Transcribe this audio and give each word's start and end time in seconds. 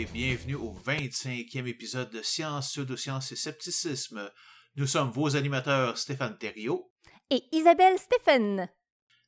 et 0.00 0.06
bienvenue 0.06 0.54
au 0.54 0.72
25e 0.72 1.66
épisode 1.66 2.08
de 2.08 2.22
Science, 2.22 2.70
Pseudosciences 2.70 3.32
et 3.32 3.36
Scepticisme. 3.36 4.30
Nous 4.76 4.86
sommes 4.86 5.10
vos 5.10 5.36
animateurs 5.36 5.98
Stéphane 5.98 6.38
Thériault 6.38 6.90
et 7.28 7.42
Isabelle 7.52 7.98
Stéphane. 7.98 8.70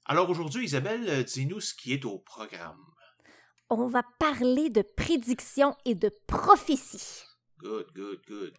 Alors 0.07 0.31
aujourd'hui, 0.31 0.65
Isabelle, 0.65 1.25
dis-nous 1.25 1.61
ce 1.61 1.75
qui 1.75 1.93
est 1.93 2.07
au 2.07 2.19
programme. 2.19 2.83
On 3.69 3.87
va 3.87 4.03
parler 4.19 4.71
de 4.71 4.81
prédictions 4.81 5.77
et 5.85 5.95
de 5.95 6.11
prophéties. 6.27 7.25
Good, 7.59 7.93
good, 7.95 8.21
good. 8.27 8.55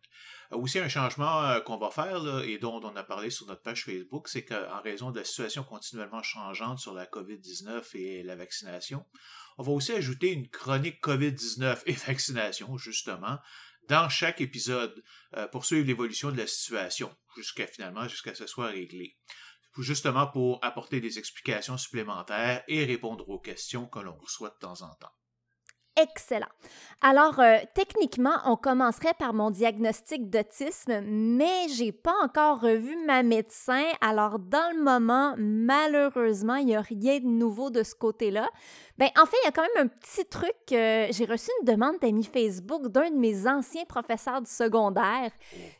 Euh, 0.51 0.57
aussi, 0.57 0.77
un 0.77 0.89
changement 0.89 1.43
euh, 1.43 1.61
qu'on 1.61 1.77
va 1.77 1.89
faire 1.89 2.41
et 2.43 2.59
dont 2.59 2.79
on 2.83 2.95
a 2.95 3.03
parlé 3.03 3.31
sur 3.31 3.47
notre 3.47 3.63
page 3.63 3.85
Facebook, 3.85 4.29
c'est 4.29 4.45
qu'en 4.45 4.81
raison 4.81 5.09
de 5.09 5.19
la 5.19 5.25
situation 5.25 5.63
continuellement 5.63 6.21
changeante 6.21 6.77
sur 6.77 6.93
la 6.93 7.05
COVID-19 7.05 7.97
et 7.97 8.23
la 8.23 8.35
vaccination, 8.35 9.03
on 9.57 9.63
va 9.63 9.71
aussi 9.71 9.91
ajouter 9.91 10.31
une 10.31 10.49
chronique 10.49 11.01
COVID-19 11.03 11.81
et 11.85 11.93
vaccination, 11.93 12.77
justement, 12.77 13.39
dans 13.89 14.09
chaque 14.09 14.41
épisode 14.41 15.03
euh, 15.35 15.47
pour 15.47 15.65
suivre 15.65 15.87
l'évolution 15.87 16.31
de 16.31 16.37
la 16.37 16.47
situation, 16.47 17.15
jusqu'à 17.35 17.67
finalement, 17.67 18.07
jusqu'à 18.07 18.35
ce 18.35 18.47
soit 18.47 18.67
réglé. 18.67 19.17
Justement 19.79 20.27
pour 20.27 20.63
apporter 20.63 21.01
des 21.01 21.17
explications 21.17 21.77
supplémentaires 21.77 22.63
et 22.67 22.85
répondre 22.85 23.27
aux 23.27 23.39
questions 23.39 23.87
que 23.87 23.99
l'on 23.99 24.15
reçoit 24.15 24.49
de 24.49 24.59
temps 24.59 24.81
en 24.83 24.93
temps. 24.95 25.13
Excellent. 25.95 26.47
Alors, 27.03 27.39
euh, 27.39 27.57
techniquement, 27.75 28.35
on 28.45 28.55
commencerait 28.55 29.13
par 29.13 29.33
mon 29.33 29.51
diagnostic 29.51 30.29
d'autisme, 30.29 31.01
mais 31.01 31.67
j'ai 31.75 31.91
pas 31.91 32.15
encore 32.23 32.61
revu 32.61 32.95
ma 33.05 33.21
médecin. 33.21 33.83
Alors, 34.01 34.39
dans 34.39 34.75
le 34.75 34.81
moment, 34.81 35.35
malheureusement, 35.37 36.55
il 36.55 36.67
n'y 36.67 36.75
a 36.75 36.81
rien 36.81 37.19
de 37.19 37.27
nouveau 37.27 37.69
de 37.69 37.83
ce 37.83 37.93
côté-là. 37.93 38.49
Ben, 38.97 39.09
en 39.19 39.25
fait, 39.25 39.35
il 39.43 39.45
y 39.45 39.47
a 39.49 39.51
quand 39.51 39.67
même 39.75 39.85
un 39.85 39.87
petit 39.87 40.25
truc. 40.25 40.55
Euh, 40.71 41.07
j'ai 41.11 41.25
reçu 41.25 41.49
une 41.61 41.67
demande 41.73 41.99
d'amis 41.99 42.23
Facebook 42.23 42.87
d'un 42.87 43.09
de 43.11 43.17
mes 43.17 43.47
anciens 43.47 43.85
professeurs 43.85 44.41
du 44.41 44.49
secondaire. 44.49 45.31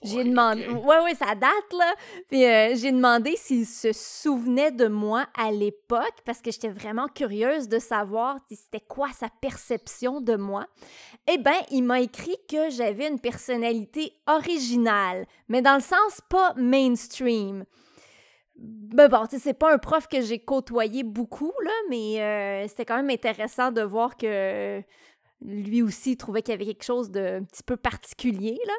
J'ai 0.04 0.24
demandé. 0.24 0.68
Ouais, 0.68 1.00
ouais, 1.04 1.16
ça 1.16 1.34
date, 1.34 1.74
là. 1.78 1.94
Puis 2.30 2.44
euh, 2.46 2.76
j'ai 2.76 2.92
demandé 2.92 3.36
s'il 3.38 3.66
se 3.66 3.94
souvenait 3.94 4.72
de 4.72 4.88
moi 4.88 5.26
à 5.40 5.52
l'époque 5.52 6.16
parce 6.26 6.42
que 6.42 6.52
j'étais 6.52 6.70
vraiment 6.70 7.08
curieuse 7.08 7.68
de 7.70 7.80
savoir 7.80 8.38
c'était 8.50 8.82
quoi 8.82 9.10
sa 9.14 9.30
perception 9.42 10.03
de 10.22 10.36
moi. 10.36 10.68
Eh 11.28 11.38
bien, 11.38 11.60
il 11.72 11.84
m'a 11.84 12.02
écrit 12.02 12.38
que 12.50 12.70
j'avais 12.70 13.08
une 13.08 13.20
personnalité 13.20 14.14
originale, 14.28 15.26
mais 15.48 15.62
dans 15.62 15.76
le 15.76 15.82
sens 15.82 16.22
pas 16.30 16.54
mainstream. 16.56 17.66
Ben 18.56 19.08
bon, 19.08 19.26
c'est 19.30 19.54
pas 19.54 19.74
un 19.74 19.78
prof 19.78 20.08
que 20.08 20.22
j'ai 20.22 20.40
côtoyé 20.40 21.04
beaucoup, 21.04 21.54
là, 21.64 21.72
mais 21.90 22.22
euh, 22.22 22.68
c'était 22.68 22.86
quand 22.86 22.98
même 22.98 23.10
intéressant 23.10 23.72
de 23.72 23.82
voir 23.82 24.16
que 24.16 24.82
lui 25.42 25.82
aussi 25.82 26.16
trouvait 26.18 26.42
qu'il 26.42 26.54
y 26.54 26.56
avait 26.56 26.66
quelque 26.66 26.84
chose 26.84 27.10
d'un 27.10 27.44
petit 27.44 27.64
peu 27.64 27.78
particulier, 27.78 28.60
là. 28.66 28.74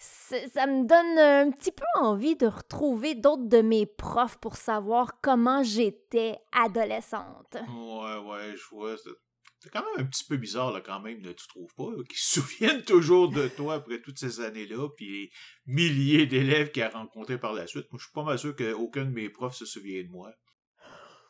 Ça 0.00 0.66
me 0.68 0.84
donne 0.84 1.18
un 1.18 1.50
petit 1.50 1.72
peu 1.72 1.84
envie 1.96 2.36
de 2.36 2.46
retrouver 2.46 3.16
d'autres 3.16 3.48
de 3.48 3.62
mes 3.62 3.84
profs 3.84 4.36
pour 4.36 4.54
savoir 4.54 5.20
comment 5.20 5.64
j'étais 5.64 6.38
adolescente. 6.52 7.56
Ouais, 7.56 8.18
ouais, 8.18 8.54
je 8.54 8.76
vois. 8.76 8.94
C'est 9.60 9.70
quand 9.70 9.84
même 9.84 10.06
un 10.06 10.08
petit 10.08 10.24
peu 10.24 10.36
bizarre, 10.36 10.72
là, 10.72 10.80
quand 10.80 11.00
même, 11.00 11.20
tu 11.20 11.48
trouves 11.48 11.74
pas, 11.74 11.90
qu'ils 12.08 12.18
se 12.18 12.40
souviennent 12.40 12.84
toujours 12.84 13.28
de 13.30 13.48
toi 13.48 13.74
après 13.74 14.00
toutes 14.00 14.18
ces 14.18 14.40
années-là, 14.40 14.88
puis 14.96 15.08
les 15.08 15.30
milliers 15.66 16.26
d'élèves 16.26 16.70
qu'il 16.70 16.82
a 16.82 16.90
rencontrés 16.90 17.38
par 17.38 17.52
la 17.52 17.66
suite. 17.66 17.90
Moi, 17.90 17.98
je 17.98 18.04
suis 18.04 18.12
pas 18.12 18.22
mal 18.22 18.38
sûr 18.38 18.54
qu'aucun 18.54 19.04
de 19.04 19.10
mes 19.10 19.28
profs 19.28 19.56
se 19.56 19.66
souvient 19.66 20.02
de 20.02 20.08
moi. 20.08 20.30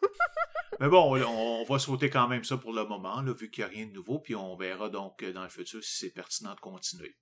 Mais 0.80 0.88
bon, 0.88 1.16
on, 1.16 1.64
va 1.64 1.78
sauter 1.78 2.10
quand 2.10 2.28
même 2.28 2.44
ça 2.44 2.58
pour 2.58 2.72
le 2.72 2.84
moment, 2.84 3.22
là, 3.22 3.32
vu 3.32 3.50
qu'il 3.50 3.64
n'y 3.64 3.70
a 3.70 3.74
rien 3.74 3.86
de 3.86 3.92
nouveau, 3.92 4.20
puis 4.20 4.34
on 4.34 4.56
verra 4.56 4.90
donc 4.90 5.24
dans 5.24 5.42
le 5.42 5.48
futur 5.48 5.82
si 5.82 5.96
c'est 5.96 6.12
pertinent 6.12 6.54
de 6.54 6.60
continuer. 6.60 7.16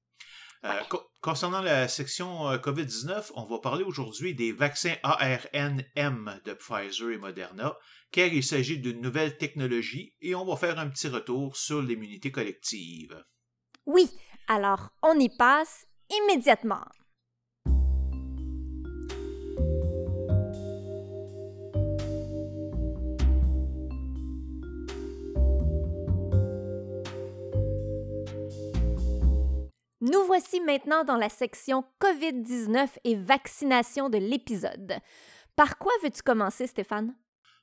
Euh, 0.64 0.80
concernant 1.20 1.60
la 1.60 1.88
section 1.88 2.48
euh, 2.48 2.58
COVID-19, 2.58 3.32
on 3.34 3.44
va 3.44 3.58
parler 3.58 3.84
aujourd'hui 3.84 4.34
des 4.34 4.52
vaccins 4.52 4.94
ARNM 5.02 6.40
de 6.44 6.54
Pfizer 6.54 7.10
et 7.10 7.18
Moderna, 7.18 7.76
car 8.10 8.26
il 8.26 8.42
s'agit 8.42 8.78
d'une 8.78 9.00
nouvelle 9.00 9.36
technologie 9.36 10.14
et 10.20 10.34
on 10.34 10.44
va 10.44 10.56
faire 10.56 10.78
un 10.78 10.88
petit 10.88 11.08
retour 11.08 11.56
sur 11.56 11.82
l'immunité 11.82 12.30
collective. 12.30 13.24
Oui, 13.84 14.08
alors 14.48 14.90
on 15.02 15.18
y 15.18 15.28
passe 15.28 15.86
immédiatement. 16.10 16.84
Nous 30.08 30.24
voici 30.24 30.60
maintenant 30.60 31.02
dans 31.02 31.16
la 31.16 31.28
section 31.28 31.84
COVID-19 32.00 32.90
et 33.02 33.16
vaccination 33.16 34.08
de 34.08 34.18
l'épisode. 34.18 35.00
Par 35.56 35.78
quoi 35.78 35.90
veux-tu 36.04 36.22
commencer, 36.22 36.68
Stéphane? 36.68 37.16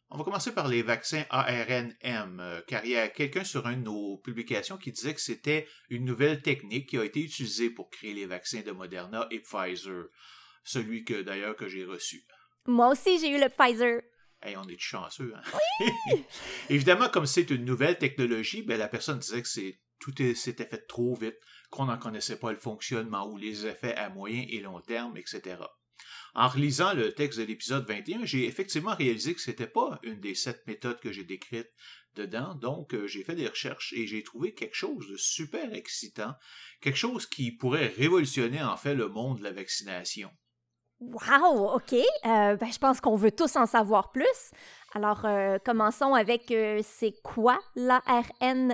On 0.09 0.17
va 0.17 0.25
commencer 0.25 0.53
par 0.53 0.67
les 0.67 0.81
vaccins 0.81 1.23
ARNM, 1.29 2.41
euh, 2.41 2.59
car 2.67 2.83
il 2.83 2.91
y 2.91 2.97
a 2.97 3.07
quelqu'un 3.07 3.45
sur 3.45 3.65
une 3.67 3.79
de 3.79 3.85
nos 3.85 4.17
publications 4.17 4.75
qui 4.75 4.91
disait 4.91 5.13
que 5.13 5.21
c'était 5.21 5.69
une 5.89 6.03
nouvelle 6.03 6.41
technique 6.41 6.89
qui 6.89 6.97
a 6.97 7.05
été 7.05 7.21
utilisée 7.21 7.69
pour 7.69 7.89
créer 7.89 8.13
les 8.13 8.25
vaccins 8.25 8.61
de 8.61 8.71
Moderna 8.71 9.25
et 9.31 9.39
Pfizer, 9.39 10.07
celui 10.65 11.05
que 11.05 11.21
d'ailleurs 11.21 11.55
que 11.55 11.69
j'ai 11.69 11.85
reçu. 11.85 12.25
Moi 12.65 12.89
aussi, 12.89 13.19
j'ai 13.19 13.29
eu 13.29 13.39
le 13.39 13.47
Pfizer. 13.47 14.01
Hey, 14.41 14.57
on 14.57 14.67
est 14.67 14.79
chanceux, 14.79 15.33
hein? 15.33 15.85
Évidemment, 16.69 17.07
comme 17.07 17.25
c'est 17.25 17.49
une 17.51 17.63
nouvelle 17.63 17.97
technologie, 17.97 18.63
ben, 18.63 18.77
la 18.77 18.89
personne 18.89 19.19
disait 19.19 19.41
que 19.41 19.47
c'est 19.47 19.79
tout 20.03 20.13
s'était 20.35 20.65
fait 20.65 20.85
trop 20.85 21.15
vite, 21.15 21.37
qu'on 21.73 21.85
n'en 21.85 21.97
connaissait 21.97 22.37
pas 22.37 22.51
le 22.51 22.59
fonctionnement 22.59 23.27
ou 23.27 23.35
les 23.35 23.65
effets 23.65 23.95
à 23.95 24.09
moyen 24.09 24.45
et 24.47 24.59
long 24.59 24.79
terme, 24.79 25.17
etc. 25.17 25.57
En 26.35 26.47
relisant 26.47 26.93
le 26.93 27.13
texte 27.13 27.39
de 27.39 27.45
l'épisode 27.45 27.87
21, 27.87 28.25
j'ai 28.25 28.45
effectivement 28.45 28.93
réalisé 28.93 29.33
que 29.33 29.41
ce 29.41 29.49
n'était 29.49 29.67
pas 29.67 29.99
une 30.03 30.19
des 30.19 30.35
sept 30.35 30.65
méthodes 30.67 30.99
que 30.99 31.11
j'ai 31.11 31.23
décrites 31.23 31.71
dedans, 32.15 32.53
donc 32.53 32.93
euh, 32.93 33.07
j'ai 33.07 33.23
fait 33.23 33.33
des 33.33 33.47
recherches 33.47 33.91
et 33.93 34.05
j'ai 34.05 34.21
trouvé 34.21 34.53
quelque 34.53 34.75
chose 34.75 35.09
de 35.09 35.17
super 35.17 35.73
excitant, 35.73 36.35
quelque 36.79 36.97
chose 36.97 37.25
qui 37.25 37.51
pourrait 37.51 37.87
révolutionner 37.87 38.61
en 38.61 38.77
fait 38.77 38.93
le 38.93 39.07
monde 39.07 39.39
de 39.39 39.43
la 39.43 39.51
vaccination. 39.51 40.29
Wow, 40.99 41.73
OK. 41.73 41.93
Euh, 41.93 42.55
ben, 42.55 42.71
je 42.71 42.77
pense 42.77 43.01
qu'on 43.01 43.15
veut 43.15 43.31
tous 43.31 43.55
en 43.55 43.65
savoir 43.65 44.11
plus. 44.11 44.51
Alors, 44.93 45.25
euh, 45.25 45.57
commençons 45.65 46.13
avec 46.13 46.53
c'est 46.83 47.13
quoi 47.23 47.59
l'ARNM? 47.75 48.69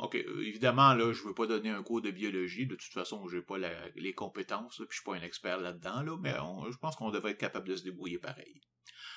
OK, 0.00 0.14
euh, 0.14 0.42
évidemment, 0.46 0.94
là, 0.94 1.12
je 1.12 1.22
veux 1.22 1.34
pas 1.34 1.46
donner 1.46 1.68
un 1.68 1.82
cours 1.82 2.00
de 2.00 2.10
biologie. 2.10 2.66
De 2.66 2.74
toute 2.74 2.92
façon, 2.92 3.28
j'ai 3.28 3.42
pas 3.42 3.56
les 3.94 4.14
compétences, 4.14 4.76
puis 4.76 4.86
je 4.90 4.94
suis 4.96 5.04
pas 5.04 5.14
un 5.14 5.22
expert 5.22 5.60
là-dedans, 5.60 6.02
là, 6.02 6.16
mais 6.18 6.34
je 6.70 6.76
pense 6.78 6.96
qu'on 6.96 7.10
devrait 7.10 7.32
être 7.32 7.38
capable 7.38 7.68
de 7.68 7.76
se 7.76 7.84
débrouiller 7.84 8.18
pareil. 8.18 8.60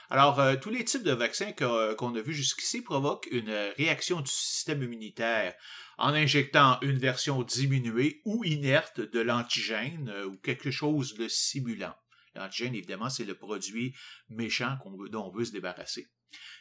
Alors, 0.10 0.40
euh, 0.40 0.56
tous 0.58 0.70
les 0.70 0.84
types 0.84 1.04
de 1.04 1.14
vaccins 1.14 1.54
qu'on 1.54 2.16
a 2.16 2.22
vus 2.22 2.34
jusqu'ici 2.34 2.82
provoquent 2.82 3.28
une 3.32 3.54
réaction 3.78 4.20
du 4.20 4.30
système 4.30 4.84
immunitaire 4.84 5.56
en 5.98 6.14
injectant 6.14 6.80
une 6.82 6.98
version 6.98 7.44
diminuée 7.44 8.22
ou 8.26 8.44
inerte 8.44 9.00
de 9.00 9.22
l'antigène 9.22 10.10
euh, 10.10 10.26
ou 10.26 10.38
quelque 10.38 10.72
chose 10.72 11.14
de 11.16 11.28
simulant. 11.30 11.96
L'antigène, 12.36 12.76
évidemment, 12.76 13.10
c'est 13.10 13.24
le 13.24 13.36
produit 13.36 13.96
méchant 14.28 14.78
dont 15.12 15.26
on 15.28 15.32
veut 15.32 15.46
se 15.46 15.52
débarrasser. 15.52 16.08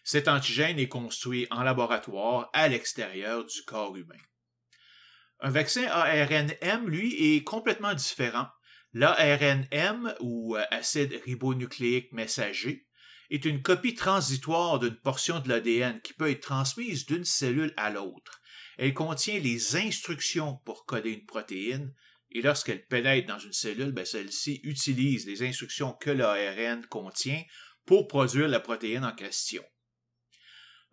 Cet 0.05 0.29
antigène 0.29 0.79
est 0.79 0.89
construit 0.89 1.47
en 1.51 1.63
laboratoire 1.63 2.51
à 2.53 2.69
l'extérieur 2.69 3.45
du 3.45 3.63
corps 3.63 3.97
humain. 3.97 4.23
Un 5.41 5.51
vaccin 5.51 5.87
ARNM, 5.87 6.89
lui, 6.89 7.35
est 7.35 7.43
complètement 7.43 7.95
différent. 7.95 8.47
L'ARNM, 8.95 10.15
ou 10.21 10.57
euh, 10.57 10.63
acide 10.71 11.21
ribonucléique 11.25 12.13
messager, 12.13 12.87
est 13.31 13.45
une 13.45 13.63
copie 13.63 13.95
transitoire 13.95 14.79
d'une 14.79 14.95
portion 14.95 15.41
de 15.41 15.49
l'ADN 15.49 16.01
qui 16.03 16.13
peut 16.13 16.31
être 16.31 16.43
transmise 16.43 17.07
d'une 17.07 17.25
cellule 17.25 17.73
à 17.77 17.91
l'autre. 17.91 18.41
Elle 18.79 18.95
contient 18.95 19.39
les 19.39 19.77
instructions 19.77 20.59
pour 20.65 20.85
coder 20.85 21.11
une 21.11 21.27
protéine, 21.27 21.95
et 22.31 22.43
lorsqu'elle 22.43 22.87
pénètre 22.87 23.27
dans 23.27 23.39
une 23.39 23.53
cellule, 23.53 23.93
ben, 23.93 24.05
celle-ci 24.05 24.61
utilise 24.63 25.27
les 25.27 25.43
instructions 25.43 25.93
que 25.93 26.11
l'ARN 26.11 26.87
contient 26.87 27.43
pour 27.85 28.07
produire 28.07 28.49
la 28.49 28.61
protéine 28.61 29.05
en 29.05 29.15
question. 29.15 29.65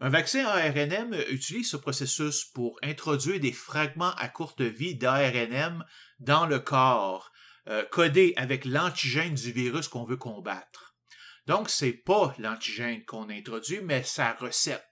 Un 0.02 0.08
vaccin 0.08 0.46
ARNM 0.46 1.14
utilise 1.30 1.72
ce 1.72 1.76
processus 1.76 2.46
pour 2.46 2.80
introduire 2.82 3.42
des 3.42 3.52
fragments 3.52 4.16
à 4.16 4.30
courte 4.30 4.62
vie 4.62 4.96
d'ARNM 4.96 5.84
dans 6.20 6.46
le 6.46 6.60
corps, 6.60 7.34
euh, 7.68 7.84
codés 7.92 8.34
avec 8.38 8.64
l'antigène 8.64 9.36
du 9.36 9.52
virus 9.52 9.90
qu'on 9.90 10.06
veut 10.06 10.16
combattre. 10.16 10.96
Donc, 11.48 11.70
c'est 11.70 11.92
pas 11.92 12.34
l'antigène 12.40 13.04
qu'on 13.04 13.30
introduit, 13.30 13.82
mais 13.82 14.04
sa 14.04 14.32
recette, 14.36 14.88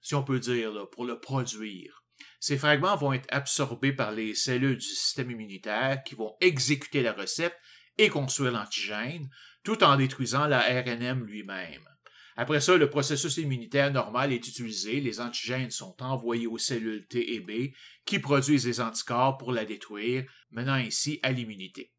si 0.00 0.14
on 0.14 0.22
peut 0.22 0.38
dire, 0.38 0.88
pour 0.90 1.06
le 1.06 1.18
produire. 1.18 2.04
Ces 2.38 2.56
fragments 2.56 2.96
vont 2.96 3.12
être 3.12 3.28
absorbés 3.30 3.92
par 3.92 4.12
les 4.12 4.32
cellules 4.32 4.78
du 4.78 4.86
système 4.86 5.32
immunitaire 5.32 6.04
qui 6.04 6.14
vont 6.14 6.36
exécuter 6.40 7.02
la 7.02 7.12
recette 7.12 7.58
et 7.98 8.10
construire 8.10 8.52
l'antigène, 8.52 9.28
tout 9.64 9.82
en 9.82 9.96
détruisant 9.96 10.46
l'ARNM 10.46 11.24
lui-même. 11.24 11.91
Après 12.36 12.60
ça, 12.60 12.76
le 12.76 12.88
processus 12.88 13.36
immunitaire 13.36 13.92
normal 13.92 14.32
est 14.32 14.48
utilisé, 14.48 15.00
les 15.00 15.20
antigènes 15.20 15.70
sont 15.70 16.02
envoyés 16.02 16.46
aux 16.46 16.58
cellules 16.58 17.06
T 17.06 17.34
et 17.34 17.40
B 17.40 17.74
qui 18.06 18.18
produisent 18.18 18.64
des 18.64 18.80
anticorps 18.80 19.36
pour 19.36 19.52
la 19.52 19.64
détruire, 19.64 20.24
menant 20.50 20.72
ainsi 20.72 21.20
à 21.22 21.32
l'immunité. 21.32 21.92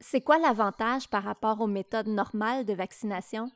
C'est 0.00 0.20
quoi 0.20 0.38
l'avantage 0.38 1.08
par 1.08 1.24
rapport 1.24 1.60
aux 1.60 1.66
méthodes 1.66 2.08
normales 2.08 2.64
de 2.64 2.74
vaccination? 2.74 3.50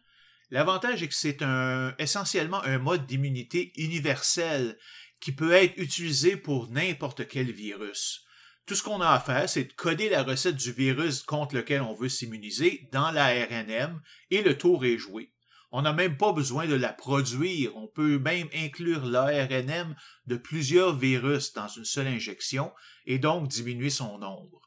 L'avantage 0.51 1.03
est 1.03 1.09
que 1.09 1.15
c'est 1.15 1.43
un, 1.43 1.95
essentiellement 1.99 2.63
un 2.65 2.79
mode 2.79 3.07
d'immunité 3.07 3.73
universel 3.77 4.77
qui 5.21 5.33
peut 5.33 5.53
être 5.53 5.77
utilisé 5.77 6.37
pour 6.37 6.71
n'importe 6.71 7.29
quel 7.29 7.53
virus. 7.53 8.25
Tout 8.67 8.75
ce 8.75 8.83
qu'on 8.83 9.01
a 9.01 9.11
à 9.11 9.21
faire, 9.21 9.49
c'est 9.49 9.65
de 9.65 9.73
coder 9.73 10.09
la 10.09 10.23
recette 10.23 10.57
du 10.57 10.73
virus 10.73 11.23
contre 11.23 11.57
lequel 11.57 11.83
on 11.83 11.95
veut 11.95 12.09
s'immuniser 12.09 12.89
dans 12.93 13.11
l'ARNM 13.11 14.01
et 14.31 14.43
le 14.43 14.57
tour 14.57 14.85
est 14.85 14.99
joué. 14.99 15.33
On 15.73 15.83
n'a 15.83 15.93
même 15.93 16.17
pas 16.17 16.33
besoin 16.33 16.67
de 16.67 16.75
la 16.75 16.93
produire. 16.93 17.77
On 17.77 17.87
peut 17.87 18.19
même 18.19 18.49
inclure 18.55 19.07
l'ARNM 19.07 19.95
de 20.27 20.37
plusieurs 20.37 20.97
virus 20.97 21.53
dans 21.53 21.69
une 21.69 21.85
seule 21.85 22.09
injection 22.09 22.73
et 23.07 23.19
donc 23.19 23.49
diminuer 23.49 23.91
son 23.91 24.19
nombre. 24.19 24.61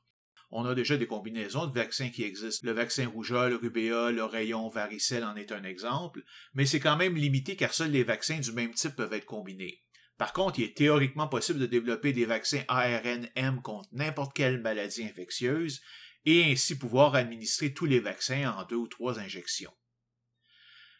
On 0.55 0.65
a 0.65 0.75
déjà 0.75 0.97
des 0.97 1.07
combinaisons 1.07 1.65
de 1.65 1.73
vaccins 1.73 2.09
qui 2.09 2.23
existent. 2.23 2.67
Le 2.67 2.73
vaccin 2.73 3.07
rougeole, 3.07 3.55
rubéole, 3.55 4.21
rayon 4.21 4.69
varicelle 4.69 5.23
en 5.23 5.35
est 5.35 5.51
un 5.51 5.63
exemple, 5.63 6.23
mais 6.53 6.67
c'est 6.67 6.79
quand 6.79 6.95
même 6.95 7.15
limité 7.15 7.55
car 7.55 7.73
seuls 7.73 7.89
les 7.89 8.03
vaccins 8.03 8.39
du 8.39 8.51
même 8.51 8.73
type 8.73 8.95
peuvent 8.95 9.13
être 9.13 9.25
combinés. 9.25 9.81
Par 10.17 10.31
contre, 10.31 10.59
il 10.59 10.65
est 10.65 10.77
théoriquement 10.77 11.27
possible 11.27 11.59
de 11.59 11.65
développer 11.65 12.13
des 12.13 12.25
vaccins 12.25 12.63
ARN-M 12.67 13.61
contre 13.61 13.89
n'importe 13.93 14.33
quelle 14.35 14.61
maladie 14.61 15.03
infectieuse 15.03 15.81
et 16.25 16.43
ainsi 16.45 16.77
pouvoir 16.77 17.15
administrer 17.15 17.73
tous 17.73 17.85
les 17.85 17.99
vaccins 17.99 18.53
en 18.55 18.63
deux 18.65 18.75
ou 18.75 18.87
trois 18.87 19.19
injections. 19.19 19.73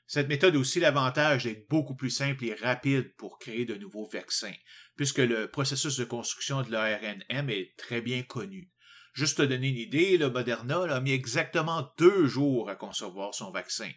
Cette 0.06 0.28
méthode 0.28 0.56
a 0.56 0.60
aussi 0.60 0.80
l'avantage 0.80 1.46
d'être 1.46 1.68
beaucoup 1.70 1.96
plus 1.96 2.10
simple 2.10 2.46
et 2.46 2.54
rapide 2.54 3.16
pour 3.16 3.40
créer 3.40 3.66
de 3.66 3.76
nouveaux 3.76 4.08
vaccins, 4.08 4.54
puisque 4.96 5.20
le 5.20 5.50
processus 5.50 5.98
de 5.98 6.06
construction 6.06 6.62
de 6.62 6.72
l'ARN-M 6.72 7.50
est 7.50 7.76
très 7.78 8.02
bien 8.02 8.24
connu. 8.24 8.72
Juste 9.14 9.38
te 9.38 9.44
donner 9.44 9.70
une 9.70 9.78
idée, 9.78 10.18
le 10.18 10.30
Moderna 10.30 10.84
a 10.84 11.00
mis 11.00 11.12
exactement 11.12 11.92
deux 11.98 12.26
jours 12.26 12.70
à 12.70 12.76
concevoir 12.76 13.34
son 13.34 13.52
vaccin. 13.52 13.90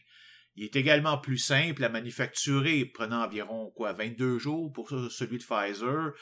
Il 0.56 0.64
est 0.64 0.76
également 0.76 1.18
plus 1.18 1.38
simple 1.38 1.84
à 1.84 1.90
manufacturer, 1.90 2.86
prenant 2.86 3.24
environ 3.24 3.70
quoi 3.76 3.92
22 3.92 4.38
jours 4.38 4.72
pour 4.72 4.88
celui 4.88 5.38
de 5.38 5.44
Pfizer, 5.44 6.12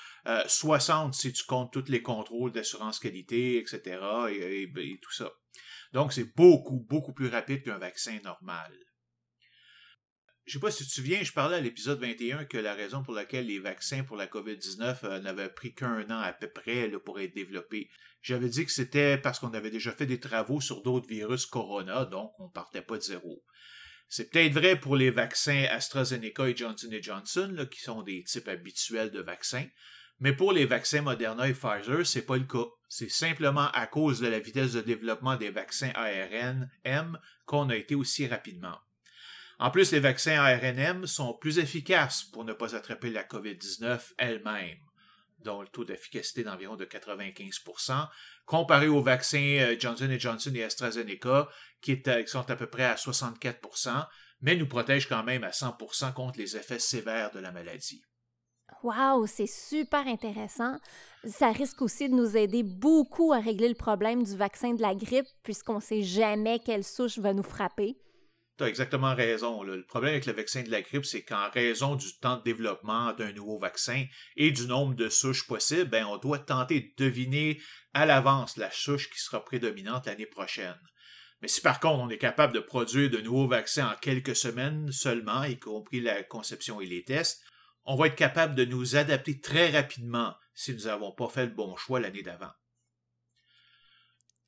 60 0.46 1.08
euh, 1.08 1.12
si 1.12 1.32
tu 1.32 1.44
comptes 1.44 1.72
tous 1.72 1.90
les 1.90 2.02
contrôles 2.02 2.50
d'assurance 2.50 2.98
qualité, 2.98 3.58
etc. 3.58 4.00
Et, 4.30 4.62
et 4.62 4.98
tout 5.00 5.12
ça. 5.12 5.30
Donc 5.92 6.12
c'est 6.12 6.34
beaucoup, 6.34 6.84
beaucoup 6.88 7.12
plus 7.12 7.28
rapide 7.28 7.62
qu'un 7.62 7.78
vaccin 7.78 8.18
normal. 8.24 8.72
Je 10.46 10.52
sais 10.52 10.60
pas 10.60 10.70
si 10.70 10.84
tu 10.84 10.90
te 10.90 10.94
souviens, 10.94 11.22
je 11.22 11.32
parlais 11.32 11.56
à 11.56 11.60
l'épisode 11.60 12.00
21 12.00 12.44
que 12.44 12.58
la 12.58 12.74
raison 12.74 13.02
pour 13.02 13.14
laquelle 13.14 13.46
les 13.46 13.60
vaccins 13.60 14.04
pour 14.04 14.16
la 14.16 14.26
COVID-19 14.26 14.98
euh, 15.04 15.20
n'avaient 15.20 15.48
pris 15.48 15.72
qu'un 15.72 16.04
an 16.10 16.20
à 16.20 16.34
peu 16.34 16.48
près 16.48 16.90
pour 17.02 17.18
être 17.18 17.34
développés. 17.34 17.88
J'avais 18.20 18.50
dit 18.50 18.66
que 18.66 18.70
c'était 18.70 19.16
parce 19.16 19.38
qu'on 19.38 19.54
avait 19.54 19.70
déjà 19.70 19.92
fait 19.92 20.04
des 20.04 20.20
travaux 20.20 20.60
sur 20.60 20.82
d'autres 20.82 21.08
virus 21.08 21.46
corona, 21.46 22.04
donc 22.04 22.32
on 22.38 22.50
partait 22.50 22.82
pas 22.82 22.98
de 22.98 23.02
zéro. 23.02 23.42
C'est 24.06 24.30
peut-être 24.30 24.52
vrai 24.52 24.78
pour 24.78 24.96
les 24.96 25.10
vaccins 25.10 25.64
AstraZeneca 25.70 26.46
et 26.48 26.56
Johnson 26.56 26.90
Johnson, 27.00 27.66
qui 27.70 27.80
sont 27.80 28.02
des 28.02 28.22
types 28.24 28.48
habituels 28.48 29.10
de 29.10 29.20
vaccins, 29.20 29.66
mais 30.20 30.34
pour 30.34 30.52
les 30.52 30.66
vaccins 30.66 31.00
Moderna 31.00 31.48
et 31.48 31.54
Pfizer, 31.54 32.06
c'est 32.06 32.26
pas 32.26 32.36
le 32.36 32.44
cas. 32.44 32.66
C'est 32.88 33.10
simplement 33.10 33.70
à 33.72 33.86
cause 33.86 34.20
de 34.20 34.28
la 34.28 34.40
vitesse 34.40 34.74
de 34.74 34.82
développement 34.82 35.36
des 35.36 35.50
vaccins 35.50 35.90
ARN 35.94 36.70
M 36.84 37.18
qu'on 37.46 37.70
a 37.70 37.76
été 37.76 37.94
aussi 37.94 38.26
rapidement. 38.26 38.78
En 39.58 39.70
plus, 39.70 39.92
les 39.92 40.00
vaccins 40.00 40.40
ARNM 40.42 41.06
sont 41.06 41.34
plus 41.34 41.58
efficaces 41.58 42.24
pour 42.24 42.44
ne 42.44 42.52
pas 42.52 42.74
attraper 42.74 43.10
la 43.10 43.22
COVID-19 43.22 44.00
elle-même, 44.18 44.78
dont 45.38 45.60
le 45.62 45.68
taux 45.68 45.84
d'efficacité 45.84 46.42
d'environ 46.42 46.76
de 46.76 46.84
95% 46.84 48.08
comparé 48.46 48.88
aux 48.88 49.02
vaccins 49.02 49.58
euh, 49.60 49.76
Johnson 49.78 50.08
Johnson 50.18 50.52
et 50.54 50.64
AstraZeneca, 50.64 51.48
qui, 51.80 52.02
sont 52.26 52.50
à 52.50 52.56
peu 52.56 52.66
près 52.66 52.84
à 52.84 52.94
64% 52.96 54.06
mais 54.44 54.56
nous 54.56 54.68
protègent 54.68 55.08
quand 55.08 55.24
même 55.24 55.42
à 55.42 55.50
100% 55.50 56.12
contre 56.12 56.38
les 56.38 56.54
effets 56.54 56.78
sévères 56.78 57.30
de 57.30 57.40
la 57.40 57.50
maladie. 57.50 58.04
Wow, 58.82 59.26
c'est 59.26 59.46
super 59.46 60.06
intéressant. 60.06 60.76
Ça 61.24 61.50
risque 61.50 61.80
aussi 61.80 62.10
de 62.10 62.14
nous 62.14 62.36
aider 62.36 62.62
beaucoup 62.62 63.32
à 63.32 63.40
régler 63.40 63.68
le 63.68 63.74
problème 63.74 64.22
du 64.22 64.36
vaccin 64.36 64.74
de 64.74 64.82
la 64.82 64.94
grippe, 64.94 65.26
puisqu'on 65.42 65.76
ne 65.76 65.80
sait 65.80 66.02
jamais 66.02 66.58
quelle 66.58 66.84
souche 66.84 67.18
va 67.18 67.32
nous 67.32 67.42
frapper. 67.42 67.96
Tu 68.56 68.62
as 68.64 68.68
exactement 68.68 69.14
raison. 69.14 69.64
Le 69.64 69.84
problème 69.84 70.12
avec 70.12 70.26
le 70.26 70.32
vaccin 70.32 70.62
de 70.62 70.70
la 70.70 70.80
grippe, 70.80 71.04
c'est 71.04 71.24
qu'en 71.24 71.50
raison 71.50 71.96
du 71.96 72.16
temps 72.18 72.36
de 72.36 72.44
développement 72.44 73.12
d'un 73.12 73.32
nouveau 73.32 73.58
vaccin 73.58 74.04
et 74.36 74.52
du 74.52 74.66
nombre 74.66 74.94
de 74.94 75.08
souches 75.08 75.46
possibles, 75.48 75.90
ben, 75.90 76.06
on 76.06 76.18
doit 76.18 76.38
tenter 76.38 76.80
de 76.80 77.04
deviner 77.04 77.60
à 77.94 78.06
l'avance 78.06 78.56
la 78.56 78.70
souche 78.70 79.10
qui 79.10 79.18
sera 79.18 79.44
prédominante 79.44 80.06
l'année 80.06 80.26
prochaine. 80.26 80.78
Mais 81.40 81.48
si 81.48 81.60
par 81.60 81.80
contre 81.80 82.00
on 82.00 82.08
est 82.10 82.18
capable 82.18 82.54
de 82.54 82.60
produire 82.60 83.10
de 83.10 83.20
nouveaux 83.20 83.48
vaccins 83.48 83.88
en 83.88 83.96
quelques 83.96 84.36
semaines 84.36 84.90
seulement, 84.92 85.44
y 85.44 85.58
compris 85.58 86.00
la 86.00 86.22
conception 86.22 86.80
et 86.80 86.86
les 86.86 87.04
tests, 87.04 87.42
on 87.84 87.96
va 87.96 88.06
être 88.06 88.14
capable 88.14 88.54
de 88.54 88.64
nous 88.64 88.96
adapter 88.96 89.40
très 89.40 89.70
rapidement 89.70 90.34
si 90.54 90.72
nous 90.72 90.84
n'avons 90.84 91.12
pas 91.12 91.28
fait 91.28 91.46
le 91.46 91.52
bon 91.52 91.76
choix 91.76 92.00
l'année 92.00 92.22
d'avant. 92.22 92.52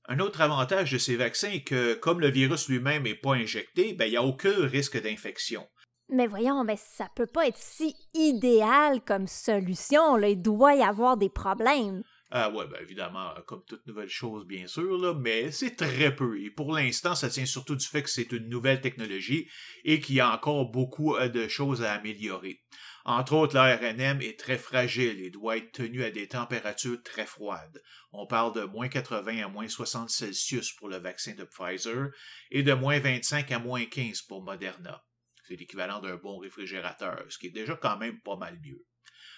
Un 0.08 0.20
autre 0.20 0.40
avantage 0.40 0.92
de 0.92 0.98
ces 0.98 1.16
vaccins 1.16 1.50
est 1.50 1.64
que, 1.64 1.94
comme 1.94 2.20
le 2.20 2.30
virus 2.30 2.68
lui-même 2.68 3.02
n'est 3.02 3.14
pas 3.14 3.34
injecté, 3.34 3.92
ben, 3.92 4.04
il 4.06 4.10
n'y 4.10 4.16
a 4.16 4.22
aucun 4.22 4.66
risque 4.66 5.00
d'infection. 5.02 5.66
Mais 6.08 6.28
voyons, 6.28 6.62
mais 6.62 6.76
ça 6.76 7.08
peut 7.16 7.26
pas 7.26 7.48
être 7.48 7.58
si 7.58 7.96
idéal 8.14 9.00
comme 9.04 9.26
solution. 9.26 10.16
Là. 10.16 10.28
Il 10.28 10.40
doit 10.40 10.76
y 10.76 10.82
avoir 10.82 11.16
des 11.16 11.30
problèmes. 11.30 12.02
Ah 12.30 12.50
ouais, 12.50 12.66
ben 12.66 12.78
évidemment, 12.80 13.30
comme 13.46 13.64
toute 13.64 13.86
nouvelle 13.86 14.08
chose, 14.08 14.46
bien 14.46 14.66
sûr, 14.66 14.98
là, 14.98 15.14
mais 15.14 15.52
c'est 15.52 15.76
très 15.76 16.14
peu. 16.14 16.40
Et 16.40 16.50
pour 16.50 16.72
l'instant, 16.72 17.14
ça 17.14 17.28
tient 17.28 17.46
surtout 17.46 17.76
du 17.76 17.86
fait 17.86 18.02
que 18.02 18.10
c'est 18.10 18.32
une 18.32 18.48
nouvelle 18.48 18.80
technologie 18.80 19.48
et 19.84 20.00
qu'il 20.00 20.16
y 20.16 20.20
a 20.20 20.32
encore 20.32 20.70
beaucoup 20.70 21.16
euh, 21.16 21.28
de 21.28 21.46
choses 21.46 21.82
à 21.82 21.92
améliorer. 21.92 22.62
Entre 23.08 23.34
autres, 23.34 23.54
l'ARNM 23.54 24.20
est 24.20 24.36
très 24.36 24.58
fragile 24.58 25.20
et 25.20 25.30
doit 25.30 25.58
être 25.58 25.70
tenu 25.70 26.02
à 26.02 26.10
des 26.10 26.26
températures 26.26 27.00
très 27.04 27.24
froides. 27.24 27.80
On 28.10 28.26
parle 28.26 28.52
de 28.52 28.64
moins 28.64 28.88
80 28.88 29.44
à 29.44 29.48
moins 29.48 29.68
60 29.68 30.10
Celsius 30.10 30.72
pour 30.72 30.88
le 30.88 30.96
vaccin 30.96 31.32
de 31.36 31.44
Pfizer 31.44 32.08
et 32.50 32.64
de 32.64 32.72
moins 32.72 32.98
25 32.98 33.52
à 33.52 33.60
moins 33.60 33.84
15 33.84 34.22
pour 34.22 34.42
Moderna. 34.42 35.04
C'est 35.46 35.54
l'équivalent 35.54 36.00
d'un 36.00 36.16
bon 36.16 36.38
réfrigérateur, 36.38 37.24
ce 37.28 37.38
qui 37.38 37.46
est 37.46 37.50
déjà 37.50 37.76
quand 37.76 37.96
même 37.96 38.20
pas 38.22 38.34
mal 38.34 38.58
mieux. 38.60 38.84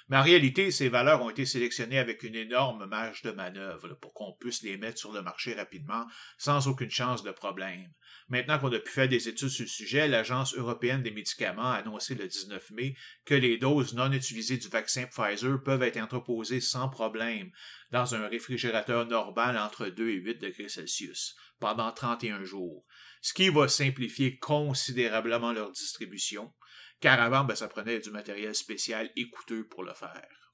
Mais 0.08 0.16
en 0.16 0.22
réalité, 0.22 0.70
ces 0.70 0.88
valeurs 0.88 1.22
ont 1.22 1.28
été 1.28 1.44
sélectionnées 1.44 1.98
avec 1.98 2.22
une 2.22 2.34
énorme 2.34 2.86
marge 2.86 3.22
de 3.22 3.30
manœuvre 3.30 3.94
pour 4.00 4.14
qu'on 4.14 4.32
puisse 4.32 4.62
les 4.62 4.78
mettre 4.78 4.98
sur 4.98 5.12
le 5.12 5.20
marché 5.20 5.52
rapidement 5.54 6.06
sans 6.38 6.66
aucune 6.66 6.90
chance 6.90 7.22
de 7.22 7.30
problème. 7.30 7.92
Maintenant 8.28 8.58
qu'on 8.58 8.72
a 8.72 8.78
pu 8.78 8.90
faire 8.90 9.08
des 9.08 9.28
études 9.28 9.48
sur 9.48 9.64
le 9.64 9.68
sujet, 9.68 10.08
l'Agence 10.08 10.54
européenne 10.54 11.02
des 11.02 11.10
médicaments 11.10 11.72
a 11.72 11.76
annoncé 11.76 12.14
le 12.14 12.26
19 12.26 12.70
mai 12.70 12.94
que 13.26 13.34
les 13.34 13.58
doses 13.58 13.94
non 13.94 14.10
utilisées 14.12 14.56
du 14.56 14.68
vaccin 14.68 15.06
Pfizer 15.06 15.62
peuvent 15.62 15.82
être 15.82 15.98
entreposées 15.98 16.60
sans 16.60 16.88
problème 16.88 17.50
dans 17.90 18.14
un 18.14 18.28
réfrigérateur 18.28 19.06
normal 19.06 19.58
entre 19.58 19.88
2 19.88 20.08
et 20.08 20.14
8 20.14 20.40
degrés 20.40 20.68
Celsius 20.68 21.36
pendant 21.58 21.90
31 21.92 22.44
jours, 22.44 22.84
ce 23.20 23.34
qui 23.34 23.48
va 23.48 23.68
simplifier 23.68 24.38
considérablement 24.38 25.52
leur 25.52 25.72
distribution 25.72 26.52
car 27.00 27.20
avant, 27.20 27.44
ben, 27.44 27.54
ça 27.54 27.68
prenait 27.68 28.00
du 28.00 28.10
matériel 28.10 28.54
spécial 28.54 29.10
et 29.16 29.28
coûteux 29.28 29.66
pour 29.66 29.84
le 29.84 29.94
faire. 29.94 30.48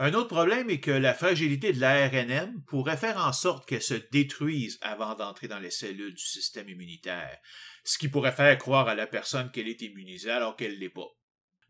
Un 0.00 0.14
autre 0.14 0.28
problème 0.28 0.70
est 0.70 0.78
que 0.78 0.92
la 0.92 1.12
fragilité 1.12 1.72
de 1.72 1.80
l'ARNM 1.80 2.62
pourrait 2.68 2.96
faire 2.96 3.18
en 3.18 3.32
sorte 3.32 3.66
qu'elle 3.66 3.82
se 3.82 3.94
détruise 4.12 4.78
avant 4.80 5.16
d'entrer 5.16 5.48
dans 5.48 5.58
les 5.58 5.72
cellules 5.72 6.14
du 6.14 6.24
système 6.24 6.68
immunitaire, 6.68 7.36
ce 7.82 7.98
qui 7.98 8.08
pourrait 8.08 8.30
faire 8.30 8.56
croire 8.58 8.86
à 8.86 8.94
la 8.94 9.08
personne 9.08 9.50
qu'elle 9.50 9.66
est 9.66 9.82
immunisée 9.82 10.30
alors 10.30 10.54
qu'elle 10.54 10.74
ne 10.74 10.78
l'est 10.78 10.88
pas. 10.88 11.08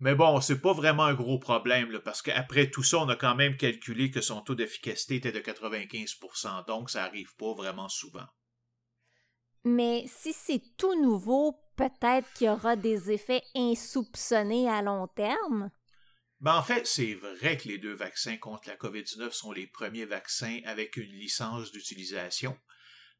Mais 0.00 0.14
bon, 0.14 0.40
c'est 0.42 0.60
pas 0.60 0.74
vraiment 0.74 1.04
un 1.04 1.14
gros 1.14 1.38
problème, 1.38 2.00
parce 2.04 2.20
qu'après 2.20 2.70
tout 2.70 2.82
ça, 2.82 2.98
on 2.98 3.08
a 3.08 3.16
quand 3.16 3.34
même 3.34 3.56
calculé 3.56 4.10
que 4.10 4.20
son 4.20 4.42
taux 4.42 4.54
d'efficacité 4.54 5.16
était 5.16 5.32
de 5.32 5.40
95%, 5.40 6.66
donc 6.66 6.90
ça 6.90 7.04
arrive 7.04 7.34
pas 7.36 7.54
vraiment 7.54 7.88
souvent. 7.88 8.26
Mais 9.64 10.04
si 10.06 10.32
c'est 10.32 10.62
tout 10.76 11.02
nouveau, 11.02 11.58
peut-être 11.78 12.30
qu'il 12.34 12.48
y 12.48 12.50
aura 12.50 12.76
des 12.76 13.12
effets 13.12 13.42
insoupçonnés 13.54 14.68
à 14.68 14.82
long 14.82 15.06
terme? 15.06 15.70
Ben 16.40 16.56
en 16.56 16.62
fait, 16.62 16.86
c'est 16.86 17.14
vrai 17.14 17.56
que 17.56 17.68
les 17.68 17.78
deux 17.78 17.94
vaccins 17.94 18.36
contre 18.36 18.68
la 18.68 18.76
COVID-19 18.76 19.30
sont 19.30 19.52
les 19.52 19.66
premiers 19.66 20.04
vaccins 20.04 20.60
avec 20.66 20.96
une 20.96 21.12
licence 21.12 21.72
d'utilisation, 21.72 22.56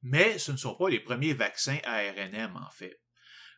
mais 0.03 0.39
ce 0.39 0.53
ne 0.53 0.57
sont 0.57 0.75
pas 0.75 0.89
les 0.89 1.01
premiers 1.01 1.35
vaccins 1.35 1.79
ARNM 1.85 2.57
en 2.57 2.71
fait. 2.71 3.01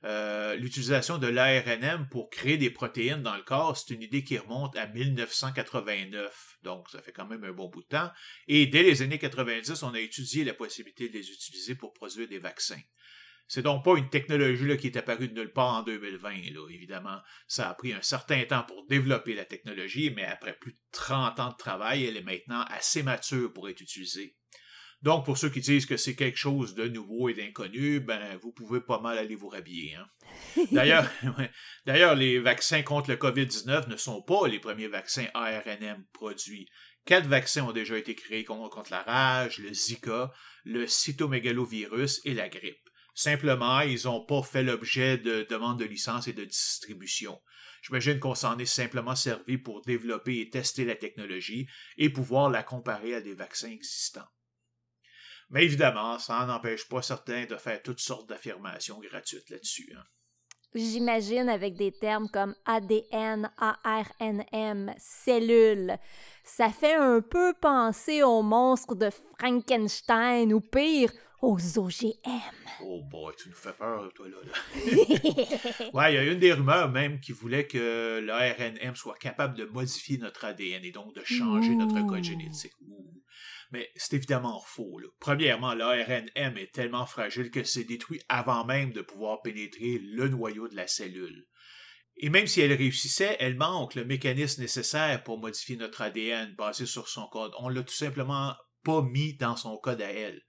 Euh, 0.04 0.54
l'utilisation 0.54 1.18
de 1.18 1.26
l'ARNM 1.26 2.08
pour 2.08 2.30
créer 2.30 2.56
des 2.56 2.70
protéines 2.70 3.22
dans 3.22 3.36
le 3.36 3.42
corps, 3.42 3.76
c'est 3.76 3.92
une 3.92 4.00
idée 4.00 4.24
qui 4.24 4.38
remonte 4.38 4.74
à 4.76 4.86
1989, 4.86 6.58
donc 6.62 6.88
ça 6.88 7.02
fait 7.02 7.12
quand 7.12 7.26
même 7.26 7.44
un 7.44 7.52
bon 7.52 7.68
bout 7.68 7.82
de 7.82 7.88
temps. 7.88 8.10
Et 8.48 8.66
dès 8.66 8.82
les 8.82 9.02
années 9.02 9.18
90, 9.18 9.82
on 9.82 9.92
a 9.92 10.00
étudié 10.00 10.44
la 10.44 10.54
possibilité 10.54 11.10
de 11.10 11.18
les 11.18 11.30
utiliser 11.30 11.74
pour 11.74 11.92
produire 11.92 12.28
des 12.28 12.38
vaccins. 12.38 12.80
C'est 13.52 13.62
donc 13.62 13.84
pas 13.84 13.96
une 13.96 14.08
technologie 14.08 14.64
là, 14.64 14.76
qui 14.76 14.86
est 14.86 14.96
apparue 14.96 15.26
de 15.26 15.34
nulle 15.34 15.52
part 15.52 15.74
en 15.74 15.82
2020. 15.82 16.52
Là. 16.54 16.68
Évidemment, 16.70 17.18
ça 17.48 17.68
a 17.68 17.74
pris 17.74 17.92
un 17.92 18.00
certain 18.00 18.44
temps 18.44 18.62
pour 18.62 18.86
développer 18.86 19.34
la 19.34 19.44
technologie, 19.44 20.12
mais 20.14 20.24
après 20.24 20.52
plus 20.52 20.70
de 20.70 20.78
30 20.92 21.40
ans 21.40 21.48
de 21.48 21.56
travail, 21.56 22.04
elle 22.04 22.16
est 22.16 22.22
maintenant 22.22 22.62
assez 22.68 23.02
mature 23.02 23.52
pour 23.52 23.68
être 23.68 23.80
utilisée. 23.80 24.36
Donc, 25.02 25.24
pour 25.24 25.36
ceux 25.36 25.50
qui 25.50 25.58
disent 25.58 25.86
que 25.86 25.96
c'est 25.96 26.14
quelque 26.14 26.38
chose 26.38 26.76
de 26.76 26.86
nouveau 26.86 27.28
et 27.28 27.34
d'inconnu, 27.34 27.98
ben, 27.98 28.38
vous 28.40 28.52
pouvez 28.52 28.80
pas 28.80 29.00
mal 29.00 29.18
aller 29.18 29.34
vous 29.34 29.48
rhabiller. 29.48 29.96
Hein. 29.96 30.06
D'ailleurs, 30.70 31.10
d'ailleurs, 31.86 32.14
les 32.14 32.38
vaccins 32.38 32.82
contre 32.82 33.10
le 33.10 33.16
COVID-19 33.16 33.88
ne 33.88 33.96
sont 33.96 34.22
pas 34.22 34.46
les 34.46 34.60
premiers 34.60 34.86
vaccins 34.86 35.26
ARNM 35.34 36.04
produits. 36.12 36.68
Quatre 37.04 37.26
vaccins 37.26 37.64
ont 37.64 37.72
déjà 37.72 37.98
été 37.98 38.14
créés 38.14 38.44
contre 38.44 38.92
la 38.92 39.02
rage, 39.02 39.58
le 39.58 39.74
Zika, 39.74 40.30
le 40.64 40.86
cytomégalovirus 40.86 42.20
et 42.24 42.34
la 42.34 42.48
grippe. 42.48 42.89
Simplement, 43.14 43.80
ils 43.80 44.04
n'ont 44.04 44.24
pas 44.24 44.42
fait 44.42 44.62
l'objet 44.62 45.18
de 45.18 45.46
demandes 45.48 45.78
de 45.78 45.84
licence 45.84 46.28
et 46.28 46.32
de 46.32 46.44
distribution. 46.44 47.40
J'imagine 47.82 48.20
qu'on 48.20 48.34
s'en 48.34 48.58
est 48.58 48.66
simplement 48.66 49.16
servi 49.16 49.58
pour 49.58 49.82
développer 49.82 50.40
et 50.40 50.50
tester 50.50 50.84
la 50.84 50.96
technologie 50.96 51.66
et 51.96 52.10
pouvoir 52.10 52.50
la 52.50 52.62
comparer 52.62 53.14
à 53.14 53.20
des 53.20 53.34
vaccins 53.34 53.70
existants. 53.70 54.28
Mais 55.50 55.64
évidemment, 55.64 56.18
ça 56.18 56.46
n'empêche 56.46 56.88
pas 56.88 57.02
certains 57.02 57.46
de 57.46 57.56
faire 57.56 57.82
toutes 57.82 58.00
sortes 58.00 58.28
d'affirmations 58.28 59.00
gratuites 59.00 59.50
là-dessus. 59.50 59.92
Hein. 59.96 60.04
J'imagine 60.72 61.48
avec 61.48 61.74
des 61.74 61.90
termes 61.90 62.28
comme 62.28 62.54
ADN, 62.64 63.50
ARNM, 63.58 64.94
cellules. 64.98 65.96
Ça 66.44 66.68
fait 66.68 66.94
un 66.94 67.20
peu 67.20 67.54
penser 67.60 68.22
aux 68.22 68.42
monstres 68.42 68.94
de 68.94 69.10
Frankenstein 69.10 70.52
ou 70.52 70.60
pire, 70.60 71.12
aux 71.42 71.78
OGM. 71.78 72.12
Oh 72.82 73.02
boy, 73.10 73.34
tu 73.36 73.48
nous 73.48 73.54
fais 73.54 73.72
peur, 73.72 74.10
toi, 74.14 74.26
là. 74.28 74.36
ouais, 75.94 76.12
il 76.12 76.14
y 76.14 76.18
a 76.18 76.24
une 76.24 76.38
des 76.38 76.52
rumeurs 76.52 76.90
même 76.90 77.20
qui 77.20 77.32
voulait 77.32 77.66
que 77.66 78.20
l'ARNM 78.20 78.96
soit 78.96 79.16
capable 79.16 79.56
de 79.56 79.64
modifier 79.64 80.18
notre 80.18 80.44
ADN 80.44 80.84
et 80.84 80.92
donc 80.92 81.14
de 81.14 81.24
changer 81.24 81.74
notre 81.74 82.06
code 82.06 82.24
génétique. 82.24 82.72
Mais 83.72 83.88
c'est 83.94 84.16
évidemment 84.16 84.60
faux. 84.60 85.00
Premièrement, 85.20 85.74
l'ARNM 85.74 86.56
est 86.56 86.72
tellement 86.72 87.06
fragile 87.06 87.50
que 87.50 87.62
c'est 87.62 87.84
détruit 87.84 88.20
avant 88.28 88.64
même 88.64 88.92
de 88.92 89.00
pouvoir 89.00 89.42
pénétrer 89.42 89.98
le 89.98 90.28
noyau 90.28 90.68
de 90.68 90.76
la 90.76 90.86
cellule. 90.86 91.46
Et 92.16 92.28
même 92.28 92.46
si 92.46 92.60
elle 92.60 92.72
réussissait, 92.72 93.36
elle 93.40 93.56
manque 93.56 93.94
le 93.94 94.04
mécanisme 94.04 94.60
nécessaire 94.60 95.22
pour 95.22 95.38
modifier 95.38 95.76
notre 95.76 96.02
ADN 96.02 96.54
basé 96.54 96.84
sur 96.84 97.08
son 97.08 97.26
code. 97.28 97.52
On 97.58 97.68
l'a 97.68 97.82
tout 97.82 97.94
simplement 97.94 98.54
pas 98.84 99.02
mis 99.02 99.34
dans 99.34 99.56
son 99.56 99.78
code 99.78 100.02
à 100.02 100.10
elle. 100.10 100.42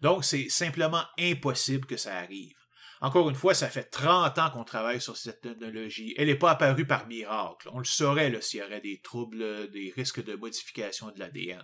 Donc, 0.00 0.24
c'est 0.24 0.48
simplement 0.48 1.02
impossible 1.18 1.86
que 1.86 1.96
ça 1.96 2.16
arrive. 2.16 2.54
Encore 3.00 3.28
une 3.28 3.36
fois, 3.36 3.54
ça 3.54 3.68
fait 3.68 3.84
30 3.84 4.38
ans 4.38 4.50
qu'on 4.50 4.64
travaille 4.64 5.00
sur 5.00 5.16
cette 5.16 5.40
technologie. 5.40 6.14
Elle 6.18 6.26
n'est 6.26 6.34
pas 6.34 6.50
apparue 6.50 6.86
par 6.86 7.06
miracle. 7.06 7.68
On 7.72 7.78
le 7.78 7.84
saurait 7.84 8.40
s'il 8.40 8.60
y 8.60 8.62
aurait 8.62 8.80
des 8.80 9.00
troubles, 9.00 9.70
des 9.70 9.92
risques 9.94 10.24
de 10.24 10.34
modification 10.34 11.10
de 11.10 11.20
l'ADN. 11.20 11.62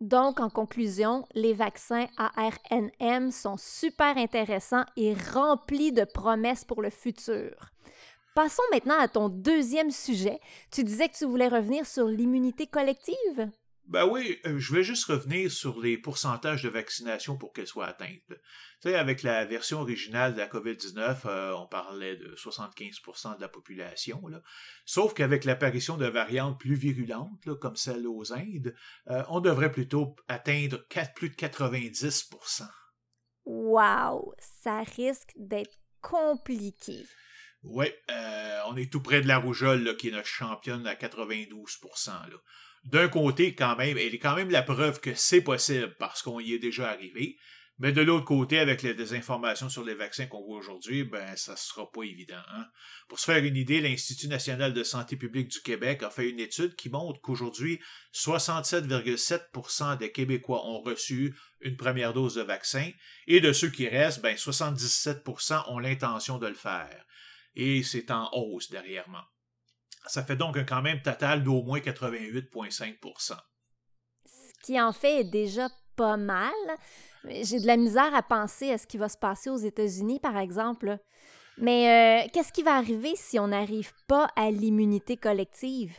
Donc, 0.00 0.40
en 0.40 0.50
conclusion, 0.50 1.26
les 1.34 1.54
vaccins 1.54 2.08
ARNM 2.18 3.30
sont 3.30 3.56
super 3.56 4.16
intéressants 4.18 4.84
et 4.96 5.14
remplis 5.14 5.92
de 5.92 6.04
promesses 6.04 6.64
pour 6.64 6.82
le 6.82 6.90
futur. 6.90 7.70
Passons 8.34 8.62
maintenant 8.72 8.98
à 8.98 9.08
ton 9.08 9.28
deuxième 9.28 9.90
sujet. 9.90 10.40
Tu 10.72 10.84
disais 10.84 11.08
que 11.08 11.16
tu 11.16 11.24
voulais 11.24 11.48
revenir 11.48 11.86
sur 11.86 12.06
l'immunité 12.06 12.66
collective? 12.66 13.50
Ben 13.92 14.06
oui, 14.06 14.40
euh, 14.46 14.58
je 14.58 14.72
vais 14.72 14.82
juste 14.82 15.04
revenir 15.04 15.52
sur 15.52 15.78
les 15.78 15.98
pourcentages 15.98 16.62
de 16.62 16.70
vaccination 16.70 17.36
pour 17.36 17.52
qu'elle 17.52 17.66
soit 17.66 17.84
atteinte. 17.84 18.22
Tu 18.26 18.36
sais, 18.80 18.94
avec 18.94 19.22
la 19.22 19.44
version 19.44 19.82
originale 19.82 20.32
de 20.32 20.38
la 20.38 20.48
COVID-19, 20.48 21.26
euh, 21.26 21.52
on 21.52 21.66
parlait 21.66 22.16
de 22.16 22.34
75% 22.34 23.36
de 23.36 23.42
la 23.42 23.50
population. 23.50 24.26
Là. 24.28 24.40
Sauf 24.86 25.12
qu'avec 25.12 25.44
l'apparition 25.44 25.98
de 25.98 26.06
variantes 26.06 26.58
plus 26.58 26.74
virulentes, 26.74 27.54
comme 27.60 27.76
celle 27.76 28.06
aux 28.06 28.32
Indes, 28.32 28.74
euh, 29.10 29.24
on 29.28 29.40
devrait 29.40 29.70
plutôt 29.70 30.16
atteindre 30.26 30.82
plus 31.14 31.28
de 31.28 31.34
90%. 31.34 32.62
Wow! 33.44 34.34
Ça 34.38 34.84
risque 34.96 35.32
d'être 35.36 35.76
compliqué. 36.00 37.04
Oui, 37.62 37.92
on 38.68 38.76
est 38.76 38.90
tout 38.90 39.02
près 39.02 39.20
de 39.20 39.28
la 39.28 39.36
rougeole, 39.36 39.98
qui 39.98 40.08
est 40.08 40.12
notre 40.12 40.26
championne 40.26 40.86
à 40.86 40.94
92%. 40.94 42.08
Là 42.08 42.38
d'un 42.84 43.08
côté, 43.08 43.54
quand 43.54 43.76
même, 43.76 43.96
elle 43.96 44.14
est 44.14 44.18
quand 44.18 44.34
même 44.34 44.50
la 44.50 44.62
preuve 44.62 45.00
que 45.00 45.14
c'est 45.14 45.42
possible 45.42 45.94
parce 45.98 46.22
qu'on 46.22 46.40
y 46.40 46.54
est 46.54 46.58
déjà 46.58 46.90
arrivé. 46.90 47.38
Mais 47.78 47.92
de 47.92 48.02
l'autre 48.02 48.26
côté, 48.26 48.58
avec 48.58 48.82
les 48.82 48.94
désinformations 48.94 49.68
sur 49.68 49.82
les 49.82 49.94
vaccins 49.94 50.26
qu'on 50.26 50.44
voit 50.44 50.58
aujourd'hui, 50.58 51.04
ben 51.04 51.34
ça 51.36 51.56
sera 51.56 51.90
pas 51.90 52.02
évident. 52.02 52.42
Hein. 52.54 52.66
Pour 53.08 53.18
se 53.18 53.24
faire 53.24 53.42
une 53.42 53.56
idée, 53.56 53.80
l'Institut 53.80 54.28
national 54.28 54.72
de 54.74 54.84
santé 54.84 55.16
publique 55.16 55.48
du 55.48 55.60
Québec 55.62 56.02
a 56.02 56.10
fait 56.10 56.28
une 56.28 56.38
étude 56.38 56.76
qui 56.76 56.90
montre 56.90 57.20
qu'aujourd'hui, 57.20 57.80
67,7% 58.14 59.98
des 59.98 60.12
Québécois 60.12 60.64
ont 60.66 60.82
reçu 60.82 61.34
une 61.60 61.76
première 61.76 62.12
dose 62.12 62.34
de 62.34 62.42
vaccin 62.42 62.90
et 63.26 63.40
de 63.40 63.52
ceux 63.52 63.70
qui 63.70 63.88
restent, 63.88 64.20
ben 64.20 64.36
77% 64.36 65.72
ont 65.72 65.78
l'intention 65.78 66.38
de 66.38 66.46
le 66.46 66.54
faire. 66.54 67.04
Et 67.54 67.82
c'est 67.82 68.10
en 68.10 68.30
hausse 68.32 68.70
derrièrement. 68.70 69.24
Ça 70.06 70.24
fait 70.24 70.36
donc 70.36 70.56
un 70.56 70.64
quand 70.64 70.82
même 70.82 71.00
total 71.02 71.42
d'au 71.42 71.62
moins 71.62 71.78
88,5% 71.78 73.36
Ce 74.24 74.64
qui 74.64 74.80
en 74.80 74.92
fait 74.92 75.20
est 75.20 75.30
déjà 75.30 75.68
pas 75.96 76.16
mal. 76.16 76.52
J'ai 77.24 77.60
de 77.60 77.66
la 77.66 77.76
misère 77.76 78.14
à 78.14 78.22
penser 78.22 78.72
à 78.72 78.78
ce 78.78 78.86
qui 78.86 78.98
va 78.98 79.08
se 79.08 79.18
passer 79.18 79.50
aux 79.50 79.58
États-Unis, 79.58 80.20
par 80.20 80.36
exemple. 80.38 80.98
Mais 81.58 82.24
euh, 82.24 82.28
qu'est-ce 82.32 82.52
qui 82.52 82.62
va 82.62 82.76
arriver 82.76 83.12
si 83.14 83.38
on 83.38 83.48
n'arrive 83.48 83.92
pas 84.08 84.28
à 84.36 84.50
l'immunité 84.50 85.16
collective? 85.16 85.94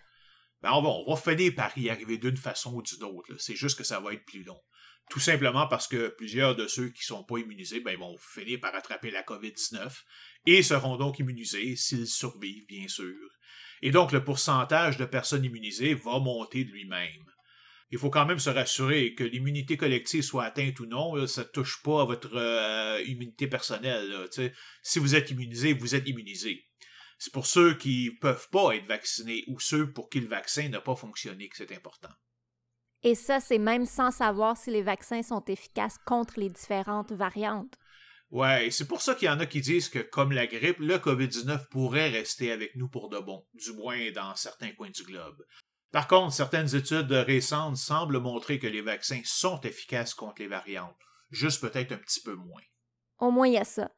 Ben 0.62 0.72
on, 0.74 0.82
va, 0.82 0.90
on 0.90 1.14
va 1.14 1.20
finir 1.20 1.54
par 1.56 1.78
y 1.78 1.90
arriver 1.90 2.18
d'une 2.18 2.38
façon 2.38 2.76
ou 2.76 2.82
d'une 2.82 3.04
autre. 3.04 3.36
C'est 3.38 3.56
juste 3.56 3.78
que 3.78 3.84
ça 3.84 4.00
va 4.00 4.14
être 4.14 4.26
plus 4.26 4.44
long. 4.44 4.60
Tout 5.10 5.20
simplement 5.20 5.68
parce 5.68 5.88
que 5.88 6.08
plusieurs 6.08 6.56
de 6.56 6.68
ceux 6.68 6.90
qui 6.90 7.02
ne 7.02 7.18
sont 7.18 7.24
pas 7.24 7.38
immunisés 7.38 7.82
ben, 7.82 7.98
vont 7.98 8.16
finir 8.18 8.60
par 8.62 8.74
attraper 8.74 9.12
la 9.12 9.22
COVID-19 9.22 9.92
et 10.46 10.64
seront 10.64 10.98
donc 10.98 11.20
immunisés 11.20 11.76
s'ils 11.76 12.08
survivent, 12.08 12.66
bien 12.68 12.88
sûr 12.88 13.14
et 13.84 13.92
donc 13.92 14.14
le 14.14 14.24
pourcentage 14.24 14.96
de 14.96 15.04
personnes 15.04 15.44
immunisées 15.44 15.94
va 15.94 16.18
monter 16.18 16.64
de 16.64 16.72
lui-même. 16.72 17.26
Il 17.92 18.00
faut 18.00 18.10
quand 18.10 18.26
même 18.26 18.40
se 18.40 18.50
rassurer 18.50 19.14
que 19.14 19.26
l'immunité 19.26 19.76
collective 19.76 20.24
soit 20.24 20.46
atteinte 20.46 20.80
ou 20.80 20.86
non, 20.86 21.28
ça 21.28 21.42
ne 21.42 21.48
touche 21.48 21.84
pas 21.84 22.02
à 22.02 22.06
votre 22.06 22.34
euh, 22.34 23.04
immunité 23.06 23.46
personnelle. 23.48 24.26
si 24.82 25.00
vous 25.00 25.16
êtes 25.16 25.32
immunisé, 25.32 25.74
vous 25.74 25.96
êtes 25.96 26.08
immunisé. 26.08 26.64
C'est 27.20 27.34
pour 27.34 27.46
ceux 27.46 27.74
qui 27.76 28.12
ne 28.14 28.20
peuvent 28.20 28.48
pas 28.52 28.74
être 28.74 28.88
vaccinés 28.88 29.44
ou 29.48 29.60
ceux 29.60 29.92
pour 29.92 30.10
qui 30.10 30.22
le 30.22 30.28
vaccin 30.28 30.70
n'a 30.70 30.80
pas 30.80 30.96
fonctionné 30.96 31.50
que 31.50 31.58
c'est 31.58 31.76
important. 31.76 32.14
Et 33.04 33.16
ça, 33.16 33.42
c'est 33.42 33.60
même 33.60 33.86
sans 33.86 34.12
savoir 34.12 34.56
si 34.56 34.72
les 34.72 34.82
vaccins 34.82 35.24
sont 35.24 35.44
efficaces 35.46 35.98
contre 36.06 36.40
les 36.40 36.50
différentes 36.50 37.12
variantes. 37.12 37.78
Ouais, 38.34 38.72
c'est 38.72 38.88
pour 38.88 39.04
ça 39.04 39.14
qu'il 39.14 39.28
y 39.28 39.32
en 39.32 39.40
a 39.40 39.46
qui 39.46 39.62
disent 39.62 39.90
que, 39.90 40.00
comme 40.00 40.32
la 40.32 40.48
grippe, 40.48 40.80
le 40.80 40.98
COVID-19 40.98 41.70
pourrait 41.70 42.10
rester 42.10 42.52
avec 42.52 42.76
nous 42.76 42.90
pour 42.90 43.10
de 43.10 43.20
bon, 43.20 43.46
du 43.54 43.74
moins 43.74 44.10
dans 44.10 44.36
certains 44.36 44.72
coins 44.72 44.90
du 44.90 45.04
globe. 45.04 45.46
Par 45.92 46.08
contre, 46.08 46.34
certaines 46.34 46.76
études 46.76 47.12
récentes 47.12 47.78
semblent 47.78 48.20
montrer 48.20 48.58
que 48.58 48.66
les 48.66 48.82
vaccins 48.82 49.22
sont 49.24 49.62
efficaces 49.62 50.16
contre 50.16 50.42
les 50.42 50.48
variantes, 50.48 50.98
juste 51.30 51.62
peut-être 51.62 51.92
un 51.92 51.98
petit 51.98 52.22
peu 52.22 52.34
moins. 52.34 52.64
Au 53.20 53.30
moins, 53.30 53.46
il 53.46 53.54
y 53.54 53.58
a 53.60 53.66
ça. 53.66 53.92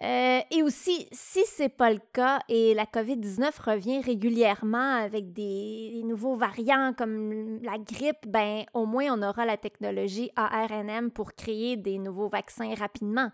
Euh, 0.00 0.40
et 0.50 0.62
aussi, 0.62 1.06
si 1.12 1.44
c'est 1.44 1.68
pas 1.68 1.92
le 1.92 2.00
cas 2.14 2.40
et 2.48 2.72
la 2.72 2.86
COVID-19 2.86 3.50
revient 3.62 4.00
régulièrement 4.00 4.94
avec 4.94 5.34
des, 5.34 5.90
des, 5.92 6.02
nouveaux 6.04 6.36
variants 6.36 6.94
comme 6.96 7.62
la 7.62 7.76
grippe, 7.76 8.26
ben 8.26 8.64
au 8.72 8.86
moins 8.86 9.12
on 9.12 9.22
aura 9.22 9.44
la 9.44 9.58
technologie 9.58 10.30
ARNM 10.36 11.10
pour 11.10 11.34
créer 11.34 11.76
des 11.76 11.98
nouveaux 11.98 12.28
vaccins 12.28 12.74
rapidement. 12.74 13.30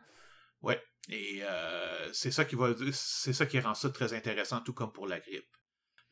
Ouais. 0.62 0.82
Et 1.08 1.40
euh, 1.42 2.12
c'est 2.12 2.30
ça 2.30 2.44
qui 2.44 2.56
rend 2.56 3.74
ça 3.74 3.90
très 3.90 4.12
intéressant, 4.12 4.60
tout 4.60 4.74
comme 4.74 4.92
pour 4.92 5.06
la 5.06 5.20
grippe. 5.20 5.48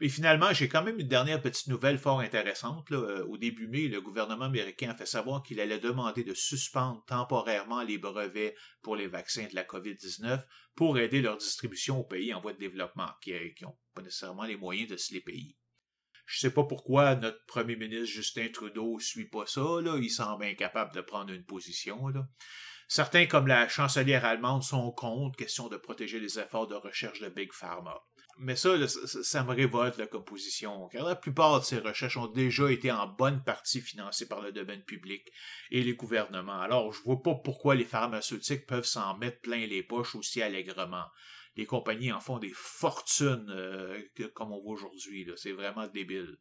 Et 0.01 0.09
finalement, 0.09 0.53
j'ai 0.53 0.69
quand 0.69 0.85
même 0.85 1.01
une 1.01 1.09
dernière 1.09 1.43
petite 1.43 1.67
nouvelle 1.67 1.99
fort 1.99 2.21
intéressante. 2.21 2.91
Euh, 2.93 3.25
au 3.27 3.37
début 3.37 3.67
mai, 3.67 3.89
le 3.89 4.01
gouvernement 4.01 4.45
américain 4.45 4.91
a 4.91 4.95
fait 4.95 5.07
savoir 5.07 5.43
qu'il 5.43 5.59
allait 5.61 5.81
demander 5.81 6.23
de 6.23 6.35
suspendre 6.35 7.05
temporairement 7.07 7.83
les 7.83 7.99
brevets 7.99 8.55
pour 8.81 8.95
les 8.95 9.09
vaccins 9.09 9.49
de 9.49 9.57
la 9.57 9.65
COVID-19 9.65 10.45
pour 10.77 10.99
aider 10.99 11.21
leur 11.21 11.37
distribution 11.37 11.99
aux 11.99 12.05
pays 12.05 12.33
en 12.33 12.41
voie 12.41 12.53
de 12.53 12.59
développement, 12.59 13.11
qui 13.21 13.33
n'ont 13.63 13.77
pas 13.93 14.03
nécessairement 14.03 14.45
les 14.45 14.57
moyens 14.57 14.89
de 14.89 14.97
se 14.97 15.13
les 15.13 15.21
payer. 15.21 15.57
Je 16.27 16.39
sais 16.39 16.53
pas 16.53 16.65
pourquoi 16.65 17.17
notre 17.17 17.45
premier 17.47 17.75
ministre 17.75 18.15
Justin 18.15 18.49
Trudeau 18.53 19.01
suit 19.01 19.29
pas 19.29 19.47
ça, 19.47 19.81
là. 19.83 19.99
Il 20.01 20.11
semble 20.11 20.45
incapable 20.45 20.95
de 20.95 21.01
prendre 21.01 21.33
une 21.33 21.45
position. 21.45 22.07
Certains, 22.89 23.27
comme 23.27 23.47
la 23.47 23.69
chancelière 23.69 24.25
allemande, 24.25 24.63
sont 24.63 24.91
contre, 24.93 25.37
question 25.37 25.69
de 25.69 25.77
protéger 25.77 26.19
les 26.21 26.39
efforts 26.39 26.67
de 26.67 26.75
recherche 26.75 27.21
de 27.21 27.29
Big 27.29 27.53
Pharma. 27.53 28.03
Mais 28.41 28.57
ça, 28.57 28.71
ça, 28.87 29.45
me 29.45 29.53
révolte 29.53 29.99
la 29.99 30.07
composition, 30.07 30.89
car 30.89 31.05
la 31.05 31.17
plupart 31.17 31.61
de 31.61 31.65
ces 31.65 31.81
recherches 31.81 32.17
ont 32.17 32.29
déjà 32.29 32.71
été 32.71 32.91
en 32.91 33.07
bonne 33.07 33.43
partie 33.43 33.83
financées 33.83 34.29
par 34.29 34.41
le 34.41 34.53
domaine 34.53 34.85
public 34.85 35.31
et 35.71 35.83
les 35.83 35.97
gouvernements. 35.97 36.61
Alors, 36.61 36.93
je 36.93 37.03
vois 37.03 37.21
pas 37.21 37.35
pourquoi 37.35 37.75
les 37.75 37.85
pharmaceutiques 37.85 38.67
peuvent 38.67 38.87
s'en 38.87 39.19
mettre 39.19 39.41
plein 39.41 39.67
les 39.67 39.83
poches 39.83 40.15
aussi 40.15 40.41
allègrement. 40.41 41.05
Les 41.57 41.67
compagnies 41.67 42.13
en 42.13 42.21
font 42.21 42.39
des 42.39 42.53
fortunes, 42.55 43.51
euh, 43.51 44.01
comme 44.35 44.53
on 44.53 44.63
voit 44.63 44.75
aujourd'hui. 44.75 45.29
C'est 45.37 45.53
vraiment 45.53 45.89
débile. 45.89 46.39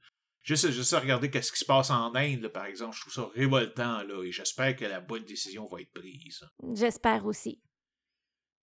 Juste, 0.48 0.72
juste 0.72 0.96
regarder 0.96 1.30
qu'est-ce 1.30 1.52
qui 1.52 1.60
se 1.60 1.66
passe 1.66 1.90
en 1.90 2.16
Inde, 2.16 2.48
par 2.48 2.68
exemple, 2.68 2.96
je 2.96 3.02
trouve 3.02 3.14
ça 3.14 3.30
révoltant, 3.36 4.02
là, 4.04 4.24
et 4.24 4.32
j'espère 4.32 4.78
que 4.78 4.86
la 4.86 5.02
bonne 5.02 5.26
décision 5.26 5.68
va 5.68 5.82
être 5.82 5.92
prise. 5.92 6.42
J'espère 6.74 7.26
aussi. 7.26 7.62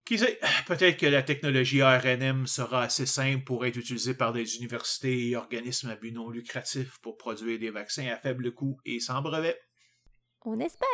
Qui 0.06 0.18
sait, 0.18 0.40
peut-être 0.66 0.98
que 0.98 1.04
la 1.04 1.22
technologie 1.22 1.82
ARNM 1.82 2.46
sera 2.46 2.84
assez 2.84 3.04
simple 3.04 3.44
pour 3.44 3.66
être 3.66 3.76
utilisée 3.76 4.14
par 4.14 4.32
des 4.32 4.56
universités 4.56 5.28
et 5.28 5.36
organismes 5.36 5.90
à 5.90 5.96
but 5.96 6.12
non 6.12 6.30
lucratif 6.30 6.98
pour 7.02 7.18
produire 7.18 7.58
des 7.58 7.70
vaccins 7.70 8.06
à 8.06 8.16
faible 8.16 8.54
coût 8.54 8.78
et 8.86 8.98
sans 8.98 9.20
brevet. 9.20 9.60
On 10.46 10.58
espère. 10.60 10.88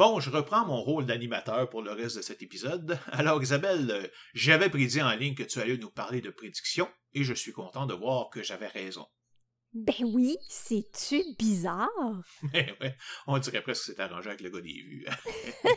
Bon, 0.00 0.18
je 0.18 0.30
reprends 0.30 0.64
mon 0.64 0.80
rôle 0.80 1.04
d'animateur 1.04 1.68
pour 1.68 1.82
le 1.82 1.92
reste 1.92 2.16
de 2.16 2.22
cet 2.22 2.40
épisode. 2.40 2.98
Alors 3.12 3.42
Isabelle, 3.42 3.90
euh, 3.90 4.06
j'avais 4.32 4.70
prédit 4.70 5.02
en 5.02 5.10
ligne 5.10 5.34
que 5.34 5.42
tu 5.42 5.60
allais 5.60 5.76
nous 5.76 5.90
parler 5.90 6.22
de 6.22 6.30
prédictions 6.30 6.88
et 7.12 7.22
je 7.22 7.34
suis 7.34 7.52
content 7.52 7.84
de 7.84 7.92
voir 7.92 8.30
que 8.30 8.42
j'avais 8.42 8.68
raison. 8.68 9.06
Ben 9.74 10.02
oui, 10.04 10.38
c'est-tu 10.48 11.22
bizarre? 11.38 11.90
Ben 12.50 12.74
ouais, 12.80 12.96
on 13.26 13.36
dirait 13.36 13.60
presque 13.60 13.88
que 13.88 13.92
c'est 13.92 14.00
arrangé 14.00 14.30
avec 14.30 14.40
le 14.40 14.48
gars 14.48 14.62
des 14.62 14.72
vues. 14.72 15.06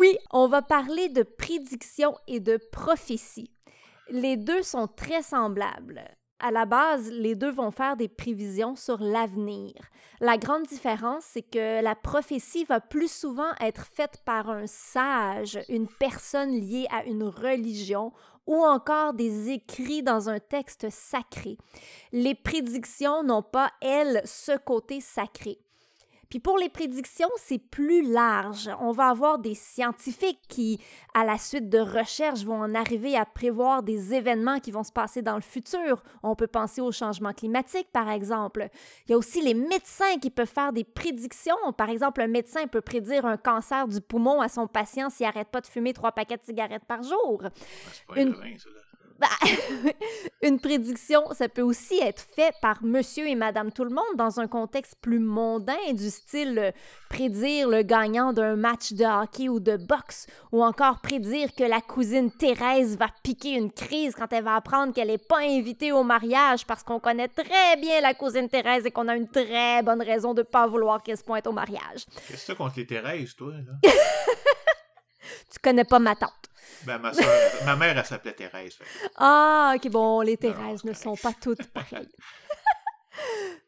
oui, 0.00 0.18
on 0.32 0.48
va 0.48 0.62
parler 0.62 1.10
de 1.10 1.22
prédictions 1.22 2.18
et 2.26 2.40
de 2.40 2.58
prophéties. 2.72 3.54
Les 4.08 4.36
deux 4.36 4.64
sont 4.64 4.88
très 4.88 5.22
semblables 5.22 6.02
à 6.42 6.50
la 6.50 6.66
base, 6.66 7.10
les 7.10 7.34
deux 7.34 7.50
vont 7.50 7.70
faire 7.70 7.96
des 7.96 8.08
prévisions 8.08 8.74
sur 8.76 8.98
l'avenir. 8.98 9.72
La 10.20 10.36
grande 10.36 10.64
différence, 10.64 11.24
c'est 11.24 11.42
que 11.42 11.82
la 11.82 11.94
prophétie 11.94 12.64
va 12.64 12.80
plus 12.80 13.10
souvent 13.10 13.50
être 13.60 13.86
faite 13.86 14.18
par 14.24 14.50
un 14.50 14.66
sage, 14.66 15.58
une 15.68 15.86
personne 15.86 16.50
liée 16.50 16.86
à 16.90 17.04
une 17.04 17.24
religion 17.24 18.12
ou 18.46 18.56
encore 18.56 19.14
des 19.14 19.50
écrits 19.50 20.02
dans 20.02 20.28
un 20.28 20.40
texte 20.40 20.90
sacré. 20.90 21.56
Les 22.10 22.34
prédictions 22.34 23.22
n'ont 23.22 23.42
pas, 23.42 23.70
elles, 23.80 24.20
ce 24.24 24.58
côté 24.58 25.00
sacré. 25.00 25.58
Puis 26.32 26.40
pour 26.40 26.56
les 26.56 26.70
prédictions, 26.70 27.28
c'est 27.36 27.58
plus 27.58 28.10
large. 28.10 28.70
On 28.80 28.90
va 28.90 29.08
avoir 29.08 29.38
des 29.38 29.54
scientifiques 29.54 30.40
qui, 30.48 30.80
à 31.12 31.26
la 31.26 31.36
suite 31.36 31.68
de 31.68 31.78
recherches, 31.78 32.42
vont 32.42 32.56
en 32.56 32.74
arriver 32.74 33.18
à 33.18 33.26
prévoir 33.26 33.82
des 33.82 34.14
événements 34.14 34.58
qui 34.58 34.70
vont 34.70 34.82
se 34.82 34.92
passer 34.92 35.20
dans 35.20 35.34
le 35.34 35.42
futur. 35.42 36.02
On 36.22 36.34
peut 36.34 36.46
penser 36.46 36.80
au 36.80 36.90
changement 36.90 37.34
climatique, 37.34 37.88
par 37.92 38.08
exemple. 38.08 38.70
Il 39.06 39.10
y 39.10 39.14
a 39.14 39.18
aussi 39.18 39.42
les 39.42 39.52
médecins 39.52 40.16
qui 40.22 40.30
peuvent 40.30 40.48
faire 40.48 40.72
des 40.72 40.84
prédictions. 40.84 41.54
Par 41.76 41.90
exemple, 41.90 42.22
un 42.22 42.28
médecin 42.28 42.66
peut 42.66 42.80
prédire 42.80 43.26
un 43.26 43.36
cancer 43.36 43.86
du 43.86 44.00
poumon 44.00 44.40
à 44.40 44.48
son 44.48 44.66
patient 44.66 45.10
s'il 45.10 45.26
n'arrête 45.26 45.48
pas 45.48 45.60
de 45.60 45.66
fumer 45.66 45.92
trois 45.92 46.12
paquets 46.12 46.38
de 46.38 46.44
cigarettes 46.44 46.86
par 46.86 47.02
jour. 47.02 47.42
Une... 48.16 48.30
Bah, 48.30 48.38
une 50.42 50.60
prédiction, 50.60 51.22
ça 51.32 51.48
peut 51.48 51.62
aussi 51.62 51.98
être 52.00 52.24
fait 52.34 52.54
par 52.60 52.82
monsieur 52.82 53.26
et 53.28 53.34
madame 53.34 53.72
tout 53.72 53.84
le 53.84 53.90
monde 53.90 54.16
dans 54.16 54.40
un 54.40 54.48
contexte 54.48 54.96
plus 55.00 55.18
mondain, 55.18 55.92
du 55.92 56.10
style 56.10 56.58
euh, 56.58 56.70
prédire 57.08 57.68
le 57.68 57.82
gagnant 57.82 58.32
d'un 58.32 58.56
match 58.56 58.92
de 58.92 59.04
hockey 59.04 59.48
ou 59.48 59.60
de 59.60 59.76
boxe, 59.76 60.26
ou 60.50 60.64
encore 60.64 61.00
prédire 61.00 61.54
que 61.54 61.64
la 61.64 61.80
cousine 61.80 62.30
Thérèse 62.30 62.96
va 62.96 63.08
piquer 63.22 63.50
une 63.50 63.70
crise 63.70 64.14
quand 64.14 64.32
elle 64.32 64.44
va 64.44 64.56
apprendre 64.56 64.94
qu'elle 64.94 65.08
n'est 65.08 65.18
pas 65.18 65.40
invitée 65.40 65.92
au 65.92 66.02
mariage 66.02 66.66
parce 66.66 66.82
qu'on 66.82 67.00
connaît 67.00 67.28
très 67.28 67.76
bien 67.80 68.00
la 68.00 68.14
cousine 68.14 68.48
Thérèse 68.48 68.86
et 68.86 68.90
qu'on 68.90 69.08
a 69.08 69.16
une 69.16 69.28
très 69.28 69.82
bonne 69.82 70.02
raison 70.02 70.34
de 70.34 70.40
ne 70.40 70.46
pas 70.46 70.66
vouloir 70.66 71.02
qu'elle 71.02 71.18
se 71.18 71.24
pointe 71.24 71.46
au 71.46 71.52
mariage. 71.52 72.06
Qu'est-ce 72.28 72.46
que 72.46 72.52
tu 72.52 72.58
contre 72.58 72.74
les 72.78 72.86
Thérèse, 72.86 73.34
toi? 73.34 73.52
Là? 73.52 73.90
tu 75.52 75.58
connais 75.62 75.84
pas 75.84 75.98
ma 75.98 76.14
tante. 76.14 76.51
Ben, 76.84 76.98
ma, 76.98 77.12
ma 77.66 77.76
mère, 77.76 77.96
elle 77.98 78.04
s'appelait 78.04 78.34
Thérèse. 78.34 78.78
Ah, 79.16 79.74
ok, 79.76 79.90
bon, 79.90 80.20
les 80.20 80.36
Thérèses 80.36 80.84
ne 80.84 80.92
sont 80.92 81.16
pas 81.16 81.32
toutes 81.40 81.66
pareilles. 81.72 82.08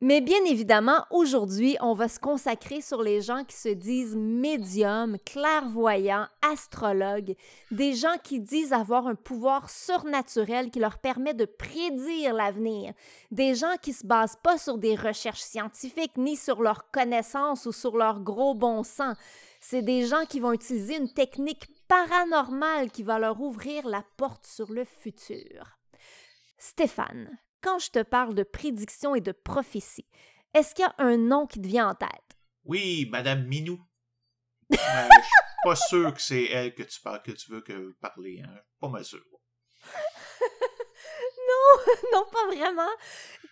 Mais 0.00 0.20
bien 0.20 0.44
évidemment, 0.44 1.06
aujourd'hui, 1.10 1.78
on 1.80 1.94
va 1.94 2.08
se 2.08 2.18
consacrer 2.18 2.82
sur 2.82 3.02
les 3.02 3.22
gens 3.22 3.42
qui 3.44 3.56
se 3.56 3.70
disent 3.70 4.14
médiums, 4.14 5.16
clairvoyants, 5.24 6.26
astrologues, 6.42 7.34
des 7.70 7.94
gens 7.94 8.16
qui 8.22 8.40
disent 8.40 8.74
avoir 8.74 9.06
un 9.06 9.14
pouvoir 9.14 9.70
surnaturel 9.70 10.70
qui 10.70 10.78
leur 10.78 10.98
permet 10.98 11.32
de 11.32 11.46
prédire 11.46 12.34
l'avenir, 12.34 12.92
des 13.30 13.54
gens 13.54 13.76
qui 13.80 13.94
se 13.94 14.06
basent 14.06 14.36
pas 14.42 14.58
sur 14.58 14.76
des 14.76 14.94
recherches 14.94 15.40
scientifiques 15.40 16.18
ni 16.18 16.36
sur 16.36 16.60
leurs 16.60 16.90
connaissances 16.90 17.64
ou 17.64 17.72
sur 17.72 17.96
leur 17.96 18.20
gros 18.20 18.54
bon 18.54 18.82
sens. 18.82 19.16
C'est 19.58 19.80
des 19.80 20.04
gens 20.04 20.26
qui 20.28 20.38
vont 20.38 20.52
utiliser 20.52 20.98
une 20.98 21.10
technique 21.10 21.66
paranormal 21.94 22.90
qui 22.90 23.02
va 23.02 23.18
leur 23.18 23.40
ouvrir 23.40 23.86
la 23.86 24.04
porte 24.16 24.46
sur 24.46 24.72
le 24.72 24.84
futur. 24.84 25.78
Stéphane, 26.58 27.38
quand 27.60 27.78
je 27.78 27.90
te 27.90 28.02
parle 28.02 28.34
de 28.34 28.42
prédiction 28.42 29.14
et 29.14 29.20
de 29.20 29.32
prophétie, 29.32 30.08
est-ce 30.54 30.74
qu'il 30.74 30.84
y 30.84 30.88
a 30.88 30.94
un 30.98 31.16
nom 31.16 31.46
qui 31.46 31.60
te 31.60 31.66
vient 31.66 31.90
en 31.90 31.94
tête? 31.94 32.10
Oui, 32.64 33.08
Madame 33.10 33.44
Minou. 33.46 33.80
je 34.70 34.76
suis 34.76 35.64
pas 35.64 35.76
sûr 35.76 36.14
que 36.14 36.20
c'est 36.20 36.44
elle 36.44 36.74
que 36.74 36.82
tu 36.82 37.00
parles, 37.00 37.22
que 37.22 37.32
tu 37.32 37.50
veux 37.52 37.60
que 37.60 37.92
parler. 38.00 38.42
Hein? 38.44 38.60
Pas 38.80 38.88
mal 38.88 39.04
sûr. 39.04 39.22
non, 41.48 41.92
non, 42.12 42.24
pas 42.32 42.46
vraiment. 42.46 42.90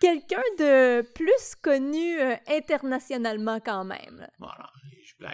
Quelqu'un 0.00 0.42
de 0.58 1.02
plus 1.14 1.54
connu 1.62 2.18
euh, 2.20 2.34
internationalement 2.48 3.60
quand 3.60 3.84
même. 3.84 4.26
Voilà 4.38 4.72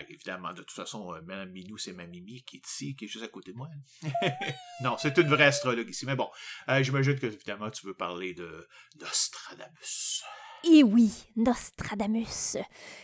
évidemment. 0.08 0.52
De 0.52 0.62
toute 0.62 0.70
façon, 0.70 1.12
euh, 1.12 1.20
Mme 1.22 1.50
Minou, 1.50 1.78
c'est 1.78 1.92
ma 1.92 2.06
Mimi 2.06 2.42
qui 2.42 2.56
est 2.56 2.66
ici, 2.66 2.96
qui 2.96 3.04
est 3.04 3.08
juste 3.08 3.24
à 3.24 3.28
côté 3.28 3.52
de 3.52 3.56
moi. 3.56 3.68
non, 4.82 4.96
c'est 4.98 5.16
une 5.18 5.28
vraie 5.28 5.46
astrologue 5.46 5.88
ici. 5.88 6.06
Mais 6.06 6.16
bon, 6.16 6.28
euh, 6.68 6.82
j'imagine 6.82 7.18
que, 7.18 7.26
évidemment, 7.26 7.70
tu 7.70 7.86
veux 7.86 7.94
parler 7.94 8.34
de 8.34 8.66
Nostradamus. 9.00 10.22
Et 10.64 10.82
oui, 10.82 11.12
Nostradamus, 11.36 12.56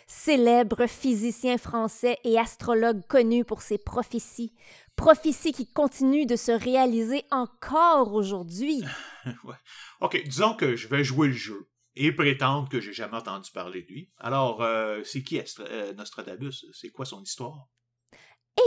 célèbre 0.06 0.86
physicien 0.86 1.56
français 1.56 2.18
et 2.24 2.38
astrologue 2.38 3.06
connu 3.06 3.44
pour 3.44 3.62
ses 3.62 3.78
prophéties, 3.78 4.52
prophéties 4.96 5.52
qui 5.52 5.66
continuent 5.66 6.26
de 6.26 6.36
se 6.36 6.50
réaliser 6.50 7.24
encore 7.30 8.12
aujourd'hui. 8.12 8.82
ouais. 9.44 9.54
Ok, 10.00 10.20
disons 10.24 10.54
que 10.54 10.74
je 10.74 10.88
vais 10.88 11.04
jouer 11.04 11.28
le 11.28 11.34
jeu 11.34 11.68
et 11.96 12.12
prétendre 12.12 12.68
que 12.68 12.80
j'ai 12.80 12.92
jamais 12.92 13.16
entendu 13.16 13.50
parler 13.52 13.83
de 13.83 13.88
lui. 13.88 14.11
Alors, 14.18 14.62
euh, 14.62 15.02
c'est 15.04 15.22
qui 15.22 15.40
euh, 15.61 15.92
Nostradamus? 15.94 16.66
C'est 16.72 16.90
quoi 16.90 17.04
son 17.04 17.22
histoire? 17.22 17.68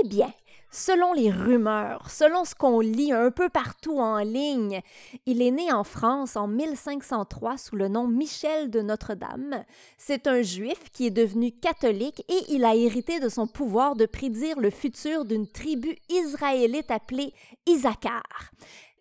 Eh 0.02 0.08
bien, 0.08 0.34
selon 0.70 1.14
les 1.14 1.32
rumeurs, 1.32 2.10
selon 2.10 2.44
ce 2.44 2.56
qu'on 2.56 2.82
lit 2.82 3.14
un 3.14 3.32
peu 3.32 3.48
partout 3.48 4.00
en 4.00 4.20
ligne, 4.20 4.82
il 5.26 5.42
est 5.42 5.52
né 5.52 5.72
en 5.72 5.86
France 5.86 6.36
en 6.36 6.48
1503 6.48 7.58
sous 7.58 7.78
le 7.78 7.88
nom 7.88 8.06
Michel 8.06 8.70
de 8.70 8.82
Notre-Dame. 8.82 9.64
C'est 9.98 10.28
un 10.28 10.42
juif 10.42 10.92
qui 10.92 11.08
est 11.08 11.12
devenu 11.12 11.52
catholique 11.52 12.22
et 12.28 12.54
il 12.54 12.66
a 12.66 12.76
hérité 12.76 13.22
de 13.22 13.30
son 13.30 13.48
pouvoir 13.48 13.96
de 13.96 14.06
prédire 14.06 14.60
le 14.60 14.72
futur 14.72 15.24
d'une 15.24 15.50
tribu 15.50 15.96
israélite 16.10 16.92
appelée 16.92 17.34
Isaacar. 17.66 18.52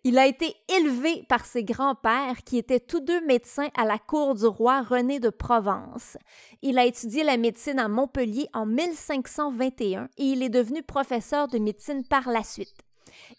Il 0.09 0.17
a 0.17 0.25
été 0.25 0.55
élevé 0.69 1.25
par 1.27 1.45
ses 1.45 1.65
grands-pères 1.65 2.45
qui 2.45 2.57
étaient 2.57 2.79
tous 2.79 3.01
deux 3.01 3.19
médecins 3.25 3.67
à 3.75 3.83
la 3.83 3.97
cour 3.99 4.35
du 4.35 4.45
roi 4.45 4.81
René 4.81 5.19
de 5.19 5.29
Provence. 5.29 6.15
Il 6.61 6.79
a 6.79 6.85
étudié 6.85 7.25
la 7.25 7.35
médecine 7.35 7.77
à 7.77 7.89
Montpellier 7.89 8.47
en 8.53 8.65
1521 8.65 10.07
et 10.17 10.23
il 10.23 10.43
est 10.43 10.49
devenu 10.49 10.81
professeur 10.81 11.49
de 11.49 11.57
médecine 11.59 12.05
par 12.07 12.29
la 12.29 12.45
suite. 12.45 12.86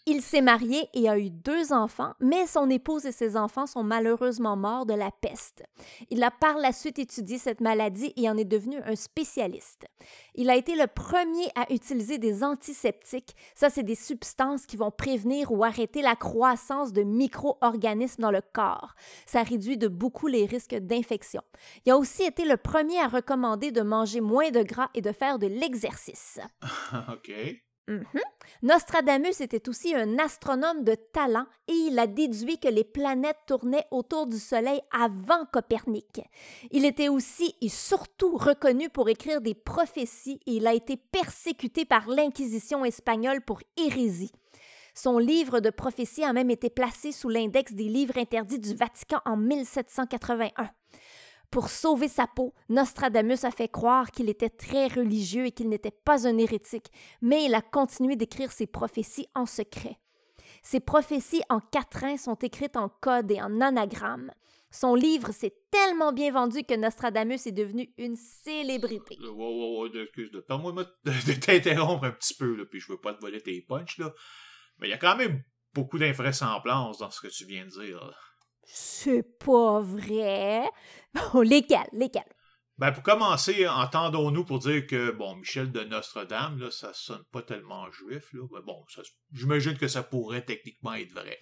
Il 0.05 0.21
s'est 0.21 0.41
marié 0.41 0.87
et 0.93 1.09
a 1.09 1.17
eu 1.17 1.29
deux 1.29 1.73
enfants, 1.73 2.13
mais 2.19 2.47
son 2.47 2.69
épouse 2.69 3.05
et 3.05 3.11
ses 3.11 3.37
enfants 3.37 3.67
sont 3.67 3.83
malheureusement 3.83 4.55
morts 4.55 4.85
de 4.85 4.93
la 4.93 5.11
peste. 5.11 5.63
Il 6.09 6.23
a 6.23 6.31
par 6.31 6.57
la 6.57 6.71
suite 6.71 6.99
étudié 6.99 7.37
cette 7.37 7.61
maladie 7.61 8.13
et 8.15 8.29
en 8.29 8.37
est 8.37 8.45
devenu 8.45 8.77
un 8.85 8.95
spécialiste. 8.95 9.85
Il 10.35 10.49
a 10.49 10.55
été 10.55 10.75
le 10.75 10.87
premier 10.87 11.49
à 11.55 11.71
utiliser 11.71 12.17
des 12.17 12.43
antiseptiques. 12.43 13.35
Ça, 13.55 13.69
c'est 13.69 13.83
des 13.83 13.95
substances 13.95 14.65
qui 14.65 14.77
vont 14.77 14.91
prévenir 14.91 15.51
ou 15.51 15.63
arrêter 15.63 16.01
la 16.01 16.15
croissance 16.15 16.93
de 16.93 17.03
micro-organismes 17.03 18.21
dans 18.21 18.31
le 18.31 18.41
corps. 18.41 18.95
Ça 19.25 19.43
réduit 19.43 19.77
de 19.77 19.87
beaucoup 19.87 20.27
les 20.27 20.45
risques 20.45 20.75
d'infection. 20.75 21.41
Il 21.85 21.91
a 21.91 21.97
aussi 21.97 22.23
été 22.23 22.45
le 22.45 22.57
premier 22.57 22.99
à 22.99 23.07
recommander 23.07 23.71
de 23.71 23.81
manger 23.81 24.21
moins 24.21 24.51
de 24.51 24.63
gras 24.63 24.89
et 24.93 25.01
de 25.01 25.11
faire 25.11 25.39
de 25.39 25.47
l'exercice. 25.47 26.39
OK. 27.11 27.31
Mhm. 27.89 28.21
Nostradamus 28.61 29.41
était 29.41 29.67
aussi 29.67 29.95
un 29.95 30.19
astronome 30.19 30.83
de 30.83 30.93
talent 30.93 31.45
et 31.67 31.73
il 31.73 31.97
a 31.97 32.05
déduit 32.05 32.59
que 32.59 32.67
les 32.67 32.83
planètes 32.83 33.39
tournaient 33.47 33.87
autour 33.89 34.27
du 34.27 34.37
Soleil 34.37 34.79
avant 34.91 35.45
Copernic. 35.51 36.21
Il 36.69 36.85
était 36.85 37.09
aussi 37.09 37.55
et 37.61 37.69
surtout 37.69 38.37
reconnu 38.37 38.89
pour 38.89 39.09
écrire 39.09 39.41
des 39.41 39.55
prophéties 39.55 40.39
et 40.45 40.51
il 40.53 40.67
a 40.67 40.75
été 40.75 40.97
persécuté 40.97 41.83
par 41.83 42.07
l'Inquisition 42.07 42.85
espagnole 42.85 43.41
pour 43.41 43.59
hérésie. 43.75 44.31
Son 44.93 45.17
livre 45.17 45.59
de 45.59 45.71
prophéties 45.71 46.23
a 46.23 46.33
même 46.33 46.51
été 46.51 46.69
placé 46.69 47.11
sous 47.11 47.29
l'index 47.29 47.73
des 47.73 47.85
livres 47.85 48.19
interdits 48.19 48.59
du 48.59 48.75
Vatican 48.75 49.19
en 49.25 49.35
1781. 49.37 50.69
Pour 51.51 51.69
sauver 51.69 52.07
sa 52.07 52.27
peau, 52.27 52.53
Nostradamus 52.69 53.43
a 53.43 53.51
fait 53.51 53.69
croire 53.69 54.11
qu'il 54.11 54.29
était 54.29 54.49
très 54.49 54.87
religieux 54.87 55.47
et 55.47 55.51
qu'il 55.51 55.69
n'était 55.69 55.89
pas 55.91 56.27
un 56.27 56.37
hérétique, 56.37 56.91
mais 57.21 57.45
il 57.45 57.55
a 57.55 57.61
continué 57.61 58.15
d'écrire 58.15 58.51
ses 58.51 58.67
prophéties 58.67 59.27
en 59.33 59.47
secret. 59.47 59.97
Ses 60.61 60.79
prophéties 60.79 61.41
en 61.49 61.59
quatrains 61.59 62.17
sont 62.17 62.35
écrites 62.35 62.75
en 62.75 62.89
code 62.89 63.31
et 63.31 63.41
en 63.41 63.61
anagramme. 63.61 64.31
Son 64.71 64.93
livre 64.93 65.31
s'est 65.31 65.55
tellement 65.71 66.13
bien 66.13 66.31
vendu 66.31 66.63
que 66.63 66.75
Nostradamus 66.75 67.47
est 67.47 67.51
devenu 67.51 67.91
une 67.97 68.15
célébrité. 68.15 69.17
Permets-moi 70.47 70.85
de 71.05 71.33
t'interrompre 71.33 72.05
un 72.05 72.11
petit 72.11 72.35
peu, 72.35 72.67
puis 72.69 72.79
je 72.79 72.91
veux 72.91 72.99
pas 72.99 73.15
te 73.15 73.21
voler 73.21 73.41
tes. 73.41 73.65
Mais 74.77 74.87
il 74.87 74.91
y 74.91 74.93
a 74.93 74.97
quand 74.97 75.17
même 75.17 75.43
beaucoup 75.73 75.97
dans 75.97 76.13
ce 76.13 77.21
que 77.21 77.27
tu 77.27 77.45
viens 77.45 77.65
de 77.65 77.71
dire. 77.71 78.28
C'est 78.71 79.23
pas 79.39 79.81
vrai. 79.81 80.63
Bon, 81.33 81.41
lesquels? 81.41 81.89
Lesquels? 81.91 82.21
Ben, 82.77 82.91
pour 82.91 83.03
commencer, 83.03 83.67
entendons-nous 83.67 84.45
pour 84.45 84.59
dire 84.59 84.85
que, 84.87 85.11
bon, 85.11 85.35
Michel 85.35 85.71
de 85.71 85.83
Notre-Dame, 85.83 86.59
là, 86.59 86.71
ça 86.71 86.93
sonne 86.93 87.23
pas 87.31 87.41
tellement 87.41 87.91
juif, 87.91 88.31
là. 88.31 88.43
Ben, 88.51 88.61
bon, 88.61 88.85
j'imagine 89.33 89.77
que 89.77 89.87
ça 89.87 90.03
pourrait 90.03 90.45
techniquement 90.45 90.93
être 90.93 91.11
vrai. 91.11 91.39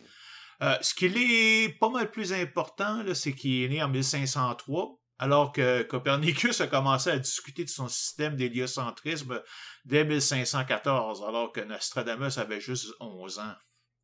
Euh, 0.63 0.75
ce 0.81 0.95
qui 0.95 1.05
est 1.05 1.77
pas 1.79 1.89
mal 1.89 2.09
plus 2.09 2.33
important, 2.33 3.03
c'est 3.13 3.33
qu'il 3.33 3.63
est 3.63 3.67
né 3.67 3.83
en 3.83 3.89
1503, 3.89 4.99
alors 5.19 5.51
que 5.51 5.83
Copernicus 5.83 6.61
a 6.61 6.67
commencé 6.67 7.11
à 7.11 7.19
discuter 7.19 7.65
de 7.65 7.69
son 7.69 7.87
système 7.87 8.35
d'héliocentrisme 8.35 9.41
dès 9.85 10.05
1514, 10.05 11.23
alors 11.23 11.51
que 11.51 11.61
Nostradamus 11.61 12.37
avait 12.37 12.61
juste 12.61 12.93
11 12.99 13.39
ans. 13.39 13.53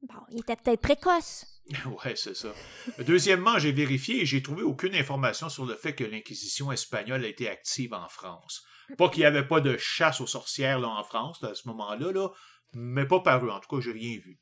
Bon, 0.04 0.20
il 0.30 0.42
était 0.42 0.58
peut-être 0.58 0.82
précoce. 0.82 1.53
ouais, 2.06 2.16
c'est 2.16 2.36
ça. 2.36 2.54
Deuxièmement, 3.00 3.58
j'ai 3.58 3.72
vérifié 3.72 4.22
et 4.22 4.26
j'ai 4.26 4.44
trouvé 4.44 4.64
aucune 4.64 4.96
information 4.96 5.50
sur 5.50 5.66
le 5.66 5.76
fait 5.76 5.94
que 5.94 6.04
l'Inquisition 6.04 6.72
espagnole 6.72 7.24
a 7.24 7.28
été 7.28 7.50
active 7.50 7.94
en 7.94 8.08
France. 8.10 8.64
Pas 8.98 9.10
qu'il 9.10 9.22
n'y 9.22 9.26
avait 9.26 9.48
pas 9.48 9.62
de 9.62 9.78
chasse 9.78 10.20
aux 10.20 10.28
sorcières 10.28 10.80
là, 10.80 10.90
en 10.90 11.04
France 11.04 11.42
à 11.44 11.56
ce 11.56 11.68
moment-là, 11.70 12.12
là, 12.12 12.30
mais 12.74 13.06
pas 13.06 13.22
par 13.22 13.46
eux. 13.46 13.50
En 13.50 13.60
tout 13.60 13.76
cas, 13.76 13.82
j'ai 13.82 13.94
rien 13.94 14.20
vu. 14.20 14.40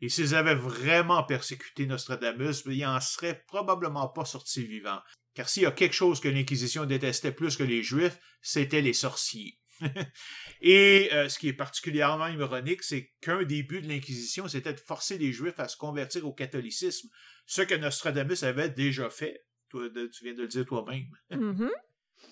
Et 0.00 0.08
s'ils 0.08 0.34
avaient 0.34 0.54
vraiment 0.54 1.22
persécuté 1.22 1.86
Nostradamus, 1.86 2.62
il 2.66 2.80
n'en 2.80 3.00
serait 3.00 3.44
probablement 3.46 4.08
pas 4.08 4.24
sorti 4.24 4.64
vivant. 4.64 5.00
Car 5.34 5.48
s'il 5.48 5.64
y 5.64 5.66
a 5.66 5.72
quelque 5.72 5.94
chose 5.94 6.20
que 6.20 6.28
l'Inquisition 6.28 6.84
détestait 6.84 7.32
plus 7.32 7.56
que 7.56 7.62
les 7.62 7.82
Juifs, 7.82 8.18
c'était 8.40 8.80
les 8.80 8.92
sorciers. 8.92 9.58
Et 10.60 11.10
euh, 11.12 11.28
ce 11.28 11.38
qui 11.38 11.48
est 11.48 11.54
particulièrement 11.54 12.28
ironique, 12.28 12.82
c'est 12.82 13.12
qu'un 13.20 13.42
des 13.42 13.62
buts 13.62 13.80
de 13.80 13.88
l'Inquisition, 13.88 14.48
c'était 14.48 14.72
de 14.72 14.80
forcer 14.80 15.18
les 15.18 15.32
Juifs 15.32 15.58
à 15.58 15.68
se 15.68 15.76
convertir 15.76 16.26
au 16.26 16.32
catholicisme, 16.32 17.08
ce 17.46 17.62
que 17.62 17.74
Nostradamus 17.74 18.42
avait 18.42 18.70
déjà 18.70 19.10
fait. 19.10 19.44
Toi, 19.68 19.88
tu 19.90 20.24
viens 20.24 20.34
de 20.34 20.42
le 20.42 20.48
dire 20.48 20.64
toi-même. 20.64 21.06
Mm-hmm. 21.30 21.70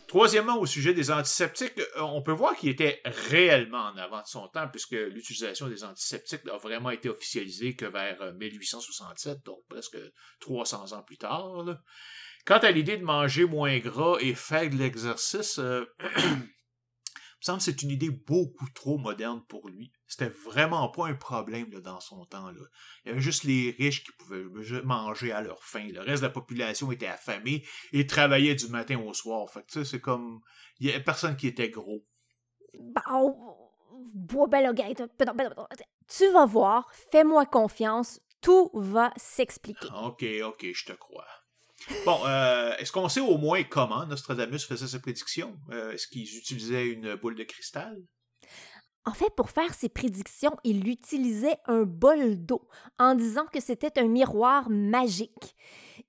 Troisièmement, 0.08 0.58
au 0.58 0.66
sujet 0.66 0.94
des 0.94 1.10
antiseptiques, 1.10 1.78
euh, 1.78 2.02
on 2.02 2.22
peut 2.22 2.32
voir 2.32 2.54
qu'il 2.56 2.68
était 2.68 3.00
réellement 3.04 3.86
en 3.86 3.96
avant 3.96 4.20
de 4.20 4.26
son 4.26 4.46
temps, 4.48 4.68
puisque 4.68 4.92
l'utilisation 4.92 5.68
des 5.68 5.84
antiseptiques 5.84 6.46
a 6.48 6.56
vraiment 6.56 6.90
été 6.90 7.08
officialisée 7.08 7.74
que 7.74 7.86
vers 7.86 8.32
1867, 8.34 9.32
euh, 9.32 9.40
donc 9.44 9.58
presque 9.68 9.96
300 10.40 10.92
ans 10.92 11.02
plus 11.02 11.18
tard. 11.18 11.64
Quant 12.44 12.58
à 12.58 12.70
l'idée 12.70 12.96
de 12.96 13.04
manger 13.04 13.44
moins 13.44 13.78
gras 13.78 14.18
et 14.20 14.34
faire 14.34 14.68
de 14.68 14.76
l'exercice, 14.76 15.58
me 17.42 17.44
semble 17.44 17.58
que 17.58 17.64
c'est 17.64 17.82
une 17.82 17.90
idée 17.90 18.10
beaucoup 18.10 18.68
trop 18.70 18.98
moderne 18.98 19.42
pour 19.48 19.68
lui. 19.68 19.92
C'était 20.06 20.28
vraiment 20.28 20.88
pas 20.88 21.08
un 21.08 21.14
problème 21.14 21.70
dans 21.70 22.00
son 22.00 22.24
temps. 22.26 22.50
Là. 22.50 22.60
Il 23.04 23.08
y 23.08 23.12
avait 23.12 23.20
juste 23.20 23.44
les 23.44 23.74
riches 23.78 24.04
qui 24.04 24.12
pouvaient 24.12 24.44
manger 24.84 25.32
à 25.32 25.40
leur 25.40 25.64
faim. 25.64 25.88
Le 25.92 26.00
reste 26.00 26.22
de 26.22 26.28
la 26.28 26.32
population 26.32 26.92
était 26.92 27.06
affamée 27.06 27.66
et 27.92 28.06
travaillait 28.06 28.54
du 28.54 28.68
matin 28.68 28.98
au 29.00 29.12
soir. 29.12 29.50
Fait 29.50 29.64
que 29.66 29.84
c'est 29.84 30.00
comme. 30.00 30.40
Il 30.78 30.86
y 30.86 30.90
avait 30.90 31.02
personne 31.02 31.36
qui 31.36 31.48
était 31.48 31.70
gros. 31.70 32.06
Tu 36.08 36.30
vas 36.30 36.46
voir, 36.46 36.90
fais-moi 37.10 37.46
confiance, 37.46 38.20
tout 38.40 38.70
va 38.74 39.12
s'expliquer. 39.16 39.88
Ok, 40.04 40.24
ok, 40.44 40.66
je 40.72 40.84
te 40.84 40.92
crois. 40.92 41.26
Bon, 42.04 42.20
euh, 42.26 42.74
est-ce 42.78 42.92
qu'on 42.92 43.08
sait 43.08 43.20
au 43.20 43.38
moins 43.38 43.62
comment 43.64 44.06
Nostradamus 44.06 44.66
faisait 44.66 44.86
ses 44.86 45.00
prédictions? 45.00 45.56
Euh, 45.70 45.92
est-ce 45.92 46.06
qu'ils 46.06 46.36
utilisaient 46.36 46.86
une 46.86 47.14
boule 47.14 47.34
de 47.34 47.44
cristal? 47.44 47.96
En 49.04 49.12
fait, 49.12 49.30
pour 49.34 49.50
faire 49.50 49.74
ses 49.74 49.88
prédictions, 49.88 50.56
il 50.62 50.88
utilisait 50.88 51.56
un 51.66 51.82
bol 51.82 52.36
d'eau 52.36 52.68
en 53.00 53.16
disant 53.16 53.46
que 53.52 53.60
c'était 53.60 53.98
un 53.98 54.06
miroir 54.06 54.70
magique. 54.70 55.56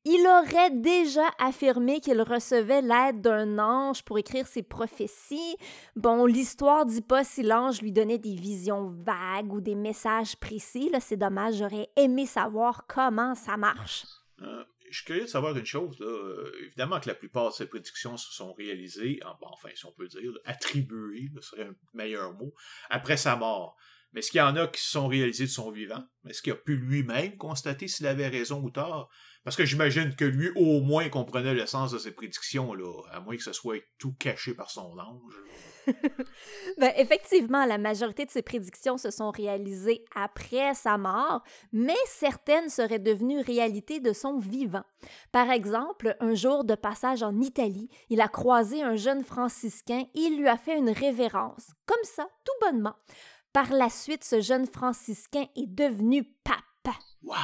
Il 0.06 0.28
aurait 0.28 0.70
déjà 0.70 1.26
affirmé 1.40 2.02
qu'il 2.02 2.22
recevait 2.22 2.82
l'aide 2.82 3.22
d'un 3.22 3.58
ange 3.58 4.04
pour 4.04 4.20
écrire 4.20 4.46
ses 4.46 4.62
prophéties. 4.62 5.56
Bon, 5.96 6.26
l'histoire 6.26 6.86
dit 6.86 7.02
pas 7.02 7.24
si 7.24 7.42
l'ange 7.42 7.82
lui 7.82 7.92
donnait 7.92 8.20
des 8.20 8.36
visions 8.36 8.94
vagues 9.04 9.54
ou 9.54 9.62
des 9.62 9.76
messages 9.76 10.36
précis. 10.36 10.92
c'est 11.00 11.18
dommage, 11.18 11.56
j'aurais 11.56 11.90
aimé 11.96 12.28
savoir 12.28 12.86
comment 12.86 13.34
ça 13.34 13.58
marche. 13.58 14.06
Euh, 14.42 14.64
je 14.94 15.00
suis 15.00 15.06
curieux 15.06 15.24
de 15.24 15.28
savoir 15.28 15.58
une 15.58 15.66
chose. 15.66 15.98
Euh, 16.02 16.52
évidemment 16.62 17.00
que 17.00 17.10
la 17.10 17.16
plupart 17.16 17.50
de 17.50 17.54
ces 17.54 17.66
prédictions 17.66 18.16
se 18.16 18.32
sont 18.32 18.54
réalisées, 18.54 19.20
enfin, 19.24 19.70
si 19.74 19.86
on 19.86 19.92
peut 19.92 20.08
dire, 20.08 20.32
attribuées, 20.46 21.32
ce 21.36 21.42
serait 21.42 21.64
un 21.64 21.76
meilleur 21.94 22.34
mot, 22.34 22.54
après 22.92 23.18
sa 23.18 23.36
mort. 23.36 23.76
Mais 24.14 24.20
est-ce 24.20 24.30
qu'il 24.30 24.38
y 24.38 24.42
en 24.42 24.56
a 24.56 24.68
qui 24.68 24.80
se 24.80 24.92
sont 24.92 25.08
réalisées 25.08 25.46
de 25.46 25.50
son 25.50 25.72
vivant? 25.72 26.04
Est-ce 26.30 26.44
qu'il 26.44 26.54
a 26.54 26.56
pu 26.56 26.76
lui-même 26.76 27.36
constater 27.38 27.88
s'il 27.88 28.06
avait 28.06 28.28
raison 28.28 28.62
ou 28.62 28.70
tort? 28.70 29.10
Parce 29.44 29.56
que 29.56 29.66
j'imagine 29.66 30.16
que 30.16 30.26
lui, 30.26 30.52
au 30.56 30.82
moins, 30.82 31.10
comprenait 31.10 31.56
le 31.56 31.66
sens 31.66 31.92
de 31.92 31.98
ses 31.98 32.12
prédictions, 32.12 32.76
là, 32.76 33.02
à 33.12 33.20
moins 33.20 33.36
que 33.36 33.44
ce 33.44 33.54
soit 33.54 33.84
tout 33.98 34.14
caché 34.14 34.54
par 34.54 34.70
son 34.70 34.96
ange. 35.00 35.34
ben, 36.78 36.92
effectivement, 36.98 37.66
la 37.66 37.78
majorité 37.78 38.26
de 38.26 38.32
ses 38.32 38.42
prédictions 38.42 38.98
se 38.98 39.12
sont 39.12 39.32
réalisées 39.32 40.04
après 40.16 40.74
sa 40.74 40.98
mort, 40.98 41.44
mais 41.72 41.96
certaines 42.06 42.70
seraient 42.70 43.00
devenues 43.00 43.42
réalité 43.42 44.00
de 44.00 44.14
son 44.14 44.38
vivant. 44.38 44.84
Par 45.32 45.50
exemple, 45.52 46.16
un 46.20 46.34
jour 46.34 46.64
de 46.64 46.76
passage 46.76 47.24
en 47.24 47.40
Italie, 47.40 47.90
il 48.10 48.22
a 48.22 48.28
croisé 48.28 48.82
un 48.82 48.96
jeune 48.96 49.24
franciscain 49.24 50.04
et 50.14 50.20
il 50.20 50.38
lui 50.38 50.48
a 50.48 50.58
fait 50.58 50.78
une 50.78 50.90
révérence, 50.90 51.72
comme 51.86 52.04
ça, 52.04 52.28
tout 52.44 52.68
bonnement. 52.68 52.96
Par 53.52 53.72
la 53.72 53.90
suite, 53.90 54.24
ce 54.24 54.42
jeune 54.42 54.66
franciscain 54.66 55.46
est 55.56 55.68
devenu 55.68 56.24
pape. 56.24 56.96
Wow! 57.24 57.36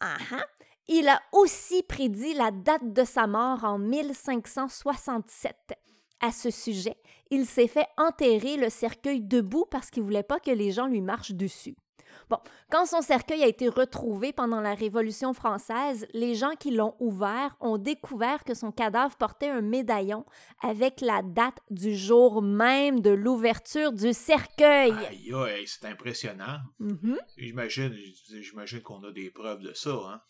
Uh 0.00 0.36
Il 0.88 1.08
a 1.08 1.20
aussi 1.32 1.82
prédit 1.82 2.34
la 2.34 2.50
date 2.50 2.92
de 2.92 3.04
sa 3.04 3.26
mort 3.26 3.64
en 3.64 3.78
1567. 3.78 5.56
À 6.20 6.30
ce 6.32 6.50
sujet, 6.50 6.96
il 7.32 7.46
s'est 7.46 7.66
fait 7.66 7.86
enterrer 7.96 8.58
le 8.58 8.68
cercueil 8.68 9.22
debout 9.22 9.64
parce 9.70 9.90
qu'il 9.90 10.02
voulait 10.02 10.22
pas 10.22 10.38
que 10.38 10.50
les 10.50 10.70
gens 10.70 10.86
lui 10.86 11.00
marchent 11.00 11.32
dessus. 11.32 11.74
Bon, 12.28 12.36
quand 12.70 12.84
son 12.84 13.00
cercueil 13.00 13.42
a 13.42 13.46
été 13.46 13.70
retrouvé 13.70 14.34
pendant 14.34 14.60
la 14.60 14.74
Révolution 14.74 15.32
française, 15.32 16.06
les 16.12 16.34
gens 16.34 16.54
qui 16.60 16.70
l'ont 16.70 16.94
ouvert 17.00 17.56
ont 17.60 17.78
découvert 17.78 18.44
que 18.44 18.52
son 18.52 18.70
cadavre 18.70 19.16
portait 19.16 19.48
un 19.48 19.62
médaillon 19.62 20.26
avec 20.60 21.00
la 21.00 21.22
date 21.22 21.58
du 21.70 21.96
jour 21.96 22.42
même 22.42 23.00
de 23.00 23.10
l'ouverture 23.10 23.92
du 23.92 24.12
cercueil. 24.12 24.92
Aïe, 24.92 25.32
aïe, 25.34 25.66
c'est 25.66 25.86
impressionnant. 25.86 26.58
Mm-hmm. 26.80 27.16
J'imagine, 27.38 27.96
j'imagine 28.42 28.82
qu'on 28.82 29.02
a 29.04 29.10
des 29.10 29.30
preuves 29.30 29.62
de 29.62 29.72
ça, 29.72 29.90
hein? 29.90 30.20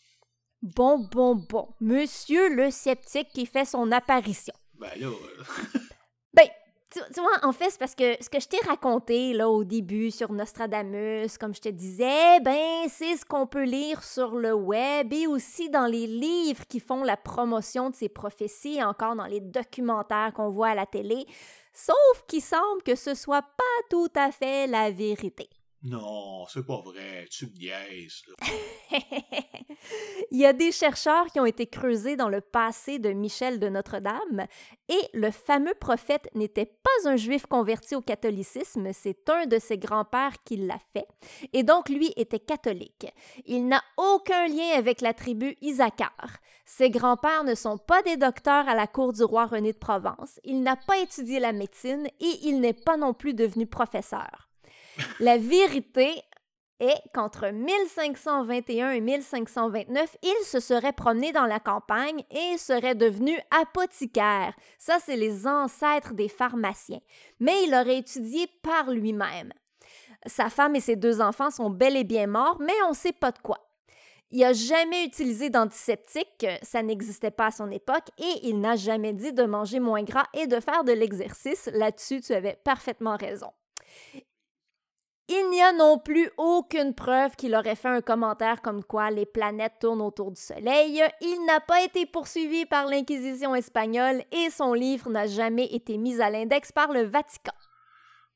Bon, 0.61 1.05
bon, 1.11 1.35
bon. 1.35 1.67
Monsieur 1.81 2.47
le 2.47 2.71
sceptique 2.71 3.27
qui 3.33 3.45
fait 3.45 3.65
son 3.65 3.91
apparition. 3.91 4.53
Ben 4.79 4.91
là. 4.97 5.09
ben, 6.33 6.47
tu, 6.93 7.19
vois, 7.21 7.37
en 7.43 7.51
fait, 7.51 7.69
c'est 7.69 7.79
parce 7.79 7.95
que 7.95 8.15
ce 8.21 8.29
que 8.29 8.39
je 8.39 8.47
t'ai 8.47 8.59
raconté 8.67 9.33
là 9.33 9.49
au 9.49 9.63
début 9.63 10.11
sur 10.11 10.31
Nostradamus, 10.31 11.37
comme 11.39 11.53
je 11.55 11.61
te 11.61 11.69
disais, 11.69 12.39
ben 12.41 12.87
c'est 12.89 13.17
ce 13.17 13.25
qu'on 13.25 13.47
peut 13.47 13.63
lire 13.63 14.03
sur 14.03 14.35
le 14.35 14.53
web 14.53 15.11
et 15.11 15.27
aussi 15.27 15.69
dans 15.69 15.85
les 15.85 16.07
livres 16.07 16.65
qui 16.67 16.79
font 16.79 17.03
la 17.03 17.17
promotion 17.17 17.89
de 17.89 17.95
ces 17.95 18.09
prophéties, 18.09 18.83
encore 18.83 19.15
dans 19.15 19.25
les 19.25 19.39
documentaires 19.39 20.33
qu'on 20.33 20.49
voit 20.49 20.69
à 20.69 20.75
la 20.75 20.85
télé. 20.85 21.25
Sauf 21.73 22.23
qu'il 22.27 22.41
semble 22.41 22.83
que 22.83 22.95
ce 22.95 23.15
soit 23.15 23.41
pas 23.41 23.87
tout 23.89 24.11
à 24.15 24.31
fait 24.31 24.67
la 24.67 24.91
vérité. 24.91 25.49
Non, 25.85 26.45
c'est 26.47 26.65
pas 26.65 26.79
vrai, 26.79 27.27
tu 27.29 27.45
me 27.45 27.57
niaises. 27.57 28.23
Il 30.31 30.39
y 30.39 30.45
a 30.45 30.53
des 30.53 30.71
chercheurs 30.71 31.25
qui 31.27 31.41
ont 31.41 31.45
été 31.45 31.67
creusés 31.67 32.15
dans 32.15 32.29
le 32.29 32.39
passé 32.39 32.99
de 32.99 33.11
Michel 33.11 33.59
de 33.59 33.67
Notre-Dame 33.67 34.47
et 34.87 35.01
le 35.13 35.29
fameux 35.29 35.73
prophète 35.73 36.29
n'était 36.35 36.65
pas 36.67 37.09
un 37.09 37.17
juif 37.17 37.47
converti 37.47 37.95
au 37.95 38.01
catholicisme, 38.01 38.93
c'est 38.93 39.29
un 39.29 39.45
de 39.45 39.59
ses 39.59 39.77
grands-pères 39.77 40.41
qui 40.45 40.55
l'a 40.55 40.79
fait 40.93 41.07
et 41.51 41.63
donc 41.63 41.89
lui 41.89 42.13
était 42.15 42.39
catholique. 42.39 43.07
Il 43.45 43.67
n'a 43.67 43.83
aucun 43.97 44.47
lien 44.47 44.77
avec 44.77 45.01
la 45.01 45.13
tribu 45.13 45.57
Isaacar. 45.61 46.37
Ses 46.65 46.91
grands-pères 46.91 47.43
ne 47.43 47.55
sont 47.55 47.77
pas 47.77 48.01
des 48.03 48.15
docteurs 48.15 48.69
à 48.69 48.75
la 48.75 48.87
cour 48.87 49.11
du 49.11 49.25
roi 49.25 49.47
René 49.47 49.73
de 49.73 49.77
Provence, 49.77 50.39
il 50.45 50.63
n'a 50.63 50.77
pas 50.77 50.97
étudié 50.99 51.41
la 51.41 51.51
médecine 51.51 52.07
et 52.21 52.39
il 52.43 52.61
n'est 52.61 52.71
pas 52.71 52.95
non 52.95 53.13
plus 53.13 53.33
devenu 53.33 53.67
professeur. 53.67 54.52
La 55.19 55.37
vérité 55.37 56.21
est 56.79 57.01
qu'entre 57.13 57.47
1521 57.49 58.91
et 58.91 59.01
1529, 59.01 60.17
il 60.21 60.45
se 60.45 60.59
serait 60.59 60.93
promené 60.93 61.31
dans 61.31 61.45
la 61.45 61.59
campagne 61.59 62.23
et 62.31 62.57
serait 62.57 62.95
devenu 62.95 63.37
apothicaire. 63.51 64.53
Ça, 64.77 64.97
c'est 65.03 65.15
les 65.15 65.47
ancêtres 65.47 66.13
des 66.13 66.29
pharmaciens. 66.29 67.01
Mais 67.39 67.63
il 67.65 67.73
aurait 67.73 67.99
étudié 67.99 68.47
par 68.61 68.91
lui-même. 68.91 69.53
Sa 70.25 70.49
femme 70.49 70.75
et 70.75 70.81
ses 70.81 70.95
deux 70.95 71.21
enfants 71.21 71.51
sont 71.51 71.69
bel 71.69 71.97
et 71.97 72.03
bien 72.03 72.27
morts, 72.27 72.57
mais 72.59 72.73
on 72.85 72.89
ne 72.89 72.95
sait 72.95 73.13
pas 73.13 73.31
de 73.31 73.39
quoi. 73.39 73.59
Il 74.31 74.39
n'a 74.39 74.53
jamais 74.53 75.05
utilisé 75.05 75.51
d'antiseptique, 75.51 76.47
ça 76.63 76.81
n'existait 76.81 77.29
pas 77.29 77.47
à 77.47 77.51
son 77.51 77.69
époque, 77.69 78.07
et 78.17 78.47
il 78.47 78.61
n'a 78.61 78.75
jamais 78.75 79.13
dit 79.13 79.31
de 79.31 79.43
manger 79.43 79.79
moins 79.79 80.01
gras 80.01 80.25
et 80.33 80.47
de 80.47 80.59
faire 80.59 80.83
de 80.83 80.91
l'exercice. 80.91 81.69
Là-dessus, 81.71 82.21
tu 82.21 82.33
avais 82.33 82.57
parfaitement 82.63 83.15
raison. 83.15 83.51
Il 85.29 85.49
n'y 85.51 85.61
a 85.61 85.71
non 85.71 85.99
plus 85.99 86.29
aucune 86.37 86.93
preuve 86.93 87.35
qu'il 87.37 87.55
aurait 87.55 87.77
fait 87.77 87.87
un 87.87 88.01
commentaire 88.01 88.61
comme 88.61 88.83
quoi 88.83 89.09
les 89.09 89.25
planètes 89.25 89.79
tournent 89.79 90.01
autour 90.01 90.31
du 90.31 90.41
Soleil. 90.41 91.01
Il 91.21 91.45
n'a 91.45 91.61
pas 91.61 91.81
été 91.81 92.05
poursuivi 92.05 92.65
par 92.65 92.87
l'Inquisition 92.87 93.55
espagnole 93.55 94.23
et 94.33 94.49
son 94.49 94.73
livre 94.73 95.09
n'a 95.09 95.25
jamais 95.27 95.65
été 95.67 95.97
mis 95.97 96.19
à 96.21 96.29
l'index 96.29 96.73
par 96.73 96.91
le 96.91 97.03
Vatican. 97.03 97.53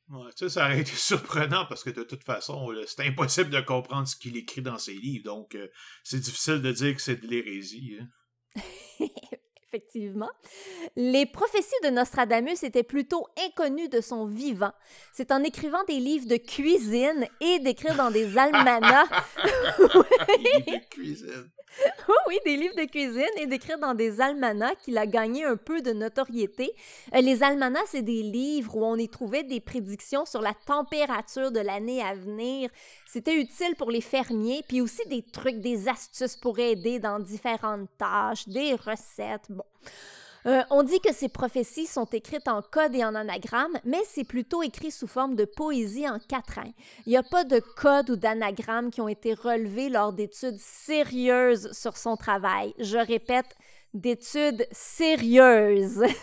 Ouais, 0.10 0.32
ça, 0.36 0.50
ça 0.50 0.66
aurait 0.66 0.80
été 0.80 0.92
surprenant 0.96 1.66
parce 1.66 1.84
que 1.84 1.90
de 1.90 2.04
toute 2.04 2.24
façon, 2.24 2.72
c'est 2.86 3.06
impossible 3.06 3.50
de 3.50 3.60
comprendre 3.60 4.08
ce 4.08 4.16
qu'il 4.16 4.38
écrit 4.38 4.62
dans 4.62 4.78
ses 4.78 4.94
livres, 4.94 5.26
donc 5.26 5.56
euh, 5.56 5.68
c'est 6.04 6.20
difficile 6.20 6.62
de 6.62 6.72
dire 6.72 6.96
que 6.96 7.02
c'est 7.02 7.18
de 7.18 7.28
l'hérésie. 7.28 7.98
Hein. 8.00 9.08
effectivement. 9.68 10.30
Les 10.96 11.26
prophéties 11.26 11.68
de 11.84 11.90
Nostradamus 11.90 12.64
étaient 12.64 12.84
plutôt 12.84 13.28
inconnues 13.46 13.90
de 13.90 14.02
son 14.02 14.26
vivant. 14.26 14.72
C'est 15.14 15.32
en 15.32 15.44
écrivant 15.44 15.84
des 15.88 16.00
livres 16.00 16.28
de 16.28 16.38
cuisine 16.38 17.28
et 17.42 17.60
d'écrire 17.60 17.96
dans 17.96 18.12
des 18.12 18.38
almanachs. 18.38 19.10
de 19.80 20.90
cuisine. 20.90 21.50
oui, 22.28 22.40
des 22.46 22.58
livres 22.58 22.76
de 22.76 22.86
cuisine 22.86 23.26
et 23.38 23.46
d'écrire 23.46 23.78
dans 23.78 23.94
des 23.94 24.22
almanachs 24.22 24.80
qu'il 24.84 24.98
a 24.98 25.06
gagné 25.06 25.46
un 25.46 25.58
peu 25.58 25.82
de 25.82 25.92
notoriété. 25.92 26.74
Euh, 27.14 27.22
les 27.22 27.44
almanachs, 27.44 27.88
c'est 27.88 28.02
des 28.02 28.24
livres 28.24 28.76
où 28.76 28.84
on 28.84 28.96
y 28.96 29.10
trouvait 29.10 29.44
des 29.44 29.60
prédictions 29.60 30.26
sur 30.26 30.42
la 30.42 30.54
température 30.54 31.52
de 31.52 31.60
l'année 31.60 32.02
à 32.02 32.16
venir. 32.16 32.70
C'était 33.06 33.40
utile 33.40 33.76
pour 33.78 33.92
les 33.92 34.02
fermiers, 34.02 34.64
puis 34.68 34.82
aussi 34.82 35.08
des 35.08 35.22
trucs, 35.22 35.60
des 35.60 35.88
astuces 35.88 36.36
pour 36.36 36.60
aider 36.60 37.00
dans 37.00 37.20
différentes 37.20 37.90
tâches, 37.98 38.48
des 38.48 38.74
recettes. 38.74 39.46
Bon. 39.50 39.64
Euh, 40.46 40.62
on 40.70 40.84
dit 40.84 41.00
que 41.00 41.14
ces 41.14 41.30
prophéties 41.30 41.88
sont 41.88 42.06
écrites 42.06 42.48
en 42.48 42.62
code 42.62 42.96
et 42.96 43.04
en 43.04 43.16
anagramme, 43.16 43.78
mais 43.84 44.02
c'est 44.08 44.24
plutôt 44.24 44.64
écrit 44.64 44.92
sous 44.92 45.08
forme 45.08 45.36
de 45.36 45.46
poésie 45.46 46.08
en 46.08 46.20
quatrain. 46.20 46.72
Il 47.06 47.10
n'y 47.10 47.18
a 47.18 47.24
pas 47.24 47.44
de 47.44 47.60
code 47.60 48.10
ou 48.10 48.16
d'anagramme 48.16 48.92
qui 48.92 49.02
ont 49.02 49.08
été 49.08 49.34
relevés 49.34 49.90
lors 49.90 50.14
d'études 50.14 50.60
sérieuses 50.60 51.72
sur 51.74 51.98
son 51.98 52.16
travail. 52.16 52.74
Je 52.80 52.98
répète, 52.98 53.56
d'études 53.94 54.68
sérieuses. 54.72 56.04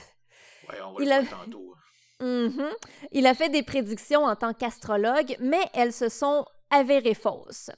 Ouais, 0.66 0.76
on 0.82 0.94
va 0.94 1.02
Il 1.02 1.08
le 1.10 1.14
a... 1.16 1.22
tantôt. 1.24 1.74
Mm 2.20 2.70
Il 3.12 3.26
a 3.26 3.34
fait 3.34 3.50
des 3.50 3.62
prédictions 3.62 4.24
en 4.24 4.34
tant 4.34 4.54
qu'astrologue, 4.54 5.36
mais 5.40 5.60
elles 5.74 5.92
se 5.92 6.08
sont 6.08 6.46
avérées 6.70 7.12
fausses. 7.12 7.70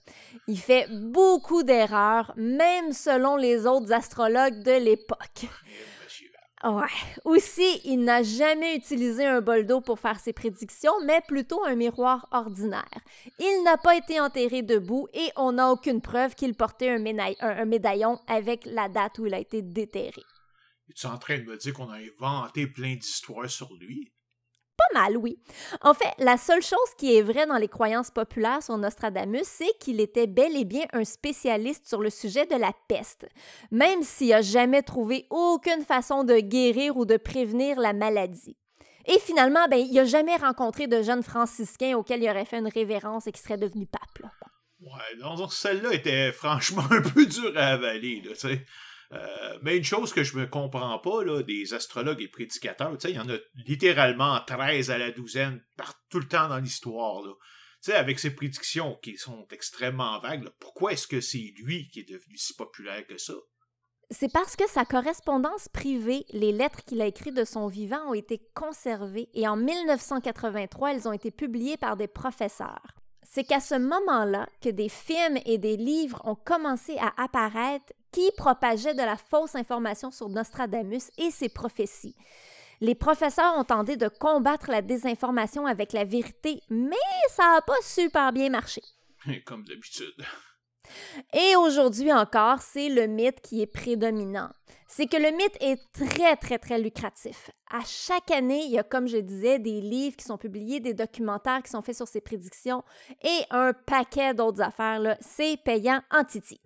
Il 0.47 0.59
fait 0.59 0.87
beaucoup 0.89 1.65
d'erreurs, 1.65 2.33
même 2.37 2.93
selon 2.93 3.35
les 3.37 3.67
autres 3.67 3.93
astrologues 3.93 4.63
de 4.63 4.79
l'époque. 4.79 5.47
Ouais. 6.65 6.87
Aussi, 7.25 7.81
il 7.85 7.99
n'a 7.99 8.23
jamais 8.23 8.77
utilisé 8.77 9.27
un 9.27 9.41
bol 9.41 9.67
d'eau 9.67 9.81
pour 9.81 9.99
faire 9.99 10.19
ses 10.19 10.33
prédictions, 10.33 10.95
mais 11.05 11.21
plutôt 11.29 11.63
un 11.65 11.75
miroir 11.75 12.27
ordinaire. 12.33 12.85
Il 13.39 13.63
n'a 13.63 13.77
pas 13.77 13.95
été 13.95 14.21
enterré 14.21 14.63
debout 14.63 15.07
et 15.13 15.31
on 15.37 15.53
n'a 15.53 15.71
aucune 15.71 16.01
preuve 16.01 16.35
qu'il 16.35 16.55
portait 16.55 16.91
un, 16.91 17.65
médaillon 17.67 18.19
avec 18.27 18.65
la 18.65 18.89
date 18.89 19.19
où 19.19 19.27
il 19.27 19.35
a 19.35 19.39
été 19.39 19.61
déterré. 19.61 20.23
Es-tu 20.89 21.07
en 21.07 21.19
train 21.19 21.39
de 21.39 21.45
me 21.45 21.57
dire 21.57 21.75
qu'on 21.75 21.91
a 21.91 21.99
inventé 21.99 22.67
plein 22.67 22.95
d'histoires 22.95 23.51
sur 23.51 23.73
lui? 23.75 24.13
Pas 24.77 25.01
mal, 25.01 25.17
oui. 25.17 25.39
En 25.81 25.95
fait, 25.95 26.13
la 26.19 26.37
seule 26.37 26.63
chose 26.63 26.79
qui 26.99 27.17
est 27.17 27.23
vraie 27.23 27.47
dans 27.47 27.57
les 27.57 27.69
croyances 27.69 28.11
populaires 28.11 28.63
sur 28.63 28.77
Nostradamus, 28.77 29.45
c'est 29.45 29.73
qu'il 29.81 30.01
était 30.01 30.27
bel 30.27 30.57
et 30.57 30.65
bien 30.65 30.85
un 30.93 31.05
spécialiste 31.05 31.87
sur 31.87 32.03
le 32.03 32.11
sujet 32.11 32.47
de 32.47 32.57
la 32.57 32.73
peste, 32.89 33.27
même 33.71 34.03
s'il 34.03 34.31
n'a 34.31 34.43
jamais 34.43 34.83
trouvé 34.83 35.27
aucune 35.31 35.85
façon 35.85 36.25
de 36.25 36.39
guérir 36.41 36.97
ou 36.97 37.07
de 37.07 37.17
prévenir 37.17 37.81
la 37.81 37.93
maladie. 37.93 38.57
Et 39.07 39.19
finalement, 39.21 39.67
ben, 39.69 39.79
il 39.79 39.95
n'a 39.95 40.05
jamais 40.05 40.37
rencontré 40.37 40.89
de 40.89 41.01
jeunes 41.01 41.23
franciscains 41.23 41.97
auxquels 41.97 42.23
il 42.23 42.29
aurait 42.29 42.45
fait 42.45 42.59
une 42.59 42.69
révérence 42.69 43.27
et 43.27 43.33
qui 43.33 43.41
serait 43.41 43.57
devenu 43.57 43.87
pape. 43.87 44.03
Ouais, 44.81 45.17
donc 45.21 45.53
celle-là 45.53 45.93
était 45.95 46.33
franchement 46.33 46.85
un 46.91 47.03
peu 47.03 47.25
dure 47.27 47.53
à 47.57 47.69
avaler, 47.69 48.23
tu 48.23 48.35
sais. 48.35 48.65
Euh, 49.13 49.59
mais 49.63 49.77
une 49.77 49.85
chose 49.85 50.13
que 50.13 50.25
je 50.25 50.37
me 50.37 50.47
comprends 50.47 50.99
pas, 50.99 51.23
là, 51.25 51.43
des 51.43 51.75
astrologues 51.75 52.23
et 52.23 52.29
prédicateurs, 52.29 52.97
il 53.05 53.11
y 53.11 53.19
en 53.19 53.29
a 53.29 53.37
littéralement 53.55 54.41
13 54.47 54.91
à 54.91 54.99
la 54.99 55.13
douzaine 55.13 55.63
par 55.77 55.95
tout 56.11 56.19
le 56.19 56.29
temps 56.29 56.49
dans 56.49 56.59
l'histoire. 56.59 57.23
avec 57.89 58.19
ses 58.19 58.35
prédictions 58.35 58.99
qui 59.03 59.17
sont 59.17 59.47
extrêmement 59.53 60.19
vagues, 60.19 60.49
pourquoi 60.59 60.93
est-ce 60.93 61.07
que 61.07 61.21
c'est 61.21 61.55
lui 61.59 61.87
qui 61.89 62.01
est 62.01 62.09
devenu 62.09 62.37
si 62.37 62.55
populaire 62.55 63.07
que 63.07 63.17
ça? 63.17 63.35
C'est 64.11 64.33
parce 64.33 64.55
que 64.55 64.69
sa 64.69 64.85
correspondance 64.85 65.69
privée, 65.69 66.27
les 66.31 66.53
lettres 66.53 66.85
qu'il 66.85 67.01
a 67.01 67.07
écrites 67.07 67.37
de 67.37 67.45
son 67.45 67.67
vivant 67.67 68.11
ont 68.11 68.15
été 68.15 68.41
conservées 68.55 69.29
et 69.35 69.49
en 69.49 69.57
1983, 69.57 70.93
elles 70.93 71.09
ont 71.09 71.13
été 71.13 71.33
publiées 71.33 71.77
par 71.77 71.97
des 71.97 72.07
professeurs. 72.07 72.87
C'est 73.29 73.45
qu'à 73.45 73.61
ce 73.61 73.75
moment-là 73.75 74.49
que 74.63 74.69
des 74.69 74.89
films 74.89 75.39
et 75.45 75.59
des 75.59 75.77
livres 75.77 76.23
ont 76.25 76.37
commencé 76.37 76.97
à 76.99 77.13
apparaître 77.23 77.93
qui 78.13 78.31
propageaient 78.37 78.95
de 78.95 79.03
la 79.03 79.17
fausse 79.17 79.55
information 79.55 80.11
sur 80.11 80.29
Nostradamus 80.29 81.11
et 81.19 81.31
ses 81.31 81.49
prophéties. 81.49 82.15
Les 82.81 82.95
professeurs 82.95 83.57
ont 83.57 83.65
tenté 83.65 83.97
de 83.97 84.09
combattre 84.09 84.71
la 84.71 84.83
désinformation 84.83 85.67
avec 85.67 85.93
la 85.93 86.05
vérité, 86.05 86.63
mais 86.69 86.97
ça 87.31 87.55
n'a 87.55 87.63
pas 87.63 87.81
super 87.83 88.33
bien 88.33 88.51
marché. 88.51 88.83
Comme 89.45 89.65
d'habitude. 89.65 90.25
Et 91.33 91.57
aujourd'hui 91.57 92.13
encore, 92.13 92.61
c'est 92.61 92.89
le 92.89 93.07
mythe 93.07 93.41
qui 93.41 93.61
est 93.63 93.67
prédominant. 93.67 94.51
C'est 94.89 95.07
que 95.07 95.17
le 95.17 95.31
mythe 95.33 95.57
est 95.61 95.81
très, 95.93 96.37
très, 96.37 96.59
très 96.59 96.79
lucratif. 96.79 97.51
À 97.71 97.81
chaque 97.85 98.31
année, 98.31 98.65
il 98.65 98.71
y 98.71 98.79
a, 98.79 98.85
comme 98.85 99.09
je 99.09 99.17
disais, 99.17 99.59
des 99.59 99.81
livres 99.81 100.17
qui 100.17 100.25
sont 100.25 100.39
publiés, 100.39 100.79
des 100.79 100.95
documentaires 100.95 101.63
qui 101.63 101.71
sont 101.71 101.83
faits 101.83 101.97
sur 101.97 102.07
ses 102.07 102.21
prédictions 102.21 102.85
et 103.23 103.43
un 103.51 103.73
paquet 103.73 104.33
d'autres 104.33 104.63
affaires. 104.63 105.17
C'est 105.21 105.59
payant 105.65 106.03
en 106.11 106.25
titi. 106.25 106.61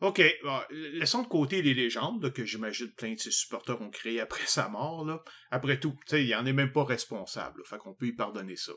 OK, 0.00 0.22
laissons 0.70 1.22
de 1.22 1.28
côté 1.28 1.60
les 1.60 1.74
légendes 1.74 2.32
que 2.32 2.44
j'imagine 2.44 2.92
plein 2.92 3.14
de 3.14 3.18
ses 3.18 3.32
supporters 3.32 3.80
ont 3.82 3.90
créées 3.90 4.20
après 4.20 4.46
sa 4.46 4.68
mort. 4.68 5.04
Là. 5.04 5.22
Après 5.50 5.80
tout, 5.80 5.94
il 6.12 6.34
en 6.36 6.46
est 6.46 6.52
même 6.52 6.72
pas 6.72 6.84
responsable, 6.84 7.62
fait 7.64 7.78
qu'on 7.78 7.94
peut 7.94 8.06
y 8.06 8.12
pardonner 8.12 8.56
ça. 8.56 8.72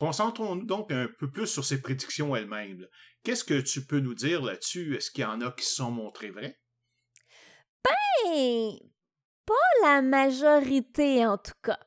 Concentrons-nous 0.00 0.66
donc 0.66 0.90
un 0.92 1.08
peu 1.18 1.30
plus 1.30 1.46
sur 1.46 1.64
ses 1.64 1.80
prédictions 1.80 2.34
elles-mêmes. 2.34 2.86
Qu'est-ce 3.22 3.44
que 3.44 3.60
tu 3.60 3.86
peux 3.86 4.00
nous 4.00 4.14
dire 4.14 4.42
là-dessus? 4.42 4.96
Est-ce 4.96 5.10
qu'il 5.10 5.22
y 5.22 5.26
en 5.26 5.40
a 5.40 5.52
qui 5.52 5.64
se 5.64 5.76
sont 5.76 5.90
montrés 5.90 6.30
vrais? 6.30 6.58
Ben, 7.84 8.72
pas 9.46 9.54
la 9.82 10.02
majorité 10.02 11.26
en 11.26 11.38
tout 11.38 11.52
cas. 11.62 11.78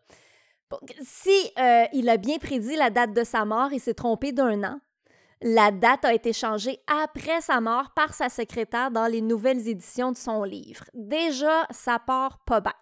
si 1.02 1.52
euh, 1.58 1.86
il 1.94 2.10
a 2.10 2.18
bien 2.18 2.38
prédit 2.38 2.76
la 2.76 2.90
date 2.90 3.14
de 3.14 3.24
sa 3.24 3.46
mort, 3.46 3.72
il 3.74 3.80
s'est 3.80 3.94
trompé 3.94 4.32
d'un 4.32 4.64
an. 4.64 4.80
La 5.44 5.72
date 5.72 6.06
a 6.06 6.14
été 6.14 6.34
changée 6.34 6.80
après 6.88 7.42
sa 7.42 7.62
mort 7.62 7.94
par 7.96 8.14
sa 8.14 8.30
secrétaire 8.30 8.92
dans 8.92 9.08
les 9.08 9.22
nouvelles 9.22 9.68
éditions 9.68 10.12
de 10.12 10.18
son 10.18 10.44
livre. 10.44 10.86
Déjà, 10.94 11.66
ça 11.72 11.98
part 11.98 12.44
pas 12.46 12.62
bien. 12.62 12.74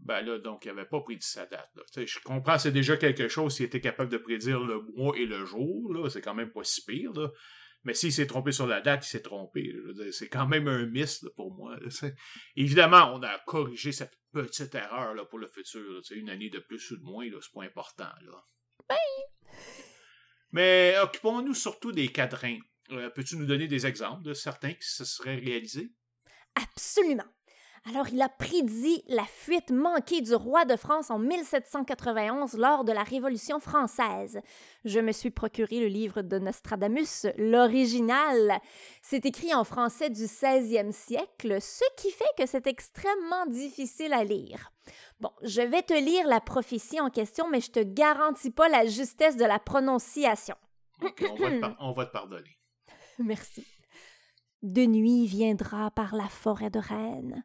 Ben 0.00 0.22
là, 0.22 0.38
donc, 0.38 0.64
il 0.64 0.68
n'avait 0.68 0.88
pas 0.88 1.00
prédit 1.00 1.26
sa 1.26 1.44
date. 1.44 1.70
Je 1.94 2.18
comprends, 2.24 2.56
c'est 2.56 2.72
déjà 2.72 2.96
quelque 2.96 3.28
chose 3.28 3.54
s'il 3.54 3.66
était 3.66 3.82
capable 3.82 4.10
de 4.10 4.16
prédire 4.16 4.60
le 4.60 4.80
mois 4.96 5.14
et 5.18 5.26
le 5.26 5.44
jour. 5.44 6.08
C'est 6.10 6.22
quand 6.22 6.34
même 6.34 6.50
pas 6.50 6.64
si 6.64 6.82
pire. 6.82 7.12
Là. 7.12 7.28
Mais 7.84 7.94
s'il 7.94 8.12
s'est 8.12 8.26
trompé 8.26 8.52
sur 8.52 8.66
la 8.66 8.80
date, 8.80 9.06
il 9.06 9.08
s'est 9.08 9.22
trompé. 9.22 9.72
C'est 10.10 10.28
quand 10.28 10.46
même 10.46 10.68
un 10.68 10.86
miss 10.86 11.24
pour 11.36 11.54
moi. 11.54 11.78
Évidemment, 12.56 13.12
on 13.14 13.22
a 13.22 13.38
corrigé 13.46 13.92
cette 13.92 14.18
petite 14.32 14.74
erreur 14.74 15.14
là, 15.14 15.24
pour 15.24 15.38
le 15.38 15.46
futur. 15.46 16.02
Une 16.10 16.30
année 16.30 16.50
de 16.50 16.58
plus 16.58 16.90
ou 16.90 16.96
de 16.96 17.02
moins, 17.02 17.26
c'est 17.40 17.52
pas 17.52 17.64
important. 17.64 18.10
Là. 18.22 18.44
Ben, 18.88 18.96
Mais 20.52 20.96
occupons-nous 21.02 21.54
surtout 21.54 21.92
des 21.92 22.08
quatrains. 22.08 22.58
Euh, 22.90 23.10
peux-tu 23.10 23.36
nous 23.36 23.46
donner 23.46 23.68
des 23.68 23.86
exemples 23.86 24.22
de 24.22 24.32
certains 24.32 24.72
qui 24.72 24.88
se 24.88 25.04
seraient 25.04 25.36
réalisés? 25.36 25.92
Absolument. 26.54 27.30
Alors, 27.86 28.08
il 28.08 28.20
a 28.20 28.28
prédit 28.28 29.02
la 29.08 29.24
fuite 29.24 29.70
manquée 29.70 30.20
du 30.20 30.34
roi 30.34 30.64
de 30.64 30.76
France 30.76 31.10
en 31.10 31.18
1791 31.18 32.54
lors 32.54 32.84
de 32.84 32.92
la 32.92 33.02
Révolution 33.02 33.60
française. 33.60 34.40
Je 34.84 35.00
me 35.00 35.12
suis 35.12 35.30
procuré 35.30 35.80
le 35.80 35.86
livre 35.86 36.22
de 36.22 36.38
Nostradamus, 36.38 37.26
l'original. 37.36 38.60
C'est 39.02 39.24
écrit 39.26 39.54
en 39.54 39.64
français 39.64 40.10
du 40.10 40.24
16e 40.24 40.92
siècle, 40.92 41.60
ce 41.60 41.84
qui 41.96 42.10
fait 42.10 42.24
que 42.36 42.46
c'est 42.46 42.66
extrêmement 42.66 43.46
difficile 43.46 44.12
à 44.12 44.24
lire. 44.24 44.70
Bon, 45.20 45.30
je 45.42 45.62
vais 45.62 45.82
te 45.82 45.94
lire 45.94 46.26
la 46.26 46.40
prophétie 46.40 47.00
en 47.00 47.10
question, 47.10 47.48
mais 47.48 47.60
je 47.60 47.70
te 47.70 47.80
garantis 47.80 48.50
pas 48.50 48.68
la 48.68 48.86
justesse 48.86 49.36
de 49.36 49.44
la 49.44 49.58
prononciation. 49.58 50.56
on 51.80 51.92
va 51.92 52.06
te 52.06 52.12
pardonner. 52.12 52.58
Merci. 53.18 53.66
De 54.62 54.86
nuit 54.86 55.26
viendra 55.26 55.90
par 55.92 56.16
la 56.16 56.28
forêt 56.28 56.70
de 56.70 56.80
Rennes. 56.80 57.44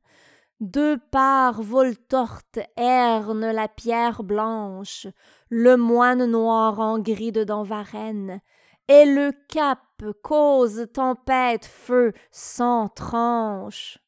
Deux 0.59 0.97
parts 1.11 1.61
voltortes 1.61 2.59
hernent 2.75 3.51
la 3.51 3.67
pierre 3.67 4.23
blanche, 4.23 5.07
le 5.49 5.75
moine 5.77 6.25
noir 6.25 6.79
en 6.79 6.99
gris 6.99 7.31
dedans 7.31 7.63
Varennes, 7.63 8.41
et 8.87 9.05
le 9.05 9.31
cap 9.47 9.79
cause 10.23 10.87
tempête, 10.93 11.65
feu 11.65 12.13
sans 12.31 12.89
tranche. 12.89 13.99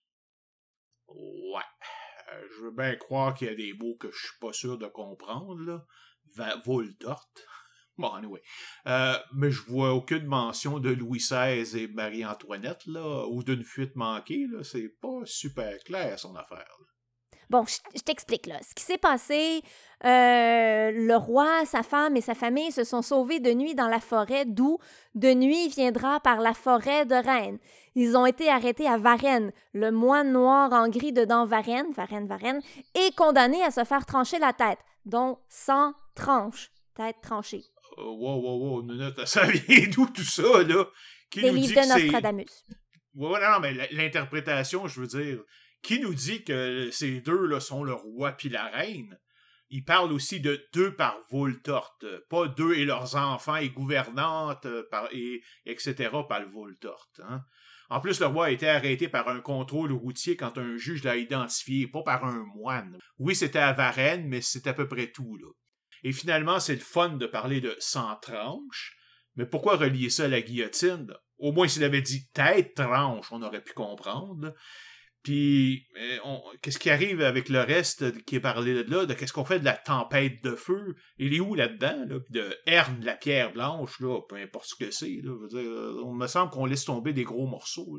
Ouais, 1.07 1.61
euh, 2.33 2.41
je 2.51 2.63
veux 2.63 2.71
bien 2.71 2.95
croire 2.95 3.33
qu'il 3.33 3.47
y 3.47 3.51
a 3.51 3.55
des 3.55 3.73
mots 3.73 3.95
que 3.99 4.09
je 4.11 4.17
suis 4.17 4.39
pas 4.39 4.53
sûr 4.53 4.77
de 4.77 4.87
comprendre, 4.87 5.59
là. 5.61 5.85
Voltorte. 6.65 7.45
Bon, 7.97 8.09
anyway. 8.13 8.41
Euh, 8.87 9.17
mais 9.33 9.51
je 9.51 9.61
vois 9.61 9.93
aucune 9.93 10.25
mention 10.25 10.79
de 10.79 10.89
Louis 10.89 11.19
XVI 11.19 11.77
et 11.77 11.87
Marie-Antoinette, 11.87 12.85
là, 12.87 13.25
ou 13.27 13.43
d'une 13.43 13.63
fuite 13.63 13.95
manquée, 13.95 14.47
là. 14.51 14.63
C'est 14.63 14.89
pas 15.01 15.21
super 15.23 15.77
clair, 15.83 16.19
son 16.19 16.35
affaire. 16.35 16.77
Bon, 17.49 17.63
je, 17.65 18.01
t'explique, 18.01 18.47
là. 18.47 18.57
Ce 18.67 18.73
qui 18.73 18.83
s'est 18.83 18.97
passé, 18.97 19.61
euh, 20.03 20.91
le 20.91 21.15
roi, 21.15 21.65
sa 21.65 21.83
femme 21.83 22.17
et 22.17 22.21
sa 22.21 22.33
famille 22.33 22.71
se 22.71 22.83
sont 22.83 23.01
sauvés 23.01 23.39
de 23.39 23.53
nuit 23.53 23.75
dans 23.75 23.87
la 23.87 23.99
forêt, 23.99 24.45
d'où 24.45 24.79
de 25.13 25.33
nuit 25.33 25.69
viendra 25.69 26.19
par 26.19 26.41
la 26.41 26.53
forêt 26.53 27.05
de 27.05 27.15
Rennes. 27.15 27.59
Ils 27.93 28.17
ont 28.17 28.25
été 28.25 28.49
arrêtés 28.49 28.87
à 28.87 28.97
Varennes. 28.97 29.51
Le 29.73 29.91
moine 29.91 30.31
noir 30.31 30.73
en 30.73 30.89
gris 30.89 31.13
dedans 31.13 31.45
Varennes, 31.45 31.91
Varennes, 31.91 32.27
Varennes, 32.27 32.61
est 32.95 33.15
condamné 33.15 33.61
à 33.63 33.71
se 33.71 33.83
faire 33.83 34.05
trancher 34.05 34.39
la 34.39 34.53
tête, 34.53 34.79
dont 35.05 35.37
100 35.49 35.93
tranches, 36.15 36.71
tête 36.95 37.17
tranchée. 37.21 37.63
Euh, 37.97 38.03
wow, 38.03 38.41
wow, 38.41 38.81
wow, 38.81 39.25
ça 39.25 39.45
vient 39.45 39.87
d'où 39.89 40.07
tout 40.07 40.23
ça, 40.23 40.63
là? 40.63 40.85
Qui 41.29 41.41
Des 41.41 41.51
livres 41.51 41.81
de 41.81 41.87
Nostradamus. 41.87 42.65
Ouais, 43.13 43.39
non, 43.39 43.59
mais 43.61 43.73
l'interprétation, 43.91 44.87
je 44.87 45.01
veux 45.01 45.07
dire, 45.07 45.41
qui 45.81 45.99
nous 45.99 46.13
dit 46.13 46.43
que 46.43 46.89
ces 46.91 47.21
deux 47.21 47.45
là 47.45 47.59
sont 47.59 47.83
le 47.83 47.93
roi 47.93 48.33
puis 48.33 48.49
la 48.49 48.65
reine? 48.65 49.17
Il 49.69 49.83
parle 49.83 50.11
aussi 50.11 50.39
de 50.39 50.63
deux 50.73 50.95
par 50.95 51.17
Voltorte, 51.31 52.05
pas 52.29 52.47
deux 52.47 52.75
et 52.75 52.85
leurs 52.85 53.15
enfants 53.15 53.55
et 53.55 53.69
gouvernantes, 53.69 54.65
euh, 54.67 54.83
par, 54.91 55.09
et, 55.11 55.41
etc. 55.65 56.09
par 56.29 56.39
le 56.39 56.47
Voltorte. 56.47 57.19
Hein? 57.27 57.43
En 57.89 57.99
plus, 57.99 58.19
le 58.19 58.27
roi 58.27 58.47
a 58.47 58.51
été 58.51 58.67
arrêté 58.67 59.07
par 59.07 59.27
un 59.27 59.41
contrôle 59.41 59.91
routier 59.91 60.35
quand 60.35 60.57
un 60.57 60.77
juge 60.77 61.03
l'a 61.03 61.17
identifié, 61.17 61.87
pas 61.87 62.03
par 62.03 62.25
un 62.25 62.43
moine. 62.55 62.97
Oui, 63.17 63.35
c'était 63.35 63.59
à 63.59 63.73
Varennes, 63.73 64.27
mais 64.27 64.41
c'est 64.41 64.67
à 64.67 64.73
peu 64.73 64.87
près 64.87 65.11
tout. 65.11 65.37
Là. 65.37 65.47
Et 66.05 66.11
finalement, 66.11 66.59
c'est 66.59 66.75
le 66.75 66.81
fun 66.81 67.09
de 67.09 67.25
parler 67.25 67.61
de 67.61 67.75
100 67.79 68.17
tranches. 68.21 68.95
Mais 69.37 69.47
pourquoi 69.47 69.75
relier 69.75 70.11
ça 70.11 70.25
à 70.25 70.27
la 70.27 70.39
guillotine? 70.39 71.11
Au 71.39 71.51
moins, 71.51 71.67
s'il 71.67 71.83
avait 71.83 72.03
dit 72.03 72.29
tête 72.31 72.75
tranche, 72.75 73.31
on 73.31 73.41
aurait 73.41 73.63
pu 73.63 73.73
comprendre. 73.73 74.53
Puis, 75.23 75.87
qu'est-ce 76.61 76.77
qui 76.77 76.91
arrive 76.91 77.21
avec 77.21 77.49
le 77.49 77.59
reste 77.59 78.23
qui 78.25 78.35
est 78.35 78.39
parlé 78.39 78.83
de 78.83 78.91
là, 78.91 79.07
de 79.07 79.15
qu'est-ce 79.15 79.33
qu'on 79.33 79.45
fait 79.45 79.59
de 79.59 79.65
la 79.65 79.73
tempête 79.73 80.43
de 80.43 80.53
feu? 80.53 80.93
Il 81.17 81.33
est 81.33 81.39
où 81.39 81.55
là-dedans? 81.55 82.05
Là? 82.07 82.19
de 82.29 82.55
Herne, 82.67 83.03
la 83.03 83.15
pierre 83.15 83.51
blanche, 83.51 83.99
là, 83.99 84.21
peu 84.29 84.35
importe 84.35 84.67
ce 84.67 84.75
que 84.75 84.91
c'est. 84.91 85.23
on 85.25 86.13
me 86.13 86.27
semble 86.27 86.51
qu'on 86.51 86.67
laisse 86.67 86.85
tomber 86.85 87.13
des 87.13 87.23
gros 87.23 87.47
morceaux. 87.47 87.97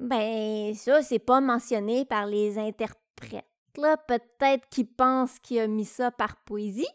Ben, 0.00 0.72
ça, 0.76 1.02
c'est 1.02 1.18
pas 1.18 1.40
mentionné 1.40 2.04
par 2.04 2.26
les 2.26 2.56
interprètes. 2.56 3.48
Peut-être 3.74 4.68
qu'ils 4.68 4.92
pensent 4.94 5.40
qu'il 5.40 5.58
a 5.58 5.66
mis 5.66 5.84
ça 5.84 6.12
par 6.12 6.36
poésie. 6.44 6.86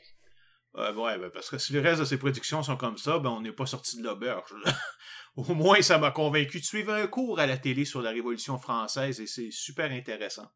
Euh, 0.76 0.94
ouais, 0.94 1.20
ben, 1.20 1.30
parce 1.30 1.50
que 1.50 1.58
si 1.58 1.74
le 1.74 1.82
reste 1.82 2.00
de 2.00 2.06
ses 2.06 2.18
prédictions 2.18 2.64
sont 2.64 2.78
comme 2.78 2.98
ça, 2.98 3.20
ben 3.20 3.30
on 3.30 3.42
n'est 3.42 3.52
pas 3.52 3.66
sorti 3.66 3.98
de 3.98 4.04
l'auberge. 4.04 4.54
Au 5.36 5.54
moins, 5.54 5.82
ça 5.82 5.98
m'a 5.98 6.12
convaincu 6.12 6.60
de 6.60 6.66
suivre 6.66 6.94
un 6.94 7.08
cours 7.08 7.40
à 7.40 7.46
la 7.46 7.58
télé 7.58 7.86
sur 7.86 8.02
la 8.02 8.12
Révolution 8.12 8.58
française 8.58 9.20
et 9.20 9.28
c'est 9.28 9.52
super 9.52 9.92
intéressant. 9.92 10.52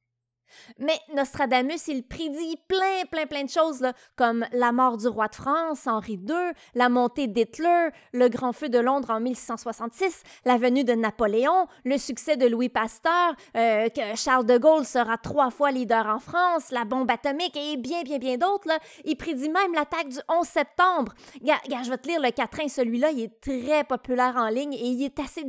Mais 0.80 0.98
Nostradamus, 1.16 1.88
il 1.88 2.04
prédit 2.04 2.58
plein, 2.68 3.06
plein, 3.10 3.26
plein 3.26 3.44
de 3.44 3.50
choses, 3.50 3.86
comme 4.16 4.46
la 4.52 4.72
mort 4.72 4.98
du 4.98 5.08
roi 5.08 5.28
de 5.28 5.36
France, 5.36 5.88
Henri 5.88 6.14
II, 6.14 6.54
la 6.76 6.90
montée 6.90 7.28
d'Hitler, 7.28 7.90
le 8.14 8.30
grand 8.30 8.54
feu 8.54 8.70
de 8.70 8.80
Londres 8.80 9.10
en 9.10 9.20
1666, 9.20 10.24
la 10.46 10.58
venue 10.58 10.84
de 10.84 10.94
Napoléon, 10.94 11.68
le 11.86 11.98
succès 11.98 12.38
de 12.38 12.48
Louis 12.48 12.70
Pasteur, 12.70 13.36
euh, 13.56 13.90
que 13.90 14.16
Charles 14.16 14.46
de 14.46 14.58
Gaulle 14.58 14.86
sera 14.86 15.18
trois 15.18 15.52
fois 15.52 15.72
leader 15.72 16.06
en 16.08 16.20
France, 16.20 16.72
la 16.72 16.86
bombe 16.86 17.10
atomique 17.10 17.56
et 17.56 17.78
bien, 17.78 18.04
bien, 18.04 18.18
bien 18.18 18.38
d'autres. 18.38 18.68
Il 19.06 19.16
prédit 19.16 19.50
même 19.50 19.74
l'attaque 19.74 20.10
du 20.10 20.20
11 20.30 20.48
septembre. 20.48 21.14
Regarde, 21.42 21.86
je 21.86 21.90
vais 21.90 21.98
te 21.98 22.08
lire 22.08 22.22
le 22.22 22.32
quatrain, 22.32 22.68
celui-là, 22.68 23.12
il 23.12 23.24
est 23.24 23.42
très 23.42 23.84
populaire 23.84 24.36
en 24.36 24.50
ligne 24.50 24.74
et 24.74 24.88
il 24.88 25.04
est 25.04 25.20
assez, 25.20 25.44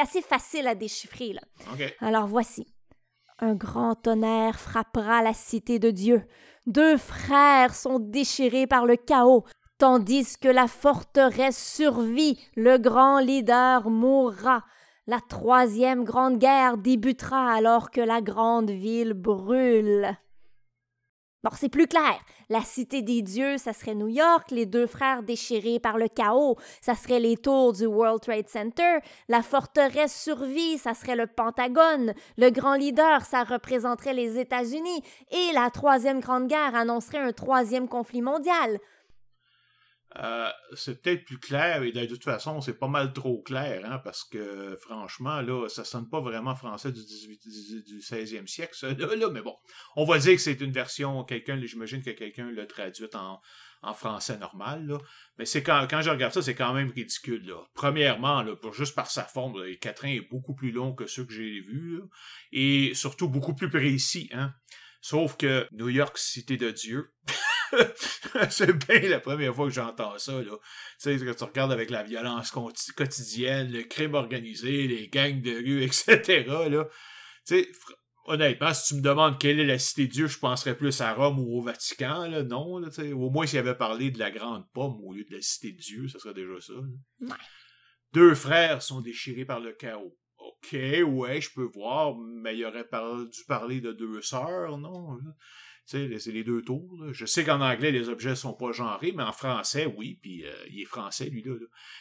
assez 0.00 0.22
facile 0.22 0.66
à 0.66 0.74
déchiffrer. 0.74 1.32
Là. 1.32 1.42
Alors 2.00 2.26
voici. 2.26 2.66
Un 3.38 3.54
grand 3.54 3.94
tonnerre 3.94 4.58
frappera 4.58 5.22
la 5.22 5.34
cité 5.34 5.78
de 5.78 5.90
Dieu. 5.90 6.22
Deux 6.66 6.96
frères 6.96 7.74
sont 7.74 7.98
déchirés 7.98 8.66
par 8.66 8.86
le 8.86 8.96
chaos, 8.96 9.44
tandis 9.78 10.38
que 10.38 10.48
la 10.48 10.68
forteresse 10.68 11.58
survit, 11.58 12.38
le 12.56 12.78
grand 12.78 13.18
leader 13.18 13.90
mourra. 13.90 14.62
La 15.08 15.18
troisième 15.18 16.04
grande 16.04 16.38
guerre 16.38 16.76
débutera 16.76 17.52
alors 17.52 17.90
que 17.90 18.00
la 18.00 18.20
grande 18.20 18.70
ville 18.70 19.14
brûle. 19.14 20.16
Bon, 21.44 21.50
c'est 21.56 21.68
plus 21.68 21.88
clair. 21.88 22.20
La 22.50 22.60
cité 22.60 23.02
des 23.02 23.20
dieux, 23.20 23.58
ça 23.58 23.72
serait 23.72 23.96
New 23.96 24.06
York, 24.06 24.52
les 24.52 24.64
deux 24.64 24.86
frères 24.86 25.24
déchirés 25.24 25.80
par 25.80 25.98
le 25.98 26.06
chaos, 26.06 26.56
ça 26.80 26.94
serait 26.94 27.18
les 27.18 27.36
tours 27.36 27.72
du 27.72 27.84
World 27.86 28.20
Trade 28.20 28.48
Center, 28.48 28.98
la 29.28 29.42
forteresse 29.42 30.14
survie, 30.14 30.78
ça 30.78 30.94
serait 30.94 31.16
le 31.16 31.26
Pentagone, 31.26 32.14
le 32.38 32.50
grand 32.50 32.74
leader, 32.74 33.22
ça 33.22 33.42
représenterait 33.42 34.14
les 34.14 34.38
États-Unis, 34.38 35.02
et 35.32 35.52
la 35.52 35.68
troisième 35.70 36.20
grande 36.20 36.46
guerre 36.46 36.76
annoncerait 36.76 37.18
un 37.18 37.32
troisième 37.32 37.88
conflit 37.88 38.22
mondial. 38.22 38.78
Euh, 40.18 40.50
c'est 40.74 41.00
peut-être 41.00 41.24
plus 41.24 41.38
clair, 41.38 41.82
et 41.82 41.92
de 41.92 42.04
toute 42.06 42.24
façon, 42.24 42.60
c'est 42.60 42.78
pas 42.78 42.88
mal 42.88 43.12
trop 43.14 43.40
clair, 43.40 43.82
hein, 43.84 43.98
parce 44.04 44.24
que 44.24 44.76
franchement, 44.76 45.40
là, 45.40 45.68
ça 45.68 45.84
sonne 45.84 46.08
pas 46.08 46.20
vraiment 46.20 46.54
français 46.54 46.92
du, 46.92 47.00
18, 47.00 47.84
du 47.86 47.98
16e 48.00 48.46
siècle, 48.46 48.74
ça, 48.74 48.92
là, 48.92 49.30
mais 49.30 49.40
bon, 49.40 49.56
on 49.96 50.04
va 50.04 50.18
dire 50.18 50.34
que 50.34 50.42
c'est 50.42 50.60
une 50.60 50.72
version, 50.72 51.24
quelqu'un, 51.24 51.58
j'imagine 51.64 52.02
que 52.02 52.10
quelqu'un 52.10 52.50
l'a 52.50 52.66
traduite 52.66 53.14
en, 53.14 53.40
français 53.94 54.38
normal, 54.38 54.86
là. 54.86 54.98
mais 55.38 55.44
c'est 55.44 55.64
quand, 55.64 55.88
quand 55.90 56.02
je 56.02 56.10
regarde 56.10 56.32
ça, 56.32 56.40
c'est 56.40 56.54
quand 56.54 56.72
même 56.72 56.92
ridicule. 56.94 57.44
Là. 57.44 57.64
Premièrement, 57.74 58.42
là, 58.42 58.54
pour, 58.54 58.72
juste 58.74 58.94
par 58.94 59.10
sa 59.10 59.24
forme, 59.24 59.60
là, 59.60 59.74
Catherine 59.80 60.14
est 60.14 60.28
beaucoup 60.30 60.54
plus 60.54 60.70
long 60.70 60.94
que 60.94 61.06
ceux 61.06 61.24
que 61.24 61.32
j'ai 61.32 61.60
vus, 61.60 62.00
et 62.52 62.92
surtout 62.94 63.28
beaucoup 63.28 63.54
plus 63.54 63.70
précis. 63.70 64.28
Hein. 64.32 64.54
Sauf 65.00 65.36
que 65.36 65.66
New 65.72 65.88
York, 65.88 66.16
cité 66.16 66.56
de 66.56 66.70
Dieu, 66.70 67.12
c'est 68.50 68.72
bien 68.86 69.08
la 69.08 69.20
première 69.20 69.54
fois 69.54 69.66
que 69.66 69.72
j'entends 69.72 70.18
ça. 70.18 70.32
Là. 70.32 70.56
Tu 71.00 71.18
sais, 71.18 71.24
que 71.24 71.32
tu 71.32 71.44
regardes 71.44 71.72
avec 71.72 71.90
la 71.90 72.02
violence 72.02 72.50
quotidienne, 72.50 73.70
le 73.70 73.82
crime 73.84 74.14
organisé, 74.14 74.86
les 74.86 75.08
gangs 75.08 75.40
de 75.40 75.52
rue, 75.52 75.82
etc. 75.82 76.44
Là. 76.46 76.88
Tu 77.46 77.64
sais, 77.64 77.68
honnêtement, 78.26 78.72
si 78.74 78.88
tu 78.88 78.94
me 78.96 79.02
demandes 79.02 79.38
quelle 79.38 79.60
est 79.60 79.66
la 79.66 79.78
cité 79.78 80.06
de 80.06 80.12
Dieu, 80.12 80.26
je 80.26 80.38
penserais 80.38 80.76
plus 80.76 81.00
à 81.00 81.12
Rome 81.12 81.38
ou 81.38 81.58
au 81.58 81.62
Vatican. 81.62 82.26
Là. 82.26 82.42
Non, 82.42 82.78
là, 82.78 82.88
au 83.14 83.30
moins 83.30 83.46
s'il 83.46 83.58
avait 83.58 83.74
parlé 83.74 84.10
de 84.10 84.18
la 84.18 84.30
grande 84.30 84.64
pomme 84.72 85.00
au 85.02 85.12
lieu 85.12 85.24
de 85.24 85.34
la 85.34 85.42
cité 85.42 85.72
de 85.72 85.78
Dieu, 85.78 86.08
ça 86.08 86.18
serait 86.18 86.34
déjà 86.34 86.60
ça. 86.60 86.74
Deux 88.12 88.34
frères 88.34 88.82
sont 88.82 89.00
déchirés 89.00 89.44
par 89.44 89.60
le 89.60 89.72
chaos. 89.72 90.16
OK, 90.38 90.72
ouais, 90.72 91.40
je 91.40 91.50
peux 91.54 91.70
voir, 91.74 92.16
mais 92.16 92.56
il 92.56 92.64
aurait 92.64 92.84
dû 92.84 93.44
parler 93.46 93.80
de 93.80 93.92
deux 93.92 94.20
sœurs, 94.22 94.76
non? 94.76 95.18
Sais, 95.84 96.18
c'est 96.18 96.32
les 96.32 96.44
deux 96.44 96.62
tours. 96.62 96.88
Je 97.12 97.26
sais 97.26 97.44
qu'en 97.44 97.60
anglais, 97.60 97.90
les 97.90 98.08
objets 98.08 98.34
sont 98.34 98.54
pas 98.54 98.72
genrés, 98.72 99.12
mais 99.16 99.22
en 99.22 99.32
français, 99.32 99.92
oui, 99.96 100.18
puis 100.20 100.44
euh, 100.44 100.52
il 100.70 100.82
est 100.82 100.86
français, 100.86 101.26
lui-là. 101.26 101.54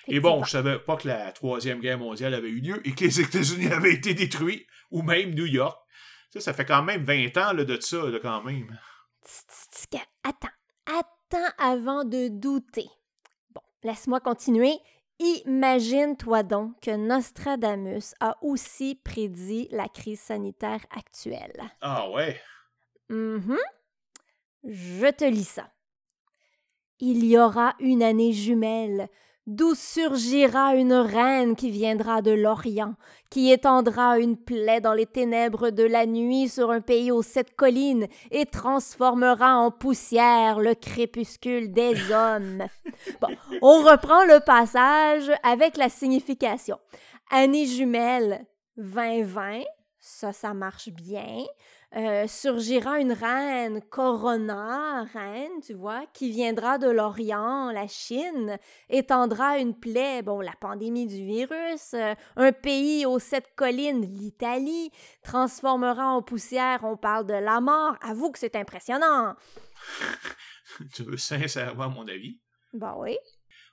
Et 0.07 0.19
bon, 0.19 0.43
je 0.43 0.51
savais 0.51 0.79
pas 0.79 0.97
que 0.97 1.07
la 1.07 1.31
Troisième 1.31 1.79
Guerre 1.79 1.97
mondiale 1.97 2.33
avait 2.33 2.49
eu 2.49 2.59
lieu 2.59 2.87
et 2.87 2.93
que 2.93 3.03
les 3.03 3.19
États-Unis 3.21 3.67
avaient 3.67 3.93
été 3.93 4.13
détruits, 4.13 4.67
ou 4.91 5.01
même 5.01 5.33
New 5.33 5.45
York. 5.45 5.77
Ça, 6.31 6.39
ça 6.39 6.53
fait 6.53 6.65
quand 6.65 6.83
même 6.83 7.03
20 7.03 7.37
ans 7.37 7.53
là, 7.53 7.65
de 7.65 7.79
ça, 7.79 8.09
là, 8.09 8.19
quand 8.21 8.43
même. 8.43 8.77
Attends, 10.23 10.47
attends 10.85 11.53
avant 11.57 12.05
de 12.05 12.29
douter. 12.29 12.87
Bon, 13.53 13.61
laisse-moi 13.83 14.19
continuer. 14.19 14.73
Imagine-toi 15.19 16.41
donc 16.41 16.79
que 16.81 16.95
Nostradamus 16.95 18.15
a 18.19 18.37
aussi 18.41 18.95
prédit 18.95 19.67
la 19.71 19.87
crise 19.87 20.19
sanitaire 20.19 20.83
actuelle. 20.89 21.61
Ah 21.79 22.09
ouais? 22.09 22.41
Mhm. 23.11 23.57
Je 24.63 25.11
te 25.11 25.25
lis 25.25 25.43
ça. 25.43 25.69
Il 26.99 27.25
y 27.25 27.37
aura 27.37 27.73
une 27.79 28.03
année 28.03 28.31
jumelle, 28.31 29.09
d'où 29.47 29.73
surgira 29.75 30.75
une 30.75 30.93
reine 30.93 31.55
qui 31.55 31.71
viendra 31.71 32.21
de 32.21 32.31
l'Orient, 32.31 32.95
qui 33.29 33.51
étendra 33.51 34.19
une 34.19 34.37
plaie 34.37 34.79
dans 34.79 34.93
les 34.93 35.07
ténèbres 35.07 35.71
de 35.71 35.83
la 35.83 36.05
nuit 36.05 36.47
sur 36.47 36.71
un 36.71 36.79
pays 36.79 37.11
aux 37.11 37.23
sept 37.23 37.55
collines 37.55 38.07
et 38.29 38.45
transformera 38.45 39.57
en 39.57 39.71
poussière 39.71 40.59
le 40.59 40.75
crépuscule 40.75 41.73
des 41.73 41.95
hommes. 42.13 42.63
Bon, 43.19 43.29
on 43.61 43.83
reprend 43.83 44.23
le 44.25 44.39
passage 44.39 45.31
avec 45.43 45.75
la 45.75 45.89
signification. 45.89 46.77
Année 47.31 47.65
jumelle 47.65 48.45
2020, 48.77 49.63
ça, 49.99 50.31
ça 50.33 50.53
marche 50.53 50.89
bien. 50.89 51.43
Euh, 51.93 52.25
surgira 52.25 52.99
une 52.99 53.11
reine, 53.11 53.81
Corona, 53.89 55.03
reine, 55.13 55.59
tu 55.61 55.73
vois, 55.73 56.05
qui 56.13 56.31
viendra 56.31 56.77
de 56.77 56.89
l'Orient, 56.89 57.69
la 57.73 57.85
Chine, 57.87 58.57
étendra 58.89 59.57
une 59.57 59.77
plaie, 59.77 60.21
bon, 60.21 60.39
la 60.39 60.53
pandémie 60.53 61.05
du 61.05 61.25
virus, 61.25 61.93
euh, 61.93 62.15
un 62.37 62.53
pays 62.53 63.05
aux 63.05 63.19
sept 63.19 63.53
collines, 63.57 64.03
l'Italie, 64.03 64.89
transformera 65.21 66.07
en 66.07 66.21
poussière, 66.21 66.79
on 66.83 66.95
parle 66.95 67.25
de 67.25 67.33
la 67.33 67.59
mort. 67.59 67.97
Avoue 68.01 68.31
que 68.31 68.39
c'est 68.39 68.55
impressionnant. 68.55 69.35
tu 70.93 71.03
veux 71.03 71.17
sincèrement 71.17 71.89
mon 71.89 72.07
avis? 72.07 72.39
Ben 72.71 72.95
oui. 72.99 73.17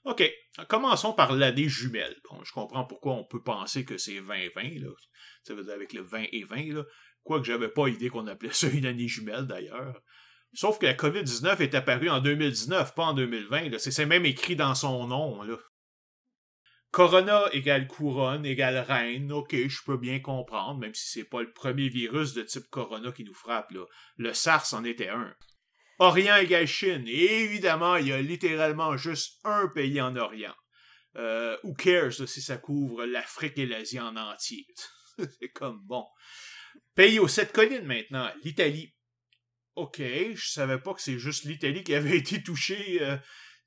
OK. 0.09 0.25
Commençons 0.69 1.13
par 1.13 1.33
l'année 1.35 1.69
jumelle. 1.69 2.17
Bon, 2.31 2.43
je 2.43 2.53
comprends 2.53 2.85
pourquoi 2.85 3.13
on 3.13 3.25
peut 3.25 3.43
penser 3.43 3.85
que 3.85 3.99
c'est 3.99 4.15
2020, 4.15 4.81
là. 4.81 4.91
Ça 5.43 5.55
veut 5.55 5.65
dire 5.65 5.75
avec 5.75 5.93
le 5.93 6.01
20 6.01 6.25
et 6.33 6.45
20, 6.45 6.73
là. 6.73 6.85
Quoique 7.25 7.45
j'avais 7.45 7.69
pas 7.69 7.89
idée 7.89 8.09
qu'on 8.09 8.27
appelait 8.27 8.53
ça 8.53 8.69
une 8.69 8.87
année 8.87 9.07
jumelle 9.07 9.47
d'ailleurs. 9.47 10.01
Sauf 10.55 10.79
que 10.79 10.87
la 10.87 10.95
COVID-19 10.95 11.61
est 11.61 11.75
apparue 11.75 12.09
en 12.09 12.21
2019, 12.21 12.95
pas 12.95 13.05
en 13.05 13.13
2020. 13.13 13.77
C'est 13.79 14.07
même 14.07 14.25
écrit 14.25 14.57
dans 14.57 14.75
son 14.75 15.07
nom. 15.07 15.43
Là. 15.43 15.59
Corona 16.91 17.45
égale 17.53 17.87
couronne 17.87 18.47
égale 18.47 18.79
reine. 18.79 19.31
Ok, 19.31 19.55
je 19.55 19.83
peux 19.85 19.99
bien 19.99 20.21
comprendre, 20.21 20.81
même 20.81 20.95
si 20.95 21.11
c'est 21.11 21.29
pas 21.29 21.43
le 21.43 21.53
premier 21.53 21.91
virus 21.91 22.33
de 22.33 22.43
type 22.43 22.67
Corona 22.71 23.13
qui 23.13 23.25
nous 23.25 23.35
frappe. 23.35 23.73
Là. 23.73 23.85
Le 24.17 24.33
SARS 24.33 24.73
en 24.73 24.85
était 24.85 25.11
un. 25.11 25.35
Orient 25.99 26.37
égale 26.37 26.67
Chine. 26.67 27.05
Et 27.07 27.43
évidemment, 27.43 27.97
il 27.97 28.09
y 28.09 28.13
a 28.13 28.23
littéralement 28.23 28.97
juste 28.97 29.41
un 29.45 29.69
pays 29.69 30.01
en 30.01 30.17
Orient. 30.17 30.55
Euh, 31.17 31.57
who 31.65 31.75
cares 31.75 32.29
si 32.29 32.41
ça 32.41 32.59
couvre 32.59 33.05
l'Afrique 33.05 33.59
et 33.59 33.67
l'Asie 33.67 33.99
en 33.99 34.17
entier? 34.17 34.67
c'est 35.19 35.49
comme 35.49 35.81
bon. 35.85 36.05
Pays 36.95 37.19
aux 37.19 37.29
sept 37.29 37.53
collines 37.53 37.87
maintenant, 37.87 38.31
l'Italie. 38.45 38.95
OK, 39.75 39.99
je 40.01 40.51
savais 40.51 40.79
pas 40.79 40.95
que 40.95 41.01
c'est 41.01 41.19
juste 41.19 41.45
l'Italie 41.45 41.83
qui 41.83 41.95
avait 41.95 42.17
été 42.19 42.43
touchée. 42.43 42.99
Euh, 43.03 43.17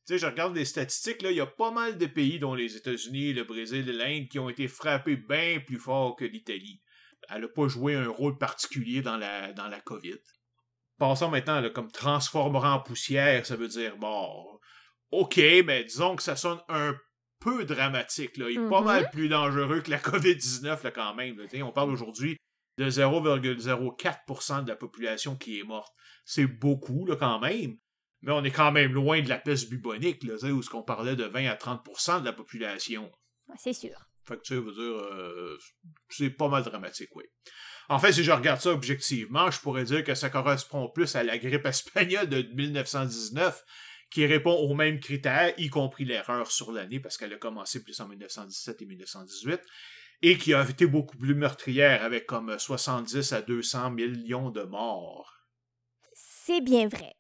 tu 0.08 0.14
sais, 0.14 0.20
je 0.20 0.26
regarde 0.26 0.56
les 0.56 0.66
statistiques, 0.66 1.22
là, 1.22 1.32
il 1.32 1.38
y 1.38 1.42
a 1.42 1.46
pas 1.46 1.72
mal 1.72 1.98
de 1.98 2.06
pays, 2.06 2.40
dont 2.40 2.56
les 2.56 2.76
États-Unis, 2.76 3.34
le 3.34 3.44
Brésil 3.44 3.86
l'Inde, 3.86 4.28
qui 4.30 4.40
ont 4.40 4.50
été 4.50 4.68
frappés 4.68 5.16
bien 5.16 5.60
plus 5.60 5.78
fort 5.80 6.16
que 6.16 6.26
l'Italie. 6.26 6.82
Elle 7.30 7.42
n'a 7.42 7.48
pas 7.48 7.68
joué 7.68 7.96
un 7.96 8.10
rôle 8.10 8.38
particulier 8.38 9.02
dans 9.02 9.18
la, 9.18 9.54
dans 9.54 9.68
la 9.68 9.80
COVID. 9.80 10.18
Passons 11.02 11.30
maintenant, 11.30 11.60
là, 11.62 11.72
comme 11.72 11.92
transformera 11.92 12.76
en 12.76 12.80
poussière, 12.80 13.44
ça 13.44 13.56
veut 13.56 13.68
dire, 13.68 13.98
bon, 13.98 14.60
OK, 15.10 15.38
mais 15.66 15.84
disons 15.84 16.16
que 16.16 16.22
ça 16.22 16.36
sonne 16.36 16.60
un 16.70 16.96
peu 17.40 17.66
dramatique. 17.66 18.38
Là. 18.38 18.52
Il 18.52 18.60
est 18.60 18.70
pas 18.70 18.82
mm-hmm. 18.82 18.86
mal 18.86 19.10
plus 19.10 19.28
dangereux 19.28 19.82
que 19.82 19.90
la 19.90 19.98
COVID-19 19.98 20.84
là, 20.84 20.92
quand 20.92 21.16
même. 21.16 21.44
On 21.64 21.72
parle 21.72 21.90
aujourd'hui 21.90 22.38
de 22.78 22.88
0,04% 22.88 24.64
de 24.64 24.70
la 24.70 24.76
population 24.76 25.36
qui 25.36 25.60
est 25.60 25.64
morte. 25.64 25.92
C'est 26.24 26.46
beaucoup 26.46 27.08
là, 27.08 27.16
quand 27.16 27.40
même. 27.40 27.78
Mais 28.22 28.32
on 28.32 28.44
est 28.44 28.52
quand 28.52 28.72
même 28.72 28.94
loin 28.94 29.24
de 29.24 29.30
la 29.30 29.40
peste 29.40 29.72
bubonique, 29.72 30.24
là, 30.24 30.36
où 30.52 30.62
ce 30.62 30.70
qu'on 30.70 30.84
parlait 30.84 31.16
de 31.16 31.24
20 31.24 31.48
à 31.48 31.56
30% 31.56 32.20
de 32.20 32.26
la 32.26 32.34
population. 32.34 33.12
C'est 33.58 33.74
sûr. 33.74 33.98
Que 34.38 34.54
dire, 34.54 35.14
euh, 35.14 35.58
c'est 36.10 36.30
pas 36.30 36.48
mal 36.48 36.64
dramatique, 36.64 37.16
oui. 37.16 37.26
En 37.90 38.00
fait, 38.00 38.14
si 38.14 38.24
je 38.24 38.32
regarde 38.32 38.62
ça 38.62 38.72
objectivement, 38.72 39.52
je 39.52 39.60
pourrais 39.60 39.84
dire 39.84 40.04
que 40.04 40.16
ça 40.16 40.30
correspond 40.30 40.90
plus 40.90 41.16
à 41.16 41.24
la 41.24 41.38
grippe 41.38 41.66
espagnole 41.66 42.30
de 42.30 42.42
1919, 42.54 43.64
qui 44.10 44.26
répond 44.26 44.54
aux 44.54 44.74
mêmes 44.76 45.00
critères, 45.00 45.54
y 45.58 45.70
compris 45.70 46.06
l'erreur 46.06 46.52
sur 46.52 46.72
l'année, 46.72 47.00
parce 47.00 47.18
qu'elle 47.18 47.34
a 47.34 47.38
commencé 47.38 47.84
plus 47.84 48.00
en 48.00 48.08
1917 48.08 48.82
et 48.82 48.86
1918, 48.86 49.62
et 50.22 50.38
qui 50.38 50.54
a 50.54 50.64
été 50.64 50.86
beaucoup 50.86 51.18
plus 51.18 51.36
meurtrière, 51.36 52.04
avec 52.04 52.26
comme 52.26 52.58
70 52.58 53.34
à 53.34 53.42
200 53.42 53.92
millions 53.92 54.52
de 54.52 54.64
morts. 54.64 55.34
C'est 56.14 56.62
bien 56.62 56.88
vrai. 56.88 57.14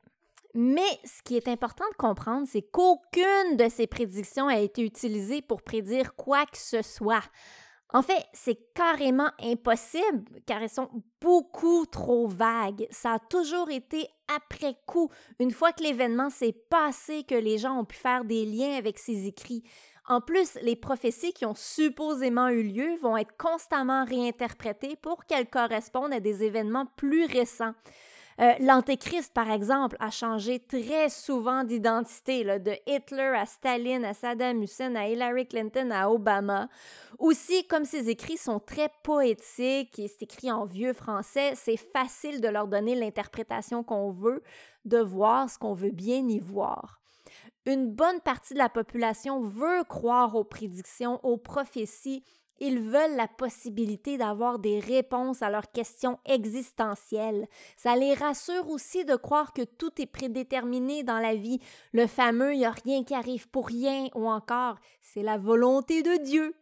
Mais 0.53 0.99
ce 1.05 1.21
qui 1.23 1.37
est 1.37 1.47
important 1.47 1.85
de 1.91 1.95
comprendre, 1.95 2.47
c'est 2.49 2.61
qu'aucune 2.61 3.57
de 3.57 3.69
ces 3.69 3.87
prédictions 3.87 4.47
a 4.47 4.59
été 4.59 4.83
utilisée 4.83 5.41
pour 5.41 5.61
prédire 5.61 6.15
quoi 6.15 6.45
que 6.45 6.57
ce 6.57 6.81
soit. 6.81 7.23
En 7.93 8.01
fait, 8.01 8.25
c'est 8.31 8.73
carrément 8.73 9.29
impossible 9.41 10.23
car 10.45 10.61
elles 10.61 10.69
sont 10.69 10.89
beaucoup 11.19 11.85
trop 11.85 12.27
vagues. 12.27 12.87
Ça 12.89 13.13
a 13.13 13.19
toujours 13.19 13.69
été 13.69 14.07
après 14.33 14.75
coup, 14.85 15.09
une 15.39 15.51
fois 15.51 15.73
que 15.73 15.83
l'événement 15.83 16.29
s'est 16.29 16.55
passé, 16.69 17.23
que 17.23 17.35
les 17.35 17.57
gens 17.57 17.77
ont 17.77 17.85
pu 17.85 17.97
faire 17.97 18.23
des 18.23 18.45
liens 18.45 18.77
avec 18.77 18.97
ces 18.97 19.27
écrits. 19.27 19.63
En 20.07 20.21
plus, 20.21 20.57
les 20.61 20.77
prophéties 20.77 21.33
qui 21.33 21.45
ont 21.45 21.55
supposément 21.55 22.47
eu 22.47 22.63
lieu 22.63 22.95
vont 23.01 23.17
être 23.17 23.35
constamment 23.37 24.05
réinterprétées 24.05 24.95
pour 24.95 25.25
qu'elles 25.25 25.49
correspondent 25.49 26.13
à 26.13 26.19
des 26.19 26.43
événements 26.43 26.85
plus 26.95 27.25
récents. 27.25 27.73
Euh, 28.39 28.53
L'Antéchrist, 28.59 29.33
par 29.33 29.51
exemple, 29.51 29.97
a 29.99 30.09
changé 30.09 30.59
très 30.59 31.09
souvent 31.09 31.63
d'identité, 31.63 32.43
de 32.59 32.73
Hitler 32.87 33.33
à 33.35 33.45
Staline, 33.45 34.05
à 34.05 34.13
Saddam 34.13 34.63
Hussein, 34.63 34.95
à 34.95 35.07
Hillary 35.07 35.47
Clinton, 35.47 35.91
à 35.91 36.09
Obama. 36.09 36.69
Aussi, 37.19 37.65
comme 37.67 37.85
ces 37.85 38.09
écrits 38.09 38.37
sont 38.37 38.59
très 38.59 38.89
poétiques 39.03 39.99
et 39.99 40.07
c'est 40.07 40.23
écrit 40.23 40.51
en 40.51 40.65
vieux 40.65 40.93
français, 40.93 41.53
c'est 41.55 41.77
facile 41.77 42.41
de 42.41 42.47
leur 42.47 42.67
donner 42.67 42.95
l'interprétation 42.95 43.83
qu'on 43.83 44.11
veut, 44.11 44.41
de 44.85 44.99
voir 44.99 45.49
ce 45.49 45.57
qu'on 45.57 45.73
veut 45.73 45.91
bien 45.91 46.27
y 46.27 46.39
voir. 46.39 47.01
Une 47.65 47.91
bonne 47.91 48.21
partie 48.21 48.55
de 48.55 48.59
la 48.59 48.69
population 48.69 49.41
veut 49.41 49.83
croire 49.83 50.35
aux 50.35 50.43
prédictions, 50.43 51.19
aux 51.23 51.37
prophéties, 51.37 52.23
ils 52.61 52.79
veulent 52.79 53.15
la 53.17 53.27
possibilité 53.27 54.17
d'avoir 54.17 54.59
des 54.59 54.79
réponses 54.79 55.41
à 55.41 55.49
leurs 55.49 55.71
questions 55.71 56.19
existentielles. 56.25 57.47
Ça 57.75 57.95
les 57.95 58.13
rassure 58.13 58.69
aussi 58.69 59.03
de 59.03 59.15
croire 59.15 59.51
que 59.51 59.63
tout 59.63 59.99
est 59.99 60.05
prédéterminé 60.05 61.03
dans 61.03 61.17
la 61.17 61.35
vie. 61.35 61.59
Le 61.91 62.05
fameux 62.07 62.53
il 62.53 62.59
n'y 62.59 62.65
a 62.65 62.71
rien 62.71 63.03
qui 63.03 63.15
arrive 63.15 63.49
pour 63.49 63.67
rien 63.67 64.07
ou 64.15 64.29
encore 64.29 64.77
c'est 65.01 65.23
la 65.23 65.37
volonté 65.37 66.03
de 66.03 66.23
Dieu. 66.23 66.55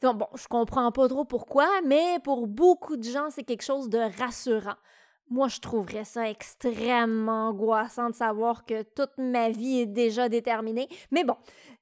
Donc, 0.00 0.18
bon, 0.18 0.26
je 0.34 0.46
comprends 0.48 0.90
pas 0.92 1.08
trop 1.08 1.24
pourquoi, 1.24 1.68
mais 1.84 2.18
pour 2.24 2.46
beaucoup 2.46 2.96
de 2.96 3.04
gens, 3.04 3.30
c'est 3.30 3.44
quelque 3.44 3.62
chose 3.62 3.88
de 3.88 3.98
rassurant. 4.18 4.76
Moi, 5.30 5.48
je 5.48 5.60
trouverais 5.60 6.04
ça 6.04 6.28
extrêmement 6.28 7.48
angoissant 7.48 8.10
de 8.10 8.14
savoir 8.14 8.66
que 8.66 8.82
toute 8.82 9.16
ma 9.16 9.48
vie 9.48 9.80
est 9.80 9.86
déjà 9.86 10.28
déterminée. 10.28 10.88
Mais 11.10 11.24
bon, 11.24 11.36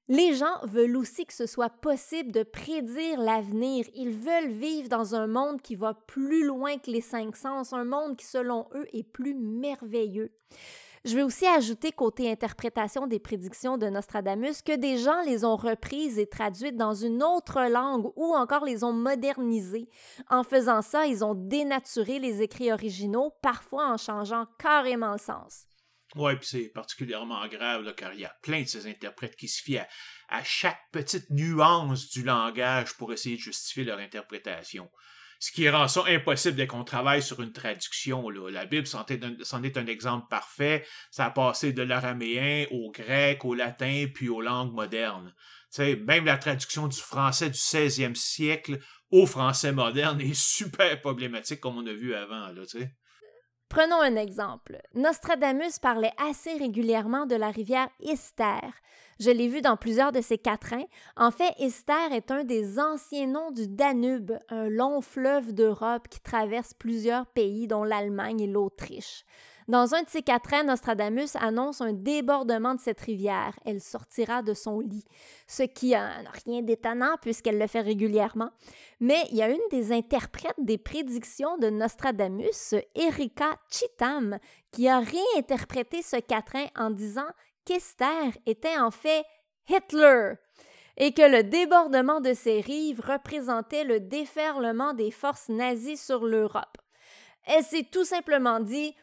les 0.09 0.35
gens 0.35 0.59
veulent 0.65 0.97
aussi 0.97 1.25
que 1.25 1.33
ce 1.33 1.47
soit 1.47 1.71
possible 1.71 2.33
de 2.33 2.43
prédire 2.43 3.21
l'avenir. 3.21 3.87
Ils 3.95 4.11
veulent 4.11 4.51
vivre 4.51 4.89
dans 4.89 5.15
un 5.15 5.27
monde 5.27 5.63
qui 5.63 5.75
va 5.75 5.95
plus 5.95 6.45
loin 6.45 6.79
que 6.79 6.91
les 6.91 7.01
cinq 7.01 7.37
sens, 7.37 7.73
un 7.73 7.85
monde 7.85 8.17
qui, 8.17 8.27
selon 8.27 8.67
eux, 8.75 8.87
est 8.93 9.05
plus 9.05 9.35
merveilleux. 9.35 10.33
Je 11.05 11.17
vais 11.17 11.23
aussi 11.23 11.47
ajouter 11.47 11.91
côté 11.91 12.31
interprétation 12.31 13.09
des 13.09 13.19
prédictions 13.19 13.77
de 13.77 13.89
Nostradamus 13.89 14.63
que 14.63 14.77
des 14.77 14.99
gens 14.99 15.21
les 15.23 15.45
ont 15.45 15.57
reprises 15.57 16.17
et 16.21 16.29
traduites 16.29 16.77
dans 16.77 16.95
une 16.95 17.25
autre 17.25 17.61
langue 17.69 18.13
ou 18.15 18.35
encore 18.35 18.65
les 18.65 18.85
ont 18.85 18.93
modernisées. 18.93 19.89
En 20.31 20.45
faisant 20.45 20.81
ça, 20.81 21.07
ils 21.07 21.25
ont 21.25 21.35
dénaturé 21.35 22.21
les 22.21 22.41
écrits 22.43 22.73
originaux, 22.73 23.33
parfois 23.43 23.89
en 23.89 23.97
changeant 23.97 24.47
carrément 24.59 25.13
le 25.13 25.19
sens. 25.19 25.67
Oui, 26.15 26.37
puis 26.37 26.47
c'est 26.47 26.69
particulièrement 26.69 27.47
grave, 27.49 27.83
là, 27.83 27.93
car 27.93 28.13
il 28.13 28.21
y 28.21 28.25
a 28.25 28.37
plein 28.43 28.63
de 28.63 28.67
ces 28.67 28.87
interprètes 28.87 29.37
qui 29.37 29.49
se 29.49 29.63
fient 29.63 29.81
à, 30.29 30.45
chaque 30.45 30.81
petite 30.93 31.31
nuance 31.31 32.11
du 32.11 32.23
langage 32.23 32.95
pour 32.97 33.13
essayer 33.13 33.37
de 33.37 33.41
justifier 33.41 33.85
leur 33.85 33.99
interprétation. 33.99 34.91
Ce 35.41 35.51
qui 35.51 35.69
rend 35.69 35.89
ça 35.89 36.05
impossible 36.07 36.55
dès 36.55 36.67
qu'on 36.69 36.85
travaille 36.85 37.23
sur 37.23 37.41
une 37.43 37.53
traduction. 37.53 38.29
Là. 38.29 38.49
La 38.51 38.65
Bible 38.65 38.87
c'en 38.87 39.05
est, 39.07 39.77
un, 39.77 39.87
exemple 39.87 40.27
parfait. 40.31 40.87
Ça 41.11 41.27
a 41.27 41.31
passé 41.31 41.73
de 41.73 41.83
l'araméen 41.83 42.67
au 42.71 42.93
grec, 42.93 43.45
au 43.45 43.55
latin, 43.55 44.07
puis 44.15 44.29
aux 44.29 44.41
langues 44.41 44.73
modernes. 44.73 45.35
sais, 45.71 45.97
même 45.97 46.27
la 46.27 46.39
traduction 46.39 46.87
du 46.87 46.97
français 46.97 47.51
du 47.51 47.59
16e 47.59 48.15
siècle 48.15 48.79
au 49.11 49.27
français 49.27 49.73
moderne 49.73 50.21
est 50.21 50.39
super 50.39 51.01
problématique, 51.01 51.61
comme 51.61 51.79
on 51.79 51.87
a 51.87 51.93
vu 51.93 52.15
avant. 52.15 52.49
Là, 52.49 52.65
sais. 52.67 52.95
Prenons 53.73 54.03
un 54.03 54.17
exemple. 54.17 54.83
Nostradamus 54.95 55.79
parlait 55.81 56.13
assez 56.19 56.53
régulièrement 56.59 57.25
de 57.25 57.37
la 57.37 57.49
rivière 57.49 57.89
Ister. 58.01 58.61
Je 59.19 59.31
l'ai 59.31 59.49
vu 59.49 59.63
dans 59.63 59.79
plusieurs 59.79 60.13
de 60.13 60.21
ses 60.21 60.37
quatrains. 60.37 60.85
En 61.17 61.31
fait, 61.31 61.55
Ister 61.59 62.13
est 62.13 62.31
un 62.31 62.45
des 62.45 62.79
anciens 62.79 63.29
noms 63.29 63.51
du 63.51 63.69
Danube, 63.69 64.33
un 64.51 64.69
long 64.69 65.01
fleuve 65.01 65.55
d'Europe 65.55 66.09
qui 66.11 66.21
traverse 66.21 66.75
plusieurs 66.75 67.25
pays, 67.25 67.67
dont 67.67 67.83
l'Allemagne 67.83 68.41
et 68.41 68.47
l'Autriche. 68.47 69.25
Dans 69.69 69.95
un 69.95 70.03
de 70.03 70.09
ses 70.09 70.23
quatrains, 70.23 70.65
Nostradamus 70.65 71.37
annonce 71.37 71.81
un 71.81 71.93
débordement 71.93 72.75
de 72.75 72.81
cette 72.81 73.01
rivière. 73.01 73.59
Elle 73.65 73.81
sortira 73.81 74.43
de 74.43 74.55
son 74.55 74.81
lit, 74.81 75.05
ce 75.47 75.63
qui 75.63 75.91
n'a 75.91 76.11
rien 76.45 76.63
d'étonnant 76.63 77.17
puisqu'elle 77.21 77.59
le 77.59 77.67
fait 77.67 77.81
régulièrement. 77.81 78.51
Mais 79.01 79.25
il 79.31 79.37
y 79.37 79.43
a 79.43 79.51
une 79.51 79.69
des 79.71 79.93
interprètes 79.93 80.55
des 80.59 80.79
prédictions 80.79 81.59
de 81.59 81.71
Nostradamus, 81.71 82.75
Erika 82.95 83.57
Chitam, 83.71 84.39
qui 84.73 84.89
a 84.89 85.01
réinterprété 85.01 86.03
ce 86.03 86.17
quatrain 86.17 86.67
en 86.77 86.91
disant 86.91 87.29
qu'Esther 87.65 88.33
était 88.47 88.79
en 88.79 88.91
fait 88.91 89.25
Hitler 89.69 90.35
et 90.97 91.13
que 91.13 91.23
le 91.23 91.43
débordement 91.43 92.21
de 92.21 92.35
ses 92.35 92.61
rives 92.61 93.01
représentait 93.01 93.85
le 93.85 94.01
déferlement 94.01 94.93
des 94.93 95.11
forces 95.11 95.49
nazies 95.49 95.97
sur 95.97 96.25
l'Europe. 96.25 96.77
Elle 97.45 97.65
s'est 97.65 97.89
tout 97.91 98.05
simplement 98.05 98.61
dit 98.61 98.95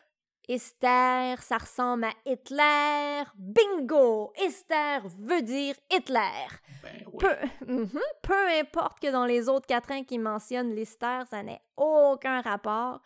Esther, 0.49 1.41
ça 1.43 1.57
ressemble 1.59 2.05
à 2.05 2.11
Hitler. 2.25 3.21
Bingo! 3.35 4.33
Esther 4.35 5.03
veut 5.19 5.43
dire 5.43 5.75
Hitler. 5.91 6.47
Ben. 6.81 7.05
Peu, 7.19 7.35
Mhm. 7.67 7.99
peu 8.23 8.47
importe 8.59 8.99
que 8.99 9.11
dans 9.11 9.25
les 9.25 9.47
autres 9.47 9.67
quatrains 9.67 10.03
qui 10.03 10.17
mentionnent 10.17 10.73
l'Esther, 10.73 11.27
ça 11.29 11.43
n'a 11.43 11.59
aucun 11.77 12.41
rapport. 12.41 12.99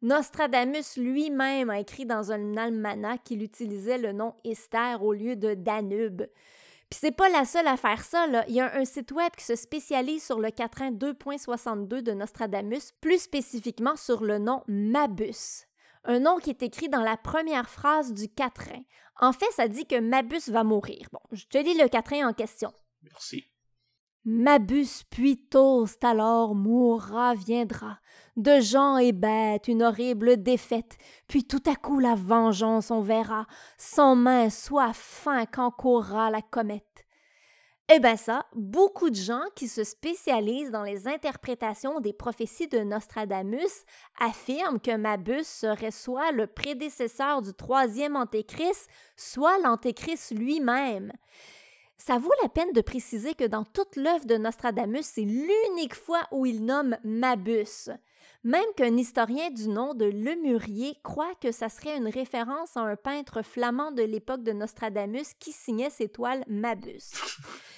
Nostradamus 0.00 0.96
lui-même 0.96 1.68
a 1.68 1.80
écrit 1.80 2.06
dans 2.06 2.32
un 2.32 2.56
almanach 2.56 3.22
qu'il 3.24 3.42
utilisait 3.42 3.98
le 3.98 4.12
nom 4.12 4.34
Esther 4.44 5.02
au 5.02 5.12
lieu 5.12 5.36
de 5.36 5.52
Danube. 5.52 6.22
Puis 6.88 6.98
c'est 7.00 7.12
pas 7.12 7.28
la 7.28 7.44
seule 7.44 7.66
à 7.66 7.76
faire 7.76 8.02
ça, 8.04 8.26
là. 8.26 8.42
Il 8.48 8.54
y 8.54 8.60
a 8.62 8.74
un 8.74 8.84
site 8.86 9.12
web 9.12 9.32
qui 9.36 9.44
se 9.44 9.54
spécialise 9.56 10.24
sur 10.24 10.38
le 10.40 10.50
quatrain 10.50 10.92
2.62 10.92 12.00
de 12.00 12.12
Nostradamus, 12.12 12.92
plus 13.02 13.18
spécifiquement 13.18 13.96
sur 13.96 14.22
le 14.24 14.38
nom 14.38 14.62
Mabus. 14.66 15.66
Un 16.06 16.20
nom 16.20 16.38
qui 16.38 16.50
est 16.50 16.62
écrit 16.62 16.88
dans 16.88 17.02
la 17.02 17.16
première 17.16 17.68
phrase 17.68 18.14
du 18.14 18.28
quatrain. 18.28 18.82
En 19.20 19.32
fait, 19.32 19.50
ça 19.50 19.66
dit 19.66 19.86
que 19.86 19.98
Mabus 19.98 20.48
va 20.48 20.62
mourir. 20.62 21.08
Bon, 21.12 21.20
je 21.32 21.46
te 21.46 21.58
lis 21.58 21.76
le 21.76 21.88
quatrain 21.88 22.28
en 22.28 22.32
question. 22.32 22.72
Merci. 23.02 23.44
Mabus 24.28 25.04
puis 25.08 25.36
toast 25.36 26.02
alors 26.04 26.56
mourra 26.56 27.34
viendra. 27.34 28.00
De 28.36 28.60
gens 28.60 28.98
et 28.98 29.12
bêtes 29.12 29.68
une 29.68 29.84
horrible 29.84 30.42
défaite, 30.42 30.98
puis 31.28 31.44
tout 31.44 31.62
à 31.64 31.76
coup 31.76 32.00
la 32.00 32.16
vengeance 32.16 32.90
on 32.90 33.00
verra, 33.00 33.46
sans 33.78 34.16
main 34.16 34.50
soit 34.50 34.92
fin 34.92 35.46
quand 35.46 35.70
courra 35.70 36.30
la 36.30 36.42
comète. 36.42 37.05
Eh 37.88 38.00
bien 38.00 38.16
ça, 38.16 38.46
beaucoup 38.56 39.10
de 39.10 39.14
gens 39.14 39.44
qui 39.54 39.68
se 39.68 39.84
spécialisent 39.84 40.72
dans 40.72 40.82
les 40.82 41.06
interprétations 41.06 42.00
des 42.00 42.12
prophéties 42.12 42.66
de 42.66 42.80
Nostradamus 42.80 43.84
affirment 44.18 44.80
que 44.80 44.96
Mabus 44.96 45.44
serait 45.44 45.92
soit 45.92 46.32
le 46.32 46.48
prédécesseur 46.48 47.42
du 47.42 47.54
troisième 47.54 48.16
antéchrist, 48.16 48.88
soit 49.16 49.58
l'antéchrist 49.58 50.32
lui-même. 50.32 51.12
Ça 51.96 52.18
vaut 52.18 52.32
la 52.42 52.48
peine 52.48 52.72
de 52.72 52.80
préciser 52.80 53.34
que 53.34 53.44
dans 53.44 53.64
toute 53.64 53.94
l'œuvre 53.94 54.26
de 54.26 54.36
Nostradamus, 54.36 55.06
c'est 55.06 55.22
l'unique 55.22 55.94
fois 55.94 56.26
où 56.32 56.44
il 56.44 56.64
nomme 56.64 56.96
Mabus. 57.04 57.90
Même 58.44 58.64
qu'un 58.76 58.96
historien 58.96 59.50
du 59.50 59.68
nom 59.68 59.94
de 59.94 60.04
Lemurier 60.04 60.96
croit 61.02 61.34
que 61.40 61.52
ça 61.52 61.68
serait 61.68 61.96
une 61.96 62.08
référence 62.08 62.76
à 62.76 62.80
un 62.80 62.96
peintre 62.96 63.42
flamand 63.42 63.92
de 63.92 64.02
l'époque 64.02 64.42
de 64.42 64.52
Nostradamus 64.52 65.34
qui 65.38 65.52
signait 65.52 65.90
ses 65.90 66.08
toiles 66.08 66.44
Mabus. 66.46 67.12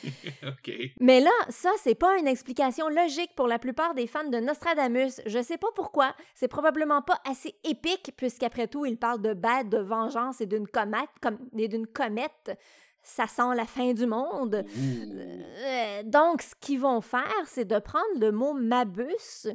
Mais 1.00 1.20
là, 1.20 1.30
ça, 1.48 1.70
c'est 1.82 1.94
pas 1.94 2.18
une 2.18 2.28
explication 2.28 2.88
logique 2.88 3.34
pour 3.34 3.48
la 3.48 3.58
plupart 3.58 3.94
des 3.94 4.06
fans 4.06 4.28
de 4.28 4.38
Nostradamus. 4.38 5.20
Je 5.26 5.42
sais 5.42 5.58
pas 5.58 5.68
pourquoi. 5.74 6.14
C'est 6.34 6.48
probablement 6.48 7.02
pas 7.02 7.20
assez 7.28 7.54
épique, 7.64 8.12
puisqu'après 8.16 8.68
tout, 8.68 8.84
il 8.84 8.98
parle 8.98 9.22
de 9.22 9.34
bêtes, 9.34 9.68
de 9.68 9.78
vengeance 9.78 10.40
et 10.40 10.46
d'une 10.46 10.68
comète, 10.68 11.08
et 11.56 11.68
d'une 11.68 11.86
comète. 11.86 12.58
Ça 13.02 13.26
sent 13.26 13.54
la 13.56 13.64
fin 13.64 13.94
du 13.94 14.06
monde. 14.06 14.64
Euh, 14.76 16.02
donc, 16.04 16.42
ce 16.42 16.54
qu'ils 16.60 16.80
vont 16.80 17.00
faire, 17.00 17.42
c'est 17.46 17.64
de 17.64 17.78
prendre 17.78 18.20
le 18.20 18.32
mot 18.32 18.52
Mabus 18.52 19.48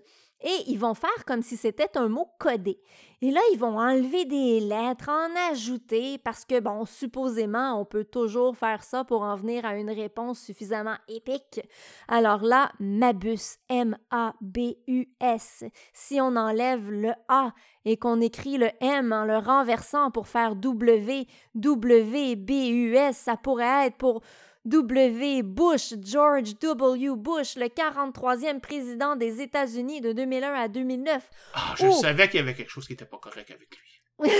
et 0.44 0.64
ils 0.68 0.78
vont 0.78 0.94
faire 0.94 1.26
comme 1.26 1.42
si 1.42 1.58
c'était 1.58 1.98
un 1.98 2.10
mot 2.10 2.28
codé. 2.40 2.80
Et 3.22 3.32
là, 3.32 3.40
ils 3.54 3.58
vont 3.58 3.80
enlever 3.80 4.26
des 4.26 4.60
lettres, 4.60 5.10
en 5.10 5.30
ajouter, 5.50 6.18
parce 6.18 6.44
que, 6.44 6.60
bon, 6.60 6.84
supposément, 6.84 7.80
on 7.80 7.86
peut 7.86 8.04
toujours 8.04 8.58
faire 8.58 8.84
ça 8.84 9.06
pour 9.06 9.22
en 9.22 9.38
venir 9.38 9.66
à 9.66 9.78
une 9.78 9.90
réponse 9.90 10.42
suffisamment 10.42 10.98
épique. 11.08 11.62
Alors 12.10 12.44
là, 12.44 12.74
Mabus, 12.82 13.60
M-A-B-U-S. 13.70 15.64
Si 15.94 16.20
on 16.20 16.36
enlève 16.36 16.92
le 16.92 17.14
A 17.30 17.54
et 17.86 17.96
qu'on 17.96 18.20
écrit 18.20 18.58
le 18.58 18.72
M 18.82 19.14
en 19.14 19.24
le 19.24 19.38
renversant 19.38 20.12
pour 20.12 20.28
faire 20.28 20.58
W, 20.58 21.26
W-B-U-S, 21.56 23.16
ça 23.16 23.38
pourrait 23.38 23.88
être 23.88 23.98
pour 23.98 24.22
W. 24.66 25.44
Bush, 25.44 25.94
George 26.02 26.58
W. 26.60 27.16
Bush, 27.16 27.56
le 27.58 27.66
43e 27.68 28.62
président 28.62 29.16
des 29.16 29.42
États-Unis 29.42 30.02
de 30.02 30.14
2001 30.14 30.54
à 30.54 30.68
2009. 30.68 31.30
Ah, 31.54 31.76
je 31.78 31.92
savais 31.92 32.30
qu'il 32.30 32.40
y 32.40 32.44
avait 32.44 32.54
quelque 32.54 32.70
chose 32.70 32.86
qui 32.88 32.94
n'était 32.94 33.06
pas 33.06 33.18
correct 33.18 33.52
avec 33.52 33.70
lui. 33.78 34.30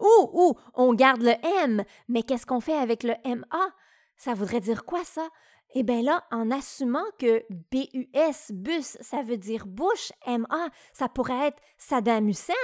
Ou, 0.00 0.30
ou, 0.32 0.58
on 0.74 0.92
garde 0.92 1.22
le 1.22 1.34
M, 1.62 1.84
mais 2.08 2.22
qu'est-ce 2.22 2.46
qu'on 2.46 2.60
fait 2.60 2.76
avec 2.76 3.02
le 3.04 3.14
MA? 3.24 3.74
Ça 4.16 4.34
voudrait 4.34 4.60
dire 4.60 4.84
quoi, 4.84 5.04
ça? 5.04 5.28
Eh 5.74 5.82
bien 5.82 6.02
là, 6.02 6.24
en 6.30 6.50
assumant 6.50 7.04
que 7.18 7.44
B-U-S, 7.70 8.52
bus, 8.52 8.96
ça 9.00 9.22
veut 9.22 9.36
dire 9.36 9.66
Bush, 9.66 10.12
M-A, 10.26 10.68
ça 10.94 11.08
pourrait 11.10 11.48
être 11.48 11.62
Saddam 11.76 12.28
Hussein, 12.28 12.54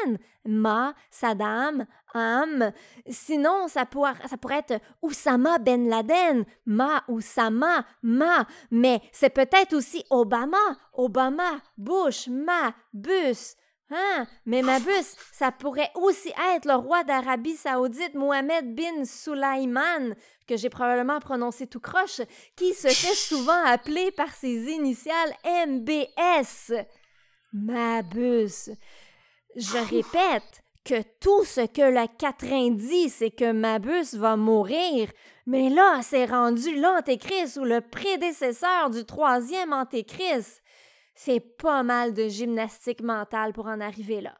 Ma, 0.46 0.94
Saddam, 1.10 1.86
Am. 2.14 2.72
Sinon, 3.08 3.68
ça 3.68 3.84
pourrait 3.84 4.64
être 4.66 4.80
Oussama 5.02 5.58
Ben 5.58 5.88
Laden, 5.88 6.44
Ma, 6.64 7.04
Oussama, 7.08 7.84
Ma. 8.02 8.46
Mais 8.70 9.02
c'est 9.12 9.30
peut-être 9.30 9.74
aussi 9.74 10.02
Obama, 10.08 10.56
Obama, 10.94 11.60
Bush, 11.76 12.28
Ma, 12.28 12.74
Bus. 12.94 13.56
Hein? 13.90 14.26
Mais 14.46 14.62
Mabus, 14.62 15.14
ça 15.32 15.52
pourrait 15.52 15.90
aussi 15.94 16.32
être 16.54 16.66
le 16.66 16.74
roi 16.74 17.04
d'Arabie 17.04 17.56
Saoudite 17.56 18.14
Mohamed 18.14 18.74
bin 18.74 19.04
Sulaiman, 19.04 20.14
que 20.46 20.56
j'ai 20.56 20.70
probablement 20.70 21.20
prononcé 21.20 21.66
tout 21.66 21.80
croche, 21.80 22.22
qui 22.56 22.72
se 22.72 22.88
fait 22.88 23.14
souvent 23.14 23.62
appeler 23.64 24.10
par 24.12 24.34
ses 24.34 24.70
initiales 24.70 25.34
MBS. 25.44 26.72
Mabus. 27.52 28.70
Je 29.54 29.78
répète 29.90 30.62
que 30.84 31.02
tout 31.20 31.44
ce 31.44 31.66
que 31.66 31.82
la 31.82 32.08
quatrain 32.08 32.70
dit, 32.70 33.08
c'est 33.08 33.30
que 33.30 33.52
Mabus 33.52 34.16
va 34.16 34.36
mourir. 34.36 35.08
Mais 35.46 35.68
là, 35.68 36.00
c'est 36.02 36.26
rendu 36.26 36.74
l'antéchrist 36.80 37.58
ou 37.58 37.64
le 37.64 37.80
prédécesseur 37.80 38.90
du 38.90 39.04
troisième 39.04 39.72
antéchrist. 39.72 40.62
C'est 41.14 41.40
pas 41.40 41.82
mal 41.82 42.12
de 42.14 42.28
gymnastique 42.28 43.02
mentale 43.02 43.52
pour 43.52 43.66
en 43.66 43.80
arriver 43.80 44.20
là. 44.20 44.34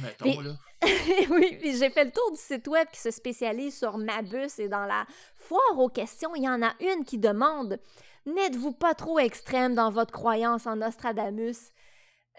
Mettons, 0.00 0.40
là. 0.40 0.52
oui, 1.30 1.56
puis 1.58 1.76
j'ai 1.76 1.90
fait 1.90 2.04
le 2.04 2.12
tour 2.12 2.30
du 2.30 2.38
site 2.38 2.68
web 2.68 2.86
qui 2.92 3.00
se 3.00 3.10
spécialise 3.10 3.76
sur 3.76 3.98
Mabus 3.98 4.58
et 4.58 4.68
dans 4.68 4.84
la 4.84 5.06
foire 5.36 5.78
aux 5.78 5.88
questions, 5.88 6.34
il 6.36 6.44
y 6.44 6.48
en 6.48 6.62
a 6.62 6.74
une 6.80 7.04
qui 7.04 7.18
demande 7.18 7.80
N'êtes-vous 8.26 8.72
pas 8.72 8.94
trop 8.94 9.18
extrême 9.18 9.74
dans 9.74 9.90
votre 9.90 10.12
croyance 10.12 10.66
en 10.66 10.76
Nostradamus 10.76 11.72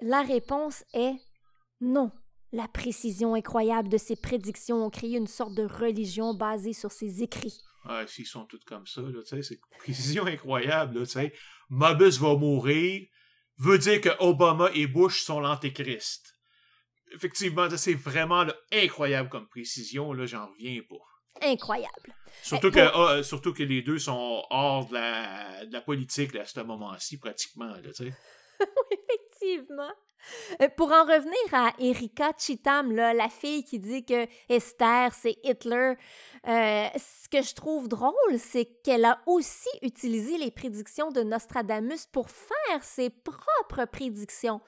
La 0.01 0.21
réponse 0.21 0.83
est 0.93 1.15
non. 1.81 2.11
La 2.51 2.67
précision 2.67 3.35
incroyable 3.35 3.89
de 3.89 3.97
ses 3.97 4.15
prédictions 4.15 4.85
ont 4.85 4.89
créé 4.89 5.17
une 5.17 5.27
sorte 5.27 5.53
de 5.55 5.63
religion 5.63 6.33
basée 6.33 6.73
sur 6.73 6.91
ses 6.91 7.23
écrits. 7.23 7.61
Ah, 7.85 8.05
s'ils 8.07 8.25
sont 8.25 8.45
tous 8.45 8.63
comme 8.65 8.85
ça, 8.85 9.01
là, 9.01 9.21
tu 9.21 9.27
sais, 9.27 9.41
c'est 9.41 9.55
une 9.55 9.77
précision 9.79 10.25
incroyable, 10.25 10.99
là, 10.99 11.05
tu 11.05 11.13
sais. 11.13 11.33
Mabus 11.69 12.19
va 12.19 12.35
mourir, 12.35 13.07
veut 13.59 13.77
dire 13.77 14.01
que 14.01 14.09
Obama 14.19 14.69
et 14.73 14.87
Bush 14.87 15.21
sont 15.21 15.39
l'antéchrist. 15.39 16.33
Effectivement, 17.13 17.67
c'est 17.75 17.93
vraiment 17.93 18.43
là, 18.43 18.55
incroyable 18.71 19.29
comme 19.29 19.47
précision, 19.47 20.13
là, 20.13 20.25
j'en 20.25 20.47
reviens 20.47 20.81
pas. 20.87 21.45
Incroyable. 21.47 22.13
Surtout, 22.43 22.71
que, 22.71 22.89
pour- 22.91 23.07
ah, 23.09 23.23
surtout 23.23 23.53
que 23.53 23.63
les 23.63 23.81
deux 23.81 23.99
sont 23.99 24.43
hors 24.49 24.87
de 24.87 24.93
la, 24.93 25.65
de 25.65 25.73
la 25.73 25.81
politique 25.81 26.33
là, 26.33 26.41
à 26.41 26.45
ce 26.45 26.59
moment-ci, 26.61 27.17
pratiquement, 27.17 27.65
là, 27.73 27.93
sais. 27.93 28.13
Effectivement. 28.91 29.91
Euh, 30.61 30.69
Pour 30.75 30.91
en 30.91 31.03
revenir 31.03 31.53
à 31.53 31.73
Erika 31.79 32.31
Chitam, 32.37 32.93
la 32.93 33.29
fille 33.29 33.63
qui 33.63 33.79
dit 33.79 34.05
que 34.05 34.27
Esther, 34.49 35.13
c'est 35.13 35.37
Hitler, 35.43 35.93
euh, 36.47 36.85
ce 36.95 37.29
que 37.29 37.41
je 37.41 37.53
trouve 37.55 37.87
drôle, 37.87 38.13
c'est 38.37 38.65
qu'elle 38.83 39.05
a 39.05 39.19
aussi 39.25 39.69
utilisé 39.81 40.37
les 40.37 40.51
prédictions 40.51 41.11
de 41.11 41.21
Nostradamus 41.21 42.05
pour 42.11 42.29
faire 42.29 42.83
ses 42.83 43.09
propres 43.09 43.85
prédictions. 43.85 44.61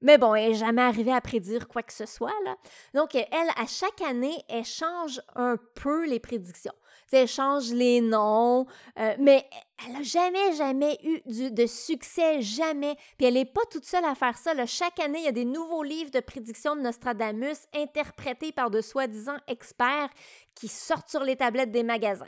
Mais 0.00 0.18
bon, 0.18 0.34
elle 0.34 0.50
n'est 0.50 0.58
jamais 0.58 0.82
arrivée 0.82 1.12
à 1.12 1.20
prédire 1.20 1.66
quoi 1.66 1.82
que 1.82 1.92
ce 1.92 2.04
soit. 2.04 2.34
Là. 2.44 2.56
Donc, 2.92 3.14
elle, 3.14 3.48
à 3.56 3.66
chaque 3.66 4.02
année, 4.02 4.36
elle 4.48 4.64
change 4.64 5.22
un 5.34 5.56
peu 5.74 6.06
les 6.06 6.20
prédictions. 6.20 6.74
Elle 7.12 7.28
change 7.28 7.72
les 7.72 8.00
noms, 8.00 8.66
euh, 8.98 9.14
mais 9.18 9.48
elle 9.84 9.92
n'a 9.92 10.02
jamais, 10.02 10.54
jamais 10.56 10.98
eu 11.02 11.50
de 11.50 11.66
succès, 11.66 12.40
jamais. 12.40 12.96
Puis 13.16 13.26
elle 13.26 13.34
n'est 13.34 13.44
pas 13.44 13.64
toute 13.70 13.84
seule 13.84 14.04
à 14.04 14.14
faire 14.14 14.36
ça. 14.36 14.52
Chaque 14.66 15.00
année, 15.00 15.18
il 15.18 15.24
y 15.24 15.28
a 15.28 15.32
des 15.32 15.44
nouveaux 15.44 15.82
livres 15.82 16.10
de 16.10 16.20
prédictions 16.20 16.76
de 16.76 16.80
Nostradamus 16.80 17.58
interprétés 17.74 18.52
par 18.52 18.70
de 18.70 18.80
soi-disant 18.80 19.36
experts 19.48 20.10
qui 20.54 20.68
sortent 20.68 21.08
sur 21.08 21.24
les 21.24 21.36
tablettes 21.36 21.72
des 21.72 21.82
magasins. 21.82 22.26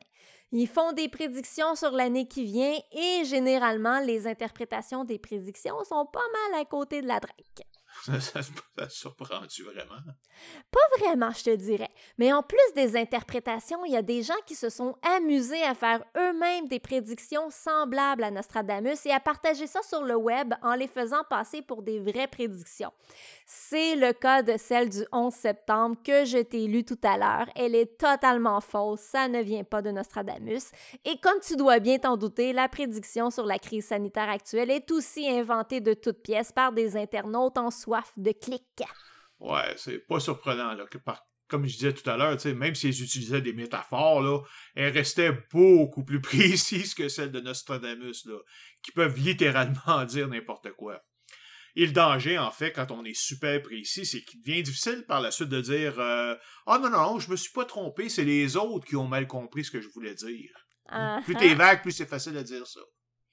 Ils 0.52 0.68
font 0.68 0.92
des 0.92 1.08
prédictions 1.08 1.74
sur 1.74 1.90
l'année 1.90 2.28
qui 2.28 2.44
vient 2.44 2.78
et 2.92 3.24
généralement, 3.24 4.00
les 4.00 4.26
interprétations 4.26 5.04
des 5.04 5.18
prédictions 5.18 5.82
sont 5.84 6.06
pas 6.06 6.20
mal 6.50 6.60
à 6.60 6.64
côté 6.64 7.02
de 7.02 7.06
la 7.06 7.20
drague. 7.20 7.66
Ça, 8.06 8.20
ça, 8.20 8.88
surprend-tu 8.88 9.64
vraiment? 9.64 10.00
Pas 10.70 10.98
vraiment, 10.98 11.30
je 11.32 11.44
te 11.44 11.56
dirais. 11.56 11.90
Mais 12.18 12.32
en 12.32 12.42
plus 12.42 12.58
des 12.74 12.96
interprétations, 12.96 13.84
il 13.84 13.92
y 13.92 13.96
a 13.96 14.02
des 14.02 14.22
gens 14.22 14.34
qui 14.46 14.54
se 14.54 14.68
sont 14.68 14.96
amusés 15.02 15.62
à 15.62 15.74
faire 15.74 16.04
eux-mêmes 16.16 16.68
des 16.68 16.78
prédictions 16.78 17.48
semblables 17.50 18.22
à 18.22 18.30
Nostradamus 18.30 19.04
et 19.06 19.12
à 19.12 19.18
partager 19.18 19.66
ça 19.66 19.80
sur 19.82 20.02
le 20.02 20.14
web 20.14 20.54
en 20.62 20.74
les 20.74 20.86
faisant 20.86 21.24
passer 21.28 21.62
pour 21.62 21.82
des 21.82 21.98
vraies 21.98 22.28
prédictions. 22.28 22.92
C'est 23.44 23.96
le 23.96 24.12
cas 24.12 24.42
de 24.42 24.56
celle 24.56 24.88
du 24.88 25.04
11 25.12 25.32
septembre 25.32 25.96
que 26.04 26.24
je 26.24 26.38
t'ai 26.38 26.66
lu 26.66 26.84
tout 26.84 26.98
à 27.02 27.16
l'heure. 27.16 27.48
Elle 27.56 27.74
est 27.74 27.98
totalement 27.98 28.60
fausse, 28.60 29.00
ça 29.00 29.28
ne 29.28 29.40
vient 29.40 29.64
pas 29.64 29.82
de 29.82 29.90
Nostradamus. 29.90 30.70
Et 31.04 31.18
comme 31.18 31.40
tu 31.40 31.56
dois 31.56 31.78
bien 31.78 31.98
t'en 31.98 32.16
douter, 32.16 32.52
la 32.52 32.68
prédiction 32.68 33.30
sur 33.30 33.46
la 33.46 33.58
crise 33.58 33.86
sanitaire 33.86 34.28
actuelle 34.28 34.70
est 34.70 34.90
aussi 34.90 35.28
inventée 35.28 35.80
de 35.80 35.94
toutes 35.94 36.22
pièces 36.22 36.52
par 36.52 36.72
des 36.72 36.96
internautes 36.96 37.58
en 37.58 37.70
soif 37.86 38.12
de 38.16 38.32
clics. 38.32 38.82
Ouais, 39.38 39.74
c'est 39.76 39.98
pas 39.98 40.18
surprenant 40.18 40.74
là, 40.74 40.86
que 40.86 40.98
comme 41.48 41.66
je 41.66 41.74
disais 41.74 41.92
tout 41.92 42.08
à 42.10 42.16
l'heure, 42.16 42.36
même 42.56 42.74
s'ils 42.74 43.02
utilisaient 43.02 43.40
des 43.40 43.52
métaphores, 43.52 44.20
là, 44.20 44.40
elles 44.74 44.92
restaient 44.92 45.32
beaucoup 45.52 46.04
plus 46.04 46.20
précises 46.32 46.94
que 46.94 47.08
celles 47.08 47.30
de 47.30 47.40
Nostradamus, 47.40 48.26
là, 48.26 48.38
qui 48.82 48.90
peuvent 48.90 49.16
littéralement 49.18 50.04
dire 50.08 50.28
n'importe 50.28 50.72
quoi. 50.72 51.00
Et 51.78 51.86
le 51.86 51.92
danger, 51.92 52.38
en 52.38 52.50
fait, 52.50 52.72
quand 52.72 52.90
on 52.90 53.04
est 53.04 53.16
super 53.16 53.62
précis, 53.62 54.06
c'est 54.06 54.22
qu'il 54.22 54.40
devient 54.40 54.62
difficile 54.62 55.04
par 55.06 55.20
la 55.20 55.30
suite 55.30 55.50
de 55.50 55.60
dire 55.60 56.00
euh, 56.00 56.34
Ah 56.66 56.78
non, 56.78 56.88
non, 56.88 57.20
je 57.20 57.30
me 57.30 57.36
suis 57.36 57.52
pas 57.52 57.66
trompé, 57.66 58.08
c'est 58.08 58.24
les 58.24 58.56
autres 58.56 58.86
qui 58.86 58.96
ont 58.96 59.06
mal 59.06 59.26
compris 59.26 59.64
ce 59.64 59.70
que 59.70 59.82
je 59.82 59.88
voulais 59.88 60.14
dire. 60.14 60.50
Plus 61.24 61.36
t'es 61.36 61.54
vague, 61.54 61.82
plus 61.82 61.92
c'est 61.92 62.06
facile 62.06 62.32
de 62.32 62.42
dire 62.42 62.66
ça. 62.66 62.80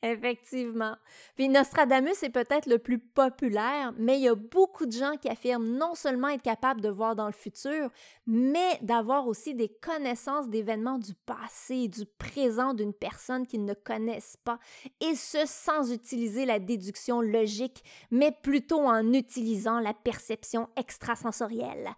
Effectivement. 0.06 0.98
Puis 1.38 1.48
Nostradamus 1.48 2.22
est 2.24 2.30
peut-être 2.30 2.66
le 2.66 2.78
plus 2.78 3.00
populaire, 3.00 3.94
mais 3.98 4.18
il 4.18 4.24
y 4.24 4.28
a 4.28 4.36
beaucoup 4.36 4.86
de 4.86 4.92
gens 4.92 5.16
qui 5.16 5.30
affirment 5.30 5.78
non 5.78 5.96
seulement 5.96 6.28
être 6.28 6.42
capables 6.42 6.82
de 6.82 6.90
voir 6.90 7.16
dans 7.16 7.28
le 7.28 7.32
futur, 7.32 7.90
mais 8.28 8.78
d'avoir 8.82 9.28
aussi 9.28 9.56
des 9.56 9.70
connaissances 9.70 10.50
d'événements 10.50 10.98
du 10.98 11.14
passé 11.26 11.76
et 11.76 11.88
du 11.88 12.06
présent 12.06 12.74
d'une 12.74 12.94
personne 12.94 13.48
qu'ils 13.48 13.64
ne 13.64 13.74
connaissent 13.74 14.36
pas, 14.44 14.60
et 15.00 15.16
ce 15.16 15.46
sans 15.46 15.94
utiliser 15.94 16.46
la 16.46 16.60
déduction 16.60 17.22
logique, 17.22 17.82
mais 18.12 18.34
plutôt 18.34 18.82
en 18.82 19.14
utilisant 19.14 19.80
la 19.80 19.94
perception 19.94 20.68
extrasensorielle. 20.76 21.92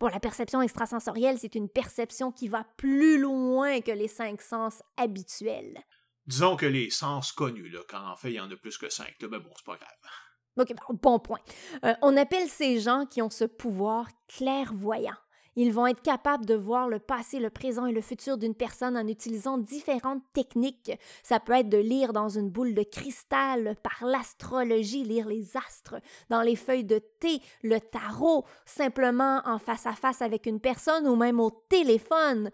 Pour 0.00 0.10
la 0.10 0.18
perception 0.18 0.62
extrasensorielle, 0.62 1.38
c'est 1.38 1.54
une 1.54 1.68
perception 1.68 2.32
qui 2.32 2.48
va 2.48 2.66
plus 2.76 3.18
loin 3.18 3.80
que 3.82 3.92
les 3.92 4.08
cinq 4.08 4.42
sens 4.42 4.82
habituels 4.96 5.78
disons 6.26 6.56
que 6.56 6.66
les 6.66 6.90
sens 6.90 7.32
connus, 7.32 7.74
quand 7.88 8.06
en 8.06 8.16
fait 8.16 8.30
il 8.30 8.34
y 8.34 8.40
en 8.40 8.50
a 8.50 8.56
plus 8.56 8.78
que 8.78 8.88
cinq, 8.88 9.14
mais 9.22 9.38
bon, 9.38 9.50
c'est 9.56 9.64
pas 9.64 9.76
grave. 9.76 10.66
Bon 11.02 11.18
point. 11.18 11.40
Euh, 11.84 11.94
on 12.02 12.16
appelle 12.16 12.48
ces 12.48 12.78
gens 12.78 13.06
qui 13.06 13.22
ont 13.22 13.30
ce 13.30 13.44
pouvoir 13.44 14.08
clairvoyants. 14.28 15.16
Ils 15.54 15.72
vont 15.72 15.86
être 15.86 16.00
capables 16.00 16.46
de 16.46 16.54
voir 16.54 16.88
le 16.88 16.98
passé, 16.98 17.38
le 17.38 17.50
présent 17.50 17.84
et 17.84 17.92
le 17.92 18.00
futur 18.00 18.38
d'une 18.38 18.54
personne 18.54 18.96
en 18.96 19.06
utilisant 19.06 19.58
différentes 19.58 20.22
techniques. 20.32 20.92
Ça 21.22 21.40
peut 21.40 21.52
être 21.52 21.68
de 21.68 21.78
lire 21.78 22.14
dans 22.14 22.30
une 22.30 22.48
boule 22.48 22.74
de 22.74 22.82
cristal, 22.82 23.76
par 23.82 24.08
l'astrologie, 24.08 25.04
lire 25.04 25.28
les 25.28 25.56
astres, 25.56 25.96
dans 26.30 26.40
les 26.40 26.56
feuilles 26.56 26.84
de 26.84 26.98
thé, 27.20 27.42
le 27.62 27.80
tarot, 27.80 28.46
simplement 28.64 29.42
en 29.44 29.58
face 29.58 29.86
à 29.86 29.92
face 29.92 30.22
avec 30.22 30.46
une 30.46 30.60
personne 30.60 31.06
ou 31.06 31.16
même 31.16 31.38
au 31.38 31.50
téléphone. 31.68 32.50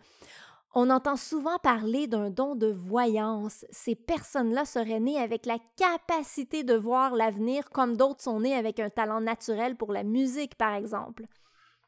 On 0.81 0.91
entend 0.91 1.17
souvent 1.17 1.59
parler 1.59 2.07
d'un 2.07 2.31
don 2.31 2.55
de 2.55 2.69
voyance. 2.69 3.67
Ces 3.73 3.97
personnes-là 3.97 4.65
seraient 4.65 5.01
nées 5.01 5.19
avec 5.19 5.45
la 5.45 5.59
capacité 5.77 6.63
de 6.63 6.75
voir 6.75 7.17
l'avenir 7.17 7.69
comme 7.71 7.97
d'autres 7.97 8.23
sont 8.23 8.39
nés 8.39 8.55
avec 8.55 8.79
un 8.79 8.89
talent 8.89 9.21
naturel 9.21 9.77
pour 9.77 9.93
la 9.93 10.05
musique, 10.05 10.55
par 10.55 10.77
exemple. 10.77 11.25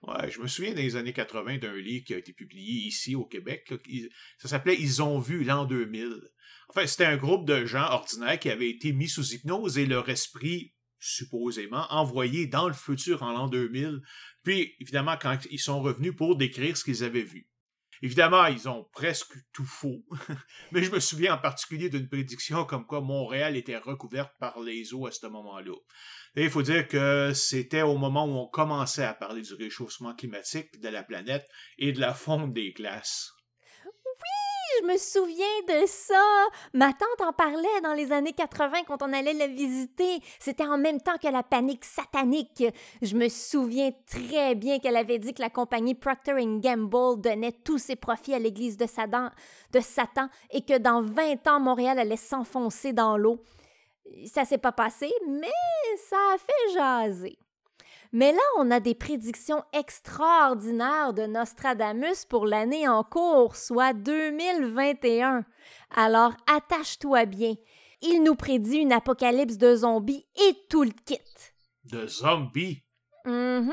Ouais, 0.02 0.28
je 0.28 0.40
me 0.40 0.48
souviens 0.48 0.74
des 0.74 0.96
années 0.96 1.12
80 1.12 1.58
d'un 1.58 1.76
livre 1.76 2.04
qui 2.04 2.14
a 2.14 2.18
été 2.18 2.32
publié 2.32 2.88
ici 2.88 3.14
au 3.14 3.24
Québec. 3.24 3.72
ça 4.38 4.48
s'appelait 4.48 4.80
Ils 4.80 5.00
ont 5.04 5.20
vu 5.20 5.44
l'an 5.44 5.66
2000. 5.66 6.12
Enfin, 6.68 6.84
c'était 6.88 7.04
un 7.04 7.16
groupe 7.16 7.46
de 7.46 7.66
gens 7.66 7.88
ordinaires 7.92 8.40
qui 8.40 8.50
avaient 8.50 8.70
été 8.70 8.92
mis 8.92 9.08
sous 9.08 9.34
hypnose 9.34 9.78
et 9.78 9.86
leur 9.86 10.08
esprit, 10.08 10.74
supposément, 10.98 11.86
envoyé 11.90 12.48
dans 12.48 12.66
le 12.66 12.74
futur 12.74 13.22
en 13.22 13.30
l'an 13.30 13.46
2000. 13.46 14.00
Puis, 14.42 14.74
évidemment, 14.80 15.14
quand 15.16 15.38
ils 15.48 15.60
sont 15.60 15.80
revenus 15.80 16.16
pour 16.16 16.34
décrire 16.34 16.76
ce 16.76 16.82
qu'ils 16.82 17.04
avaient 17.04 17.22
vu. 17.22 17.49
Évidemment, 18.02 18.46
ils 18.46 18.68
ont 18.68 18.88
presque 18.92 19.34
tout 19.52 19.64
faux, 19.64 20.02
mais 20.72 20.82
je 20.82 20.90
me 20.90 21.00
souviens 21.00 21.34
en 21.34 21.38
particulier 21.38 21.90
d'une 21.90 22.08
prédiction 22.08 22.64
comme 22.64 22.86
quoi 22.86 23.02
Montréal 23.02 23.56
était 23.56 23.76
recouverte 23.76 24.32
par 24.38 24.60
les 24.60 24.94
eaux 24.94 25.06
à 25.06 25.12
ce 25.12 25.26
moment-là. 25.26 25.74
Et 26.36 26.44
il 26.44 26.50
faut 26.50 26.62
dire 26.62 26.88
que 26.88 27.32
c'était 27.34 27.82
au 27.82 27.98
moment 27.98 28.24
où 28.24 28.38
on 28.38 28.48
commençait 28.48 29.04
à 29.04 29.12
parler 29.12 29.42
du 29.42 29.54
réchauffement 29.54 30.14
climatique 30.14 30.80
de 30.80 30.88
la 30.88 31.02
planète 31.02 31.46
et 31.78 31.92
de 31.92 32.00
la 32.00 32.14
fonte 32.14 32.54
des 32.54 32.72
glaces 32.72 33.32
je 34.80 34.86
me 34.86 34.96
souviens 34.96 35.46
de 35.68 35.86
ça. 35.86 36.22
Ma 36.72 36.92
tante 36.92 37.20
en 37.26 37.32
parlait 37.32 37.80
dans 37.82 37.94
les 37.94 38.12
années 38.12 38.32
80 38.32 38.84
quand 38.86 39.02
on 39.02 39.12
allait 39.12 39.32
la 39.32 39.46
visiter. 39.46 40.20
C'était 40.38 40.66
en 40.66 40.78
même 40.78 41.00
temps 41.00 41.16
que 41.22 41.28
la 41.28 41.42
panique 41.42 41.84
satanique. 41.84 42.64
Je 43.02 43.16
me 43.16 43.28
souviens 43.28 43.90
très 44.06 44.54
bien 44.54 44.78
qu'elle 44.78 44.96
avait 44.96 45.18
dit 45.18 45.34
que 45.34 45.42
la 45.42 45.50
compagnie 45.50 45.94
Procter 45.94 46.34
Gamble 46.60 47.20
donnait 47.20 47.52
tous 47.52 47.78
ses 47.78 47.96
profits 47.96 48.34
à 48.34 48.38
l'église 48.38 48.76
de 48.76 48.86
Satan, 48.86 49.30
de 49.72 49.80
Satan 49.80 50.28
et 50.50 50.62
que 50.62 50.78
dans 50.78 51.02
20 51.02 51.46
ans, 51.48 51.60
Montréal 51.60 51.98
allait 51.98 52.16
s'enfoncer 52.16 52.92
dans 52.92 53.16
l'eau. 53.16 53.40
Ça 54.26 54.44
s'est 54.44 54.58
pas 54.58 54.72
passé, 54.72 55.10
mais 55.28 55.48
ça 56.08 56.16
a 56.34 56.38
fait 56.38 56.74
jaser. 56.74 57.38
Mais 58.12 58.32
là, 58.32 58.42
on 58.58 58.70
a 58.70 58.80
des 58.80 58.94
prédictions 58.94 59.62
extraordinaires 59.72 61.12
de 61.12 61.26
Nostradamus 61.26 62.24
pour 62.28 62.44
l'année 62.44 62.88
en 62.88 63.04
cours, 63.04 63.54
soit 63.54 63.92
2021. 63.92 65.44
Alors 65.94 66.32
attache-toi 66.48 67.26
bien. 67.26 67.54
Il 68.02 68.22
nous 68.24 68.34
prédit 68.34 68.78
une 68.78 68.92
apocalypse 68.92 69.58
de 69.58 69.76
zombies 69.76 70.26
et 70.48 70.56
tout 70.68 70.82
le 70.82 70.90
kit. 70.90 71.20
De 71.84 72.06
zombies? 72.06 72.82
Mm 73.24 73.70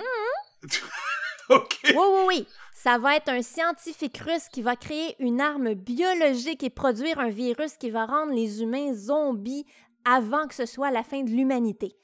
OK. 1.49 1.79
Oui, 1.85 1.95
oui, 1.95 2.23
oui. 2.27 2.47
Ça 2.73 2.97
va 2.97 3.15
être 3.15 3.29
un 3.29 3.41
scientifique 3.41 4.17
russe 4.17 4.49
qui 4.51 4.61
va 4.61 4.75
créer 4.75 5.15
une 5.19 5.41
arme 5.41 5.73
biologique 5.73 6.61
et 6.61 6.69
produire 6.69 7.19
un 7.19 7.29
virus 7.29 7.77
qui 7.77 7.89
va 7.89 8.05
rendre 8.05 8.33
les 8.33 8.61
humains 8.61 8.93
zombies 8.93 9.65
avant 10.05 10.47
que 10.47 10.53
ce 10.53 10.65
soit 10.65 10.91
la 10.91 11.03
fin 11.03 11.23
de 11.23 11.31
l'humanité. 11.31 11.95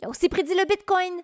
Il 0.00 0.06
a 0.06 0.08
aussi 0.08 0.28
prédit 0.28 0.54
le 0.54 0.64
Bitcoin. 0.64 1.20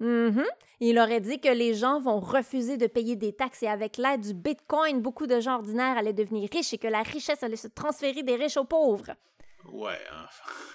Mm-hmm. 0.00 0.46
Il 0.80 0.98
aurait 0.98 1.20
dit 1.20 1.40
que 1.40 1.48
les 1.48 1.74
gens 1.74 2.00
vont 2.00 2.18
refuser 2.18 2.76
de 2.76 2.86
payer 2.86 3.14
des 3.14 3.32
taxes 3.34 3.62
et 3.62 3.68
avec 3.68 3.98
l'aide 3.98 4.22
du 4.22 4.34
Bitcoin, 4.34 5.00
beaucoup 5.00 5.26
de 5.26 5.38
gens 5.38 5.56
ordinaires 5.56 5.96
allaient 5.96 6.12
devenir 6.12 6.48
riches 6.52 6.74
et 6.74 6.78
que 6.78 6.88
la 6.88 7.02
richesse 7.02 7.42
allait 7.42 7.56
se 7.56 7.68
transférer 7.68 8.22
des 8.22 8.34
riches 8.34 8.56
aux 8.56 8.64
pauvres. 8.64 9.14
Ouais, 9.66 10.00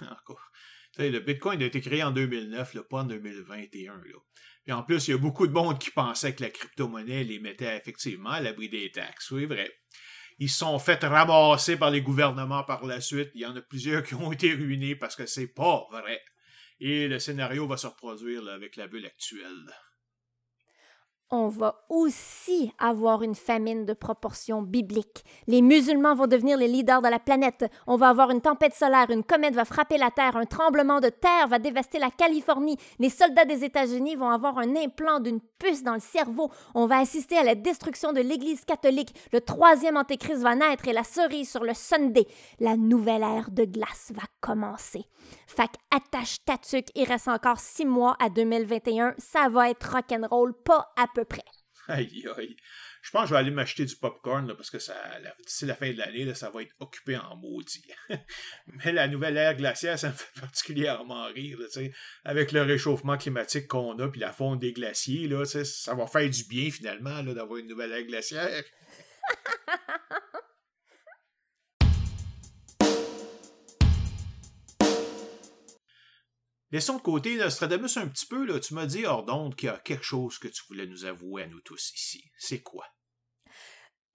encore. 0.02 0.50
le 0.98 1.18
Bitcoin 1.18 1.62
a 1.62 1.66
été 1.66 1.80
créé 1.80 2.02
en 2.02 2.10
2009, 2.10 2.76
pas 2.88 3.00
en 3.00 3.04
2021. 3.04 3.96
Là. 3.96 4.00
Et 4.66 4.72
en 4.72 4.82
plus, 4.82 5.08
il 5.08 5.10
y 5.10 5.14
a 5.14 5.18
beaucoup 5.18 5.46
de 5.46 5.52
monde 5.52 5.78
qui 5.78 5.90
pensait 5.90 6.34
que 6.34 6.42
la 6.42 6.50
crypto-monnaie 6.50 7.24
les 7.24 7.38
mettait 7.38 7.76
effectivement 7.76 8.30
à 8.30 8.40
l'abri 8.40 8.68
des 8.68 8.90
taxes. 8.90 9.30
Oui, 9.30 9.44
vrai. 9.46 9.70
Ils 10.38 10.50
sont 10.50 10.78
fait 10.78 11.02
ramasser 11.04 11.76
par 11.76 11.90
les 11.90 12.00
gouvernements 12.00 12.62
par 12.62 12.86
la 12.86 13.00
suite. 13.00 13.30
Il 13.34 13.40
y 13.40 13.46
en 13.46 13.56
a 13.56 13.60
plusieurs 13.60 14.02
qui 14.02 14.14
ont 14.14 14.30
été 14.30 14.54
ruinés 14.54 14.94
parce 14.94 15.16
que 15.16 15.26
c'est 15.26 15.48
pas 15.48 15.86
vrai. 15.90 16.22
Et 16.80 17.08
le 17.08 17.18
scénario 17.18 17.66
va 17.66 17.76
se 17.76 17.86
reproduire 17.86 18.48
avec 18.48 18.76
la 18.76 18.86
bulle 18.86 19.06
actuelle. 19.06 19.72
On 21.30 21.48
va 21.48 21.84
aussi 21.88 22.72
avoir 22.78 23.22
une 23.22 23.34
famine 23.34 23.84
de 23.84 23.92
proportions 23.92 24.62
bibliques. 24.62 25.24
Les 25.46 25.60
musulmans 25.60 26.14
vont 26.14 26.26
devenir 26.26 26.56
les 26.56 26.68
leaders 26.68 27.02
de 27.02 27.08
la 27.08 27.18
planète. 27.18 27.66
On 27.86 27.96
va 27.96 28.08
avoir 28.08 28.30
une 28.30 28.40
tempête 28.40 28.74
solaire, 28.74 29.10
une 29.10 29.24
comète 29.24 29.54
va 29.54 29.64
frapper 29.64 29.98
la 29.98 30.10
Terre, 30.10 30.36
un 30.36 30.46
tremblement 30.46 31.00
de 31.00 31.08
terre 31.08 31.48
va 31.48 31.58
dévaster 31.58 31.98
la 31.98 32.10
Californie. 32.10 32.78
Les 32.98 33.10
soldats 33.10 33.44
des 33.44 33.64
États-Unis 33.64 34.16
vont 34.16 34.30
avoir 34.30 34.58
un 34.58 34.74
implant 34.76 35.20
d'une 35.20 35.40
puce 35.58 35.82
dans 35.82 35.94
le 35.94 36.00
cerveau. 36.00 36.50
On 36.74 36.86
va 36.86 36.98
assister 36.98 37.36
à 37.36 37.44
la 37.44 37.54
destruction 37.54 38.12
de 38.12 38.20
l'Église 38.20 38.64
catholique. 38.64 39.14
Le 39.32 39.40
troisième 39.40 39.96
antéchrist 39.96 40.42
va 40.42 40.54
naître 40.54 40.88
et 40.88 40.92
la 40.92 41.04
cerise 41.04 41.50
sur 41.50 41.64
le 41.64 41.74
Sunday. 41.74 42.26
La 42.58 42.76
nouvelle 42.76 43.22
ère 43.22 43.50
de 43.50 43.64
glace 43.64 44.12
va 44.14 44.22
commencer. 44.40 45.04
Fac 45.46 45.72
attache 45.90 46.36
ta 46.44 46.54
il 46.94 47.04
reste 47.04 47.28
encore 47.28 47.58
six 47.58 47.84
mois 47.84 48.16
à 48.20 48.28
2021. 48.28 49.14
Ça 49.18 49.48
va 49.48 49.70
être 49.70 49.92
rock'n'roll, 49.92 50.52
pas 50.52 50.92
à 50.96 51.06
peu 51.12 51.17
près. 51.24 51.44
Aïe, 51.88 52.26
aïe. 52.36 52.56
Je 53.00 53.10
pense 53.10 53.22
que 53.22 53.28
je 53.28 53.34
vais 53.34 53.40
aller 53.40 53.50
m'acheter 53.50 53.86
du 53.86 53.96
popcorn 53.96 54.54
parce 54.54 54.70
que 54.70 54.78
ça, 54.78 54.94
d'ici 55.46 55.64
la 55.64 55.74
fin 55.74 55.90
de 55.90 55.96
l'année, 55.96 56.34
ça 56.34 56.50
va 56.50 56.62
être 56.62 56.74
occupé 56.80 57.16
en 57.16 57.36
maudit. 57.36 57.86
Mais 58.66 58.92
la 58.92 59.08
nouvelle 59.08 59.36
ère 59.38 59.56
glaciaire, 59.56 59.98
ça 59.98 60.08
me 60.08 60.12
fait 60.12 60.28
particulièrement 60.40 61.24
rire. 61.26 61.58
avec 62.24 62.52
le 62.52 62.62
réchauffement 62.62 63.16
climatique 63.16 63.68
qu'on 63.68 63.98
a 64.00 64.08
puis 64.08 64.20
la 64.20 64.32
fonte 64.32 64.60
des 64.60 64.72
glaciers, 64.72 65.28
là, 65.28 65.44
ça 65.46 65.94
va 65.94 66.06
faire 66.06 66.28
du 66.28 66.44
bien 66.44 66.70
finalement 66.70 67.22
d'avoir 67.22 67.58
une 67.58 67.68
nouvelle 67.68 67.92
ère 67.92 68.04
glaciaire. 68.04 68.64
Laissons 76.70 76.96
de 76.96 77.02
côté 77.02 77.36
Nostradamus 77.36 77.96
un 77.96 78.08
petit 78.08 78.26
peu, 78.26 78.44
là. 78.44 78.60
Tu 78.60 78.74
m'as 78.74 78.86
dit, 78.86 79.06
hors 79.06 79.24
d'onde, 79.24 79.54
qu'il 79.54 79.68
y 79.68 79.70
a 79.70 79.78
quelque 79.78 80.04
chose 80.04 80.38
que 80.38 80.48
tu 80.48 80.62
voulais 80.68 80.86
nous 80.86 81.06
avouer 81.06 81.44
à 81.44 81.46
nous 81.46 81.60
tous 81.60 81.92
ici. 81.94 82.24
C'est 82.36 82.62
quoi? 82.62 82.84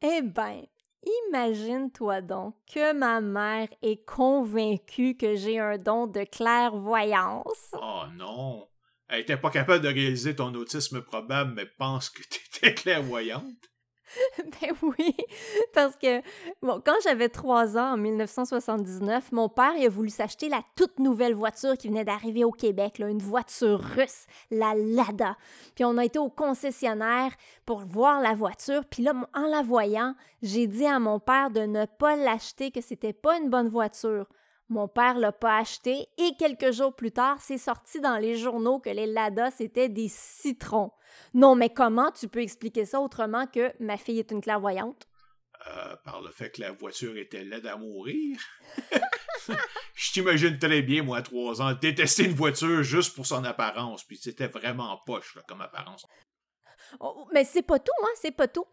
Eh 0.01 0.22
ben, 0.22 0.62
imagine-toi 1.28 2.22
donc 2.22 2.56
que 2.72 2.93
ma 2.93 3.22
mère 3.22 3.70
est 3.82 4.06
convaincue 4.06 5.18
que 5.18 5.36
j'ai 5.36 5.60
un 5.60 5.78
don 5.78 6.06
de 6.06 6.24
clairvoyance. 6.26 7.72
Oh 7.74 8.04
non! 8.14 8.68
Elle 9.08 9.22
était 9.22 9.38
pas 9.38 9.49
capable 9.49 9.84
de 9.84 9.89
réaliser 9.89 10.36
ton 10.36 10.54
autisme 10.54 11.01
probable, 11.01 11.54
mais 11.56 11.66
pense 11.66 12.10
que 12.10 12.22
tu 12.24 12.39
étais 12.47 12.74
clairvoyante. 12.82 13.73
ben 14.61 14.74
oui, 14.82 15.16
parce 15.74 15.95
que, 15.95 16.22
bon, 16.61 16.82
quand 16.86 16.95
j'avais 17.03 17.30
trois 17.30 17.78
ans, 17.78 17.93
en 17.93 17.97
1979, 17.97 19.32
mon 19.32 19.49
père 19.49 19.74
il 19.78 19.86
a 19.86 19.89
voulu 19.89 20.09
s'acheter 20.09 20.49
la 20.49 20.61
toute 20.76 20.99
nouvelle 20.99 21.34
voiture 21.34 21.78
qui 21.78 21.88
venait 21.88 22.05
d'arriver 22.05 22.43
au 22.43 22.51
Québec, 22.51 22.99
là, 22.99 23.09
une 23.09 23.22
voiture 23.22 23.80
russe, 23.80 24.26
la 24.51 24.74
Lada. 24.76 25.38
Puis 25.76 25.86
on 25.86 25.97
a 25.97 26.05
été 26.05 26.20
au 26.20 26.30
concessionnaire 26.30 27.32
pour 27.66 27.80
voir 27.80 28.22
la 28.22 28.34
voiture, 28.34 28.84
puis 28.86 29.03
là, 29.03 29.14
en 29.34 29.47
la 29.47 29.61
voyant, 29.61 30.16
j'ai 30.41 30.68
dit 30.68 30.86
à 30.86 30.99
mon 30.99 31.20
père 31.20 31.49
de 31.51 31.61
ne 31.61 31.86
pas 31.86 32.16
l'acheter, 32.16 32.72
que 32.72 32.82
c'était 32.82 33.14
pas 33.14 33.38
une 33.38 33.49
bonne 33.49 33.70
voiture. 33.70 34.28
Mon 34.70 34.88
père 34.88 35.18
l'a 35.20 35.32
pas 35.32 35.57
acheté 35.57 36.07
et 36.18 36.36
quelques 36.39 36.72
jours 36.72 36.95
plus 36.95 37.11
tard, 37.11 37.38
c'est 37.41 37.57
sorti 37.57 37.99
dans 37.99 38.18
les 38.18 38.38
journaux 38.38 38.80
que 38.80 38.89
les 38.89 39.05
Lada, 39.05 39.51
c'était 39.51 39.89
des 39.89 40.07
citrons. 40.07 40.91
Non, 41.34 41.55
mais 41.55 41.70
comment 41.70 42.11
tu 42.11 42.28
peux 42.28 42.41
expliquer 42.41 42.86
ça 42.86 42.99
autrement 42.99 43.45
que 43.45 43.72
ma 43.80 43.97
fille 43.97 44.20
est 44.20 44.32
une 44.32 44.41
clairvoyante? 44.41 45.07
Euh, 45.68 45.95
par 46.03 46.22
le 46.22 46.30
fait 46.30 46.49
que 46.49 46.61
la 46.61 46.72
voiture 46.72 47.16
était 47.18 47.43
laide 47.43 47.66
à 47.68 47.78
mourir. 47.78 48.38
Je 49.95 50.11
t'imagine 50.11 50.59
très 50.59 50.82
bien, 50.82 51.03
moi, 51.03 51.18
à 51.20 51.22
trois 51.22 51.61
ans, 51.61 51.74
détester 51.74 52.26
une 52.26 52.34
voiture 52.34 52.84
juste 52.84 53.16
pour 53.16 53.26
son 53.26 53.45
apparence, 53.45 54.03
puis 54.03 54.18
c'était 54.18 54.47
vraiment 54.47 54.99
poche 55.05 55.38
comme 55.47 55.61
apparence. 55.61 56.05
Oh, 57.00 57.26
mais 57.34 57.44
c'est 57.44 57.62
pas 57.62 57.80
tout, 57.80 57.91
hein, 58.04 58.12
c'est 58.16 58.32
pas 58.32 58.48
tout. 58.48 58.66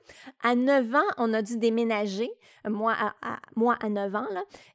À 0.42 0.54
9 0.54 0.94
ans, 0.94 1.08
on 1.18 1.32
a 1.32 1.42
dû 1.42 1.56
déménager, 1.56 2.30
moi 2.68 2.94
à, 3.22 3.38
moi 3.56 3.76
à 3.80 3.88
9 3.88 4.14
ans, 4.14 4.26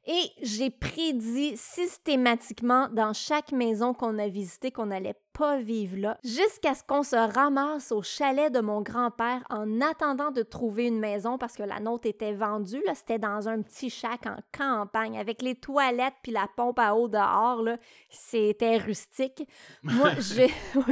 et 0.06 0.22
j'ai 0.42 0.70
prédit 0.70 1.56
systématiquement 1.56 2.88
dans 2.90 3.12
chaque 3.12 3.52
maison 3.52 3.94
qu'on 3.94 4.18
a 4.18 4.28
visitée 4.28 4.70
qu'on 4.70 4.90
allait 4.90 5.16
pas 5.36 5.58
vivre 5.58 5.98
là, 5.98 6.18
jusqu'à 6.24 6.74
ce 6.74 6.82
qu'on 6.82 7.02
se 7.02 7.16
ramasse 7.16 7.92
au 7.92 8.02
chalet 8.02 8.50
de 8.50 8.60
mon 8.60 8.80
grand-père 8.80 9.42
en 9.50 9.80
attendant 9.82 10.30
de 10.30 10.42
trouver 10.42 10.86
une 10.86 10.98
maison 10.98 11.36
parce 11.36 11.56
que 11.56 11.62
la 11.62 11.78
nôtre 11.78 12.08
était 12.08 12.32
vendue. 12.32 12.82
Là, 12.86 12.94
c'était 12.94 13.18
dans 13.18 13.46
un 13.48 13.60
petit 13.60 13.90
chac 13.90 14.26
en 14.26 14.38
campagne 14.56 15.18
avec 15.18 15.42
les 15.42 15.54
toilettes 15.54 16.14
puis 16.22 16.32
la 16.32 16.48
pompe 16.56 16.78
à 16.78 16.94
eau 16.94 17.08
dehors. 17.08 17.62
Là, 17.62 17.76
c'était 18.08 18.78
rustique. 18.78 19.46
Moi, 19.82 20.10
je, 20.18 20.48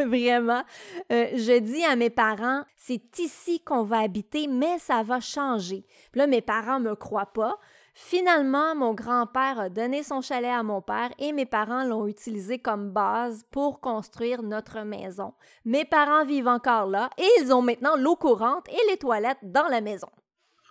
vraiment, 0.07 0.63
euh, 1.11 1.29
je 1.35 1.59
dis 1.59 1.85
à 1.85 1.97
mes 1.97 2.11
parents, 2.11 2.65
c'est 2.77 3.19
ici 3.19 3.61
qu'on 3.61 3.83
va 3.83 4.01
habiter, 4.01 4.47
mais 4.47 4.79
ça 4.79 5.03
va 5.03 5.21
changer. 5.21 5.87
là, 6.13 6.27
mes 6.27 6.43
parents 6.43 6.81
me 6.81 6.95
croient 6.95 7.33
pas. 7.33 7.59
Finalement, 7.97 8.75
mon 8.75 8.93
grand-père 8.93 9.61
a 9.61 9.69
donné 9.69 10.03
son 10.03 10.21
chalet 10.21 10.51
à 10.51 10.65
mon 10.65 10.83
père 10.83 11.13
et 11.21 11.33
mes 11.33 11.47
parents 11.47 11.85
l'ont 11.85 12.09
utilisé 12.09 12.59
comme 12.59 12.91
base 12.91 13.45
pour 13.53 13.81
construire 13.81 14.43
notre 14.43 14.81
maison. 14.81 15.33
Mes 15.65 15.85
parents 15.85 16.25
vivent 16.25 16.49
encore 16.49 16.87
là 16.87 17.09
et 17.17 17.29
ils 17.41 17.53
ont 17.53 17.63
maintenant 17.63 17.97
l'eau 17.97 18.17
courante 18.17 18.69
et 18.69 18.91
les 18.91 18.97
toilettes 18.97 19.39
dans 19.43 19.69
la 19.69 19.81
maison. 19.81 20.11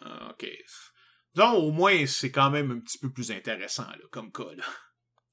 Ah, 0.01 0.31
OK. 0.31 0.45
Donc, 1.35 1.63
au 1.63 1.71
moins, 1.71 2.05
c'est 2.05 2.31
quand 2.31 2.49
même 2.49 2.71
un 2.71 2.79
petit 2.79 2.99
peu 2.99 3.09
plus 3.09 3.31
intéressant 3.31 3.85
comme 4.11 4.31
cas. 4.31 4.43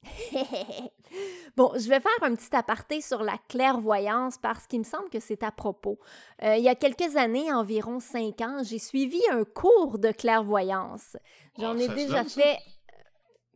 bon, 1.57 1.73
je 1.75 1.89
vais 1.89 2.01
faire 2.01 2.23
un 2.23 2.35
petit 2.35 2.55
aparté 2.55 3.01
sur 3.01 3.23
la 3.23 3.37
clairvoyance 3.49 4.39
parce 4.39 4.67
qu'il 4.67 4.81
me 4.81 4.85
semble 4.85 5.11
que 5.11 5.21
c'est 5.21 5.43
à 5.43 5.51
propos. 5.51 5.99
Euh, 6.43 6.57
il 6.57 6.65
y 6.65 6.69
a 6.69 6.75
quelques 6.75 7.17
années, 7.17 7.53
environ 7.53 8.01
cinq 8.01 8.41
ans, 8.41 8.63
j'ai 8.63 8.79
suivi 8.79 9.21
un 9.31 9.45
cours 9.45 9.99
de 9.99 10.11
clairvoyance. 10.13 11.17
J'en 11.59 11.77
ah, 11.77 11.83
ai 11.83 11.89
déjà 11.89 12.25
fait. 12.25 12.59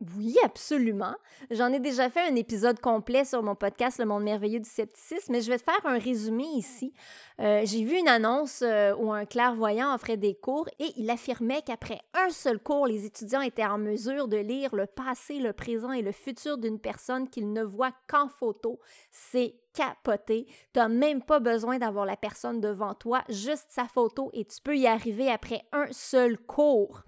Oui, 0.01 0.35
absolument. 0.43 1.15
J'en 1.51 1.71
ai 1.71 1.79
déjà 1.79 2.09
fait 2.09 2.19
un 2.29 2.35
épisode 2.35 2.81
complet 2.81 3.23
sur 3.23 3.41
mon 3.41 3.55
podcast 3.55 3.97
Le 3.97 4.05
Monde 4.05 4.23
merveilleux 4.23 4.59
du 4.59 4.69
scepticisme, 4.69 5.31
mais 5.31 5.39
je 5.39 5.49
vais 5.49 5.57
te 5.57 5.63
faire 5.63 5.79
un 5.85 5.97
résumé 5.97 6.43
ici. 6.43 6.91
Euh, 7.39 7.61
j'ai 7.63 7.85
vu 7.85 7.97
une 7.97 8.09
annonce 8.09 8.61
euh, 8.61 8.93
où 8.95 9.13
un 9.13 9.25
clairvoyant 9.25 9.95
offrait 9.95 10.17
des 10.17 10.35
cours 10.35 10.67
et 10.79 10.91
il 10.97 11.09
affirmait 11.09 11.61
qu'après 11.61 12.01
un 12.13 12.29
seul 12.29 12.59
cours, 12.59 12.87
les 12.87 13.05
étudiants 13.05 13.39
étaient 13.39 13.65
en 13.65 13.77
mesure 13.77 14.27
de 14.27 14.35
lire 14.35 14.75
le 14.75 14.85
passé, 14.85 15.39
le 15.39 15.53
présent 15.53 15.93
et 15.93 16.01
le 16.01 16.11
futur 16.11 16.57
d'une 16.57 16.79
personne 16.79 17.29
qu'ils 17.29 17.53
ne 17.53 17.63
voient 17.63 17.95
qu'en 18.09 18.27
photo. 18.27 18.81
C'est 19.11 19.55
capoté. 19.73 20.45
Tu 20.73 20.79
n'as 20.79 20.89
même 20.89 21.21
pas 21.21 21.39
besoin 21.39 21.77
d'avoir 21.77 22.05
la 22.05 22.17
personne 22.17 22.59
devant 22.59 22.95
toi, 22.95 23.23
juste 23.29 23.67
sa 23.69 23.85
photo 23.85 24.29
et 24.33 24.43
tu 24.43 24.61
peux 24.61 24.77
y 24.77 24.87
arriver 24.87 25.31
après 25.31 25.61
un 25.71 25.87
seul 25.91 26.37
cours. 26.37 27.03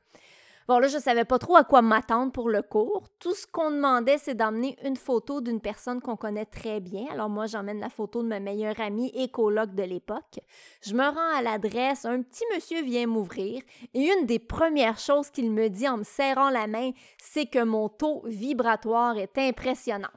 Bon, 0.68 0.80
là, 0.80 0.90
je 0.90 0.98
savais 0.98 1.24
pas 1.24 1.40
trop 1.40 1.56
à 1.56 1.64
quoi 1.64 1.82
m'attendre 1.82 2.34
pour 2.34 2.50
le 2.50 2.62
cours. 2.62 3.08
Tout 3.20 3.34
ce 3.34 3.48
qu'on 3.48 3.72
demandait, 3.72 4.18
c'est 4.18 4.36
d'emmener 4.36 4.78
une 4.84 4.98
photo 4.98 5.40
d'une 5.40 5.62
personne 5.62 6.02
qu'on 6.02 6.18
connaît 6.18 6.46
très 6.46 6.82
bien. 6.82 7.06
Alors, 7.10 7.30
moi, 7.30 7.46
j'emmène 7.46 7.80
la 7.80 7.90
photo 7.90 8.22
de 8.22 8.28
ma 8.28 8.42
meilleure 8.42 8.80
amie 8.82 9.10
et 9.16 9.30
coloc 9.30 9.74
de 9.76 9.84
l'époque. 9.84 10.42
Je 10.82 10.94
me 10.94 11.06
rends 11.06 11.38
à 11.38 11.42
l'adresse, 11.42 12.04
un 12.04 12.22
petit 12.22 12.44
monsieur 12.54 12.82
vient 12.82 13.08
m'ouvrir 13.08 13.62
et 13.94 14.12
une 14.12 14.26
des 14.26 14.40
premières 14.40 15.00
choses 15.00 15.30
qu'il 15.30 15.52
me 15.52 15.70
dit 15.70 15.88
en 15.88 16.00
me 16.00 16.04
serrant 16.04 16.50
la 16.50 16.68
main, 16.68 16.92
c'est 17.18 17.46
que 17.46 17.64
mon 17.64 17.88
taux 17.88 18.24
vibratoire 18.26 19.18
est 19.18 19.38
impressionnant. 19.38 20.12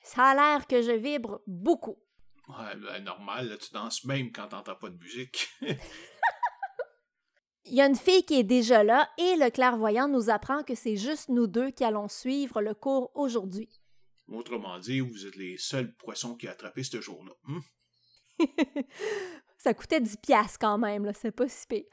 Ça 0.00 0.24
a 0.24 0.34
l'air 0.34 0.66
que 0.66 0.82
je 0.82 0.90
vibre 0.90 1.42
beaucoup. 1.46 1.96
Ouais, 2.48 2.74
ben, 2.74 3.04
normal, 3.04 3.56
tu 3.60 3.72
danses 3.72 4.04
même 4.04 4.32
quand 4.32 4.48
t'entends 4.48 4.74
pas 4.74 4.90
de 4.90 4.98
musique. 4.98 5.48
Il 7.64 7.74
y 7.74 7.80
a 7.80 7.86
une 7.86 7.96
fille 7.96 8.24
qui 8.24 8.38
est 8.40 8.44
déjà 8.44 8.82
là 8.82 9.08
et 9.18 9.36
le 9.36 9.50
clairvoyant 9.50 10.08
nous 10.08 10.30
apprend 10.30 10.62
que 10.62 10.74
c'est 10.74 10.96
juste 10.96 11.28
nous 11.28 11.46
deux 11.46 11.70
qui 11.70 11.84
allons 11.84 12.08
suivre 12.08 12.60
le 12.60 12.74
cours 12.74 13.10
aujourd'hui. 13.14 13.68
Autrement 14.28 14.78
dit, 14.78 15.00
vous 15.00 15.26
êtes 15.26 15.36
les 15.36 15.56
seuls 15.58 15.94
poissons 15.94 16.34
qui 16.34 16.48
a 16.48 16.52
attrapé 16.52 16.82
ce 16.82 17.00
jour-là. 17.00 17.32
Hein? 17.48 17.60
Ça 19.58 19.74
coûtait 19.74 20.00
10 20.00 20.16
piastres 20.16 20.58
quand 20.60 20.78
même, 20.78 21.04
là, 21.04 21.12
c'est 21.14 21.30
pas 21.30 21.48
si 21.48 21.66
pire. 21.66 21.84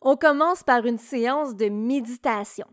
On 0.00 0.16
commence 0.16 0.62
par 0.62 0.86
une 0.86 0.98
séance 0.98 1.54
de 1.54 1.68
méditation. 1.68 2.66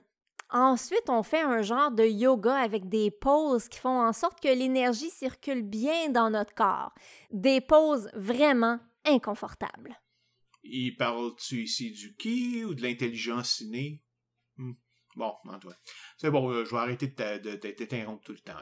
Ensuite, 0.49 1.09
on 1.09 1.23
fait 1.23 1.41
un 1.41 1.61
genre 1.61 1.91
de 1.91 2.05
yoga 2.05 2.55
avec 2.55 2.87
des 2.87 3.09
poses 3.09 3.67
qui 3.67 3.79
font 3.79 4.01
en 4.01 4.13
sorte 4.13 4.39
que 4.39 4.47
l'énergie 4.47 5.09
circule 5.09 5.63
bien 5.63 6.09
dans 6.09 6.29
notre 6.29 6.53
corps. 6.53 6.93
Des 7.31 7.59
poses 7.59 8.07
vraiment 8.13 8.79
inconfortables. 9.05 9.99
Il 10.63 10.95
parle-tu 10.95 11.63
ici 11.63 11.91
du 11.91 12.15
qui 12.15 12.63
ou 12.63 12.73
de 12.73 12.81
l'intelligence 12.81 13.59
innée? 13.59 14.01
Hmm. 14.57 14.73
Bon, 15.15 15.33
Antoine. 15.45 15.77
C'est 16.17 16.31
bon, 16.31 16.49
euh, 16.49 16.65
je 16.65 16.71
vais 16.71 16.77
arrêter 16.77 17.07
de 17.07 17.55
t'interrompre 17.55 18.23
tout 18.23 18.31
le 18.31 18.39
temps. 18.39 18.57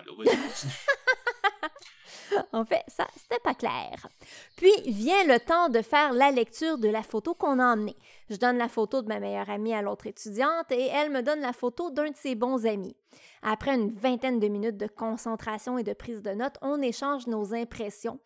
En 2.53 2.65
fait, 2.65 2.83
ça, 2.87 3.07
c'était 3.15 3.41
pas 3.43 3.53
clair. 3.53 4.07
Puis 4.55 4.71
vient 4.87 5.23
le 5.25 5.39
temps 5.39 5.69
de 5.69 5.81
faire 5.81 6.13
la 6.13 6.31
lecture 6.31 6.77
de 6.77 6.87
la 6.87 7.03
photo 7.03 7.33
qu'on 7.33 7.59
a 7.59 7.73
emmenée. 7.73 7.95
Je 8.29 8.37
donne 8.37 8.57
la 8.57 8.69
photo 8.69 9.01
de 9.01 9.07
ma 9.07 9.19
meilleure 9.19 9.49
amie 9.49 9.73
à 9.73 9.81
l'autre 9.81 10.07
étudiante 10.07 10.71
et 10.71 10.87
elle 10.87 11.11
me 11.11 11.21
donne 11.23 11.41
la 11.41 11.53
photo 11.53 11.91
d'un 11.91 12.09
de 12.09 12.15
ses 12.15 12.35
bons 12.35 12.65
amis. 12.65 12.95
Après 13.41 13.75
une 13.75 13.89
vingtaine 13.89 14.39
de 14.39 14.47
minutes 14.47 14.77
de 14.77 14.87
concentration 14.87 15.77
et 15.77 15.83
de 15.83 15.93
prise 15.93 16.21
de 16.21 16.31
notes, 16.31 16.57
on 16.61 16.81
échange 16.81 17.27
nos 17.27 17.53
impressions. 17.53 18.19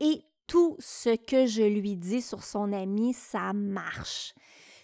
Et 0.00 0.22
tout 0.46 0.76
ce 0.78 1.16
que 1.16 1.46
je 1.46 1.62
lui 1.62 1.96
dis 1.96 2.22
sur 2.22 2.42
son 2.42 2.72
ami, 2.72 3.12
ça 3.12 3.52
marche. 3.52 4.34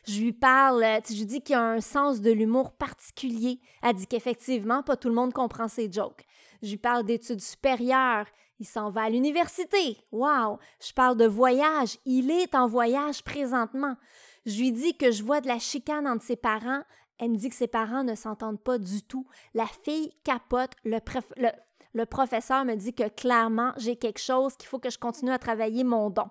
Je 0.04 0.20
lui 0.20 0.32
parle, 0.32 0.84
je 1.08 1.14
lui 1.14 1.26
dis 1.26 1.40
qu'il 1.42 1.54
a 1.54 1.62
un 1.62 1.80
sens 1.80 2.20
de 2.20 2.32
l'humour 2.32 2.72
particulier. 2.72 3.60
Elle 3.82 3.94
dit 3.94 4.06
qu'effectivement, 4.06 4.82
pas 4.82 4.96
tout 4.96 5.08
le 5.08 5.14
monde 5.14 5.32
comprend 5.32 5.68
ses 5.68 5.90
jokes. 5.90 6.24
Je 6.62 6.70
lui 6.70 6.76
parle 6.76 7.04
d'études 7.04 7.40
supérieures. 7.40 8.26
Il 8.58 8.66
s'en 8.66 8.90
va 8.90 9.02
à 9.02 9.10
l'université. 9.10 9.98
Wow! 10.10 10.58
Je 10.80 10.92
parle 10.92 11.16
de 11.16 11.26
voyage. 11.26 11.98
Il 12.04 12.30
est 12.30 12.54
en 12.54 12.66
voyage 12.66 13.22
présentement. 13.22 13.96
Je 14.44 14.58
lui 14.58 14.72
dis 14.72 14.96
que 14.96 15.10
je 15.10 15.22
vois 15.22 15.40
de 15.40 15.48
la 15.48 15.58
chicane 15.58 16.06
entre 16.06 16.24
ses 16.24 16.36
parents. 16.36 16.82
Elle 17.18 17.30
me 17.30 17.36
dit 17.36 17.48
que 17.48 17.54
ses 17.54 17.68
parents 17.68 18.04
ne 18.04 18.16
s'entendent 18.16 18.62
pas 18.62 18.78
du 18.78 19.02
tout. 19.02 19.26
La 19.54 19.66
fille 19.66 20.12
capote. 20.24 20.72
Le, 20.84 20.98
le, 21.36 21.48
le 21.92 22.06
professeur 22.06 22.64
me 22.64 22.74
dit 22.74 22.94
que 22.94 23.08
clairement, 23.08 23.72
j'ai 23.76 23.96
quelque 23.96 24.20
chose, 24.20 24.56
qu'il 24.56 24.68
faut 24.68 24.78
que 24.78 24.90
je 24.90 24.98
continue 24.98 25.32
à 25.32 25.38
travailler 25.38 25.84
mon 25.84 26.10
don 26.10 26.28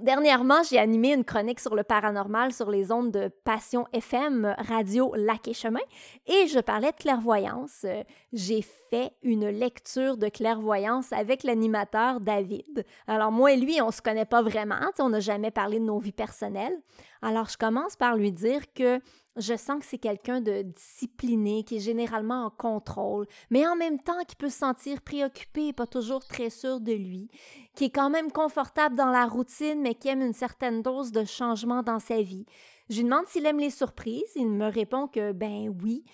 dernièrement, 0.00 0.62
j'ai 0.62 0.78
animé 0.78 1.12
une 1.12 1.24
chronique 1.24 1.58
sur 1.58 1.74
le 1.74 1.82
paranormal 1.82 2.52
sur 2.52 2.70
les 2.70 2.92
ondes 2.92 3.10
de 3.10 3.28
Passion 3.44 3.86
FM, 3.92 4.54
Radio 4.58 5.12
Lac 5.16 5.48
et 5.48 5.52
Chemin, 5.52 5.80
et 6.26 6.46
je 6.46 6.60
parlais 6.60 6.92
de 6.92 6.96
clairvoyance. 6.96 7.84
J'ai 8.32 8.62
fait 8.90 9.12
une 9.22 9.48
lecture 9.48 10.16
de 10.16 10.28
clairvoyance 10.28 11.12
avec 11.12 11.42
l'animateur 11.42 12.20
David. 12.20 12.84
Alors 13.06 13.32
moi 13.32 13.52
et 13.52 13.56
lui, 13.56 13.82
on 13.82 13.90
se 13.90 14.00
connaît 14.00 14.24
pas 14.24 14.42
vraiment, 14.42 14.76
on 15.00 15.08
n'a 15.08 15.20
jamais 15.20 15.50
parlé 15.50 15.80
de 15.80 15.84
nos 15.84 15.98
vies 15.98 16.12
personnelles. 16.12 16.78
Alors 17.22 17.48
je 17.48 17.56
commence 17.56 17.96
par 17.96 18.16
lui 18.16 18.32
dire 18.32 18.72
que 18.72 19.00
je 19.36 19.56
sens 19.56 19.80
que 19.80 19.86
c'est 19.86 19.98
quelqu'un 19.98 20.40
de 20.40 20.62
discipliné, 20.62 21.62
qui 21.64 21.76
est 21.76 21.80
généralement 21.80 22.46
en 22.46 22.50
contrôle, 22.50 23.26
mais 23.50 23.66
en 23.66 23.76
même 23.76 23.98
temps 23.98 24.24
qui 24.26 24.36
peut 24.36 24.48
se 24.48 24.58
sentir 24.58 25.00
préoccupé 25.02 25.68
et 25.68 25.72
pas 25.72 25.86
toujours 25.86 26.24
très 26.24 26.50
sûr 26.50 26.80
de 26.80 26.92
lui, 26.92 27.28
qui 27.74 27.84
est 27.84 27.90
quand 27.90 28.10
même 28.10 28.32
confortable 28.32 28.96
dans 28.96 29.10
la 29.10 29.26
routine, 29.26 29.80
mais 29.80 29.94
qui 29.94 30.08
aime 30.08 30.22
une 30.22 30.32
certaine 30.32 30.82
dose 30.82 31.12
de 31.12 31.24
changement 31.24 31.82
dans 31.82 32.00
sa 32.00 32.22
vie. 32.22 32.46
Je 32.88 32.96
lui 32.96 33.04
demande 33.04 33.26
s'il 33.28 33.46
aime 33.46 33.60
les 33.60 33.70
surprises. 33.70 34.32
Il 34.34 34.48
me 34.48 34.68
répond 34.68 35.06
que 35.06 35.30
ben 35.30 35.72
oui. 35.82 36.04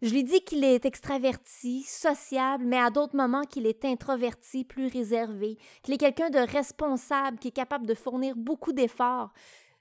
Je 0.00 0.14
lui 0.14 0.24
dis 0.24 0.40
qu'il 0.40 0.64
est 0.64 0.86
extraverti, 0.86 1.82
sociable, 1.82 2.64
mais 2.64 2.78
à 2.78 2.88
d'autres 2.88 3.16
moments 3.16 3.42
qu'il 3.42 3.66
est 3.66 3.84
introverti, 3.84 4.64
plus 4.64 4.86
réservé, 4.86 5.58
qu'il 5.82 5.92
est 5.92 5.98
quelqu'un 5.98 6.30
de 6.30 6.38
responsable, 6.38 7.38
qui 7.38 7.48
est 7.48 7.50
capable 7.50 7.84
de 7.84 7.94
fournir 7.94 8.34
beaucoup 8.34 8.72
d'efforts. 8.72 9.30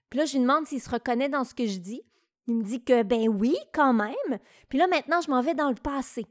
Puis 0.10 0.20
là, 0.20 0.26
je 0.26 0.34
lui 0.34 0.42
demande 0.42 0.66
s'il 0.66 0.82
se 0.82 0.90
reconnaît 0.90 1.30
dans 1.30 1.44
ce 1.44 1.54
que 1.54 1.68
je 1.68 1.78
dis. 1.78 2.02
Il 2.48 2.56
me 2.56 2.64
dit 2.64 2.84
que 2.84 3.04
ben 3.04 3.28
oui, 3.28 3.56
quand 3.74 3.94
même. 3.94 4.40
Puis 4.70 4.80
là, 4.80 4.88
maintenant, 4.88 5.22
je 5.22 5.30
m'en 5.30 5.42
vais 5.42 5.54
dans 5.54 5.70
le 5.70 5.76
passé. 5.76 6.26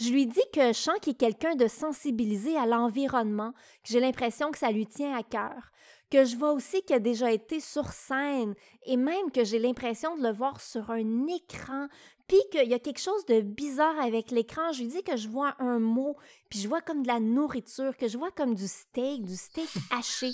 Je 0.00 0.10
lui 0.10 0.26
dis 0.26 0.42
que 0.52 0.72
je 0.72 1.10
est 1.10 1.14
quelqu'un 1.14 1.54
de 1.54 1.68
sensibilisé 1.68 2.56
à 2.56 2.66
l'environnement, 2.66 3.52
que 3.52 3.90
j'ai 3.90 4.00
l'impression 4.00 4.50
que 4.50 4.58
ça 4.58 4.70
lui 4.72 4.86
tient 4.86 5.16
à 5.16 5.22
cœur, 5.22 5.70
que 6.10 6.24
je 6.24 6.36
vois 6.36 6.52
aussi 6.52 6.82
qu'il 6.82 6.96
a 6.96 6.98
déjà 6.98 7.30
été 7.30 7.60
sur 7.60 7.88
scène 7.88 8.54
et 8.86 8.96
même 8.96 9.30
que 9.30 9.44
j'ai 9.44 9.58
l'impression 9.58 10.16
de 10.16 10.22
le 10.22 10.32
voir 10.32 10.60
sur 10.60 10.90
un 10.90 11.26
écran, 11.26 11.88
puis 12.28 12.40
qu'il 12.50 12.68
y 12.68 12.74
a 12.74 12.78
quelque 12.78 13.00
chose 13.00 13.24
de 13.26 13.40
bizarre 13.40 13.98
avec 14.00 14.30
l'écran. 14.30 14.72
Je 14.72 14.82
lui 14.82 14.88
dis 14.88 15.02
que 15.02 15.16
je 15.16 15.28
vois 15.28 15.54
un 15.58 15.78
mot, 15.78 16.16
puis 16.48 16.58
je 16.58 16.68
vois 16.68 16.80
comme 16.80 17.02
de 17.02 17.08
la 17.08 17.20
nourriture, 17.20 17.96
que 17.96 18.08
je 18.08 18.18
vois 18.18 18.30
comme 18.30 18.54
du 18.54 18.68
steak, 18.68 19.24
du 19.24 19.36
steak 19.36 19.68
haché. 19.90 20.32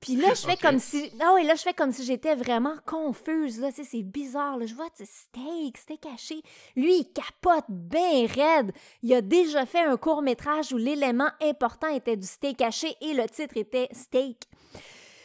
puis 0.00 0.16
là, 0.16 0.34
je 0.34 0.42
fais 0.42 0.56
comme 0.56 0.78
si. 0.78 1.12
Ah 1.20 1.32
oui, 1.34 1.44
là, 1.44 1.54
je 1.54 1.62
fais 1.62 1.74
comme 1.74 1.92
si 1.92 2.04
j'étais 2.04 2.34
vraiment 2.34 2.76
confuse. 2.86 3.60
Là, 3.60 3.72
tu 3.72 3.84
c'est 3.84 4.02
bizarre. 4.02 4.58
Là. 4.58 4.66
Je 4.66 4.74
vois 4.74 4.88
du 4.98 5.04
steak, 5.04 5.78
steak 5.78 6.06
haché. 6.06 6.42
Lui, 6.76 6.98
il 6.98 7.12
capote 7.12 7.64
bien 7.68 8.26
raide. 8.26 8.72
Il 9.02 9.14
a 9.14 9.20
déjà 9.22 9.66
fait 9.66 9.84
un 9.84 9.96
court-métrage 9.96 10.72
où 10.72 10.76
l'élément 10.76 11.30
important 11.40 11.88
était 11.88 12.16
du 12.16 12.26
steak 12.26 12.60
haché 12.60 12.96
et 13.00 13.14
le 13.14 13.28
titre 13.28 13.56
était 13.56 13.88
Steak. 13.92 14.44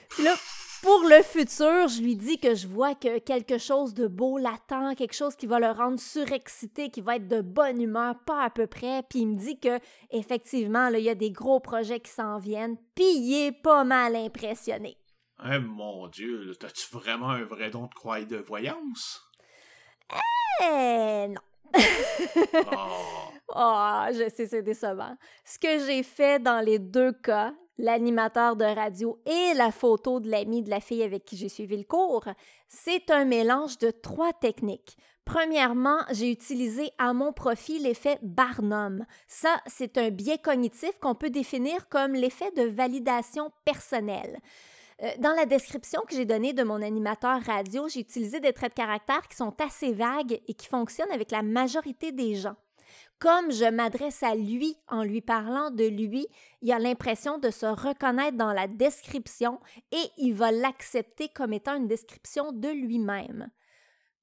Puis 0.10 0.24
là, 0.24 0.36
pour 0.82 1.04
le 1.04 1.22
futur, 1.24 1.88
je 1.88 2.02
lui 2.02 2.16
dis 2.16 2.40
que 2.40 2.56
je 2.56 2.68
vois 2.68 2.96
que 2.96 3.20
quelque 3.20 3.58
chose 3.58 3.94
de 3.94 4.08
beau 4.08 4.38
l'attend, 4.38 4.96
quelque 4.96 5.16
chose 5.16 5.36
qui 5.36 5.48
va 5.48 5.60
le 5.60 5.72
rendre 5.72 6.00
surexcité, 6.00 6.90
qui 6.90 7.02
va 7.02 7.16
être 7.16 7.28
de 7.28 7.42
bonne 7.42 7.82
humeur, 7.82 8.16
pas 8.26 8.44
à 8.44 8.50
peu 8.50 8.68
près. 8.68 9.04
Puis 9.10 9.20
il 9.20 9.28
me 9.28 9.38
dit 9.38 9.60
que 9.60 9.80
effectivement, 10.12 10.88
il 10.90 11.00
y 11.00 11.10
a 11.10 11.16
des 11.16 11.32
gros 11.32 11.60
projets 11.60 12.00
qui 12.00 12.12
s'en 12.12 12.38
viennent. 12.38 12.78
Puis 12.96 13.18
il 13.18 13.48
est 13.48 13.52
pas 13.52 13.84
mal 13.84 14.16
impressionné. 14.16 14.98
Eh 15.44 15.60
mon 15.60 16.08
Dieu, 16.08 16.54
t'as-tu 16.60 16.88
vraiment 16.92 17.30
un 17.30 17.44
vrai 17.44 17.70
don 17.70 17.86
de 17.86 17.94
croix 17.94 18.22
de 18.22 18.38
voyance? 18.38 19.22
Eh 20.64 21.28
non. 21.28 21.42
oh. 21.76 23.32
oh, 23.56 24.06
je 24.12 24.30
sais, 24.34 24.48
c'est 24.48 24.64
décevant. 24.64 25.16
Ce 25.46 25.60
que 25.60 25.86
j'ai 25.86 26.02
fait 26.04 26.42
dans 26.42 26.60
les 26.60 26.80
deux 26.80 27.12
cas, 27.12 27.54
l'animateur 27.78 28.56
de 28.56 28.66
radio 28.66 29.20
et 29.26 29.54
la 29.56 29.72
photo 29.72 30.20
de 30.20 30.30
l'ami 30.30 30.64
de 30.64 30.70
la 30.70 30.80
fille 30.80 31.04
avec 31.04 31.26
qui 31.26 31.38
j'ai 31.38 31.50
suivi 31.50 31.78
le 31.78 31.84
cours, 31.84 32.26
c'est 32.68 33.12
un 33.12 33.26
mélange 33.26 33.78
de 33.78 33.92
trois 33.92 34.34
techniques. 34.34 34.98
Premièrement, 35.26 36.00
j'ai 36.12 36.32
utilisé 36.32 36.92
à 36.98 37.14
mon 37.14 37.34
profit 37.34 37.80
l'effet 37.80 38.18
Barnum. 38.22 39.06
Ça, 39.28 39.62
c'est 39.66 39.98
un 39.98 40.10
biais 40.10 40.38
cognitif 40.38 40.92
qu'on 41.02 41.16
peut 41.16 41.30
définir 41.30 41.90
comme 41.90 42.14
l'effet 42.14 42.52
de 42.52 42.64
validation 42.64 43.52
personnelle. 43.66 44.40
Euh, 45.04 45.10
dans 45.20 45.34
la 45.34 45.46
description 45.46 46.02
que 46.08 46.16
j'ai 46.16 46.26
donnée 46.26 46.54
de 46.54 46.64
mon 46.64 46.82
animateur 46.82 47.42
radio, 47.42 47.88
j'ai 47.88 48.00
utilisé 48.00 48.40
des 48.40 48.54
traits 48.54 48.72
de 48.72 48.82
caractère 48.82 49.28
qui 49.28 49.36
sont 49.36 49.54
assez 49.62 49.92
vagues 49.92 50.40
et 50.48 50.54
qui 50.54 50.68
fonctionnent 50.68 51.12
avec 51.12 51.32
la 51.32 51.44
majorité 51.44 52.12
des 52.12 52.36
gens 52.36 52.56
comme 53.20 53.52
je 53.52 53.66
m'adresse 53.66 54.22
à 54.24 54.36
lui 54.36 54.78
en 54.88 55.04
lui 55.04 55.22
parlant 55.22 55.72
de 55.72 55.86
lui, 55.86 56.28
il 56.62 56.72
a 56.72 56.80
l'impression 56.80 57.38
de 57.38 57.50
se 57.50 57.66
reconnaître 57.66 58.38
dans 58.38 58.54
la 58.54 58.68
description 58.68 59.60
et 59.92 60.04
il 60.18 60.34
va 60.34 60.52
l'accepter 60.52 61.30
comme 61.30 61.54
étant 61.54 61.76
une 61.76 61.88
description 61.88 62.52
de 62.52 62.70
lui-même. 62.70 63.50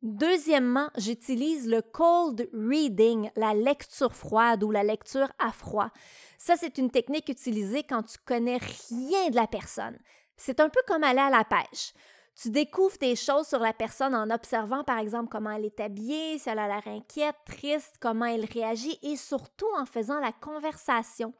Deuxièmement, 0.02 0.90
j'utilise 0.98 1.66
le 1.66 1.80
cold 1.80 2.48
reading, 2.52 3.30
la 3.36 3.54
lecture 3.54 4.14
froide 4.14 4.62
ou 4.62 4.70
la 4.70 4.84
lecture 4.84 5.32
à 5.38 5.50
froid. 5.50 5.90
Ça, 6.36 6.56
c'est 6.56 6.76
une 6.76 6.90
technique 6.90 7.30
utilisée 7.30 7.84
quand 7.84 8.02
tu 8.02 8.18
connais 8.26 8.58
rien 8.58 9.30
de 9.30 9.34
la 9.34 9.46
personne. 9.46 9.98
C'est 10.36 10.60
un 10.60 10.68
peu 10.68 10.80
comme 10.86 11.04
aller 11.04 11.20
à 11.20 11.30
la 11.30 11.44
pêche. 11.44 11.94
Tu 12.40 12.50
découvres 12.50 12.98
des 12.98 13.14
choses 13.14 13.46
sur 13.46 13.60
la 13.60 13.72
personne 13.72 14.14
en 14.14 14.28
observant, 14.30 14.82
par 14.82 14.98
exemple, 14.98 15.28
comment 15.30 15.50
elle 15.50 15.66
est 15.66 15.80
habillée, 15.80 16.38
si 16.38 16.48
elle 16.48 16.58
a 16.58 16.66
l'air 16.66 16.86
inquiète, 16.86 17.36
triste, 17.46 17.96
comment 18.00 18.24
elle 18.24 18.44
réagit 18.44 18.98
et 19.02 19.16
surtout 19.16 19.68
en 19.78 19.86
faisant 19.86 20.18
la 20.18 20.32
conversation, 20.32 21.32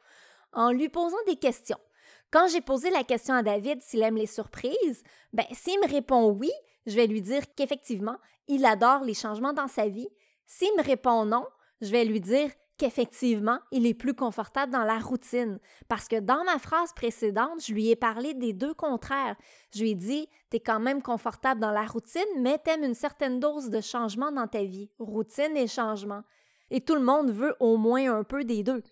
en 0.53 0.71
lui 0.71 0.87
posant 0.87 1.17
des 1.27 1.35
questions. 1.35 1.79
Quand 2.31 2.47
j'ai 2.47 2.61
posé 2.61 2.89
la 2.89 3.03
question 3.03 3.33
à 3.33 3.43
David 3.43 3.81
s'il 3.81 4.03
aime 4.03 4.15
les 4.15 4.25
surprises, 4.25 5.03
ben 5.33 5.45
s'il 5.51 5.79
me 5.81 5.87
répond 5.87 6.31
oui, 6.31 6.51
je 6.85 6.95
vais 6.95 7.07
lui 7.07 7.21
dire 7.21 7.43
qu'effectivement, 7.55 8.17
il 8.47 8.65
adore 8.65 9.03
les 9.03 9.13
changements 9.13 9.53
dans 9.53 9.67
sa 9.67 9.87
vie. 9.87 10.09
S'il 10.45 10.75
me 10.77 10.83
répond 10.83 11.25
non, 11.25 11.45
je 11.81 11.91
vais 11.91 12.05
lui 12.05 12.21
dire 12.21 12.49
qu'effectivement, 12.77 13.59
il 13.71 13.85
est 13.85 13.93
plus 13.93 14.13
confortable 14.13 14.71
dans 14.71 14.83
la 14.83 14.99
routine. 14.99 15.59
Parce 15.87 16.07
que 16.07 16.19
dans 16.19 16.43
ma 16.43 16.59
phrase 16.59 16.93
précédente, 16.93 17.63
je 17.65 17.73
lui 17.73 17.89
ai 17.89 17.95
parlé 17.95 18.33
des 18.33 18.53
deux 18.53 18.73
contraires. 18.73 19.35
Je 19.73 19.81
lui 19.81 19.91
ai 19.91 19.95
dit, 19.95 20.27
tu 20.51 20.57
es 20.57 20.59
quand 20.59 20.79
même 20.79 21.01
confortable 21.01 21.61
dans 21.61 21.71
la 21.71 21.85
routine, 21.85 22.21
mais 22.39 22.59
tu 22.63 22.71
aimes 22.71 22.83
une 22.83 22.93
certaine 22.93 23.39
dose 23.39 23.69
de 23.69 23.81
changement 23.81 24.31
dans 24.31 24.47
ta 24.47 24.63
vie. 24.63 24.89
Routine 24.99 25.55
et 25.55 25.67
changement. 25.67 26.23
Et 26.69 26.81
tout 26.81 26.95
le 26.95 27.01
monde 27.01 27.31
veut 27.31 27.55
au 27.59 27.77
moins 27.77 28.13
un 28.13 28.23
peu 28.23 28.43
des 28.43 28.63
deux. 28.63 28.83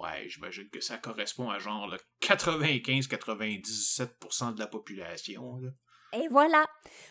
Ouais, 0.00 0.28
j'imagine 0.28 0.68
que 0.70 0.80
ça 0.80 0.98
correspond 0.98 1.50
à 1.50 1.58
genre 1.58 1.94
95-97% 2.22 4.54
de 4.54 4.58
la 4.58 4.66
population. 4.66 5.60
Et 6.16 6.28
voilà. 6.28 6.64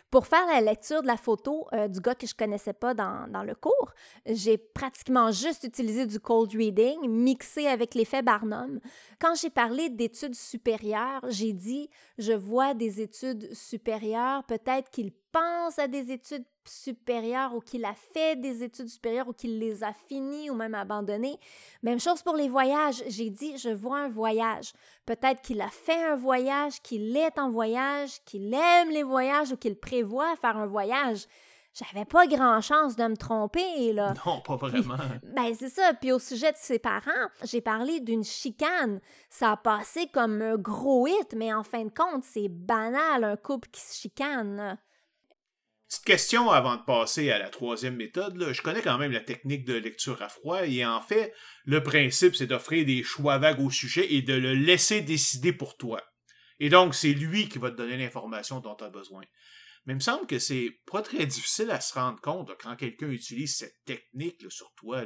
Pour 0.10 0.28
faire 0.28 0.46
la 0.46 0.62
lecture 0.62 1.02
de 1.02 1.08
la 1.08 1.18
photo 1.18 1.68
euh, 1.74 1.88
du 1.88 2.00
gars 2.00 2.14
que 2.14 2.28
je 2.28 2.36
connaissais 2.36 2.74
pas 2.74 2.94
dans, 2.94 3.28
dans 3.30 3.44
le 3.44 3.56
cours, 3.56 3.94
j'ai 4.28 4.58
pratiquement 4.58 5.32
juste 5.32 5.64
utilisé 5.64 6.06
du 6.06 6.20
cold 6.20 6.52
reading 6.54 7.10
mixé 7.10 7.66
avec 7.68 7.96
l'effet 7.96 8.22
Barnum. 8.22 8.80
Quand 9.20 9.34
j'ai 9.34 9.50
parlé 9.50 9.90
d'études 9.90 10.36
supérieures, 10.36 11.22
j'ai 11.30 11.54
dit 11.54 11.90
je 12.20 12.34
vois 12.34 12.76
des 12.76 13.02
études 13.02 13.54
supérieures, 13.54 14.44
peut-être 14.44 14.92
qu'il 14.92 15.14
pense 15.34 15.80
à 15.80 15.88
des 15.88 16.12
études 16.12 16.46
supérieures 16.66 17.54
ou 17.54 17.60
qu'il 17.60 17.84
a 17.84 17.96
fait 18.14 18.40
des 18.40 18.64
études 18.64 18.88
supérieures 18.88 19.28
ou 19.28 19.34
qu'il 19.34 19.60
les 19.60 19.84
a 19.84 19.92
finies 19.92 20.50
ou 20.50 20.56
même 20.56 20.76
abandonnées. 20.76 21.40
Même 21.82 22.00
chose 22.00 22.22
pour 22.22 22.36
les 22.36 22.48
voyages. 22.48 23.04
J'ai 23.08 23.30
dit, 23.30 23.58
je 23.58 23.70
vois 23.70 24.00
un 24.00 24.10
voyage. 24.10 24.72
Peut-être 25.06 25.42
qu'il 25.42 25.60
a 25.60 25.70
fait 25.70 26.02
un 26.04 26.16
voyage, 26.16 26.82
qu'il 26.82 27.18
est 27.18 27.38
en 27.40 27.52
voyage, 27.52 28.24
qu'il 28.26 28.54
aime 28.54 28.92
les 28.92 29.04
voyages 29.04 29.52
ou 29.52 29.58
qu'il 29.58 29.76
prévoit 29.76 30.36
faire 30.38 30.56
un 30.56 30.68
voyage. 30.68 31.28
J'avais 31.74 32.06
pas 32.06 32.28
grand 32.28 32.62
chance 32.62 32.96
de 32.96 33.04
me 33.04 33.18
tromper, 33.18 33.94
là. 33.94 34.14
Non, 34.28 34.42
pas 34.42 34.58
vraiment. 34.58 34.96
ben, 35.36 35.56
c'est 35.58 35.70
ça. 35.70 35.94
Puis 36.00 36.12
au 36.12 36.20
sujet 36.20 36.52
de 36.52 36.58
ses 36.58 36.78
parents, 36.78 37.30
j'ai 37.44 37.62
parlé 37.62 38.00
d'une 38.00 38.24
chicane. 38.24 39.00
Ça 39.32 39.54
a 39.54 39.58
passé 39.58 40.08
comme 40.14 40.40
un 40.44 40.56
gros 40.56 41.08
hit, 41.08 41.34
mais 41.36 41.52
en 41.52 41.64
fin 41.64 41.84
de 41.86 41.90
compte, 41.90 42.24
c'est 42.26 42.48
banal, 42.48 43.24
un 43.24 43.36
couple 43.38 43.70
qui 43.70 43.82
se 43.82 44.00
chicane. 44.00 44.78
Petite 45.94 46.06
question 46.06 46.50
avant 46.50 46.76
de 46.76 46.82
passer 46.82 47.30
à 47.30 47.38
la 47.38 47.50
troisième 47.50 47.96
méthode. 47.96 48.52
Je 48.52 48.62
connais 48.64 48.82
quand 48.82 48.98
même 48.98 49.12
la 49.12 49.20
technique 49.20 49.64
de 49.64 49.76
lecture 49.76 50.24
à 50.24 50.28
froid 50.28 50.66
et 50.66 50.84
en 50.84 51.00
fait, 51.02 51.36
le 51.66 51.84
principe, 51.84 52.36
c'est 52.36 52.48
d'offrir 52.48 52.84
des 52.84 53.04
choix 53.04 53.38
vagues 53.38 53.60
au 53.60 53.70
sujet 53.70 54.12
et 54.12 54.24
de 54.24 54.34
le 54.34 54.56
laisser 54.56 55.02
décider 55.02 55.54
pour 55.54 55.78
toi. 55.78 56.02
Et 56.60 56.70
donc, 56.70 56.96
c'est 56.96 57.14
lui 57.14 57.48
qui 57.48 57.60
va 57.60 57.70
te 57.70 57.76
donner 57.76 57.96
l'information 57.96 58.60
dont 58.60 58.74
tu 58.74 58.84
as 58.84 58.90
besoin. 58.90 59.22
Mais 59.86 59.94
il 59.94 59.98
me 59.98 60.02
semble 60.02 60.26
que 60.26 60.40
c'est 60.40 60.72
pas 60.92 61.04
très 61.04 61.28
difficile 61.28 61.70
à 61.70 61.80
se 61.80 61.94
rendre 61.94 62.20
compte 62.22 62.50
quand 62.60 62.76
quelqu'un 62.76 63.10
utilise 63.10 63.56
cette 63.56 63.86
technique 63.86 64.44
sur 64.50 64.74
toi. 64.74 65.04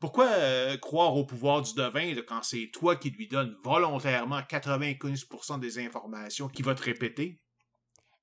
pourquoi 0.00 0.28
euh, 0.28 0.78
croire 0.78 1.14
au 1.16 1.26
pouvoir 1.26 1.60
du 1.60 1.74
devin 1.74 2.14
quand 2.26 2.42
c'est 2.42 2.70
toi 2.72 2.96
qui 2.96 3.10
lui 3.10 3.28
donne 3.28 3.54
volontairement 3.62 4.40
95% 4.40 5.60
des 5.60 5.78
informations 5.80 6.48
qu'il 6.48 6.64
va 6.64 6.74
te 6.74 6.84
répéter? 6.84 7.42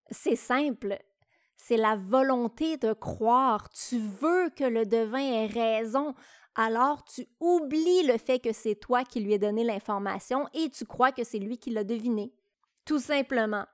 C'est 0.09 0.36
simple 0.36 0.97
c'est 1.58 1.78
la 1.78 1.95
volonté 1.95 2.78
de 2.78 2.93
croire. 2.93 3.70
Tu 3.70 3.99
veux 3.99 4.49
que 4.56 4.64
le 4.64 4.86
devin 4.86 5.20
ait 5.20 5.47
raison. 5.47 6.16
Alors 6.56 7.03
tu 7.03 7.28
oublies 7.39 8.03
le 8.03 8.18
fait 8.18 8.39
que 8.39 8.53
c'est 8.53 8.76
toi 8.76 9.03
qui 9.03 9.20
lui 9.20 9.34
ai 9.34 9.39
donné 9.39 9.64
l'information 9.64 10.47
et 10.53 10.70
tu 10.70 10.86
crois 10.86 11.12
que 11.12 11.24
c'est 11.24 11.39
lui 11.39 11.58
qui 11.58 11.70
l'a 11.70 11.84
deviné. 11.84 12.34
Tout 12.86 12.99
simplement. 12.99 13.66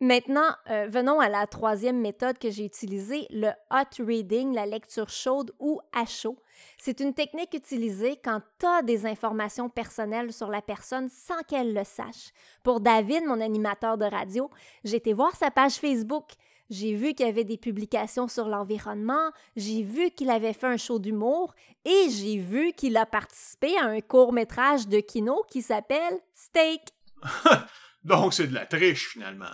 Maintenant, 0.00 0.50
euh, 0.70 0.86
venons 0.88 1.20
à 1.20 1.28
la 1.28 1.46
troisième 1.46 2.00
méthode 2.00 2.38
que 2.38 2.50
j'ai 2.50 2.64
utilisée, 2.64 3.26
le 3.30 3.48
hot 3.70 4.04
reading, 4.04 4.54
la 4.54 4.66
lecture 4.66 5.08
chaude 5.08 5.52
ou 5.58 5.80
à 5.92 6.04
chaud. 6.06 6.36
C'est 6.76 7.00
une 7.00 7.14
technique 7.14 7.54
utilisée 7.54 8.18
quand 8.22 8.40
tu 8.58 8.66
as 8.66 8.82
des 8.82 9.06
informations 9.06 9.68
personnelles 9.68 10.32
sur 10.32 10.48
la 10.48 10.62
personne 10.62 11.08
sans 11.08 11.42
qu'elle 11.46 11.72
le 11.72 11.84
sache. 11.84 12.32
Pour 12.62 12.80
David, 12.80 13.24
mon 13.24 13.40
animateur 13.40 13.96
de 13.98 14.04
radio, 14.04 14.50
été 14.84 15.12
voir 15.12 15.34
sa 15.36 15.50
page 15.50 15.74
Facebook. 15.74 16.32
J'ai 16.70 16.94
vu 16.94 17.14
qu'il 17.14 17.24
y 17.24 17.28
avait 17.28 17.44
des 17.44 17.56
publications 17.56 18.28
sur 18.28 18.46
l'environnement, 18.46 19.30
j'ai 19.56 19.82
vu 19.82 20.10
qu'il 20.10 20.28
avait 20.28 20.52
fait 20.52 20.66
un 20.66 20.76
show 20.76 20.98
d'humour 20.98 21.54
et 21.86 22.10
j'ai 22.10 22.36
vu 22.36 22.72
qu'il 22.72 22.96
a 22.98 23.06
participé 23.06 23.74
à 23.78 23.86
un 23.86 24.00
court 24.02 24.34
métrage 24.34 24.86
de 24.86 25.00
kino 25.00 25.44
qui 25.50 25.62
s'appelle 25.62 26.20
Steak. 26.34 26.82
Donc 28.04 28.34
c'est 28.34 28.48
de 28.48 28.54
la 28.54 28.66
triche 28.66 29.08
finalement. 29.08 29.46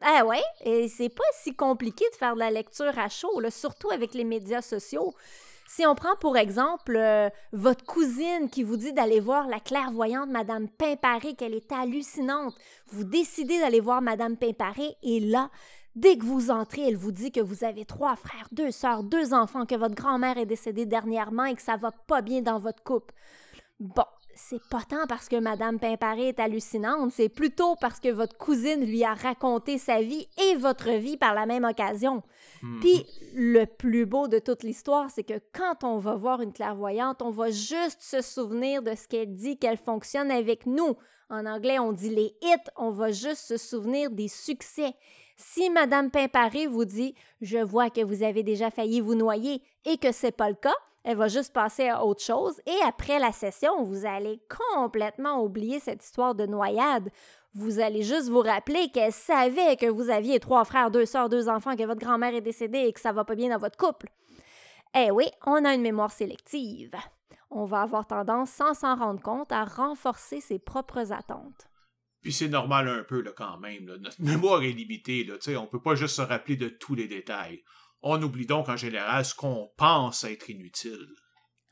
Ah 0.00 0.24
ouais, 0.24 0.42
et 0.64 0.88
c'est 0.88 1.08
pas 1.08 1.24
si 1.42 1.54
compliqué 1.54 2.04
de 2.12 2.16
faire 2.16 2.34
de 2.34 2.38
la 2.38 2.50
lecture 2.50 2.96
à 2.98 3.08
chaud, 3.08 3.42
surtout 3.50 3.90
avec 3.90 4.14
les 4.14 4.24
médias 4.24 4.62
sociaux. 4.62 5.14
Si 5.66 5.84
on 5.86 5.94
prend 5.94 6.16
pour 6.16 6.36
exemple 6.38 6.96
euh, 6.96 7.28
votre 7.52 7.84
cousine 7.84 8.48
qui 8.48 8.62
vous 8.62 8.76
dit 8.76 8.92
d'aller 8.92 9.20
voir 9.20 9.48
la 9.48 9.60
clairvoyante 9.60 10.30
Madame 10.30 10.68
Pimparé, 10.68 11.34
qu'elle 11.34 11.52
est 11.52 11.70
hallucinante, 11.72 12.54
vous 12.86 13.04
décidez 13.04 13.58
d'aller 13.58 13.80
voir 13.80 14.00
Madame 14.00 14.36
Pimparé 14.36 14.96
et 15.02 15.20
là, 15.20 15.50
dès 15.94 16.16
que 16.16 16.24
vous 16.24 16.50
entrez, 16.50 16.88
elle 16.88 16.96
vous 16.96 17.12
dit 17.12 17.32
que 17.32 17.40
vous 17.40 17.64
avez 17.64 17.84
trois 17.84 18.16
frères, 18.16 18.48
deux 18.50 18.70
sœurs, 18.70 19.02
deux 19.02 19.34
enfants, 19.34 19.66
que 19.66 19.74
votre 19.74 19.94
grand-mère 19.94 20.38
est 20.38 20.46
décédée 20.46 20.86
dernièrement 20.86 21.44
et 21.44 21.54
que 21.54 21.62
ça 21.62 21.76
va 21.76 21.90
pas 21.90 22.22
bien 22.22 22.40
dans 22.40 22.58
votre 22.58 22.82
couple. 22.82 23.14
Bon, 23.78 24.04
c'est 24.40 24.62
pas 24.68 24.82
tant 24.88 25.06
parce 25.08 25.28
que 25.28 25.36
Madame 25.36 25.80
Pimparé 25.80 26.28
est 26.28 26.38
hallucinante, 26.38 27.10
c'est 27.10 27.28
plutôt 27.28 27.74
parce 27.80 27.98
que 27.98 28.08
votre 28.08 28.36
cousine 28.38 28.84
lui 28.84 29.02
a 29.02 29.14
raconté 29.14 29.78
sa 29.78 30.00
vie 30.00 30.28
et 30.38 30.54
votre 30.54 30.90
vie 30.90 31.16
par 31.16 31.34
la 31.34 31.44
même 31.44 31.64
occasion. 31.64 32.22
Mhm. 32.62 32.80
Puis 32.80 33.04
le 33.34 33.64
plus 33.64 34.06
beau 34.06 34.28
de 34.28 34.38
toute 34.38 34.62
l'histoire, 34.62 35.10
c'est 35.10 35.24
que 35.24 35.40
quand 35.52 35.82
on 35.82 35.98
va 35.98 36.14
voir 36.14 36.40
une 36.40 36.52
clairvoyante, 36.52 37.20
on 37.20 37.30
va 37.30 37.50
juste 37.50 38.00
se 38.00 38.22
souvenir 38.22 38.82
de 38.82 38.94
ce 38.94 39.08
qu'elle 39.08 39.34
dit, 39.34 39.58
qu'elle 39.58 39.76
fonctionne 39.76 40.30
avec 40.30 40.66
nous. 40.66 40.96
En 41.30 41.44
anglais, 41.44 41.80
on 41.80 41.92
dit 41.92 42.10
les 42.10 42.36
hits, 42.40 42.70
on 42.76 42.90
va 42.90 43.10
juste 43.10 43.42
se 43.42 43.56
souvenir 43.56 44.10
des 44.10 44.28
succès. 44.28 44.94
Si 45.36 45.68
Madame 45.68 46.10
Pimparé 46.10 46.68
vous 46.68 46.84
dit 46.84 47.14
Je 47.40 47.58
vois 47.58 47.90
que 47.90 48.04
vous 48.04 48.22
avez 48.22 48.44
déjà 48.44 48.70
failli 48.70 49.00
vous 49.00 49.16
noyer 49.16 49.62
et 49.84 49.98
que 49.98 50.12
c'est 50.12 50.32
pas 50.32 50.48
le 50.48 50.56
cas, 50.56 50.74
elle 51.08 51.16
va 51.16 51.28
juste 51.28 51.54
passer 51.54 51.88
à 51.88 52.04
autre 52.04 52.22
chose 52.22 52.60
et 52.66 52.76
après 52.86 53.18
la 53.18 53.32
session, 53.32 53.82
vous 53.82 54.04
allez 54.04 54.42
complètement 54.74 55.42
oublier 55.42 55.80
cette 55.80 56.04
histoire 56.04 56.34
de 56.34 56.44
noyade. 56.44 57.08
Vous 57.54 57.80
allez 57.80 58.02
juste 58.02 58.28
vous 58.28 58.42
rappeler 58.42 58.90
qu'elle 58.90 59.10
savait 59.10 59.76
que 59.76 59.86
vous 59.86 60.10
aviez 60.10 60.38
trois 60.38 60.66
frères, 60.66 60.90
deux 60.90 61.06
sœurs, 61.06 61.30
deux 61.30 61.48
enfants, 61.48 61.76
que 61.76 61.84
votre 61.84 62.02
grand-mère 62.02 62.34
est 62.34 62.42
décédée 62.42 62.80
et 62.80 62.92
que 62.92 63.00
ça 63.00 63.12
va 63.12 63.24
pas 63.24 63.36
bien 63.36 63.48
dans 63.48 63.56
votre 63.56 63.78
couple. 63.78 64.10
Eh 64.94 65.10
oui, 65.10 65.24
on 65.46 65.64
a 65.64 65.72
une 65.72 65.80
mémoire 65.80 66.12
sélective. 66.12 66.94
On 67.48 67.64
va 67.64 67.80
avoir 67.80 68.06
tendance, 68.06 68.50
sans 68.50 68.74
s'en 68.74 68.94
rendre 68.94 69.22
compte, 69.22 69.50
à 69.50 69.64
renforcer 69.64 70.42
ses 70.42 70.58
propres 70.58 71.10
attentes. 71.10 71.70
Puis 72.20 72.34
c'est 72.34 72.48
normal 72.48 72.86
un 72.86 73.02
peu 73.04 73.22
là, 73.22 73.30
quand 73.34 73.56
même. 73.56 73.86
Notre 73.86 74.20
mémoire 74.22 74.62
est 74.62 74.72
limitée. 74.72 75.26
On 75.56 75.62
ne 75.62 75.66
peut 75.68 75.80
pas 75.80 75.94
juste 75.94 76.16
se 76.16 76.22
rappeler 76.22 76.56
de 76.56 76.68
tous 76.68 76.94
les 76.94 77.08
détails. 77.08 77.62
On 78.02 78.22
oublie 78.22 78.46
donc 78.46 78.68
en 78.68 78.76
général 78.76 79.24
ce 79.24 79.34
qu'on 79.34 79.70
pense 79.76 80.24
être 80.24 80.50
inutile. 80.50 81.08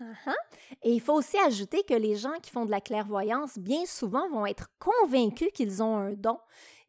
Uh-huh. 0.01 0.35
Et 0.83 0.93
il 0.93 1.01
faut 1.01 1.15
aussi 1.15 1.39
ajouter 1.39 1.83
que 1.83 1.95
les 1.95 2.17
gens 2.17 2.39
qui 2.43 2.51
font 2.51 2.67
de 2.67 2.71
la 2.71 2.83
clairvoyance, 2.83 3.59
bien 3.59 3.87
souvent, 3.87 4.29
vont 4.29 4.45
être 4.45 4.69
convaincus 4.79 5.49
qu'ils 5.55 5.83
ont 5.83 5.97
un 5.97 6.13
don. 6.13 6.39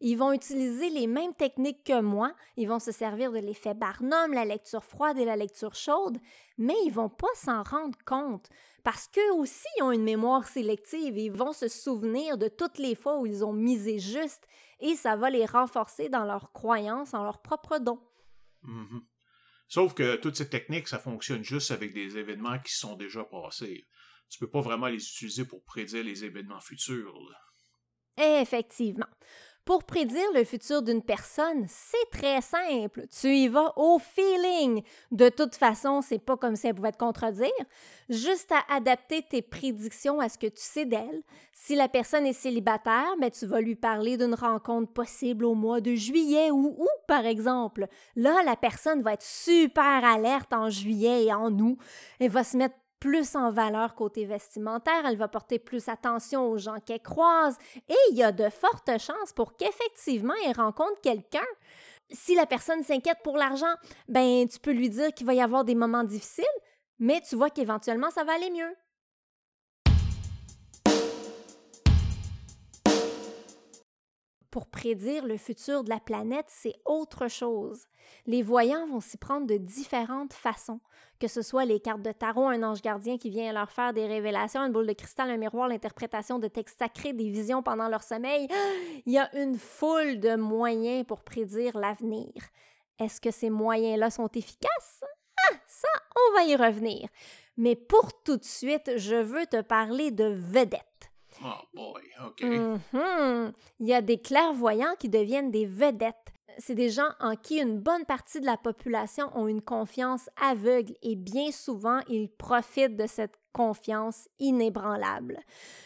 Ils 0.02 0.18
vont 0.18 0.34
utiliser 0.34 0.90
les 0.90 1.08
mêmes 1.08 1.34
techniques 1.34 1.86
que 1.86 2.02
moi. 2.02 2.34
Ils 2.58 2.68
vont 2.68 2.80
se 2.80 2.92
servir 2.92 3.32
de 3.32 3.40
l'effet 3.40 3.74
Barnum, 3.74 4.34
la 4.34 4.46
lecture 4.46 4.84
froide 4.84 5.18
et 5.18 5.26
la 5.26 5.38
lecture 5.38 5.74
chaude, 5.74 6.18
mais 6.58 6.76
ils 6.86 6.92
vont 6.92 7.10
pas 7.10 7.28
s'en 7.36 7.64
rendre 7.64 7.98
compte 8.06 8.50
parce 8.84 9.08
qu'eux 9.08 9.34
aussi 9.34 9.68
ont 9.82 9.92
une 9.92 10.04
mémoire 10.04 10.48
sélective 10.48 11.18
et 11.18 11.26
ils 11.26 11.32
vont 11.32 11.52
se 11.52 11.68
souvenir 11.68 12.38
de 12.38 12.48
toutes 12.48 12.78
les 12.78 12.96
fois 12.96 13.20
où 13.20 13.26
ils 13.26 13.44
ont 13.44 13.54
misé 13.54 14.00
juste 14.00 14.48
et 14.80 14.96
ça 14.96 15.16
va 15.16 15.30
les 15.30 15.46
renforcer 15.46 16.10
dans 16.10 16.24
leur 16.24 16.52
croyance 16.54 17.14
en 17.14 17.24
leur 17.24 17.42
propre 17.42 17.80
don. 17.80 18.00
Mm-hmm. 18.64 19.02
Sauf 19.68 19.94
que 19.94 20.16
toutes 20.16 20.38
ces 20.38 20.50
techniques, 20.50 20.88
ça 20.88 21.00
fonctionne 21.00 21.44
juste 21.44 21.72
avec 21.72 21.94
des 21.94 22.18
événements 22.18 22.60
qui 22.60 22.74
sont 22.74 22.96
déjà 22.96 23.24
passés. 23.24 23.88
Tu 24.30 24.40
peux 24.40 24.50
pas 24.50 24.62
vraiment 24.62 24.88
les 24.88 25.04
utiliser 25.04 25.46
pour 25.46 25.64
prédire 25.64 26.04
les 26.04 26.24
événements 26.24 26.60
futurs. 26.60 27.14
Effectivement. 28.18 29.08
Pour 29.68 29.84
prédire 29.84 30.32
le 30.34 30.46
futur 30.46 30.82
d'une 30.82 31.02
personne, 31.02 31.66
c'est 31.68 32.10
très 32.10 32.40
simple. 32.40 33.06
Tu 33.20 33.28
y 33.28 33.50
vas 33.50 33.74
au 33.76 34.00
feeling. 34.00 34.82
De 35.12 35.28
toute 35.28 35.56
façon, 35.56 36.02
c'est 36.02 36.20
pas 36.20 36.38
comme 36.38 36.56
si 36.56 36.68
elle 36.68 36.74
pouvait 36.74 36.94
te 36.94 36.98
contredire. 36.98 37.52
Juste 38.08 38.50
à 38.54 38.74
adapter 38.74 39.24
tes 39.30 39.42
prédictions 39.42 40.22
à 40.22 40.30
ce 40.30 40.38
que 40.38 40.48
tu 40.48 40.62
sais 40.62 40.86
d'elle. 40.86 41.22
Si 41.52 41.76
la 41.76 41.90
personne 41.90 42.26
est 42.26 42.32
célibataire, 42.32 43.16
mais 43.20 43.30
ben, 43.30 43.38
tu 43.38 43.46
vas 43.46 43.60
lui 43.60 43.76
parler 43.76 44.16
d'une 44.16 44.36
rencontre 44.36 44.94
possible 44.94 45.44
au 45.44 45.54
mois 45.54 45.82
de 45.82 45.96
juillet 45.96 46.50
ou 46.50 46.74
août, 46.80 47.02
par 47.06 47.26
exemple. 47.26 47.88
Là, 48.16 48.44
la 48.46 48.56
personne 48.56 49.02
va 49.02 49.16
être 49.16 49.26
super 49.26 50.06
alerte 50.06 50.54
en 50.54 50.70
juillet 50.70 51.26
et 51.26 51.34
en 51.34 51.52
août. 51.60 51.78
Elle 52.22 52.32
va 52.32 52.46
se 52.46 52.56
mettre 52.56 52.78
plus 53.00 53.36
en 53.36 53.52
valeur 53.52 53.96
côté 53.96 54.26
vestimentaire, 54.26 55.06
elle 55.06 55.18
va 55.18 55.28
porter 55.28 55.60
plus 55.60 55.88
attention 55.88 56.50
aux 56.50 56.58
gens 56.58 56.80
qu'elle 56.80 57.02
croise 57.02 57.58
et 57.90 57.96
il 58.12 58.18
y 58.18 58.24
a 58.24 58.32
de 58.32 58.50
fortes 58.50 58.90
chances 59.00 59.34
pour 59.34 59.56
qu'effectivement 59.56 60.34
elle 60.46 60.56
rencontre 60.56 61.00
quelqu'un. 61.02 61.46
Si 62.10 62.36
la 62.36 62.46
personne 62.46 62.84
s'inquiète 62.84 63.20
pour 63.24 63.38
l'argent, 63.38 63.74
ben 64.08 64.48
tu 64.48 64.60
peux 64.60 64.72
lui 64.72 64.90
dire 64.90 65.14
qu'il 65.14 65.28
va 65.28 65.34
y 65.34 65.42
avoir 65.42 65.66
des 65.66 65.76
moments 65.76 66.04
difficiles, 66.04 66.46
mais 67.00 67.22
tu 67.22 67.36
vois 67.36 67.50
qu'éventuellement 67.50 68.10
ça 68.10 68.24
va 68.24 68.34
aller 68.34 68.50
mieux. 68.50 68.76
Pour 74.58 74.66
prédire 74.66 75.24
le 75.24 75.38
futur 75.38 75.84
de 75.84 75.90
la 75.92 76.00
planète, 76.00 76.48
c'est 76.48 76.74
autre 76.84 77.28
chose. 77.28 77.86
Les 78.26 78.42
voyants 78.42 78.88
vont 78.88 79.02
s'y 79.02 79.16
prendre 79.16 79.46
de 79.46 79.58
différentes 79.58 80.34
façons, 80.34 80.80
que 81.20 81.28
ce 81.28 81.44
soit 81.44 81.66
les 81.66 81.80
cartes 81.80 82.02
de 82.02 82.12
tarot, 82.12 82.48
un 82.48 82.64
ange 82.64 82.82
gardien 82.82 83.20
qui 83.20 83.30
vient 83.30 83.54
leur 83.54 83.70
faire 83.70 83.94
des 83.94 84.08
révélations, 84.08 84.62
une 84.62 84.72
boule 84.72 84.88
de 84.88 84.94
cristal, 84.94 85.30
un 85.30 85.38
miroir, 85.38 85.68
l'interprétation 85.68 86.40
de 86.40 86.48
textes 86.48 86.80
sacrés, 86.80 87.14
des 87.14 87.30
visions 87.30 87.62
pendant 87.62 87.88
leur 87.88 88.02
sommeil. 88.02 88.48
Il 89.06 89.14
y 89.14 89.20
a 89.20 89.30
une 89.38 89.60
foule 89.60 90.20
de 90.20 90.36
moyens 90.36 91.06
pour 91.06 91.22
prédire 91.22 91.78
l'avenir. 91.78 92.34
Est-ce 92.98 93.22
que 93.22 93.30
ces 93.30 93.52
moyens-là 93.52 94.10
sont 94.10 94.30
efficaces? 94.30 95.04
Ah, 95.52 95.56
ça, 95.68 95.88
on 96.16 96.36
va 96.36 96.46
y 96.46 96.56
revenir. 96.56 97.10
Mais 97.58 97.76
pour 97.76 98.24
tout 98.24 98.38
de 98.38 98.44
suite, 98.44 98.98
je 98.98 99.18
veux 99.18 99.46
te 99.46 99.62
parler 99.62 100.10
de 100.10 100.26
vedettes. 100.26 101.12
Oh 101.44 101.62
boy, 101.74 102.04
OK. 102.26 102.42
Mm-hmm. 102.42 103.54
Il 103.80 103.88
y 103.88 103.94
a 103.94 104.02
des 104.02 104.20
clairvoyants 104.20 104.96
qui 105.00 105.10
deviennent 105.10 105.52
des 105.52 105.66
vedettes. 105.66 106.34
C'est 106.60 106.76
des 106.76 106.90
gens 106.90 107.10
en 107.20 107.36
qui 107.36 107.60
une 107.60 107.80
bonne 107.80 108.06
partie 108.06 108.42
de 108.42 108.46
la 108.46 108.58
population 108.58 109.30
ont 109.36 109.48
une 109.48 109.62
confiance 109.62 110.28
aveugle 110.42 110.94
et 111.04 111.16
bien 111.16 111.52
souvent 111.52 112.00
ils 112.10 112.30
profitent 112.30 112.98
de 112.98 113.06
cette 113.06 113.36
confiance 113.54 114.28
inébranlable. 114.40 115.40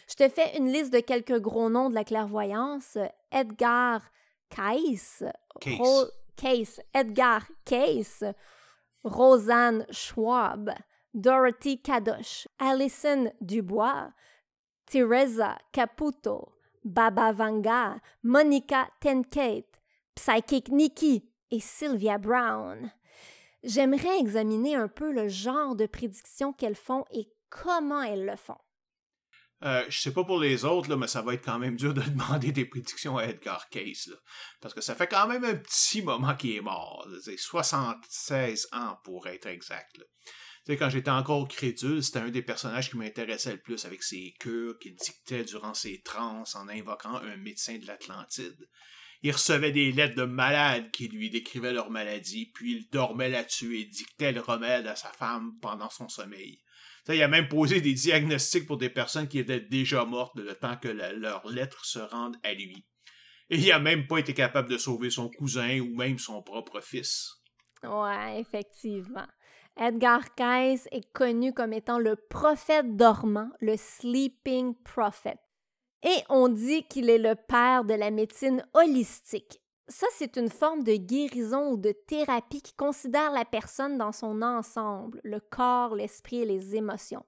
Je 0.08 0.16
te 0.16 0.30
fais 0.30 0.58
une 0.58 0.72
liste 0.72 0.94
de 0.94 1.00
quelques 1.00 1.40
gros 1.40 1.70
noms 1.70 1.90
de 1.90 1.96
la 1.96 2.06
clairvoyance. 2.06 2.98
Edgar 3.32 4.02
Case, 4.50 5.24
Case. 6.38 6.82
Edgar 6.94 7.44
Case, 7.66 8.24
Rosanne 9.04 9.86
Schwab, 9.90 10.74
Dorothy 11.14 11.82
Kadosh, 11.82 12.48
Alison 12.60 13.32
Dubois, 13.42 14.12
Teresa 14.92 15.58
Caputo, 15.72 16.52
Baba 16.84 17.32
Vanga, 17.32 18.02
Monica 18.24 18.90
Tenkate, 19.00 19.80
Psychic 20.16 20.68
Nikki, 20.68 21.24
et 21.50 21.62
Sylvia 21.62 22.18
Brown. 22.18 22.92
J'aimerais 23.64 24.20
examiner 24.20 24.76
un 24.76 24.90
peu 24.90 25.14
le 25.14 25.30
genre 25.30 25.78
de 25.78 25.86
prédictions 25.86 26.52
qu'elles 26.52 26.76
font 26.76 27.06
et 27.12 27.30
comment 27.50 28.04
elles 28.04 28.26
le 28.26 28.36
font. 28.36 28.58
Euh, 29.64 29.86
je 29.88 29.98
sais 29.98 30.12
pas 30.12 30.26
pour 30.26 30.40
les 30.40 30.66
autres, 30.66 30.90
là, 30.90 30.98
mais 30.98 31.08
ça 31.08 31.22
va 31.22 31.36
être 31.36 31.46
quand 31.46 31.60
même 31.60 31.78
dur 31.78 31.94
de 31.94 32.02
demander 32.10 32.52
des 32.52 32.66
prédictions 32.66 33.18
à 33.18 33.24
Edgar 33.24 33.70
Case. 33.70 34.14
Parce 34.60 34.74
que 34.74 34.82
ça 34.82 34.96
fait 34.96 35.08
quand 35.08 35.28
même 35.28 35.46
un 35.46 35.56
petit 35.56 36.02
moment 36.02 36.36
qu'il 36.36 36.56
est 36.56 36.62
mort. 36.62 37.08
C'est 37.24 37.38
76 37.38 38.68
ans 38.74 38.98
pour 39.06 39.28
être 39.28 39.46
exact. 39.46 40.02
Quand 40.68 40.90
j'étais 40.90 41.10
encore 41.10 41.48
crédule, 41.48 42.04
c'était 42.04 42.20
un 42.20 42.30
des 42.30 42.44
personnages 42.44 42.92
qui 42.92 42.98
m'intéressait 42.98 43.54
le 43.54 43.62
plus 43.62 43.84
avec 43.86 44.04
ses 44.04 44.34
cures 44.40 44.78
qu'il 44.80 44.96
dictait 44.96 45.44
durant 45.44 45.74
ses 45.74 46.02
transes 46.02 46.56
en 46.56 46.68
invoquant 46.70 47.16
un 47.16 47.36
médecin 47.38 47.78
de 47.78 47.88
l'Atlantide. 47.88 48.70
Il 49.24 49.32
recevait 49.32 49.72
des 49.72 49.92
lettres 49.92 50.16
de 50.16 50.24
malades 50.24 50.90
qui 50.92 51.08
lui 51.08 51.30
décrivaient 51.30 51.74
leur 51.74 51.92
maladie, 51.92 52.52
puis 52.54 52.78
il 52.78 52.90
dormait 52.90 53.30
là-dessus 53.30 53.80
et 53.80 53.86
dictait 53.86 54.32
le 54.32 54.42
remède 54.42 54.88
à 54.88 54.96
sa 54.96 55.12
femme 55.12 55.54
pendant 55.62 55.90
son 55.90 56.10
sommeil. 56.10 56.60
il 57.08 57.22
a 57.22 57.28
même 57.28 57.48
posé 57.48 57.82
des 57.82 57.94
diagnostics 57.94 58.66
pour 58.66 58.78
des 58.78 58.90
personnes 58.90 59.28
qui 59.28 59.40
étaient 59.40 59.60
déjà 59.60 60.06
mortes 60.06 60.38
le 60.38 60.56
temps 60.56 60.78
que 60.78 60.88
leurs 60.88 61.48
lettres 61.50 61.86
se 61.86 62.00
rendent 62.00 62.38
à 62.44 62.54
lui. 62.54 62.86
Et 63.50 63.58
il 63.58 63.72
a 63.72 63.80
même 63.80 64.08
pas 64.08 64.20
été 64.20 64.34
capable 64.34 64.70
de 64.70 64.78
sauver 64.78 65.10
son 65.10 65.30
cousin 65.30 65.80
ou 65.80 65.96
même 65.96 66.18
son 66.18 66.42
propre 66.42 66.82
fils. 66.82 67.42
Ouais, 67.84 68.40
effectivement. 68.40 69.28
Edgar 69.78 70.36
Cayce 70.36 70.88
est 70.92 71.12
connu 71.14 71.54
comme 71.54 71.74
étant 71.74 72.00
le 72.00 72.16
prophète 72.16 72.96
dormant, 72.96 73.50
le 73.60 73.76
sleeping 73.78 74.76
prophet. 74.76 75.38
Et 76.04 76.24
on 76.30 76.50
dit 76.50 76.84
qu'il 76.84 77.10
est 77.10 77.18
le 77.18 77.36
père 77.36 77.84
de 77.84 77.94
la 77.94 78.12
médecine 78.12 78.66
holistique. 78.74 79.62
Ça, 79.88 80.08
c'est 80.14 80.38
une 80.38 80.50
forme 80.50 80.84
de 80.84 80.96
guérison 80.96 81.72
ou 81.72 81.78
de 81.78 81.92
thérapie 81.92 82.62
qui 82.62 82.74
considère 82.74 83.32
la 83.32 83.46
personne 83.46 83.98
dans 83.98 84.12
son 84.12 84.42
ensemble, 84.42 85.20
le 85.24 85.40
corps, 85.40 85.96
l'esprit 85.96 86.42
et 86.42 86.46
les 86.46 86.76
émotions. 86.76 87.26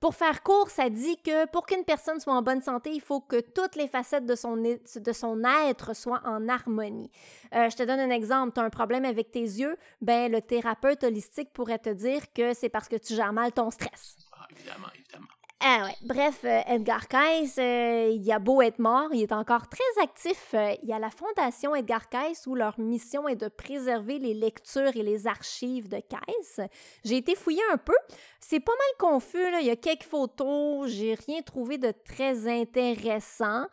Pour 0.00 0.14
faire 0.14 0.42
court, 0.44 0.70
ça 0.70 0.90
dit 0.90 1.20
que 1.22 1.46
pour 1.46 1.66
qu'une 1.66 1.84
personne 1.84 2.20
soit 2.20 2.34
en 2.34 2.42
bonne 2.42 2.62
santé, 2.62 2.90
il 2.92 3.00
faut 3.00 3.20
que 3.20 3.40
toutes 3.40 3.74
les 3.74 3.88
facettes 3.88 4.26
de 4.26 4.36
son, 4.36 4.56
de 4.56 5.12
son 5.12 5.42
être 5.68 5.94
soient 5.96 6.22
en 6.24 6.48
harmonie. 6.48 7.10
Euh, 7.54 7.68
je 7.68 7.76
te 7.76 7.82
donne 7.82 7.98
un 7.98 8.10
exemple. 8.10 8.52
Tu 8.54 8.60
as 8.60 8.64
un 8.64 8.70
problème 8.70 9.04
avec 9.04 9.32
tes 9.32 9.40
yeux, 9.40 9.76
ben, 10.00 10.30
le 10.30 10.40
thérapeute 10.40 11.02
holistique 11.02 11.52
pourrait 11.52 11.78
te 11.78 11.90
dire 11.90 12.32
que 12.32 12.54
c'est 12.54 12.68
parce 12.68 12.88
que 12.88 12.96
tu 12.96 13.14
gères 13.14 13.32
mal 13.32 13.52
ton 13.52 13.70
stress. 13.70 14.16
Ah, 14.32 14.46
évidemment, 14.50 14.88
évidemment. 14.94 15.26
Ah. 15.60 15.88
Bref, 16.02 16.44
euh, 16.44 16.60
Edgar 16.68 17.08
Cayce, 17.08 17.58
euh, 17.58 18.12
il 18.14 18.30
a 18.30 18.38
beau 18.38 18.62
être 18.62 18.78
mort, 18.78 19.08
il 19.12 19.22
est 19.22 19.32
encore 19.32 19.68
très 19.68 20.02
actif. 20.02 20.54
Euh, 20.54 20.74
il 20.82 20.88
y 20.88 20.92
a 20.92 21.00
la 21.00 21.10
Fondation 21.10 21.74
Edgar 21.74 22.08
Cayce 22.08 22.46
où 22.46 22.54
leur 22.54 22.78
mission 22.78 23.26
est 23.26 23.34
de 23.36 23.48
préserver 23.48 24.20
les 24.20 24.34
lectures 24.34 24.96
et 24.96 25.02
les 25.02 25.26
archives 25.26 25.88
de 25.88 26.00
Cayce. 26.00 26.60
J'ai 27.04 27.16
été 27.16 27.34
fouiller 27.34 27.62
un 27.72 27.76
peu. 27.76 27.96
C'est 28.38 28.60
pas 28.60 28.72
mal 28.72 29.10
confus, 29.10 29.38
il 29.60 29.66
y 29.66 29.70
a 29.70 29.76
quelques 29.76 30.04
photos, 30.04 30.88
j'ai 30.90 31.14
rien 31.26 31.42
trouvé 31.42 31.76
de 31.76 31.92
très 32.04 32.46
intéressant. 32.46 33.66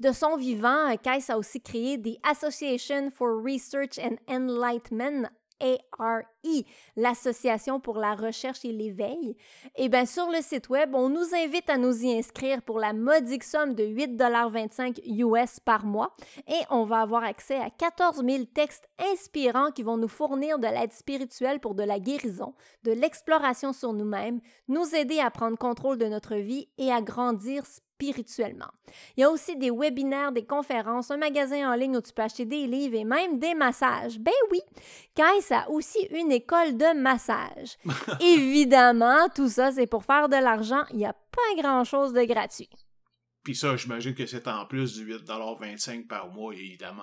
De 0.00 0.12
son 0.12 0.36
vivant, 0.36 0.96
Cayce 1.02 1.30
a 1.30 1.38
aussi 1.38 1.60
créé 1.60 1.98
des 1.98 2.18
Association 2.22 3.10
for 3.10 3.42
Research 3.42 3.98
and 3.98 4.16
Enlightenment 4.28 5.28
ARE, 5.60 6.22
l'Association 6.96 7.80
pour 7.80 7.96
la 7.96 8.14
recherche 8.14 8.64
et 8.64 8.72
l'éveil, 8.72 9.36
et 9.76 9.88
bien 9.88 10.06
sur 10.06 10.30
le 10.30 10.40
site 10.42 10.68
web, 10.68 10.94
on 10.94 11.08
nous 11.08 11.34
invite 11.34 11.70
à 11.70 11.78
nous 11.78 12.04
y 12.04 12.16
inscrire 12.16 12.62
pour 12.62 12.78
la 12.78 12.92
modique 12.92 13.44
somme 13.44 13.74
de 13.74 13.84
8,25 13.84 15.00
US 15.04 15.60
par 15.60 15.84
mois 15.84 16.12
et 16.48 16.60
on 16.70 16.84
va 16.84 17.00
avoir 17.00 17.24
accès 17.24 17.56
à 17.56 17.70
14 17.70 18.24
000 18.24 18.44
textes 18.54 18.88
inspirants 19.12 19.70
qui 19.70 19.82
vont 19.82 19.96
nous 19.96 20.08
fournir 20.08 20.58
de 20.58 20.66
l'aide 20.66 20.92
spirituelle 20.92 21.60
pour 21.60 21.74
de 21.74 21.82
la 21.82 21.98
guérison, 21.98 22.54
de 22.82 22.92
l'exploration 22.92 23.72
sur 23.72 23.92
nous-mêmes, 23.92 24.40
nous 24.68 24.94
aider 24.94 25.20
à 25.20 25.30
prendre 25.30 25.58
contrôle 25.58 25.98
de 25.98 26.06
notre 26.06 26.36
vie 26.36 26.68
et 26.78 26.92
à 26.92 27.00
grandir 27.00 27.64
spirituellement. 27.66 27.83
Il 28.00 29.20
y 29.20 29.24
a 29.24 29.30
aussi 29.30 29.56
des 29.56 29.70
webinaires, 29.70 30.32
des 30.32 30.44
conférences, 30.44 31.10
un 31.10 31.16
magasin 31.16 31.72
en 31.72 31.74
ligne 31.74 31.96
où 31.96 32.00
tu 32.00 32.12
peux 32.12 32.22
acheter 32.22 32.44
des 32.44 32.66
livres 32.66 32.96
et 32.96 33.04
même 33.04 33.38
des 33.38 33.54
massages. 33.54 34.18
Ben 34.18 34.32
oui, 34.50 34.60
Kais 35.14 35.54
a 35.54 35.70
aussi 35.70 36.06
une 36.10 36.32
école 36.32 36.76
de 36.76 36.98
massage. 36.98 37.76
Évidemment, 38.20 39.28
tout 39.34 39.48
ça, 39.48 39.72
c'est 39.72 39.86
pour 39.86 40.04
faire 40.04 40.28
de 40.28 40.36
l'argent. 40.36 40.84
Il 40.90 40.98
n'y 40.98 41.06
a 41.06 41.12
pas 41.12 41.62
grand-chose 41.62 42.12
de 42.12 42.24
gratuit. 42.24 42.70
Puis 43.44 43.54
ça, 43.54 43.76
j'imagine 43.76 44.14
que 44.14 44.24
c'est 44.24 44.48
en 44.48 44.64
plus 44.64 44.94
du 44.94 45.14
8,25$ 45.14 46.06
par 46.06 46.28
mois, 46.28 46.54
évidemment. 46.54 47.02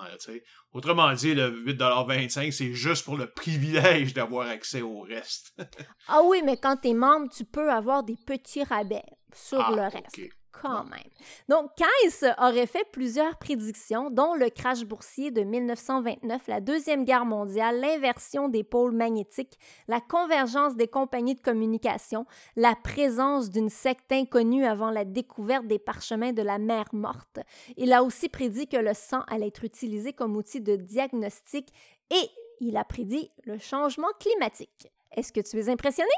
Autrement 0.72 1.12
dit, 1.12 1.34
le 1.34 1.50
8,25$, 1.64 2.50
c'est 2.50 2.72
juste 2.72 3.04
pour 3.04 3.16
le 3.16 3.30
privilège 3.30 4.12
d'avoir 4.12 4.48
accès 4.48 4.82
au 4.82 5.02
reste. 5.02 5.54
ah 6.08 6.20
oui, 6.24 6.42
mais 6.44 6.56
quand 6.56 6.78
tu 6.78 6.88
es 6.88 6.94
membre, 6.94 7.28
tu 7.32 7.44
peux 7.44 7.70
avoir 7.70 8.02
des 8.02 8.16
petits 8.26 8.64
rabais 8.64 9.04
sur 9.32 9.60
ah, 9.60 9.70
le 9.70 9.82
reste 9.82 10.41
quand 10.52 10.84
même. 10.84 11.00
Donc, 11.48 11.70
Keyes 11.76 12.32
aurait 12.38 12.66
fait 12.66 12.86
plusieurs 12.92 13.36
prédictions, 13.36 14.10
dont 14.10 14.34
le 14.34 14.50
crash 14.50 14.84
boursier 14.84 15.30
de 15.30 15.42
1929, 15.42 16.46
la 16.46 16.60
Deuxième 16.60 17.04
Guerre 17.04 17.24
mondiale, 17.24 17.80
l'inversion 17.80 18.48
des 18.48 18.62
pôles 18.62 18.92
magnétiques, 18.92 19.58
la 19.88 20.00
convergence 20.00 20.76
des 20.76 20.88
compagnies 20.88 21.34
de 21.34 21.40
communication, 21.40 22.26
la 22.56 22.74
présence 22.74 23.50
d'une 23.50 23.70
secte 23.70 24.12
inconnue 24.12 24.64
avant 24.64 24.90
la 24.90 25.04
découverte 25.04 25.66
des 25.66 25.78
parchemins 25.78 26.32
de 26.32 26.42
la 26.42 26.58
mer 26.58 26.84
morte. 26.92 27.40
Il 27.76 27.92
a 27.92 28.02
aussi 28.02 28.28
prédit 28.28 28.68
que 28.68 28.76
le 28.76 28.94
sang 28.94 29.22
allait 29.28 29.48
être 29.48 29.64
utilisé 29.64 30.12
comme 30.12 30.36
outil 30.36 30.60
de 30.60 30.76
diagnostic 30.76 31.72
et 32.10 32.30
il 32.60 32.76
a 32.76 32.84
prédit 32.84 33.30
le 33.44 33.58
changement 33.58 34.12
climatique. 34.20 34.92
Est-ce 35.12 35.32
que 35.32 35.40
tu 35.40 35.58
es 35.58 35.68
impressionné? 35.68 36.10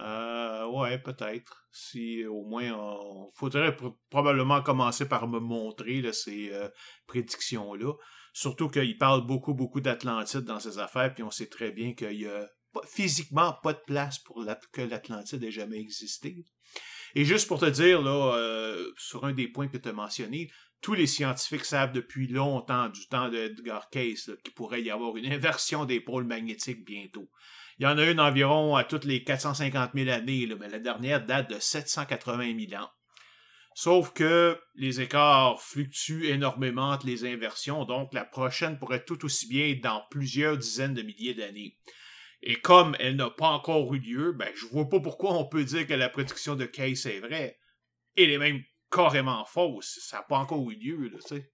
Euh, 0.00 0.66
ouais, 0.66 0.98
peut-être. 0.98 1.66
Si 1.70 2.24
au 2.26 2.44
moins, 2.44 2.72
on 2.72 3.30
faudrait 3.34 3.76
probablement 4.10 4.62
commencer 4.62 5.08
par 5.08 5.28
me 5.28 5.38
montrer 5.38 6.12
ces 6.12 6.50
euh, 6.52 6.68
prédictions-là. 7.06 7.92
Surtout 8.32 8.68
qu'il 8.68 8.98
parle 8.98 9.26
beaucoup, 9.26 9.54
beaucoup 9.54 9.80
d'Atlantide 9.80 10.40
dans 10.44 10.60
ses 10.60 10.78
affaires, 10.78 11.14
puis 11.14 11.22
on 11.22 11.30
sait 11.30 11.48
très 11.48 11.70
bien 11.70 11.94
qu'il 11.94 12.20
y 12.20 12.26
a 12.26 12.46
physiquement 12.86 13.54
pas 13.62 13.72
de 13.72 13.80
place 13.86 14.18
pour 14.18 14.44
que 14.72 14.82
l'Atlantide 14.82 15.42
ait 15.42 15.50
jamais 15.50 15.78
existé. 15.78 16.44
Et 17.14 17.24
juste 17.24 17.48
pour 17.48 17.60
te 17.60 17.66
dire, 17.66 18.02
là, 18.02 18.34
euh, 18.36 18.92
sur 18.98 19.24
un 19.24 19.32
des 19.32 19.48
points 19.48 19.68
que 19.68 19.78
tu 19.78 19.88
as 19.88 19.92
mentionné, 19.92 20.50
tous 20.82 20.92
les 20.92 21.06
scientifiques 21.06 21.64
savent 21.64 21.92
depuis 21.92 22.28
longtemps, 22.28 22.90
du 22.90 23.06
temps 23.08 23.30
d'Edgar 23.30 23.88
Cayce, 23.88 24.30
qu'il 24.44 24.52
pourrait 24.52 24.82
y 24.82 24.90
avoir 24.90 25.16
une 25.16 25.32
inversion 25.32 25.86
des 25.86 26.00
pôles 26.00 26.26
magnétiques 26.26 26.84
bientôt. 26.84 27.30
Il 27.78 27.84
y 27.84 27.86
en 27.86 27.98
a 27.98 28.10
une 28.10 28.20
environ 28.20 28.74
à 28.74 28.84
toutes 28.84 29.04
les 29.04 29.22
450 29.22 29.90
000 29.94 30.08
années, 30.10 30.48
mais 30.58 30.68
la 30.68 30.78
dernière 30.78 31.24
date 31.24 31.50
de 31.50 31.58
780 31.58 32.68
000 32.68 32.82
ans. 32.82 32.88
Sauf 33.74 34.14
que 34.14 34.58
les 34.74 35.02
écarts 35.02 35.60
fluctuent 35.60 36.30
énormément 36.30 36.92
entre 36.92 37.06
les 37.06 37.26
inversions, 37.26 37.84
donc 37.84 38.14
la 38.14 38.24
prochaine 38.24 38.78
pourrait 38.78 39.04
tout 39.04 39.22
aussi 39.26 39.46
bien 39.48 39.68
être 39.68 39.82
dans 39.82 40.02
plusieurs 40.10 40.56
dizaines 40.56 40.94
de 40.94 41.02
milliers 41.02 41.34
d'années. 41.34 41.76
Et 42.42 42.56
comme 42.56 42.96
elle 42.98 43.16
n'a 43.16 43.28
pas 43.28 43.48
encore 43.48 43.92
eu 43.94 43.98
lieu, 43.98 44.32
ben, 44.32 44.48
je 44.54 44.64
vois 44.66 44.88
pas 44.88 45.00
pourquoi 45.00 45.34
on 45.34 45.46
peut 45.46 45.64
dire 45.64 45.86
que 45.86 45.92
la 45.92 46.08
prédiction 46.08 46.54
de 46.54 46.64
Case 46.64 47.04
est 47.04 47.20
vraie. 47.20 47.58
Elle 48.16 48.30
est 48.30 48.38
même 48.38 48.62
carrément 48.90 49.44
fausse. 49.44 49.98
Ça 50.00 50.18
n'a 50.18 50.22
pas 50.22 50.38
encore 50.38 50.70
eu 50.70 50.76
lieu, 50.76 51.10
tu 51.10 51.20
sais. 51.20 51.50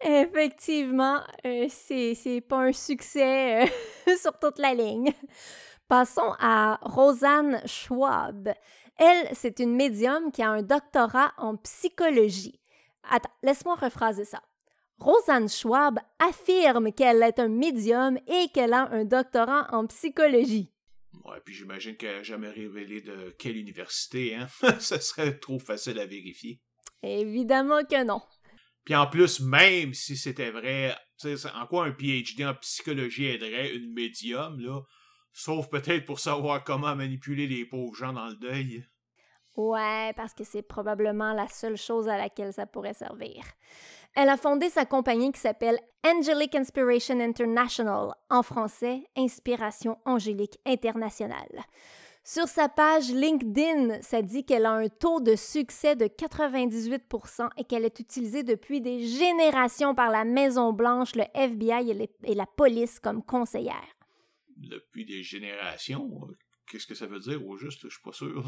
Effectivement, 0.00 1.20
euh, 1.44 1.66
c'est 1.68 2.44
pas 2.46 2.58
un 2.58 2.72
succès 2.72 3.64
euh, 3.64 4.16
sur 4.20 4.38
toute 4.38 4.58
la 4.58 4.74
ligne. 4.74 5.12
Passons 5.88 6.34
à 6.38 6.78
Rosanne 6.82 7.60
Schwab. 7.66 8.52
Elle, 8.98 9.28
c'est 9.34 9.60
une 9.60 9.74
médium 9.74 10.32
qui 10.32 10.42
a 10.42 10.50
un 10.50 10.62
doctorat 10.62 11.32
en 11.38 11.56
psychologie. 11.56 12.60
Attends, 13.08 13.30
laisse-moi 13.42 13.76
rephraser 13.76 14.24
ça. 14.24 14.42
Rosanne 14.98 15.48
Schwab 15.48 15.98
affirme 16.18 16.92
qu'elle 16.92 17.22
est 17.22 17.38
un 17.38 17.48
médium 17.48 18.18
et 18.26 18.48
qu'elle 18.52 18.72
a 18.72 18.88
un 18.90 19.04
doctorat 19.04 19.68
en 19.72 19.86
psychologie. 19.86 20.72
Ouais, 21.24 21.40
puis 21.44 21.54
j'imagine 21.54 21.96
qu'elle 21.96 22.18
n'a 22.18 22.22
jamais 22.22 22.48
révélé 22.48 23.00
de 23.00 23.34
quelle 23.38 23.56
université, 23.56 24.34
hein? 24.34 24.48
Ce 24.80 24.98
serait 24.98 25.38
trop 25.38 25.58
facile 25.58 25.98
à 25.98 26.06
vérifier. 26.06 26.60
Évidemment 27.02 27.84
que 27.84 28.04
non. 28.04 28.22
Puis 28.86 28.94
en 28.94 29.08
plus, 29.08 29.40
même 29.40 29.92
si 29.92 30.16
c'était 30.16 30.50
vrai, 30.50 30.96
en 31.54 31.66
quoi 31.66 31.86
un 31.86 31.92
PhD 31.92 32.46
en 32.46 32.54
psychologie 32.54 33.26
aiderait 33.26 33.74
une 33.74 33.92
médium, 33.92 34.58
là? 34.60 34.80
Sauf 35.32 35.68
peut-être 35.68 36.06
pour 36.06 36.20
savoir 36.20 36.64
comment 36.64 36.96
manipuler 36.96 37.46
les 37.46 37.66
pauvres 37.66 37.94
gens 37.94 38.14
dans 38.14 38.28
le 38.28 38.36
deuil. 38.36 38.86
Ouais, 39.56 40.12
parce 40.16 40.32
que 40.32 40.44
c'est 40.44 40.62
probablement 40.62 41.32
la 41.32 41.48
seule 41.48 41.76
chose 41.76 42.08
à 42.08 42.16
laquelle 42.16 42.52
ça 42.52 42.64
pourrait 42.64 42.94
servir. 42.94 43.42
Elle 44.14 44.28
a 44.28 44.36
fondé 44.36 44.70
sa 44.70 44.86
compagnie 44.86 45.32
qui 45.32 45.40
s'appelle 45.40 45.78
Angelic 46.04 46.54
Inspiration 46.54 47.18
International, 47.20 48.14
en 48.30 48.42
français 48.42 49.02
Inspiration 49.16 49.98
Angélique 50.04 50.58
Internationale. 50.64 51.64
Sur 52.28 52.48
sa 52.48 52.68
page 52.68 53.12
LinkedIn, 53.12 54.02
ça 54.02 54.20
dit 54.20 54.44
qu'elle 54.44 54.66
a 54.66 54.72
un 54.72 54.88
taux 54.88 55.20
de 55.20 55.36
succès 55.36 55.94
de 55.94 56.06
98% 56.06 57.50
et 57.56 57.62
qu'elle 57.62 57.84
est 57.84 58.00
utilisée 58.00 58.42
depuis 58.42 58.80
des 58.80 59.06
générations 59.06 59.94
par 59.94 60.10
la 60.10 60.24
Maison-Blanche, 60.24 61.14
le 61.14 61.22
FBI 61.34 62.10
et, 62.24 62.34
la 62.34 62.46
police 62.46 62.98
comme 62.98 63.22
conseillère. 63.22 63.86
Depuis 64.56 65.04
des 65.04 65.22
générations? 65.22 66.10
Qu'est-ce 66.68 66.88
que 66.88 66.96
ça 66.96 67.06
veut 67.06 67.20
dire 67.20 67.46
au 67.46 67.56
juste? 67.58 67.82
Je 67.84 67.90
suis 67.90 68.02
pas 68.02 68.10
sûr. 68.10 68.44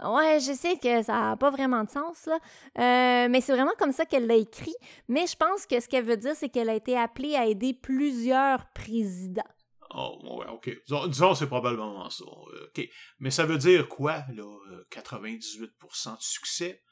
Ouais, 0.00 0.38
je 0.38 0.52
sais 0.52 0.76
que 0.76 1.02
ça 1.02 1.20
n'a 1.20 1.36
pas 1.36 1.50
vraiment 1.50 1.82
de 1.82 1.90
sens, 1.90 2.26
là. 2.26 2.38
Euh, 2.78 3.28
mais 3.28 3.40
c'est 3.40 3.52
vraiment 3.52 3.74
comme 3.80 3.90
ça 3.90 4.06
qu'elle 4.06 4.28
l'a 4.28 4.36
écrit. 4.36 4.76
Mais 5.08 5.26
je 5.26 5.34
pense 5.34 5.66
que 5.66 5.80
ce 5.80 5.88
qu'elle 5.88 6.04
veut 6.04 6.18
dire, 6.18 6.36
c'est 6.36 6.50
qu'elle 6.50 6.70
a 6.70 6.74
été 6.74 6.96
appelée 6.96 7.34
à 7.34 7.46
aider 7.46 7.74
plusieurs 7.74 8.70
présidents. 8.74 9.42
Oh, 9.90 10.38
ouais, 10.38 10.46
OK. 10.48 10.70
Disons, 11.08 11.34
c'est 11.34 11.46
probablement 11.46 12.08
ça. 12.10 12.24
Euh, 12.24 12.66
OK. 12.66 12.88
Mais 13.18 13.30
ça 13.30 13.46
veut 13.46 13.58
dire 13.58 13.88
quoi, 13.88 14.24
là, 14.34 14.44
98% 14.90 15.62
euh, 15.62 16.16
de 16.16 16.20
succès? 16.20 16.82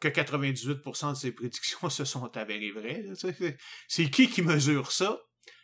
Que 0.00 0.08
98% 0.08 1.10
de 1.10 1.14
ses 1.16 1.32
prédictions 1.32 1.88
se 1.90 2.04
sont 2.04 2.36
avérées 2.36 2.72
vraies? 2.72 3.04
C'est 3.88 4.10
qui 4.10 4.28
qui 4.28 4.42
mesure 4.42 4.92
ça? 4.92 5.20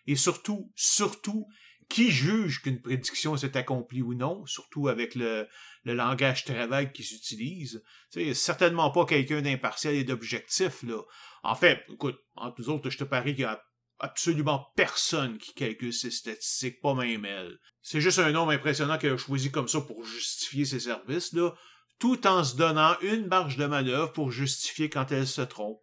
Et 0.07 0.15
surtout, 0.15 0.71
surtout, 0.77 1.49
qui 1.89 2.11
juge 2.11 2.63
qu'une 2.63 2.81
prédiction 2.81 3.37
s'est 3.37 3.57
accomplie 3.57 4.03
ou 4.03 4.15
non, 4.15 4.45
surtout 4.47 4.89
avec 4.89 5.15
le, 5.15 5.49
le 5.85 5.95
langage 5.95 6.45
travail 6.45 6.93
qui 6.93 7.05
s'utilise. 7.05 7.83
C'est 8.11 8.35
certainement 8.35 8.91
pas 8.91 9.07
quelqu'un 9.07 9.41
d'impartial 9.41 9.95
et 9.95 10.05
d'objectif, 10.05 10.83
là. 10.83 11.01
En 11.43 11.55
fait, 11.55 11.85
écoute, 11.93 12.19
entre 12.35 12.61
nous 12.61 12.71
autres, 12.71 12.91
je 12.91 12.99
te 12.99 13.05
parie 13.05 13.35
qu'il 13.35 13.43
y 13.43 13.45
a 13.45 13.63
absolument 13.99 14.67
personne 14.77 15.39
qui 15.39 15.55
calcule 15.55 15.93
ces 15.93 16.11
statistiques, 16.11 16.81
pas 16.81 16.95
même 16.95 17.25
elle. 17.25 17.59
C'est 17.83 18.01
juste 18.01 18.19
un 18.19 18.33
nombre 18.33 18.53
impressionnant 18.53 18.99
qu'elle 18.99 19.15
a 19.15 19.17
choisi 19.17 19.51
comme 19.51 19.69
ça 19.69 19.81
pour 19.81 20.05
justifier 20.05 20.65
ses 20.65 20.81
services, 20.81 21.33
là, 21.33 21.53
tout 21.99 22.27
en 22.27 22.45
se 22.45 22.57
donnant 22.57 22.97
une 23.01 23.27
marge 23.27 23.57
de 23.57 23.67
manœuvre 23.67 24.13
pour 24.13 24.31
justifier 24.31 24.91
quand 24.91 25.11
elle 25.13 25.27
se 25.27 25.43
trompe. 25.43 25.81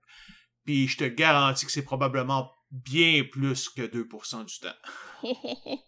Puis 0.66 0.88
je 0.88 0.98
te 0.98 1.04
garantis 1.06 1.66
que 1.66 1.72
c'est 1.72 1.84
probablement 1.84 2.52
bien 2.72 3.24
plus 3.24 3.70
que 3.70 3.82
2% 3.82 4.46
du 4.46 4.60
temps. 4.60 5.24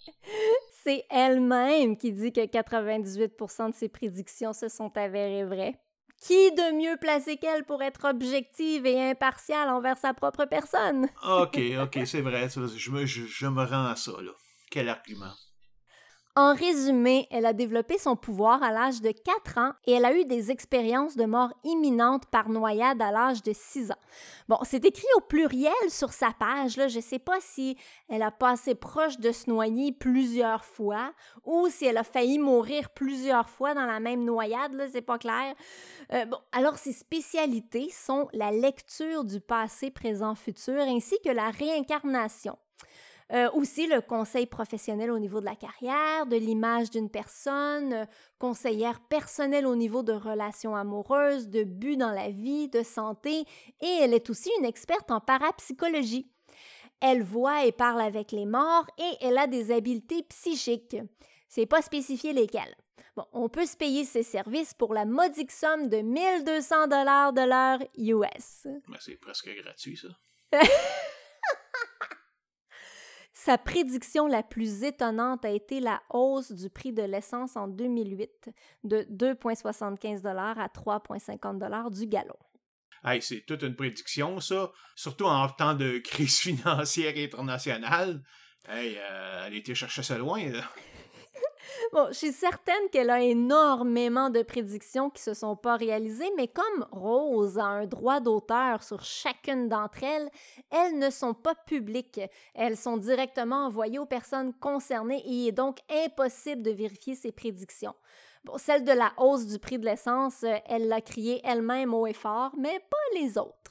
c'est 0.84 1.06
elle-même 1.10 1.97
qui 1.97 2.11
dit 2.11 2.31
que 2.31 2.45
98% 2.45 3.72
de 3.72 3.76
ses 3.76 3.89
prédictions 3.89 4.53
se 4.53 4.69
sont 4.69 4.95
avérées 4.95 5.45
vraies. 5.45 5.80
Qui 6.22 6.52
de 6.52 6.76
mieux 6.76 6.98
placé 6.98 7.38
qu'elle 7.38 7.66
pour 7.66 7.84
être 7.84 8.10
objective 8.10 8.86
et 8.86 9.10
impartiale 9.10 9.70
envers 9.70 9.98
sa 9.98 10.14
propre 10.14 10.46
personne? 10.46 11.08
OK, 11.24 11.60
OK, 11.82 12.00
c'est 12.06 12.22
vrai. 12.22 12.50
Je 12.50 12.92
me, 12.92 13.06
je 13.06 13.48
me 13.48 13.64
rends 13.64 13.86
à 13.86 13.96
ça, 13.96 14.14
là. 14.22 14.32
Quel 14.72 14.90
argument. 14.90 15.34
En 16.38 16.53
résumé, 16.53 17.30
elle 17.32 17.45
a 17.45 17.53
développé 17.53 17.98
son 17.98 18.18
pouvoir 18.18 18.62
à 18.62 18.74
l'âge 18.74 18.99
de 18.99 19.12
4 19.12 19.57
ans 19.57 19.72
et 19.86 19.94
elle 19.94 20.03
a 20.03 20.14
eu 20.14 20.26
des 20.26 20.52
expériences 20.52 21.16
de 21.16 21.24
mort 21.24 21.53
imminente 21.64 22.26
par 22.26 22.49
noyade 22.49 23.02
à 23.02 23.10
l'âge 23.10 23.41
de 23.41 23.53
6 23.53 23.91
ans. 23.91 24.02
Bon, 24.49 24.57
c'est 24.64 24.84
écrit 24.84 25.07
au 25.16 25.22
pluriel 25.22 25.72
sur 25.88 26.12
sa 26.12 26.32
page, 26.38 26.76
là. 26.76 26.90
je 26.90 26.98
ne 26.98 27.02
sais 27.02 27.20
pas 27.20 27.40
si 27.40 27.78
elle 28.10 28.22
a 28.22 28.32
passé 28.32 28.76
proche 28.76 29.18
de 29.18 29.32
se 29.32 29.49
noyer 29.49 29.94
plusieurs 29.94 30.66
fois 30.66 31.14
ou 31.45 31.70
si 31.70 31.86
elle 31.86 31.98
a 31.98 32.03
failli 32.03 32.38
mourir 32.38 32.90
plusieurs 32.90 33.49
fois 33.49 33.74
dans 33.74 33.86
la 33.86 34.02
même 34.02 34.26
noyade, 34.26 34.74
là, 34.74 34.90
c'est 34.91 35.02
pas 35.02 35.18
clair. 35.18 35.56
Euh, 36.12 36.26
bon, 36.26 36.38
alors 36.52 36.78
ses 36.78 36.91
spécialités 36.91 37.90
sont 37.91 38.28
la 38.34 38.52
lecture 38.52 39.24
du 39.24 39.40
passé, 39.40 39.90
présent, 39.90 40.36
futur 40.36 40.82
ainsi 40.82 41.16
que 41.24 41.30
la 41.32 41.49
réincarnation. 41.49 42.57
Euh, 43.34 43.49
aussi 43.53 43.88
le 43.88 44.02
conseil 44.02 44.45
professionnel 44.45 45.10
au 45.10 45.18
niveau 45.18 45.39
de 45.39 45.45
la 45.45 45.56
carrière, 45.56 46.27
de 46.27 46.35
l'image 46.35 46.91
d'une 46.91 47.10
personne, 47.10 47.93
euh, 47.93 48.06
conseillère 48.38 48.99
personnelle 48.99 49.65
au 49.65 49.76
niveau 49.76 50.03
de 50.03 50.14
relations 50.14 50.76
amoureuses, 50.76 51.49
de 51.49 51.64
but 51.64 51.97
dans 51.97 52.11
la 52.11 52.30
vie, 52.30 52.69
de 52.69 52.84
santé, 52.84 53.45
et 53.81 53.97
elle 54.02 54.14
est 54.14 54.30
aussi 54.30 54.52
une 54.60 54.65
experte 54.65 55.10
en 55.10 55.19
parapsychologie. 55.19 56.30
Elle 57.02 57.23
voit 57.23 57.65
et 57.65 57.72
parle 57.72 58.02
avec 58.02 58.31
les 58.31 58.45
morts 58.45 58.85
et 58.99 59.26
elle 59.26 59.39
a 59.39 59.47
des 59.47 59.72
habiletés 59.72 60.22
psychiques. 60.23 60.97
C'est 61.49 61.65
pas 61.65 61.81
spécifié 61.81 62.31
lesquelles. 62.31 62.76
Bon, 63.15 63.26
on 63.34 63.49
peut 63.49 63.65
se 63.65 63.76
payer 63.76 64.06
ses 64.06 64.23
services 64.23 64.73
pour 64.76 64.93
la 64.93 65.06
modique 65.06 65.52
somme 65.52 65.89
de 65.89 65.97
1200 65.97 66.88
dollars 66.88 67.34
de 67.34 67.41
l'heure 67.41 67.80
US. 67.97 68.68
Ben, 68.88 68.97
c'est 68.99 69.15
presque 69.15 69.49
gratuit, 69.49 69.97
ça. 69.97 70.10
Sa 73.45 73.59
prédiction 73.59 74.26
la 74.26 74.41
plus 74.41 74.81
étonnante 74.81 75.45
a 75.45 75.51
été 75.51 75.80
la 75.80 76.01
hausse 76.09 76.51
du 76.51 76.67
prix 76.67 76.91
de 76.91 77.03
l'essence 77.03 77.55
en 77.55 77.67
2008 77.67 78.49
de 78.84 79.01
2,75 79.11 80.26
à 80.26 80.67
3,50 80.67 81.91
du 81.95 82.07
gallon. 82.07 82.34
Hey, 83.03 83.22
c'est 83.22 83.41
toute 83.41 83.61
une 83.61 83.76
prédiction, 83.76 84.39
ça. 84.39 84.72
Surtout 84.95 85.26
en 85.26 85.47
temps 85.47 85.76
de 85.76 85.99
crise 85.99 86.39
financière 86.39 87.13
internationale. 87.15 88.23
Hey, 88.67 88.97
euh, 88.97 89.43
elle 89.45 89.53
était 89.53 89.76
chercher 89.76 90.01
ça 90.01 90.17
loin. 90.17 90.41
Bon, 91.94 92.07
je 92.10 92.14
suis 92.14 92.32
certaine 92.32 92.90
qu'elle 92.91 93.10
a 93.10 93.22
énormément 93.22 94.30
de 94.30 94.41
prédictions 94.41 95.10
qui 95.10 95.22
se 95.22 95.34
sont 95.34 95.56
pas 95.56 95.76
réalisées, 95.76 96.32
mais 96.36 96.48
comme 96.48 96.86
Rose 96.91 97.57
a 97.57 97.66
un 97.66 97.86
droit 97.86 98.20
d'auteur 98.20 98.84
sur 98.84 99.03
chacune 99.03 99.70
d'entre 99.70 100.03
elles, 100.03 100.30
elles 100.72 100.98
ne 100.98 101.10
sont 101.10 101.34
pas 101.34 101.56
publiques. 101.56 102.22
Elles 102.53 102.78
sont 102.78 102.98
directement 102.98 103.68
envoyées 103.68 103.99
aux 103.99 104.06
personnes 104.06 104.53
concernées 104.53 105.22
et 105.26 105.32
il 105.32 105.48
est 105.49 105.52
donc 105.52 105.78
impossible 105.90 106.64
de 106.64 106.72
vérifier 106.72 107.16
ses 107.16 107.32
prédictions. 107.32 107.95
Bon, 108.44 108.57
celle 108.57 108.84
de 108.84 108.91
la 108.91 109.12
hausse 109.18 109.48
du 109.48 109.60
prix 109.60 109.80
de 109.80 109.86
l'essence, 109.86 110.45
elle 110.68 110.88
l'a 110.88 111.02
criée 111.02 111.41
elle-même 111.44 111.94
haut 111.94 112.07
et 112.07 112.14
fort, 112.14 112.52
mais 112.57 112.80
pas 112.80 113.20
les 113.20 113.38
autres. 113.38 113.65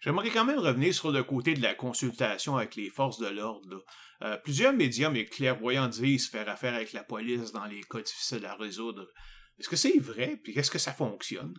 J'aimerais 0.00 0.30
quand 0.30 0.46
même 0.46 0.58
revenir 0.58 0.94
sur 0.94 1.10
le 1.10 1.22
côté 1.22 1.54
de 1.54 1.62
la 1.62 1.74
consultation 1.74 2.56
avec 2.56 2.74
les 2.74 2.88
forces 2.88 3.18
de 3.18 3.28
l'ordre. 3.28 3.84
Euh, 4.22 4.38
plusieurs 4.38 4.72
médiums 4.72 5.14
et 5.14 5.26
clairvoyants 5.26 5.88
disent 5.88 6.28
faire 6.28 6.48
affaire 6.48 6.74
avec 6.74 6.92
la 6.92 7.04
police 7.04 7.52
dans 7.52 7.66
les 7.66 7.82
cas 7.82 8.00
difficiles 8.00 8.46
à 8.46 8.54
résoudre. 8.54 9.06
Est-ce 9.58 9.68
que 9.68 9.76
c'est 9.76 9.98
vrai? 9.98 10.38
Puis 10.42 10.54
est-ce 10.58 10.70
que 10.70 10.78
ça 10.78 10.94
fonctionne? 10.94 11.54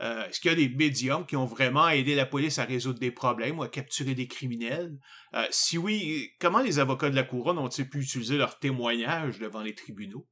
Euh, 0.00 0.26
est-ce 0.26 0.40
qu'il 0.40 0.50
y 0.50 0.54
a 0.54 0.56
des 0.56 0.70
médiums 0.70 1.26
qui 1.26 1.36
ont 1.36 1.44
vraiment 1.44 1.88
aidé 1.88 2.14
la 2.14 2.24
police 2.24 2.58
à 2.58 2.64
résoudre 2.64 2.98
des 2.98 3.10
problèmes 3.10 3.58
ou 3.58 3.62
à 3.62 3.68
capturer 3.68 4.14
des 4.14 4.26
criminels? 4.26 4.98
Euh, 5.34 5.46
si 5.50 5.76
oui, 5.76 6.30
comment 6.40 6.60
les 6.60 6.78
avocats 6.78 7.10
de 7.10 7.14
la 7.14 7.24
couronne 7.24 7.58
ont-ils 7.58 7.88
pu 7.88 8.00
utiliser 8.00 8.38
leurs 8.38 8.58
témoignages 8.58 9.38
devant 9.38 9.60
les 9.60 9.74
tribunaux? 9.74 10.26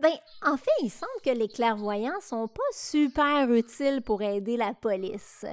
Ben, 0.00 0.12
en 0.46 0.56
fait, 0.56 0.70
il 0.82 0.90
semble 0.90 1.10
que 1.24 1.30
les 1.30 1.48
clairvoyants 1.48 2.20
sont 2.20 2.46
pas 2.46 2.62
super 2.72 3.50
utiles 3.50 4.00
pour 4.02 4.22
aider 4.22 4.56
la 4.56 4.72
police. 4.72 5.44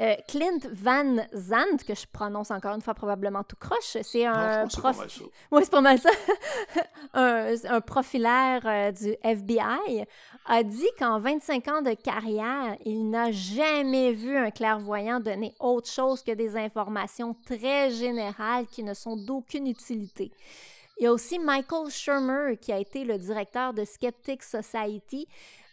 Euh, 0.00 0.16
Clint 0.26 0.58
Van 0.72 1.24
Zandt, 1.32 1.84
que 1.86 1.94
je 1.94 2.04
prononce 2.12 2.50
encore 2.50 2.74
une 2.74 2.80
fois 2.80 2.94
probablement 2.94 3.44
tout 3.44 3.54
croche, 3.54 3.96
c'est 4.02 4.26
un 4.26 4.66
prof. 4.66 5.22
Oui, 5.52 5.62
c'est 5.62 5.70
pas 5.70 5.80
mal 5.80 6.00
ça. 6.00 6.10
un, 7.14 7.54
un, 7.68 7.80
profilaire 7.80 8.62
euh, 8.64 8.90
du 8.90 9.14
FBI 9.22 10.04
a 10.46 10.62
dit 10.64 10.90
qu'en 10.98 11.20
25 11.20 11.68
ans 11.68 11.82
de 11.82 11.94
carrière, 11.94 12.76
il 12.84 13.08
n'a 13.08 13.30
jamais 13.30 14.12
vu 14.12 14.36
un 14.36 14.50
clairvoyant 14.50 15.20
donner 15.20 15.54
autre 15.60 15.88
chose 15.88 16.24
que 16.24 16.32
des 16.32 16.56
informations 16.56 17.36
très 17.46 17.92
générales 17.92 18.66
qui 18.66 18.82
ne 18.82 18.94
sont 18.94 19.16
d'aucune 19.16 19.68
utilité. 19.68 20.32
Il 20.96 21.04
y 21.04 21.06
a 21.06 21.12
aussi 21.12 21.38
Michael 21.38 21.90
Shermer, 21.90 22.56
qui 22.60 22.72
a 22.72 22.78
été 22.78 23.04
le 23.04 23.18
directeur 23.18 23.74
de 23.74 23.84
Skeptic 23.84 24.42
Society, 24.42 25.26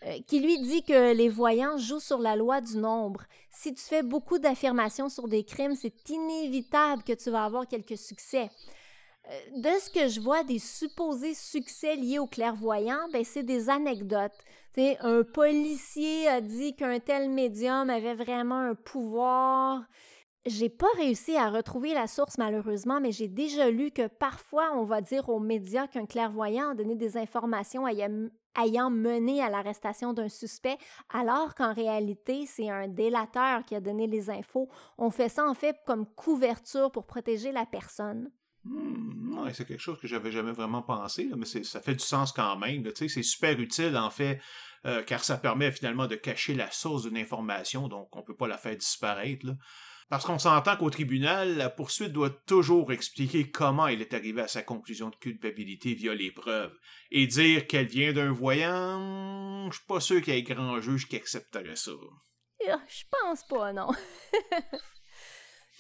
euh, 0.04 0.18
qui 0.26 0.40
lui 0.40 0.60
dit 0.60 0.82
que 0.82 1.14
les 1.14 1.30
voyants 1.30 1.78
jouent 1.78 2.00
sur 2.00 2.18
la 2.18 2.36
loi 2.36 2.60
du 2.60 2.78
nombre. 2.78 3.22
Si 3.52 3.74
tu 3.74 3.84
fais 3.84 4.02
beaucoup 4.02 4.40
d'affirmations 4.40 5.10
sur 5.10 5.28
des 5.28 5.44
crimes, 5.44 5.76
c'est 5.76 6.10
inévitable 6.10 7.04
que 7.04 7.14
tu 7.14 7.30
vas 7.30 7.46
avoir 7.46 7.68
quelques 7.68 8.00
succès. 8.00 8.50
Euh, 9.30 9.40
de 9.58 9.70
ce 9.80 9.92
que 9.92 10.08
je 10.08 10.20
vois 10.20 10.44
des 10.44 10.58
supposés 10.58 11.36
succès 11.36 11.96
liés 11.96 12.18
aux 12.18 12.26
clairvoyants, 12.26 13.08
ben 13.14 13.24
c'est 13.24 13.44
des 13.44 13.70
anecdotes. 13.70 14.32
un 14.78 15.22
policier 15.24 16.28
a 16.28 16.42
dit 16.42 16.76
qu'un 16.76 17.00
tel 17.00 17.30
médium 17.30 17.92
avait 17.92 18.16
vraiment 18.16 18.60
un 18.60 18.76
pouvoir. 18.76 19.84
J'ai 20.48 20.70
pas 20.70 20.90
réussi 20.98 21.36
à 21.36 21.52
retrouver 21.52 21.94
la 21.94 22.08
source 22.08 22.40
malheureusement, 22.40 23.00
mais 23.00 23.12
j'ai 23.12 23.28
déjà 23.28 23.70
lu 23.70 23.92
que 23.92 24.08
parfois 24.08 24.72
on 24.74 24.84
va 24.84 25.00
dire 25.00 25.30
aux 25.30 25.40
médias 25.40 25.86
qu'un 25.86 26.08
clairvoyant 26.08 26.72
a 26.72 26.76
donné 26.76 26.96
des 26.96 27.16
informations 27.16 27.88
ayant 27.88 28.90
mené 28.90 29.44
à 29.44 29.52
l'arrestation 29.52 30.14
d'un 30.14 30.30
suspect, 30.30 30.78
alors 31.10 31.54
qu'en 31.54 31.76
réalité 31.76 32.48
c'est 32.48 32.72
un 32.72 32.88
délateur 32.88 33.64
qui 33.66 33.76
a 33.76 33.82
donné 33.82 34.08
les 34.08 34.32
infos. 34.32 34.68
On 34.98 35.12
fait 35.12 35.30
ça 35.30 35.46
en 35.46 35.54
fait 35.54 35.78
comme 35.86 36.08
couverture 36.08 36.92
pour 36.92 37.06
protéger 37.06 37.52
la 37.52 37.68
personne. 37.68 38.32
Hmm, 38.64 39.48
c'est 39.54 39.68
quelque 39.68 39.80
chose 39.80 40.00
que 40.00 40.08
j'avais 40.08 40.32
jamais 40.32 40.54
vraiment 40.54 40.82
pensé, 40.82 41.30
mais 41.38 41.46
ça 41.46 41.82
fait 41.82 41.94
du 41.94 42.04
sens 42.04 42.32
quand 42.32 42.58
même. 42.58 42.84
C'est 42.96 43.10
super 43.22 43.60
utile 43.60 43.96
en 43.96 44.10
fait, 44.10 44.42
euh, 44.88 45.04
car 45.04 45.24
ça 45.24 45.38
permet 45.38 45.72
finalement 45.72 46.08
de 46.08 46.16
cacher 46.16 46.56
la 46.56 46.72
source 46.72 47.04
d'une 47.04 47.18
information, 47.18 47.88
donc 47.88 48.16
on 48.16 48.24
peut 48.24 48.36
pas 48.36 48.48
la 48.48 48.58
faire 48.58 48.76
disparaître. 48.76 49.46
Parce 50.12 50.26
qu'on 50.26 50.40
s'entend 50.40 50.76
qu'au 50.76 50.90
tribunal, 50.90 51.56
la 51.56 51.70
poursuite 51.70 52.12
doit 52.12 52.30
toujours 52.46 52.92
expliquer 52.92 53.50
comment 53.50 53.88
elle 53.88 54.02
est 54.02 54.14
arrivée 54.14 54.42
à 54.42 54.50
sa 54.50 54.62
conclusion 54.62 55.08
de 55.08 55.16
culpabilité 55.16 55.94
via 55.94 56.14
les 56.14 56.32
preuves. 56.32 56.78
Et 57.12 57.28
dire 57.28 57.66
qu'elle 57.66 57.88
vient 57.88 58.12
d'un 58.12 58.34
voyant, 58.34 59.72
je 59.72 59.78
suis 59.78 59.88
pas 59.88 60.02
sûr 60.02 60.22
qu'il 60.22 60.34
y 60.34 60.38
ait 60.38 60.44
grand 60.44 60.82
juge 60.82 61.08
qui 61.08 61.16
accepterait 61.16 61.78
ça. 61.78 61.92
Ah, 62.70 62.82
je 62.90 63.04
pense 63.10 63.48
pas, 63.48 63.72
non. 63.72 63.88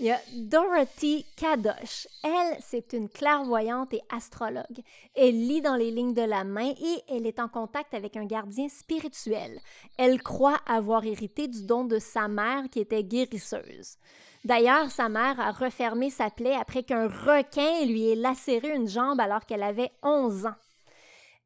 Il 0.01 0.07
y 0.07 0.11
a 0.11 0.19
Dorothy 0.33 1.27
Kadosh. 1.35 2.07
Elle, 2.23 2.57
c'est 2.59 2.93
une 2.93 3.07
clairvoyante 3.07 3.93
et 3.93 4.01
astrologue. 4.09 4.81
Elle 5.13 5.47
lit 5.47 5.61
dans 5.61 5.75
les 5.75 5.91
lignes 5.91 6.15
de 6.15 6.23
la 6.23 6.43
main 6.43 6.71
et 6.71 7.03
elle 7.07 7.27
est 7.27 7.39
en 7.39 7.47
contact 7.47 7.93
avec 7.93 8.17
un 8.17 8.25
gardien 8.25 8.67
spirituel. 8.67 9.59
Elle 9.99 10.23
croit 10.23 10.57
avoir 10.65 11.05
hérité 11.05 11.47
du 11.47 11.63
don 11.65 11.85
de 11.85 11.99
sa 11.99 12.27
mère 12.27 12.63
qui 12.71 12.79
était 12.79 13.03
guérisseuse. 13.03 13.97
D'ailleurs, 14.43 14.89
sa 14.89 15.07
mère 15.07 15.39
a 15.39 15.51
refermé 15.51 16.09
sa 16.09 16.31
plaie 16.31 16.55
après 16.55 16.81
qu'un 16.81 17.07
requin 17.07 17.85
lui 17.85 18.09
ait 18.09 18.15
lacéré 18.15 18.75
une 18.75 18.89
jambe 18.89 19.19
alors 19.19 19.45
qu'elle 19.45 19.61
avait 19.61 19.91
11 20.01 20.47
ans. 20.47 20.55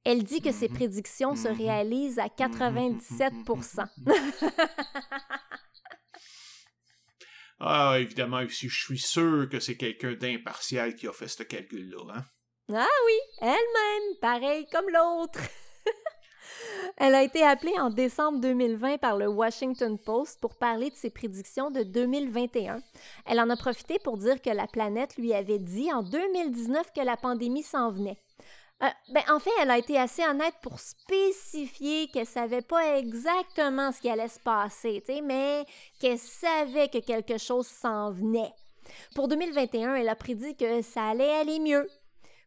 Elle 0.05 0.23
dit 0.23 0.39
que 0.39 0.53
ses 0.53 0.69
prédictions 0.69 1.35
se 1.35 1.49
réalisent 1.49 2.19
à 2.19 2.29
97 2.29 3.33
Ah, 7.67 7.95
évidemment, 7.99 8.47
si 8.47 8.69
je 8.69 8.79
suis 8.79 8.99
sûr 8.99 9.49
que 9.49 9.59
c'est 9.59 9.75
quelqu'un 9.75 10.13
d'impartial 10.13 10.95
qui 10.95 11.07
a 11.07 11.11
fait 11.11 11.27
ce 11.27 11.41
calcul-là, 11.41 12.13
hein? 12.13 12.23
Ah 12.71 12.87
oui, 13.07 13.13
elle-même, 13.41 14.19
pareil 14.21 14.67
comme 14.71 14.85
l'autre. 14.87 15.39
Elle 16.97 17.15
a 17.15 17.23
été 17.23 17.41
appelée 17.41 17.73
en 17.79 17.89
décembre 17.89 18.39
2020 18.39 18.99
par 18.99 19.17
le 19.17 19.27
Washington 19.27 19.97
Post 19.97 20.39
pour 20.41 20.59
parler 20.59 20.91
de 20.91 20.95
ses 20.95 21.09
prédictions 21.09 21.71
de 21.71 21.81
2021. 21.81 22.81
Elle 23.25 23.39
en 23.39 23.49
a 23.49 23.57
profité 23.57 23.97
pour 23.97 24.19
dire 24.19 24.43
que 24.43 24.51
la 24.51 24.67
planète 24.67 25.17
lui 25.17 25.33
avait 25.33 25.57
dit 25.57 25.91
en 25.91 26.03
2019 26.03 26.91
que 26.95 27.01
la 27.01 27.17
pandémie 27.17 27.63
s'en 27.63 27.89
venait. 27.89 28.19
Euh, 28.83 28.87
ben, 29.13 29.23
en 29.29 29.39
fait, 29.39 29.51
elle 29.61 29.71
a 29.71 29.77
été 29.77 29.97
assez 29.97 30.23
honnête 30.25 30.55
pour 30.61 30.79
spécifier 30.79 32.07
qu'elle 32.07 32.25
savait 32.25 32.61
pas 32.61 32.97
exactement 32.97 33.91
ce 33.91 34.01
qui 34.01 34.09
allait 34.09 34.27
se 34.27 34.39
passer, 34.39 35.01
mais 35.23 35.65
qu'elle 35.99 36.19
savait 36.19 36.89
que 36.89 36.99
quelque 36.99 37.37
chose 37.37 37.67
s'en 37.67 38.11
venait. 38.11 38.51
Pour 39.15 39.27
2021, 39.29 39.95
elle 39.95 40.09
a 40.09 40.15
prédit 40.15 40.55
que 40.57 40.81
ça 40.81 41.07
allait 41.07 41.31
aller 41.37 41.59
mieux, 41.59 41.89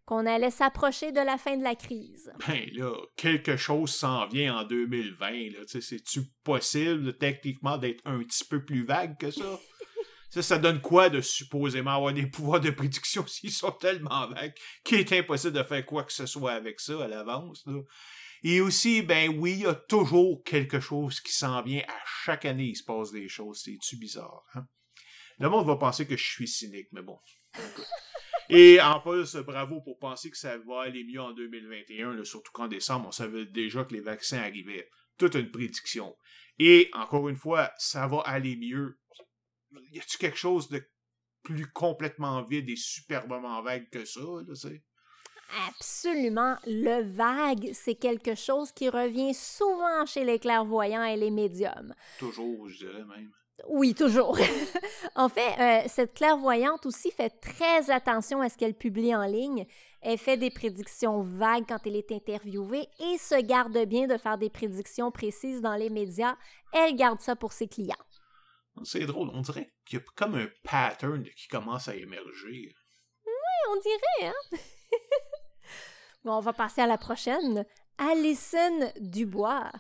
qu'on 0.05 0.27
allait 0.27 0.51
s'approcher 0.51 1.13
de 1.13 1.21
la 1.21 1.39
fin 1.39 1.57
de 1.57 1.65
la 1.65 1.75
crise. 1.75 2.31
Ben 2.47 2.69
là, 2.75 2.93
quelque 3.17 3.57
chose 3.57 3.91
s'en 3.95 4.27
vient 4.27 4.59
en 4.59 4.65
2020, 4.65 5.31
là. 5.31 5.59
C'est-tu 5.67 6.23
possible, 6.45 7.17
techniquement, 7.17 7.79
d'être 7.79 8.03
un 8.05 8.19
petit 8.19 8.45
peu 8.45 8.63
plus 8.65 8.85
vague 8.85 9.19
que 9.19 9.31
ça? 9.31 9.59
Ça, 10.31 10.43
ça 10.43 10.59
donne 10.59 10.81
quoi 10.81 11.09
de 11.09 11.21
supposément 11.21 11.93
avoir 11.93 12.13
des 12.13 12.27
pouvoirs 12.27 12.61
de 12.61 12.71
prédiction 12.71 13.27
s'ils 13.27 13.53
sont 13.53 13.73
tellement 13.73 14.29
vagues? 14.29 14.55
Qu'il 14.85 14.99
est 14.99 15.13
impossible 15.13 15.55
de 15.55 15.63
faire 15.63 15.87
quoi 15.87 16.05
que 16.05 16.13
ce 16.13 16.27
soit 16.27 16.53
avec 16.53 16.81
ça 16.81 17.03
à 17.05 17.09
l'avance. 17.09 17.65
Et 18.43 18.61
aussi, 18.61 19.03
ben 19.03 19.37
oui, 19.39 19.53
il 19.53 19.61
y 19.61 19.67
a 19.67 19.75
toujours 19.75 20.43
quelque 20.45 20.81
chose 20.81 21.21
qui 21.21 21.33
s'en 21.33 21.63
vient. 21.63 21.83
À 21.89 21.99
chaque 22.25 22.45
année, 22.45 22.67
il 22.67 22.77
se 22.77 22.85
passe 22.85 23.11
des 23.11 23.29
choses. 23.29 23.63
C'est-tu 23.65 23.97
bizarre? 23.97 24.45
Hein? 24.55 24.67
Le 25.39 25.49
monde 25.49 25.67
va 25.67 25.77
penser 25.77 26.07
que 26.07 26.17
je 26.17 26.25
suis 26.25 26.49
cynique, 26.49 26.89
mais 26.93 27.03
bon. 27.03 27.19
Et 28.51 28.81
en 28.81 29.01
plus, 29.01 29.37
bravo 29.37 29.81
pour 29.83 29.99
penser 29.99 30.31
que 30.31 30.37
ça 30.37 30.57
va 30.57 30.83
aller 30.83 31.05
mieux 31.05 31.21
en 31.21 31.33
2021, 31.33 32.25
surtout 32.25 32.53
qu'en 32.53 32.67
décembre, 32.67 33.09
on 33.09 33.13
savait 33.13 33.45
déjà 33.45 33.85
que 33.85 33.93
les 33.93 34.01
vaccins 34.01 34.39
arrivaient. 34.39 34.89
Toute 35.19 35.35
une 35.35 35.51
prédiction. 35.51 36.17
Et 36.59 36.91
encore 36.95 37.29
une 37.29 37.37
fois, 37.37 37.71
ça 37.77 38.07
va 38.07 38.21
aller 38.21 38.57
mieux 38.57 38.99
y 39.93 39.99
a-tu 39.99 40.19
quelque 40.19 40.39
chose 40.39 40.69
de 40.69 40.83
plus 41.43 41.71
complètement 41.73 42.43
vide 42.43 42.69
et 42.69 42.77
superbement 42.77 43.63
vague 43.63 43.89
que 43.91 44.05
ça, 44.05 44.21
là, 44.21 44.55
sais? 44.55 44.83
Absolument. 45.69 46.57
Le 46.67 47.03
vague, 47.03 47.71
c'est 47.73 47.95
quelque 47.95 48.35
chose 48.35 48.71
qui 48.73 48.91
revient 48.91 49.33
souvent 49.33 50.05
chez 50.05 50.25
les 50.25 50.39
clairvoyants 50.39 51.05
et 51.05 51.17
les 51.17 51.31
médiums. 51.31 51.95
Toujours, 52.19 52.69
je 52.69 52.87
dirais 52.87 53.05
même. 53.05 53.31
Oui, 53.67 53.95
toujours. 53.95 54.39
en 55.17 55.29
fait, 55.29 55.59
euh, 55.59 55.89
cette 55.89 56.15
clairvoyante 56.15 56.87
aussi 56.87 57.11
fait 57.11 57.31
très 57.31 57.91
attention 57.91 58.41
à 58.41 58.49
ce 58.49 58.57
qu'elle 58.57 58.75
publie 58.75 59.15
en 59.15 59.25
ligne. 59.25 59.67
Elle 60.01 60.19
fait 60.19 60.37
des 60.37 60.51
prédictions 60.51 61.23
vagues 61.23 61.65
quand 61.67 61.85
elle 61.87 61.97
est 61.97 62.13
interviewée 62.13 62.87
et 63.01 63.19
se 63.19 63.41
garde 63.41 63.77
bien 63.87 64.07
de 64.07 64.17
faire 64.17 64.39
des 64.39 64.51
prédictions 64.51 65.11
précises 65.11 65.61
dans 65.61 65.75
les 65.75 65.91
médias. 65.91 66.37
Elle 66.73 66.95
garde 66.95 67.21
ça 67.21 67.35
pour 67.35 67.53
ses 67.53 67.67
clients. 67.67 67.97
C'est 68.85 69.07
drôle, 69.07 69.31
on 69.33 69.41
dirait 69.41 69.73
qu'il 69.85 69.99
y 69.99 70.03
a 70.03 70.05
comme 70.15 70.35
un 70.35 70.49
pattern 70.65 71.25
qui 71.25 71.49
commence 71.49 71.89
à 71.89 71.97
émerger. 71.97 72.75
Oui, 73.27 73.33
on 73.71 73.81
dirait, 73.81 74.33
hein? 74.33 74.59
bon, 76.25 76.33
on 76.35 76.41
va 76.41 76.53
passer 76.53 76.81
à 76.81 76.87
la 76.87 76.99
prochaine. 76.99 77.65
Alison 77.99 78.93
Dubois. 79.01 79.71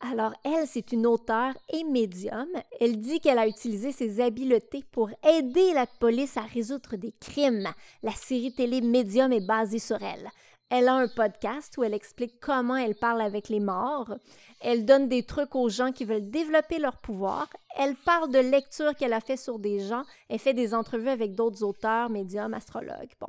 Alors, 0.00 0.32
elle, 0.44 0.66
c'est 0.68 0.92
une 0.92 1.06
auteure 1.06 1.54
et 1.72 1.82
médium. 1.82 2.48
Elle 2.80 3.00
dit 3.00 3.20
qu'elle 3.20 3.38
a 3.38 3.48
utilisé 3.48 3.90
ses 3.90 4.20
habiletés 4.20 4.84
pour 4.92 5.10
aider 5.26 5.72
la 5.74 5.86
police 5.86 6.36
à 6.36 6.42
résoudre 6.42 6.96
des 6.96 7.12
crimes. 7.20 7.68
La 8.04 8.12
série 8.12 8.52
télé 8.52 8.80
Médium 8.80 9.32
est 9.32 9.44
basée 9.44 9.80
sur 9.80 10.00
elle. 10.00 10.30
Elle 10.70 10.88
a 10.88 10.94
un 10.94 11.08
podcast 11.08 11.78
où 11.78 11.84
elle 11.84 11.94
explique 11.94 12.38
comment 12.40 12.76
elle 12.76 12.94
parle 12.94 13.22
avec 13.22 13.48
les 13.48 13.60
morts. 13.60 14.14
Elle 14.60 14.84
donne 14.84 15.08
des 15.08 15.22
trucs 15.22 15.54
aux 15.54 15.70
gens 15.70 15.92
qui 15.92 16.04
veulent 16.04 16.28
développer 16.28 16.78
leur 16.78 16.98
pouvoir. 16.98 17.48
Elle 17.78 17.94
parle 17.94 18.30
de 18.30 18.38
lectures 18.38 18.94
qu'elle 18.94 19.14
a 19.14 19.20
fait 19.20 19.38
sur 19.38 19.58
des 19.58 19.80
gens. 19.80 20.02
Elle 20.28 20.38
fait 20.38 20.52
des 20.52 20.74
entrevues 20.74 21.08
avec 21.08 21.34
d'autres 21.34 21.62
auteurs, 21.62 22.10
médiums, 22.10 22.52
astrologues. 22.52 23.14
Bon. 23.18 23.28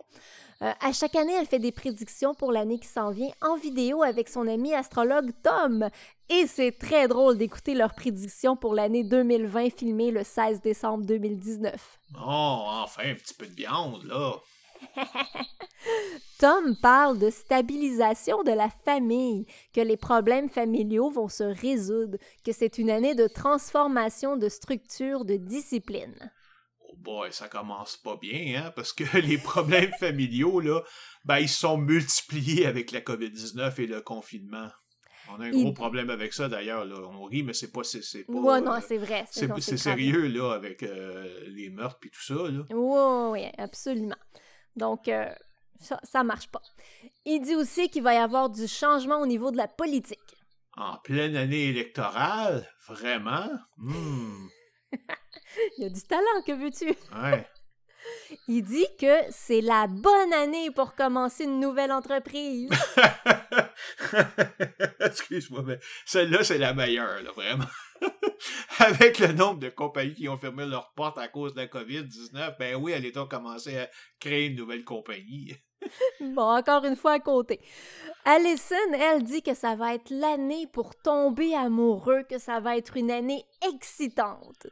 Euh, 0.61 0.74
à 0.82 0.91
chaque 0.91 1.16
année, 1.16 1.32
elle 1.40 1.45
fait 1.45 1.60
des 1.60 1.72
prédictions 1.72 2.36
pour 2.36 2.52
l'année 2.52 2.78
qui 2.78 2.88
s'en 2.88 3.11
vient 3.11 3.32
en 3.41 3.56
vidéo 3.56 4.03
avec 4.03 4.28
son 4.28 4.45
ami 4.45 4.74
astrologue 4.74 5.32
Tom. 5.41 5.88
Et 6.28 6.45
c'est 6.45 6.74
très 6.74 7.07
drôle 7.07 7.38
d'écouter 7.38 7.74
leurs 7.74 7.94
prédictions 7.94 8.57
pour 8.57 8.74
l'année 8.74 9.06
2020 9.06 9.70
filmée 9.70 10.11
le 10.11 10.26
16 10.26 10.61
décembre 10.61 11.06
2019. 11.06 11.99
Oh, 12.16 12.66
enfin, 12.84 13.03
un 13.06 13.16
petit 13.16 13.34
peu 13.34 13.48
de 13.48 13.56
viande, 13.56 14.03
là. 14.03 14.34
Tom 16.40 16.76
parle 16.82 17.20
de 17.20 17.30
stabilisation 17.30 18.44
de 18.44 18.52
la 18.52 18.70
famille, 18.70 19.46
que 19.74 19.82
les 19.82 19.98
problèmes 19.98 20.50
familiaux 20.50 21.10
vont 21.10 21.28
se 21.28 21.44
résoudre, 21.44 22.18
que 22.46 22.52
c'est 22.52 22.78
une 22.78 22.90
année 22.90 23.16
de 23.16 23.28
transformation 23.28 24.38
de 24.38 24.50
structure, 24.50 25.26
de 25.26 25.36
discipline. 25.36 26.32
Oh 26.88 26.96
boy, 26.98 27.34
ça 27.34 27.50
commence 27.50 27.98
pas 27.98 28.18
bien, 28.18 28.64
hein, 28.64 28.74
parce 28.76 28.94
que 28.94 29.04
les 29.18 29.38
problèmes 29.38 29.92
familiaux, 30.00 30.60
là, 30.60 30.82
ben, 31.26 31.40
ils 31.40 31.50
sont 31.50 31.78
multipliés 31.78 32.66
avec 32.66 32.92
la 32.92 33.02
COVID-19 33.02 33.82
et 33.82 33.88
le 33.88 34.02
confinement. 34.02 34.70
On 35.32 35.40
a 35.42 35.46
un 35.46 35.52
gros 35.52 35.74
problème 35.74 36.10
avec 36.10 36.34
ça 36.34 36.48
d'ailleurs. 36.48 36.88
On 37.14 37.26
rit, 37.26 37.44
mais 37.44 37.54
c'est 37.54 37.72
pas. 37.72 37.84
C'est, 37.84 38.24
pas 38.26 38.62
non, 38.62 38.74
euh, 38.74 38.80
c'est 38.82 38.98
vrai. 38.98 39.26
C'est, 39.30 39.78
sérieux, 39.78 40.28
là, 40.28 40.54
avec 40.54 40.82
euh, 40.82 41.46
les 41.50 41.70
meurtres 41.70 42.00
et 42.06 42.10
tout 42.10 42.24
ça. 42.24 42.34
Là. 42.34 42.64
Oui, 42.72 43.42
oui, 43.42 43.52
absolument. 43.58 44.16
Donc, 44.80 45.08
euh, 45.08 45.30
ça, 45.80 46.00
ça 46.04 46.24
marche 46.24 46.48
pas. 46.48 46.62
Il 47.26 47.42
dit 47.42 47.56
aussi 47.56 47.90
qu'il 47.90 48.02
va 48.02 48.14
y 48.14 48.18
avoir 48.18 48.50
du 48.50 48.68
changement 48.68 49.20
au 49.20 49.28
niveau 49.28 49.52
de 49.52 49.58
la 49.58 49.68
politique. 49.68 50.20
En 50.76 50.98
pleine 50.98 51.36
année 51.36 51.66
électorale? 51.66 52.68
Vraiment? 52.88 53.50
Hmm. 53.78 54.48
Il 55.78 55.84
y 55.84 55.86
a 55.86 55.90
du 55.90 56.02
talent, 56.04 56.42
que 56.46 56.54
veux-tu? 56.54 56.96
Ouais. 57.22 57.48
Il 58.48 58.64
dit 58.64 58.88
que 59.00 59.16
c'est 59.30 59.62
la 59.62 59.88
bonne 59.88 60.34
année 60.34 60.72
pour 60.72 60.96
commencer 60.96 61.44
une 61.44 61.60
nouvelle 61.60 61.92
entreprise. 61.92 62.70
Excuse-moi, 65.02 65.64
mais 65.66 65.80
celle-là, 66.06 66.44
c'est 66.44 66.58
la 66.58 66.74
meilleure, 66.74 67.22
là, 67.22 67.32
vraiment. 67.32 67.66
Avec 68.80 69.20
le 69.20 69.34
nombre 69.34 69.60
de 69.60 69.70
compagnies 69.70 70.14
qui 70.14 70.30
ont 70.30 70.38
fermé 70.38 70.66
leurs 70.66 70.94
portes 70.94 71.18
à 71.18 71.28
cause 71.28 71.54
de 71.54 71.62
la 71.62 71.68
COVID-19, 71.68 72.58
ben 72.58 72.76
oui, 72.76 72.94
elle 72.94 73.06
est 73.06 73.12
donc 73.12 73.32
commencé 73.32 73.78
à 73.78 73.90
créer 74.20 74.48
une 74.48 74.56
nouvelle 74.56 74.84
compagnie. 74.84 75.56
bon, 76.20 76.42
encore 76.58 76.86
une 76.86 76.96
fois 76.96 77.14
à 77.14 77.20
côté. 77.20 77.60
Alison, 78.26 78.76
elle 78.94 79.24
dit 79.24 79.42
que 79.42 79.54
ça 79.54 79.76
va 79.76 79.96
être 79.96 80.10
l'année 80.10 80.68
pour 80.68 80.96
tomber 80.96 81.56
amoureux, 81.56 82.24
que 82.30 82.38
ça 82.38 82.60
va 82.60 82.78
être 82.78 82.98
une 82.98 83.12
année 83.12 83.46
excitante. 83.68 84.68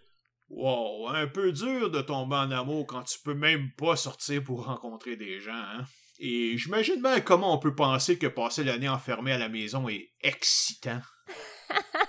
Wow, 0.49 1.10
un 1.10 1.28
peu 1.28 1.52
dur 1.52 1.91
de 1.91 2.02
tomber 2.02 2.36
en 2.38 2.52
amour 2.52 2.88
quand 2.88 3.04
tu 3.04 3.20
peux 3.20 3.34
même 3.34 3.72
pas 3.78 3.98
sortir 3.98 4.44
pour 4.44 4.66
rencontrer 4.66 5.18
des 5.18 5.40
gens, 5.40 5.52
hein? 5.54 5.84
Et 6.20 6.58
j'imagine 6.58 7.02
bien 7.02 7.20
comment 7.22 7.54
on 7.54 7.60
peut 7.60 7.76
penser 7.76 8.18
que 8.18 8.28
passer 8.28 8.64
l'année 8.64 8.90
enfermé 8.90 9.34
à 9.34 9.38
la 9.38 9.49
maison 9.49 9.88
est 9.88 10.10
excitant. 10.22 11.02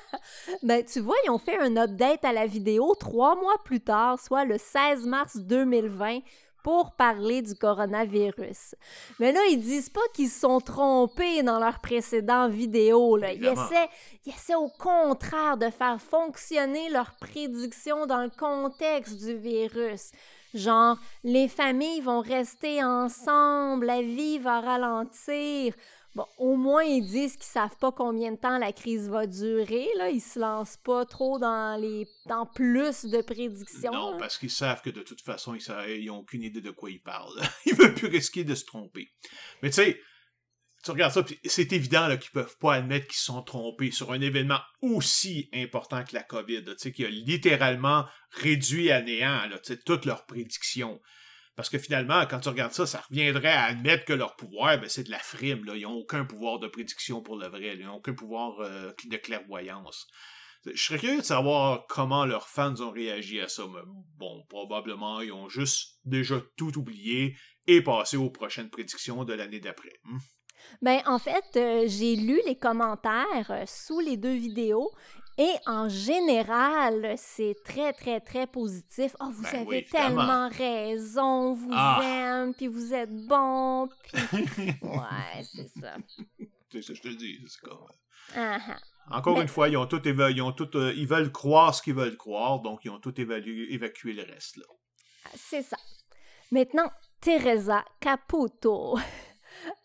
ben, 0.63 0.85
tu 0.85 1.01
vois, 1.01 1.17
ils 1.25 1.31
ont 1.31 1.39
fait 1.39 1.59
un 1.59 1.77
update 1.77 2.25
à 2.25 2.33
la 2.33 2.47
vidéo 2.47 2.95
trois 2.99 3.35
mois 3.37 3.57
plus 3.65 3.81
tard, 3.81 4.19
soit 4.19 4.45
le 4.45 4.59
16 4.59 5.07
mars 5.07 5.37
2020, 5.37 6.21
pour 6.63 6.93
parler 6.93 7.41
du 7.41 7.55
coronavirus. 7.55 8.75
Mais 9.19 9.33
là, 9.33 9.41
ils 9.51 9.61
disent 9.61 9.89
pas 9.89 10.01
qu'ils 10.13 10.29
se 10.29 10.41
sont 10.41 10.61
trompés 10.61 11.43
dans 11.43 11.59
leurs 11.59 11.79
précédentes 11.79 12.51
vidéos. 12.51 13.17
Là. 13.17 13.33
Ils, 13.33 13.47
essaient, 13.47 13.89
ils 14.27 14.35
essaient 14.35 14.55
au 14.55 14.69
contraire 14.69 15.57
de 15.57 15.71
faire 15.71 16.01
fonctionner 16.01 16.91
leurs 16.91 17.13
prédictions 17.21 18.07
dans 18.07 18.23
le 18.23 18.31
contexte 18.31 19.17
du 19.19 19.37
virus. 19.37 20.11
Genre, 20.55 20.97
les 21.25 21.49
familles 21.49 22.01
vont 22.01 22.21
rester 22.21 22.83
ensemble, 22.83 23.87
la 23.87 24.03
vie 24.03 24.39
va 24.39 24.61
ralentir. 24.61 25.75
Bon, 26.19 26.27
au 26.37 26.57
moins, 26.57 26.83
ils 26.83 27.07
disent 27.07 27.37
qu'ils 27.37 27.45
savent 27.45 27.77
pas 27.79 27.93
combien 27.93 28.33
de 28.33 28.37
temps 28.37 28.59
la 28.59 28.73
crise 28.73 29.09
va 29.09 29.29
durer. 29.29 29.87
Là. 29.99 30.11
Ils 30.11 30.21
se 30.21 30.41
lancent 30.41 30.77
pas 30.79 31.07
trop 31.07 31.39
dans, 31.39 31.81
les, 31.81 32.09
dans 32.27 32.45
plus 32.45 33.05
de 33.05 33.23
prédictions. 33.23 33.93
Non, 33.93 34.19
parce 34.19 34.37
qu'ils 34.37 34.51
savent 34.51 34.83
que 34.83 34.91
de 34.91 35.03
toute 35.03 35.21
façon, 35.21 35.55
ils 35.55 36.07
n'ont 36.07 36.17
aucune 36.17 36.43
idée 36.43 36.61
de 36.61 36.73
quoi 36.73 36.91
ils 36.91 37.01
parlent. 37.01 37.41
ils 37.67 37.75
veulent 37.77 37.95
plus 37.95 38.09
risquer 38.09 38.43
de 38.43 38.57
se 38.57 38.65
tromper. 38.65 39.13
Mais 39.63 39.71
tu 39.71 39.77
sais, 39.77 40.01
tu 40.83 40.91
regardes 40.91 41.13
ça, 41.13 41.25
c'est 41.45 41.73
évident 41.73 42.09
qu'ils 42.17 42.33
peuvent 42.33 42.59
pas 42.59 42.75
admettre 42.75 43.07
qu'ils 43.07 43.19
se 43.19 43.27
sont 43.27 43.43
trompés 43.43 43.93
sur 43.93 44.11
un 44.11 44.21
événement 44.21 44.59
aussi 44.83 45.49
important 45.55 46.03
que 46.03 46.17
la 46.17 46.25
COVID, 46.25 46.65
qui 46.93 47.05
a 47.05 47.11
littéralement 47.11 48.07
réduit 48.33 48.91
à 48.91 49.03
néant 49.03 49.49
toutes 49.87 50.05
leurs 50.05 50.27
prédictions. 50.27 51.01
Parce 51.59 51.71
que 51.71 51.79
finalement, 51.79 52.25
quand 52.25 52.39
tu 52.39 52.51
regardes 52.51 52.73
ça, 52.73 52.87
ça 52.87 53.03
reviendrait 53.11 53.51
à 53.51 53.65
admettre 53.65 54.05
que 54.05 54.13
leur 54.13 54.37
pouvoir, 54.37 54.79
ben, 54.79 54.89
c'est 54.89 55.03
de 55.03 55.11
la 55.11 55.19
frime. 55.19 55.65
Là. 55.65 55.75
Ils 55.75 55.83
n'ont 55.83 55.97
aucun 55.97 56.25
pouvoir 56.25 56.61
de 56.61 56.69
prédiction 56.69 57.21
pour 57.21 57.37
le 57.37 57.49
vrai. 57.49 57.75
Ils 57.77 57.85
n'ont 57.85 57.97
aucun 57.97 58.15
pouvoir 58.15 58.61
euh, 58.61 58.93
de 59.11 59.17
clairvoyance. 59.17 60.07
Je 60.65 60.81
serais 60.81 61.01
curieux 61.01 61.19
de 61.19 61.25
savoir 61.25 61.85
comment 61.89 62.25
leurs 62.27 62.47
fans 62.47 62.81
ont 62.81 62.93
réagi 62.93 63.41
à 63.41 63.49
ça. 63.49 63.65
Mais 63.75 63.81
bon, 64.19 64.45
probablement, 64.49 65.21
ils 65.21 65.33
ont 65.33 65.49
juste 65.49 65.99
déjà 66.05 66.41
tout 66.57 66.79
oublié 66.79 67.37
et 67.67 67.83
passé 67.83 68.17
aux 68.17 68.31
prochaines 68.31 68.71
prédictions 68.71 69.25
de 69.25 69.35
l'année 69.35 69.59
d'après. 69.59 69.99
Hmm? 70.05 70.19
Ben, 70.81 71.03
en 71.07 71.19
fait, 71.19 71.57
euh, 71.57 71.87
j'ai 71.89 72.15
lu 72.15 72.41
les 72.47 72.57
commentaires 72.57 73.51
euh, 73.51 73.65
sous 73.67 73.99
les 73.99 74.17
deux 74.17 74.37
vidéos 74.37 74.93
et 75.39 75.53
en 75.67 75.89
général, 75.89 77.15
c'est 77.17 77.55
très, 77.65 77.93
très, 77.93 78.21
très 78.21 78.47
positif. 78.47 79.15
Oh, 79.21 79.31
vous 79.33 79.43
Ben 79.45 79.61
avez 79.67 79.85
tellement 79.85 80.49
raison, 80.49 81.55
vous 81.55 81.71
Ah. 81.73 82.01
aime, 82.05 82.55
puis 82.55 82.67
vous 82.67 82.93
êtes 82.93 83.15
bon, 83.27 83.89
puis... 84.03 84.21
ouais, 84.83 85.43
c'est 85.45 85.69
ça. 85.81 85.97
C'est 86.71 86.83
ça, 86.83 86.93
je 86.95 87.01
te 87.01 87.09
le 87.09 87.15
dis. 87.15 87.39
c'est 87.47 87.61
comme- 87.61 87.79
Ah, 88.37 88.59
ah. 88.69 88.77
Encore 89.17 89.41
une 89.41 89.49
fois, 89.49 89.69
ils 89.71 89.77
ont 89.79 89.87
tout 89.87 90.01
éva- 90.01 90.31
ils 90.31 90.43
ont 90.43 90.53
tout, 90.53 90.77
euh, 90.77 90.93
ils 90.95 91.07
veulent 91.07 91.33
croire 91.33 91.75
ce 91.75 91.81
qu'ils 91.81 91.95
veulent 91.95 92.17
croire, 92.19 92.61
donc 92.61 92.81
ils 92.85 92.91
ont 92.91 93.01
tout 93.01 93.19
évalué, 93.19 93.73
évacué 93.73 94.13
le 94.13 94.23
reste. 94.25 94.59
Là. 94.59 94.65
C'est 95.35 95.63
ça. 95.63 95.79
Maintenant, 96.51 96.91
Teresa 97.21 97.85
Caputo. 98.01 98.99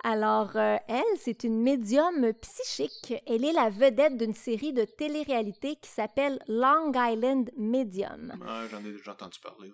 Alors, 0.03 0.51
euh, 0.55 0.77
elle, 0.87 1.17
c'est 1.17 1.43
une 1.43 1.61
médium 1.61 2.33
psychique. 2.41 3.13
Elle 3.27 3.45
est 3.45 3.53
la 3.53 3.69
vedette 3.69 4.17
d'une 4.17 4.33
série 4.33 4.73
de 4.73 4.83
télé-réalité 4.83 5.75
qui 5.81 5.89
s'appelle 5.89 6.39
Long 6.47 6.91
Island 6.95 7.49
Medium. 7.57 8.33
J'en 8.69 8.79
ai 8.79 8.91
déjà 8.91 9.11
entendu 9.11 9.39
parler. 9.39 9.73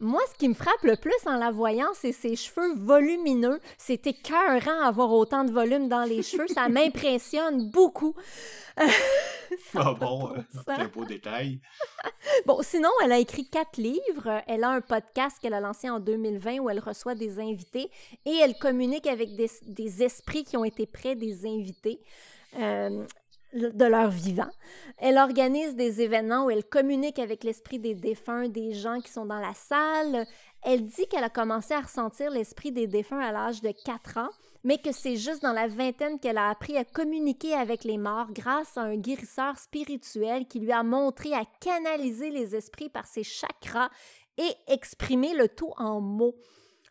Moi, 0.00 0.20
ce 0.32 0.36
qui 0.38 0.48
me 0.48 0.54
frappe 0.54 0.82
le 0.82 0.96
plus 0.96 1.14
en 1.26 1.36
la 1.36 1.50
voyant, 1.50 1.88
c'est 1.94 2.12
ses 2.12 2.34
cheveux 2.36 2.74
volumineux. 2.74 3.60
C'est 3.78 4.06
écœurant 4.06 4.80
avoir 4.82 5.12
autant 5.12 5.44
de 5.44 5.52
volume 5.52 5.88
dans 5.88 6.02
les 6.04 6.22
cheveux. 6.22 6.48
Ça 6.48 6.68
m'impressionne 6.70 7.70
beaucoup. 7.70 8.14
Ah 9.74 9.94
bon, 9.98 10.32
un 10.68 10.86
beau 10.86 11.04
détail. 11.04 11.60
Bon, 12.46 12.60
sinon, 12.62 12.88
elle 13.02 13.10
a 13.10 13.18
écrit 13.18 13.48
quatre 13.48 13.78
livres. 13.78 14.42
Elle 14.46 14.62
a 14.62 14.70
un 14.70 14.80
podcast 14.80 15.38
qu'elle 15.40 15.54
a 15.54 15.60
lancé 15.60 15.90
en 15.90 15.98
2020 15.98 16.58
où 16.60 16.70
elle 16.70 16.78
reçoit 16.78 17.16
des 17.16 17.40
invités 17.40 17.90
et 18.24 18.36
elle 18.42 18.56
communique 18.56 19.08
avec 19.08 19.34
des, 19.34 19.50
des 19.66 20.02
esprits 20.04 20.44
qui 20.44 20.56
ont 20.56 20.64
été 20.64 20.86
près 20.86 21.16
des 21.16 21.46
invités. 21.46 22.00
euh, 22.58 23.04
de 23.52 23.84
leur 23.84 24.10
vivant. 24.10 24.50
Elle 24.98 25.18
organise 25.18 25.74
des 25.74 26.02
événements 26.02 26.44
où 26.44 26.50
elle 26.50 26.64
communique 26.64 27.18
avec 27.18 27.44
l'esprit 27.44 27.78
des 27.78 27.94
défunts, 27.94 28.48
des 28.48 28.72
gens 28.72 29.00
qui 29.00 29.10
sont 29.10 29.26
dans 29.26 29.40
la 29.40 29.54
salle. 29.54 30.26
Elle 30.62 30.86
dit 30.86 31.06
qu'elle 31.08 31.24
a 31.24 31.30
commencé 31.30 31.74
à 31.74 31.80
ressentir 31.80 32.30
l'esprit 32.30 32.72
des 32.72 32.86
défunts 32.86 33.20
à 33.20 33.32
l'âge 33.32 33.60
de 33.60 33.72
4 33.84 34.18
ans, 34.18 34.30
mais 34.62 34.78
que 34.78 34.92
c'est 34.92 35.16
juste 35.16 35.42
dans 35.42 35.52
la 35.52 35.68
vingtaine 35.68 36.18
qu'elle 36.18 36.38
a 36.38 36.50
appris 36.50 36.76
à 36.76 36.84
communiquer 36.84 37.54
avec 37.54 37.84
les 37.84 37.98
morts 37.98 38.32
grâce 38.32 38.76
à 38.76 38.82
un 38.82 38.96
guérisseur 38.96 39.58
spirituel 39.58 40.46
qui 40.46 40.60
lui 40.60 40.72
a 40.72 40.82
montré 40.82 41.32
à 41.32 41.44
canaliser 41.60 42.30
les 42.30 42.54
esprits 42.54 42.90
par 42.90 43.06
ses 43.06 43.24
chakras 43.24 43.90
et 44.38 44.72
exprimer 44.72 45.34
le 45.34 45.48
tout 45.48 45.72
en 45.76 46.00
mots. 46.00 46.34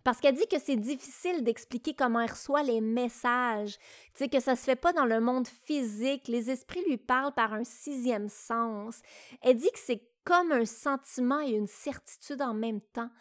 Parce 0.10 0.22
qu'elle 0.22 0.34
dit 0.34 0.48
que 0.48 0.58
c'est 0.58 0.76
difficile 0.76 1.44
d'expliquer 1.44 1.94
comment 1.94 2.20
elle 2.20 2.32
reçoit 2.32 2.64
les 2.64 2.82
messages, 2.82 3.78
tu 4.16 4.24
sais, 4.24 4.28
que 4.28 4.40
ça 4.40 4.56
se 4.56 4.64
fait 4.64 4.76
pas 4.76 4.92
dans 4.92 5.06
le 5.06 5.20
monde 5.20 5.48
physique. 5.48 6.28
Les 6.28 6.50
esprits 6.50 6.84
lui 6.88 6.98
parlent 6.98 7.36
par 7.36 7.54
un 7.54 7.64
sixième 7.64 8.28
sens. 8.28 9.04
Elle 9.44 9.58
dit 9.58 9.70
que 9.72 9.78
c'est 9.78 10.02
comme 10.24 10.52
un 10.52 10.66
sentiment 10.66 11.42
et 11.42 11.52
une 11.52 11.68
certitude 11.68 12.42
en 12.42 12.56
même 12.56 12.82
temps. 12.82 13.12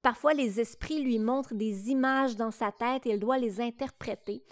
Parfois, 0.00 0.32
les 0.32 0.58
esprits 0.58 1.02
lui 1.02 1.18
montrent 1.18 1.52
des 1.52 1.90
images 1.90 2.36
dans 2.36 2.50
sa 2.50 2.72
tête 2.72 3.04
et 3.04 3.10
elle 3.10 3.20
doit 3.20 3.36
les 3.36 3.60
interpréter. 3.60 4.42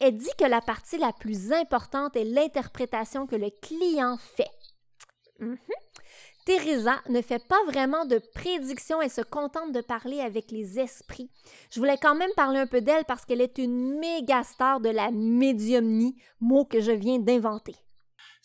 Elle 0.00 0.16
dit 0.16 0.34
que 0.36 0.46
la 0.46 0.60
partie 0.60 0.98
la 0.98 1.12
plus 1.12 1.52
importante 1.52 2.16
est 2.16 2.24
l'interprétation 2.24 3.28
que 3.28 3.36
le 3.36 3.50
client 3.62 4.16
fait. 4.16 4.50
Mhm. 5.38 5.56
Teresa 6.46 7.02
ne 7.08 7.20
fait 7.22 7.44
pas 7.44 7.62
vraiment 7.66 8.06
de 8.06 8.20
prédictions 8.32 9.02
et 9.02 9.08
se 9.08 9.20
contente 9.20 9.72
de 9.72 9.80
parler 9.80 10.20
avec 10.20 10.52
les 10.52 10.78
esprits. 10.78 11.28
Je 11.72 11.80
voulais 11.80 11.98
quand 12.00 12.14
même 12.14 12.30
parler 12.36 12.60
un 12.60 12.68
peu 12.68 12.80
d'elle 12.80 13.04
parce 13.04 13.24
qu'elle 13.24 13.40
est 13.40 13.58
une 13.58 13.98
méga 13.98 14.44
star 14.44 14.80
de 14.80 14.88
la 14.88 15.10
médiumnie, 15.10 16.14
mot 16.40 16.64
que 16.64 16.80
je 16.80 16.92
viens 16.92 17.18
d'inventer. 17.18 17.74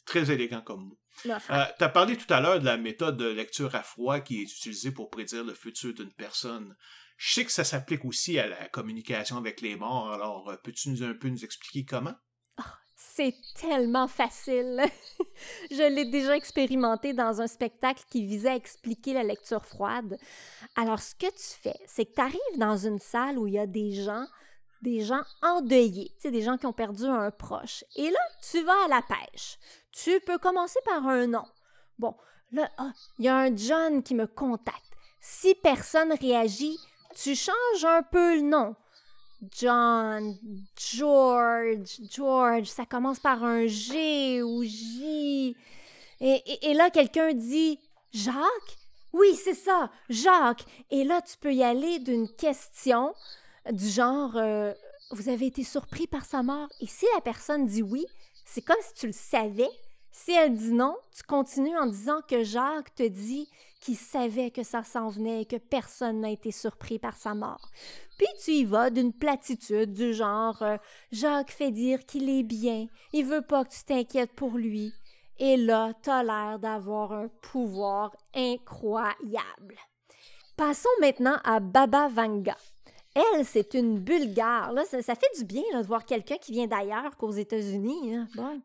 Très 0.03 0.31
élégant 0.31 0.61
comme 0.61 0.87
mot. 0.87 0.97
Euh, 1.27 1.65
tu 1.77 1.83
as 1.83 1.89
parlé 1.89 2.17
tout 2.17 2.33
à 2.33 2.41
l'heure 2.41 2.59
de 2.59 2.65
la 2.65 2.77
méthode 2.77 3.17
de 3.17 3.27
lecture 3.27 3.75
à 3.75 3.83
froid 3.83 4.19
qui 4.19 4.41
est 4.41 4.51
utilisée 4.51 4.91
pour 4.91 5.11
prédire 5.11 5.43
le 5.43 5.53
futur 5.53 5.93
d'une 5.93 6.11
personne. 6.11 6.75
Je 7.17 7.33
sais 7.33 7.45
que 7.45 7.51
ça 7.51 7.63
s'applique 7.63 8.03
aussi 8.03 8.39
à 8.39 8.47
la 8.47 8.67
communication 8.69 9.37
avec 9.37 9.61
les 9.61 9.75
morts, 9.75 10.11
alors 10.11 10.49
euh, 10.49 10.55
peux-tu 10.63 10.89
nous 10.89 11.03
un 11.03 11.13
peu 11.13 11.29
nous 11.29 11.45
expliquer 11.45 11.85
comment? 11.85 12.15
C'est 13.13 13.35
tellement 13.59 14.07
facile. 14.07 14.81
Je 15.71 15.93
l'ai 15.93 16.05
déjà 16.05 16.35
expérimenté 16.35 17.13
dans 17.13 17.41
un 17.41 17.47
spectacle 17.47 18.03
qui 18.09 18.25
visait 18.25 18.51
à 18.51 18.55
expliquer 18.55 19.13
la 19.13 19.23
lecture 19.23 19.65
froide. 19.65 20.17
Alors, 20.77 20.99
ce 20.99 21.15
que 21.15 21.25
tu 21.25 21.59
fais, 21.61 21.77
c'est 21.87 22.05
que 22.05 22.13
tu 22.13 22.21
arrives 22.21 22.57
dans 22.57 22.77
une 22.77 22.99
salle 22.99 23.37
où 23.37 23.47
il 23.47 23.55
y 23.55 23.59
a 23.59 23.67
des 23.67 23.91
gens, 23.91 24.25
des 24.81 25.01
gens 25.01 25.21
endeuillés, 25.41 26.13
des 26.23 26.41
gens 26.41 26.57
qui 26.57 26.65
ont 26.67 26.73
perdu 26.73 27.03
un 27.05 27.31
proche. 27.31 27.83
Et 27.97 28.09
là, 28.09 28.19
tu 28.49 28.61
vas 28.63 28.85
à 28.85 28.87
la 28.87 29.01
pêche. 29.01 29.57
Tu 29.91 30.21
peux 30.21 30.37
commencer 30.37 30.79
par 30.85 31.05
un 31.05 31.27
nom. 31.27 31.45
Bon, 31.99 32.15
là, 32.53 32.69
ah, 32.77 32.93
il 33.19 33.25
y 33.25 33.27
a 33.27 33.35
un 33.35 33.55
John 33.55 34.03
qui 34.03 34.15
me 34.15 34.25
contacte. 34.25 34.79
Si 35.19 35.53
personne 35.55 36.13
réagit, 36.13 36.79
tu 37.15 37.35
changes 37.35 37.85
un 37.85 38.03
peu 38.03 38.35
le 38.35 38.41
nom. 38.41 38.75
John, 39.49 40.37
George, 40.77 41.99
George, 42.09 42.67
ça 42.67 42.85
commence 42.85 43.19
par 43.19 43.43
un 43.43 43.65
G 43.65 44.43
ou 44.43 44.63
J. 44.63 45.55
Et, 46.19 46.73
là, 46.75 46.91
quelqu'un 46.91 47.33
dit 47.33 47.79
Jacques? 48.13 48.77
Oui, 49.13 49.35
c'est 49.35 49.55
ça, 49.55 49.89
Jacques. 50.09 50.65
Et 50.91 51.03
là, 51.03 51.21
tu 51.21 51.37
peux 51.37 51.53
y 51.53 51.63
aller 51.63 51.99
d'une 51.99 52.29
question 52.29 53.13
du 53.71 53.87
genre 53.87 54.33
euh, 54.35 54.73
Vous 55.11 55.29
avez 55.29 55.47
été 55.47 55.63
surpris 55.63 56.05
par 56.05 56.23
sa 56.23 56.43
mort? 56.43 56.69
Et 56.79 56.87
si 56.87 57.05
la 57.15 57.21
personne 57.21 57.65
dit 57.65 57.81
oui, 57.81 58.05
c'est 58.45 58.61
comme 58.61 58.77
si 58.81 58.93
tu 58.93 59.07
le 59.07 59.13
savais. 59.13 59.69
Si 60.11 60.31
elle 60.31 60.53
dit 60.53 60.73
non, 60.73 60.95
tu 61.15 61.23
continues 61.23 61.77
en 61.77 61.87
disant 61.87 62.21
que 62.27 62.43
Jacques 62.43 62.93
te 62.93 63.07
dit 63.07 63.49
qu'il 63.81 63.97
savait 63.97 64.51
que 64.51 64.63
ça 64.63 64.83
s'en 64.83 65.09
venait 65.09 65.41
et 65.41 65.45
que 65.45 65.57
personne 65.57 66.21
n'a 66.21 66.29
été 66.29 66.51
surpris 66.51 66.99
par 66.99 67.17
sa 67.17 67.33
mort. 67.33 67.69
Puis 68.17 68.27
tu 68.43 68.51
y 68.51 68.63
vas 68.63 68.89
d'une 68.89 69.11
platitude 69.11 69.91
du 69.91 70.13
genre 70.13 70.61
euh, 70.61 70.77
Jacques 71.11 71.51
fait 71.51 71.71
dire 71.71 72.05
qu'il 72.05 72.29
est 72.29 72.43
bien, 72.43 72.87
il 73.11 73.25
veut 73.25 73.41
pas 73.41 73.65
que 73.65 73.71
tu 73.71 73.83
t'inquiètes 73.83 74.33
pour 74.33 74.51
lui. 74.51 74.93
Et 75.39 75.57
là, 75.57 75.93
t'as 76.03 76.23
l'air 76.23 76.59
d'avoir 76.59 77.11
un 77.13 77.27
pouvoir 77.41 78.15
incroyable. 78.35 79.75
Passons 80.55 80.89
maintenant 80.99 81.37
à 81.43 81.59
Baba 81.59 82.07
Vanga. 82.09 82.55
Elle, 83.15 83.43
c'est 83.43 83.73
une 83.73 83.99
Bulgare. 83.99 84.71
Ça, 84.85 85.15
fait 85.15 85.37
du 85.37 85.43
bien 85.43 85.63
de 85.73 85.85
voir 85.85 86.05
quelqu'un 86.05 86.37
qui 86.37 86.51
vient 86.51 86.67
d'ailleurs 86.67 87.17
qu'aux 87.17 87.31
États-Unis. 87.31 88.15
hein. 88.15 88.61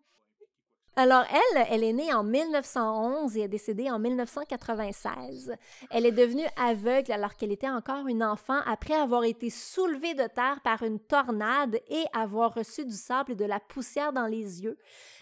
Alors, 0.98 1.24
elle, 1.30 1.66
elle 1.68 1.84
est 1.84 1.92
née 1.92 2.14
en 2.14 2.24
1911 2.24 3.36
et 3.36 3.42
est 3.42 3.48
décédée 3.48 3.90
en 3.90 3.98
1996. 3.98 5.54
Elle 5.90 6.06
est 6.06 6.10
devenue 6.10 6.46
aveugle 6.56 7.12
alors 7.12 7.36
qu'elle 7.36 7.52
était 7.52 7.68
encore 7.68 8.06
une 8.06 8.24
enfant 8.24 8.60
après 8.64 8.94
avoir 8.94 9.24
été 9.24 9.50
soulevée 9.50 10.14
de 10.14 10.26
terre 10.26 10.58
par 10.64 10.82
une 10.82 10.98
tornade 10.98 11.78
et 11.90 12.04
avoir 12.14 12.54
reçu 12.54 12.86
du 12.86 12.94
sable 12.94 13.32
et 13.32 13.34
de 13.34 13.44
la 13.44 13.60
poussière 13.60 14.14
dans 14.14 14.26
les 14.26 14.62
yeux. 14.62 14.78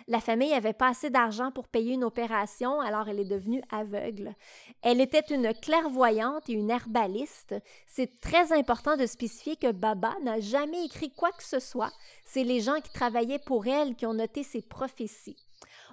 La 0.06 0.20
famille 0.20 0.51
n'avait 0.51 0.74
pas 0.74 0.90
assez 0.90 1.10
d'argent 1.10 1.51
pour 1.51 1.66
payer 1.66 1.94
une 1.94 2.05
opération, 2.05 2.80
alors 2.80 3.09
elle 3.09 3.18
est 3.18 3.24
devenue 3.24 3.62
aveugle. 3.72 4.32
Elle 4.80 5.01
était 5.01 5.34
une 5.34 5.52
clairvoyante 5.55 6.48
et 6.48 6.52
une 6.52 6.70
herbaliste. 6.70 7.56
C'est 7.88 8.20
très 8.20 8.52
important 8.52 8.96
de 8.96 9.06
spécifier 9.06 9.56
que 9.56 9.72
Baba 9.72 10.14
n'a 10.22 10.38
jamais 10.38 10.84
écrit 10.84 11.10
quoi 11.10 11.32
que 11.32 11.42
ce 11.42 11.59
soit. 11.59 11.92
C'est 12.24 12.44
les 12.44 12.60
gens 12.60 12.80
qui 12.80 12.92
travaillaient 12.92 13.40
pour 13.40 13.66
elle 13.66 13.96
qui 13.96 14.06
ont 14.06 14.14
noté 14.14 14.44
ses 14.44 14.62
prophéties. 14.62 15.43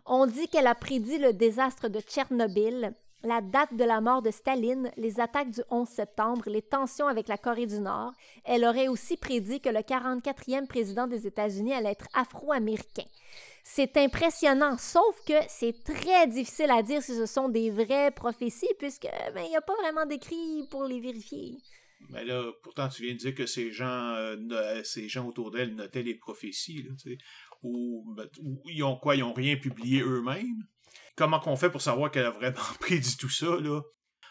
On 0.06 0.26
dit 0.26 0.48
qu'elle 0.48 0.68
a 0.68 0.76
prédit 0.76 1.18
le 1.18 1.34
désastre 1.34 1.88
de 1.88 1.99
Tchernobyl, 1.99 2.94
la 3.23 3.41
date 3.41 3.76
de 3.76 3.84
la 3.84 4.02
mort 4.02 4.22
de 4.22 4.32
Staline, 4.32 4.91
les 4.98 5.19
attaques 5.19 5.52
du 5.52 5.61
11 5.69 5.88
septembre, 5.88 6.44
les 6.48 6.61
tensions 6.61 7.07
avec 7.07 7.28
la 7.28 7.38
Corée 7.38 7.68
du 7.68 7.80
Nord. 7.80 8.14
Elle 8.44 8.65
aurait 8.65 8.88
aussi 8.88 9.15
prédit 9.15 9.61
que 9.61 9.69
le 9.69 9.80
44e 9.80 10.68
président 10.68 11.07
des 11.07 11.28
États-Unis 11.28 11.73
allait 11.73 11.91
être 11.91 12.07
afro-américain. 12.14 13.06
C'est 13.64 13.95
impressionnant, 13.98 14.76
sauf 14.80 15.23
que 15.28 15.36
c'est 15.48 15.84
très 15.84 16.28
difficile 16.28 16.72
à 16.72 16.82
dire 16.82 17.03
si 17.03 17.15
ce 17.15 17.28
sont 17.28 17.48
des 17.48 17.69
vraies 17.69 18.10
prophéties, 18.10 18.73
puisque 18.80 19.07
ben, 19.36 19.44
il 19.45 19.49
n'y 19.49 19.56
a 19.56 19.61
pas 19.61 19.76
vraiment 19.76 20.07
d'écrit 20.07 20.68
pour 20.72 20.86
les 20.86 20.99
vérifier. 20.99 21.57
Mais 22.10 22.26
là, 22.26 22.52
pourtant, 22.64 22.90
tu 22.90 23.03
viens 23.03 23.14
de 23.14 23.19
dire 23.19 23.36
que 23.36 23.45
ces 23.45 23.72
gens, 23.72 24.15
euh, 24.15 24.82
ces 24.84 25.07
gens 25.07 25.28
autour 25.28 25.52
d'elle 25.52 25.76
notaient 25.76 26.02
les 26.02 26.15
prophéties, 26.15 26.88
ou, 27.64 28.04
ben, 28.16 28.28
ou, 28.42 28.62
ils 28.66 28.84
ont 28.84 28.98
quoi, 28.98 29.16
ils 29.16 29.24
ont 29.24 29.34
rien 29.34 29.56
publié 29.56 30.02
eux-mêmes? 30.02 30.64
Comment 31.16 31.40
qu'on 31.40 31.56
fait 31.56 31.70
pour 31.70 31.82
savoir 31.82 32.12
qu'elle 32.12 32.26
a 32.26 32.32
vraiment 32.32 32.60
prédit 32.80 33.18
tout 33.18 33.30
ça, 33.30 33.60
là? 33.60 33.82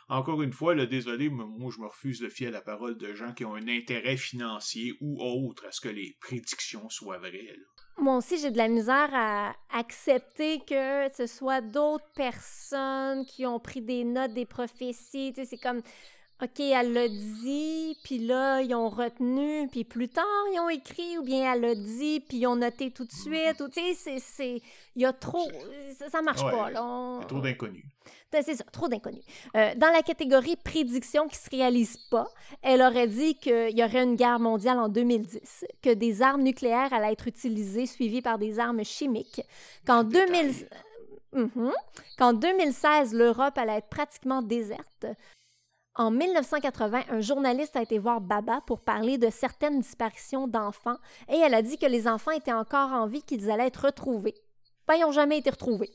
Encore 0.09 0.43
une 0.43 0.53
fois, 0.53 0.75
là, 0.75 0.87
désolé, 0.87 1.31
mais 1.31 1.45
moi 1.45 1.71
je 1.73 1.81
me 1.81 1.87
refuse 1.87 2.19
de 2.19 2.29
fier 2.29 2.49
à 2.49 2.51
la 2.51 2.61
parole 2.61 2.97
de 2.97 3.15
gens 3.15 3.33
qui 3.33 3.45
ont 3.45 3.55
un 3.55 3.69
intérêt 3.69 4.17
financier 4.17 4.95
ou 5.01 5.23
autre 5.23 5.65
à 5.67 5.71
ce 5.71 5.81
que 5.81 5.89
les 5.89 6.17
prédictions 6.21 6.89
soient 6.91 7.19
vraies. 7.19 7.57
Moi 7.97 8.17
aussi, 8.17 8.37
j'ai 8.39 8.51
de 8.51 8.57
la 8.57 8.67
misère 8.67 9.11
à 9.13 9.55
accepter 9.73 10.59
que 10.67 11.07
ce 11.15 11.27
soit 11.27 11.61
d'autres 11.61 12.11
personnes 12.17 13.25
qui 13.25 13.47
ont 13.47 13.61
pris 13.61 13.83
des 13.83 14.03
notes 14.03 14.35
des 14.35 14.47
prophéties. 14.47 15.33
C'est 15.37 15.61
comme 15.63 15.83
OK, 16.43 16.61
elle 16.61 16.95
l'a 16.95 17.07
dit, 17.09 17.99
puis 18.03 18.19
là, 18.19 18.63
ils 18.63 18.75
ont 18.75 18.89
retenu, 18.89 19.69
puis 19.69 19.85
plus 19.85 20.09
tard, 20.09 20.25
ils 20.55 20.61
ont 20.61 20.71
écrit, 20.71 21.19
ou 21.19 21.23
bien 21.23 21.53
elle 21.53 21.61
l'a 21.61 21.75
dit, 21.75 22.21
puis 22.21 22.39
ils 22.39 22.47
ont 22.47 22.57
noté 22.57 22.91
tout 22.91 23.05
de 23.05 23.13
suite. 23.13 23.61
Ou, 23.61 23.69
tu 23.69 23.95
sais, 23.95 24.19
c'est... 24.19 24.63
Il 24.97 25.03
y 25.03 25.05
a 25.05 25.13
trop... 25.13 25.47
Ça, 25.99 26.09
ça 26.09 26.23
marche 26.23 26.41
pas, 26.41 26.71
là. 26.71 27.19
A 27.21 27.25
trop 27.27 27.41
d'inconnus. 27.41 27.85
C'est 28.33 28.55
ça, 28.55 28.65
trop 28.73 28.89
d'inconnus. 28.89 29.23
Euh, 29.55 29.75
dans 29.77 29.93
la 29.93 30.03
catégorie 30.03 30.57
prédiction 30.57 31.29
qui 31.29 31.37
se 31.37 31.51
réalise 31.51 31.99
pas, 32.11 32.27
elle 32.63 32.81
aurait 32.81 33.09
dit 33.09 33.35
qu'il 33.35 33.77
y 33.77 33.85
aurait 33.85 34.05
une 34.05 34.17
guerre 34.17 34.39
mondiale 34.39 34.79
en 34.79 34.89
2010, 34.89 35.67
que 35.83 35.93
des 35.93 36.23
armes 36.23 36.43
nucléaires 36.43 36.93
allaient 36.93 37.13
être 37.13 37.29
utilisées, 37.29 37.85
suivies 37.85 38.23
par 38.23 38.39
des 38.39 38.59
armes 38.59 38.85
chimiques, 38.85 39.43
qu'en 39.87 40.05
2000... 40.05 40.69
Mm-hmm. 41.33 41.71
Qu'en 42.19 42.33
2016, 42.33 43.15
l'Europe 43.15 43.57
allait 43.57 43.77
être 43.77 43.89
pratiquement 43.89 44.43
déserte, 44.43 45.07
en 45.97 46.11
1980, 46.11 47.05
un 47.09 47.21
journaliste 47.21 47.77
a 47.77 47.83
été 47.83 47.99
voir 47.99 48.21
Baba 48.21 48.61
pour 48.67 48.81
parler 48.81 49.19
de 49.19 49.29
certaines 49.29 49.81
disparitions 49.81 50.47
d'enfants 50.47 50.99
et 51.29 51.37
elle 51.37 51.55
a 51.55 51.63
dit 51.63 51.79
que 51.79 51.87
les 51.87 52.07
enfants 52.07 52.31
étaient 52.31 52.53
encore 52.53 52.93
en 52.93 53.07
vie, 53.07 53.23
qu'ils 53.23 53.51
allaient 53.51 53.67
être 53.67 53.87
retrouvés. 53.87 54.35
Ben, 54.87 54.95
ils 54.97 55.03
n'ont 55.03 55.13
jamais 55.13 55.39
été 55.39 55.51
retrouvés. 55.51 55.91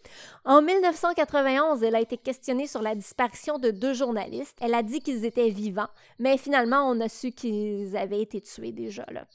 En 0.45 0.61
1991, 0.61 1.84
elle 1.84 1.95
a 1.95 2.01
été 2.01 2.17
questionnée 2.17 2.67
sur 2.67 2.81
la 2.81 2.95
disparition 2.95 3.57
de 3.57 3.72
deux 3.72 3.93
journalistes. 3.93 4.57
Elle 4.61 4.73
a 4.73 4.84
dit 4.84 5.01
qu'ils 5.01 5.26
étaient 5.26 5.49
vivants, 5.49 5.89
mais 6.19 6.38
finalement, 6.38 6.89
on 6.89 7.01
a 7.01 7.09
su 7.09 7.31
qu'ils 7.31 7.97
avaient 7.97 8.22
été 8.22 8.39
tués 8.41 8.72
déjà. 8.72 9.05
Là. 9.11 9.27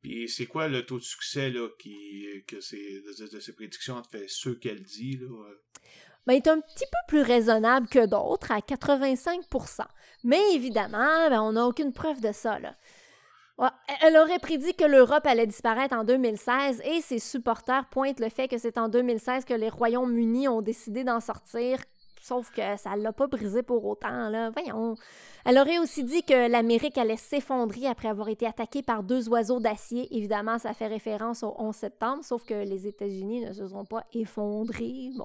Puis 0.00 0.28
c'est 0.28 0.46
quoi 0.46 0.68
le 0.68 0.86
taux 0.86 0.98
de 0.98 1.04
succès 1.04 1.50
là, 1.50 1.68
qui, 1.80 2.28
que 2.46 2.56
de, 2.56 3.40
ces 3.40 3.52
prédictions 3.52 4.00
fait 4.04 4.26
ceux 4.28 4.54
qu'elle 4.54 4.82
dit? 4.82 5.16
Là? 5.16 5.26
Ben, 6.26 6.34
est 6.34 6.48
un 6.48 6.60
petit 6.60 6.84
peu 6.86 6.98
plus 7.08 7.22
raisonnable 7.22 7.88
que 7.88 8.04
d'autres, 8.06 8.50
à 8.52 8.58
85% 8.58 9.82
Mais 10.24 10.40
évidemment, 10.54 11.28
ben, 11.30 11.40
on 11.40 11.52
n'a 11.52 11.66
aucune 11.66 11.92
preuve 11.92 12.20
de 12.20 12.32
ça. 12.32 12.58
Elle 14.02 14.16
aurait 14.18 14.38
prédit 14.38 14.74
que 14.74 14.84
l'Europe 14.84 15.26
allait 15.26 15.46
disparaître 15.46 15.96
en 15.96 16.04
2016 16.04 16.82
et 16.84 17.00
ses 17.00 17.18
supporters 17.18 17.86
pointent 17.90 18.20
le 18.20 18.28
fait 18.28 18.48
que 18.48 18.58
c'est 18.58 18.76
en 18.76 18.88
2016 18.88 19.44
que 19.44 19.54
les 19.54 19.70
Royaumes-Unis 19.70 20.48
ont 20.48 20.60
décidé 20.60 21.04
d'en 21.04 21.20
sortir, 21.20 21.78
sauf 22.20 22.50
que 22.50 22.76
ça 22.76 22.96
l'a 22.96 23.12
pas 23.12 23.28
brisé 23.28 23.62
pour 23.62 23.86
autant. 23.86 24.28
Là. 24.28 24.50
Voyons. 24.50 24.96
Elle 25.46 25.58
aurait 25.58 25.78
aussi 25.78 26.04
dit 26.04 26.22
que 26.22 26.50
l'Amérique 26.50 26.98
allait 26.98 27.16
s'effondrer 27.16 27.86
après 27.86 28.08
avoir 28.08 28.28
été 28.28 28.46
attaquée 28.46 28.82
par 28.82 29.02
deux 29.02 29.28
oiseaux 29.30 29.60
d'acier. 29.60 30.14
Évidemment, 30.14 30.58
ça 30.58 30.74
fait 30.74 30.88
référence 30.88 31.42
au 31.42 31.54
11 31.58 31.74
septembre, 31.74 32.24
sauf 32.24 32.44
que 32.44 32.54
les 32.54 32.86
États-Unis 32.86 33.46
ne 33.46 33.52
se 33.54 33.68
sont 33.68 33.86
pas 33.86 34.04
effondrés. 34.12 35.12
Bon. 35.16 35.24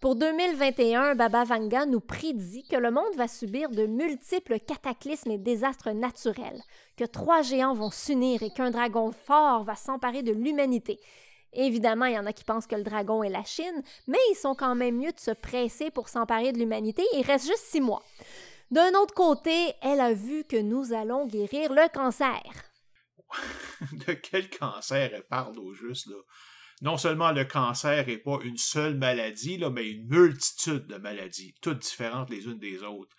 Pour 0.00 0.16
2021, 0.16 1.14
Baba 1.14 1.44
Vanga 1.44 1.84
nous 1.84 2.00
prédit 2.00 2.66
que 2.66 2.76
le 2.76 2.90
monde 2.90 3.14
va 3.16 3.28
subir 3.28 3.68
de 3.68 3.84
multiples 3.84 4.58
cataclysmes 4.58 5.32
et 5.32 5.36
désastres 5.36 5.90
naturels, 5.90 6.62
que 6.96 7.04
trois 7.04 7.42
géants 7.42 7.74
vont 7.74 7.90
s'unir 7.90 8.42
et 8.42 8.48
qu'un 8.48 8.70
dragon 8.70 9.12
fort 9.12 9.62
va 9.62 9.76
s'emparer 9.76 10.22
de 10.22 10.32
l'humanité. 10.32 10.98
Évidemment, 11.52 12.06
il 12.06 12.14
y 12.14 12.18
en 12.18 12.24
a 12.24 12.32
qui 12.32 12.44
pensent 12.44 12.66
que 12.66 12.76
le 12.76 12.82
dragon 12.82 13.22
est 13.22 13.28
la 13.28 13.44
Chine, 13.44 13.82
mais 14.06 14.18
ils 14.30 14.36
sont 14.36 14.54
quand 14.54 14.74
même 14.74 14.96
mieux 14.96 15.12
de 15.12 15.20
se 15.20 15.32
presser 15.32 15.90
pour 15.90 16.08
s'emparer 16.08 16.52
de 16.52 16.58
l'humanité. 16.58 17.02
Il 17.12 17.26
reste 17.26 17.46
juste 17.46 17.66
six 17.66 17.82
mois. 17.82 18.02
D'un 18.70 18.94
autre 18.94 19.12
côté, 19.12 19.74
elle 19.82 20.00
a 20.00 20.14
vu 20.14 20.44
que 20.44 20.56
nous 20.56 20.94
allons 20.94 21.26
guérir 21.26 21.74
le 21.74 21.92
cancer. 21.92 22.40
de 23.92 24.14
quel 24.14 24.48
cancer 24.48 25.10
elle 25.12 25.26
parle 25.26 25.58
au 25.58 25.74
juste, 25.74 26.06
là? 26.06 26.16
Non 26.80 26.96
seulement 26.96 27.32
le 27.32 27.44
cancer 27.44 28.06
n'est 28.06 28.18
pas 28.18 28.38
une 28.42 28.56
seule 28.56 28.96
maladie, 28.96 29.60
mais 29.72 29.90
une 29.90 30.06
multitude 30.06 30.86
de 30.86 30.96
maladies, 30.96 31.54
toutes 31.60 31.80
différentes 31.80 32.30
les 32.30 32.44
unes 32.44 32.58
des 32.58 32.82
autres. 32.82 33.14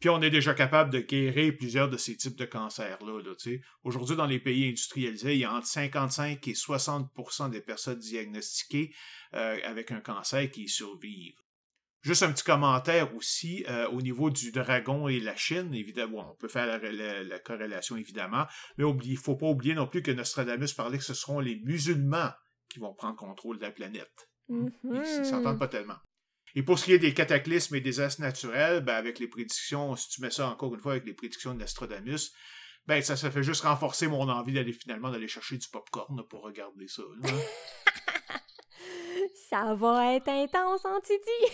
Puis 0.00 0.08
on 0.08 0.20
est 0.20 0.30
déjà 0.30 0.52
capable 0.52 0.90
de 0.90 0.98
guérir 0.98 1.56
plusieurs 1.56 1.88
de 1.88 1.96
ces 1.96 2.16
types 2.16 2.36
de 2.36 2.44
cancers-là. 2.44 3.22
Là, 3.22 3.56
Aujourd'hui, 3.84 4.16
dans 4.16 4.26
les 4.26 4.40
pays 4.40 4.68
industrialisés, 4.68 5.34
il 5.34 5.40
y 5.40 5.44
a 5.44 5.52
entre 5.52 5.68
55 5.68 6.48
et 6.48 6.52
60% 6.54 7.50
des 7.50 7.60
personnes 7.60 8.00
diagnostiquées 8.00 8.92
euh, 9.34 9.58
avec 9.62 9.92
un 9.92 10.00
cancer 10.00 10.50
qui 10.50 10.68
survivent. 10.68 11.38
Juste 12.00 12.24
un 12.24 12.32
petit 12.32 12.42
commentaire 12.42 13.14
aussi 13.14 13.64
euh, 13.68 13.86
au 13.90 14.02
niveau 14.02 14.28
du 14.28 14.50
dragon 14.50 15.06
et 15.06 15.20
la 15.20 15.36
Chine. 15.36 15.72
Évidemment, 15.72 16.32
on 16.32 16.34
peut 16.34 16.48
faire 16.48 16.66
la, 16.66 17.38
corrélation 17.38 17.96
évidemment, 17.96 18.46
mais 18.76 18.84
il 19.04 19.12
ne 19.12 19.16
faut 19.16 19.36
pas 19.36 19.46
oublier 19.46 19.74
non 19.74 19.86
plus 19.86 20.02
que 20.02 20.10
Nostradamus 20.10 20.72
parlait 20.74 20.98
que 20.98 21.04
ce 21.04 21.14
seront 21.14 21.38
les 21.38 21.60
musulmans 21.64 22.32
qui 22.72 22.80
vont 22.80 22.94
prendre 22.94 23.16
contrôle 23.16 23.58
de 23.58 23.62
la 23.62 23.70
planète. 23.70 24.30
Ils 24.48 24.70
ne 24.84 25.24
s'entendent 25.24 25.58
pas 25.58 25.68
tellement. 25.68 25.98
Et 26.54 26.62
pour 26.62 26.78
ce 26.78 26.84
qui 26.84 26.92
est 26.92 26.98
des 26.98 27.14
cataclysmes 27.14 27.76
et 27.76 27.80
des 27.80 27.90
désastres 27.90 28.20
naturels, 28.20 28.82
ben 28.82 28.94
avec 28.94 29.18
les 29.18 29.28
prédictions, 29.28 29.96
si 29.96 30.08
tu 30.10 30.20
mets 30.20 30.30
ça 30.30 30.50
encore 30.50 30.74
une 30.74 30.80
fois 30.80 30.92
avec 30.92 31.06
les 31.06 31.14
prédictions 31.14 31.54
de 31.54 31.64
ben 32.86 33.00
ça, 33.00 33.16
ça 33.16 33.30
fait 33.30 33.44
juste 33.44 33.62
renforcer 33.62 34.08
mon 34.08 34.28
envie 34.28 34.52
d'aller 34.52 34.72
finalement 34.72 35.10
d'aller 35.10 35.28
chercher 35.28 35.56
du 35.56 35.68
popcorn 35.68 36.22
pour 36.28 36.42
regarder 36.42 36.88
ça. 36.88 37.02
ça 39.52 39.74
va 39.74 40.14
être 40.14 40.28
intense, 40.28 40.84
en 40.86 40.98
Titi? 41.00 41.52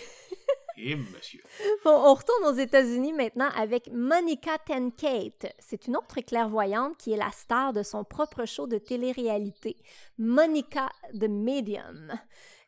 Et 0.77 0.95
monsieur. 0.95 1.41
Bon, 1.83 1.91
on 1.91 2.13
retourne 2.13 2.45
aux 2.45 2.57
États-Unis 2.57 3.11
maintenant 3.11 3.49
avec 3.57 3.91
Monica 3.91 4.57
Tenkate. 4.65 5.53
C'est 5.59 5.87
une 5.87 5.97
autre 5.97 6.21
clairvoyante 6.21 6.95
qui 6.97 7.11
est 7.11 7.17
la 7.17 7.31
star 7.31 7.73
de 7.73 7.83
son 7.83 8.05
propre 8.05 8.45
show 8.45 8.67
de 8.67 8.77
télé-réalité, 8.77 9.75
Monica 10.17 10.89
the 11.13 11.27
Medium. 11.27 12.13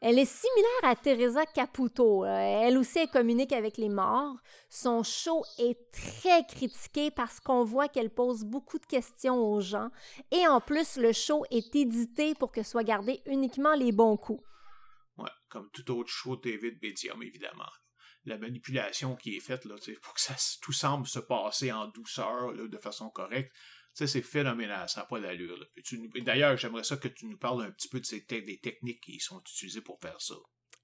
Elle 0.02 0.20
est 0.20 0.26
similaire 0.26 0.84
à 0.84 0.96
Teresa 0.96 1.46
Caputo. 1.46 2.26
Elle 2.26 2.78
aussi, 2.78 3.00
elle 3.00 3.08
communique 3.08 3.54
avec 3.54 3.78
les 3.78 3.88
morts. 3.88 4.36
Son 4.68 5.04
show 5.04 5.44
est 5.60 5.78
très 5.92 6.44
critiqué 6.44 7.12
parce 7.12 7.40
qu'on 7.40 7.64
voit 7.64 7.88
qu'elle 7.88 8.10
pose 8.10 8.44
beaucoup 8.44 8.80
de 8.80 8.86
questions 8.86 9.38
aux 9.38 9.62
gens. 9.62 9.90
Et 10.32 10.46
en 10.48 10.60
plus, 10.60 10.98
le 10.98 11.14
show 11.14 11.46
est 11.52 11.74
édité 11.76 12.34
pour 12.36 12.52
que 12.52 12.64
soient 12.64 12.84
gardés 12.84 13.22
uniquement 13.28 13.76
les 13.76 13.92
bons 13.92 14.18
coups. 14.18 14.44
Ouais, 15.18 15.30
comme 15.50 15.70
tout 15.72 15.90
autre 15.92 16.10
show 16.10 16.38
TV 16.38 16.72
de 16.72 16.80
médium, 16.82 17.22
évidemment 17.22 17.70
la 18.26 18.38
manipulation 18.38 19.16
qui 19.16 19.36
est 19.36 19.40
faite 19.40 19.66
là, 19.66 19.76
pour 20.02 20.14
que 20.14 20.22
ça, 20.22 20.36
tout 20.62 20.74
semble 20.74 21.08
se 21.08 21.20
passer 21.20 21.72
en 21.72 21.88
douceur, 21.88 22.54
de 22.54 22.78
façon 22.78 23.10
correcte. 23.10 23.52
c'est 23.94 24.22
phénoménal, 24.22 24.88
ça 24.90 25.02
n'a 25.02 25.06
pas 25.08 25.20
d'allure. 25.20 25.58
D'ailleurs, 26.22 26.58
j'aimerais 26.58 26.84
ça 26.84 26.98
que 26.98 27.08
tu 27.08 27.26
nous 27.26 27.38
parles 27.38 27.64
un 27.64 27.72
petit 27.72 27.90
peu 27.90 28.00
de 28.00 28.06
ces 28.06 28.22
des 28.22 28.60
techniques 28.60 29.02
qui 29.02 29.20
sont 29.20 29.42
utilisées 29.42 29.82
pour 29.82 30.00
faire 30.00 30.22
ça. 30.22 30.36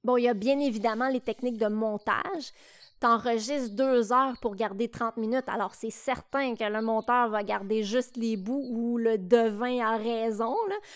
Bon, 0.04 0.18
il 0.18 0.24
y 0.24 0.28
a 0.28 0.34
bien 0.34 0.60
évidemment 0.60 1.10
les 1.10 1.22
techniques 1.22 1.58
de 1.58 1.68
montage. 1.68 2.54
T'enregistres 3.00 3.76
deux 3.76 4.12
heures 4.12 4.34
pour 4.42 4.56
garder 4.56 4.90
30 4.90 5.18
minutes, 5.18 5.48
alors 5.48 5.76
c'est 5.76 5.92
certain 5.92 6.56
que 6.56 6.64
le 6.64 6.82
monteur 6.82 7.30
va 7.30 7.44
garder 7.44 7.84
juste 7.84 8.18
les 8.18 8.38
bouts 8.38 8.68
où 8.72 8.98
le 8.98 9.20
devin 9.20 9.86
a 9.86 9.98
raison, 9.98 10.56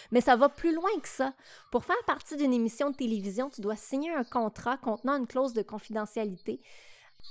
mais 0.09 0.19
ça 0.19 0.35
va 0.35 0.49
plus 0.49 0.73
loin 0.73 0.89
que 0.99 1.07
ça. 1.07 1.33
Pour 1.71 1.83
faire 1.85 2.03
partie 2.07 2.37
d'une 2.37 2.53
émission 2.53 2.89
de 2.89 2.95
télévision, 2.95 3.51
tu 3.51 3.61
dois 3.61 3.75
signer 3.75 4.11
un 4.11 4.23
contrat 4.23 4.77
contenant 4.77 5.17
une 5.17 5.27
clause 5.27 5.53
de 5.53 5.61
confidentialité. 5.61 6.59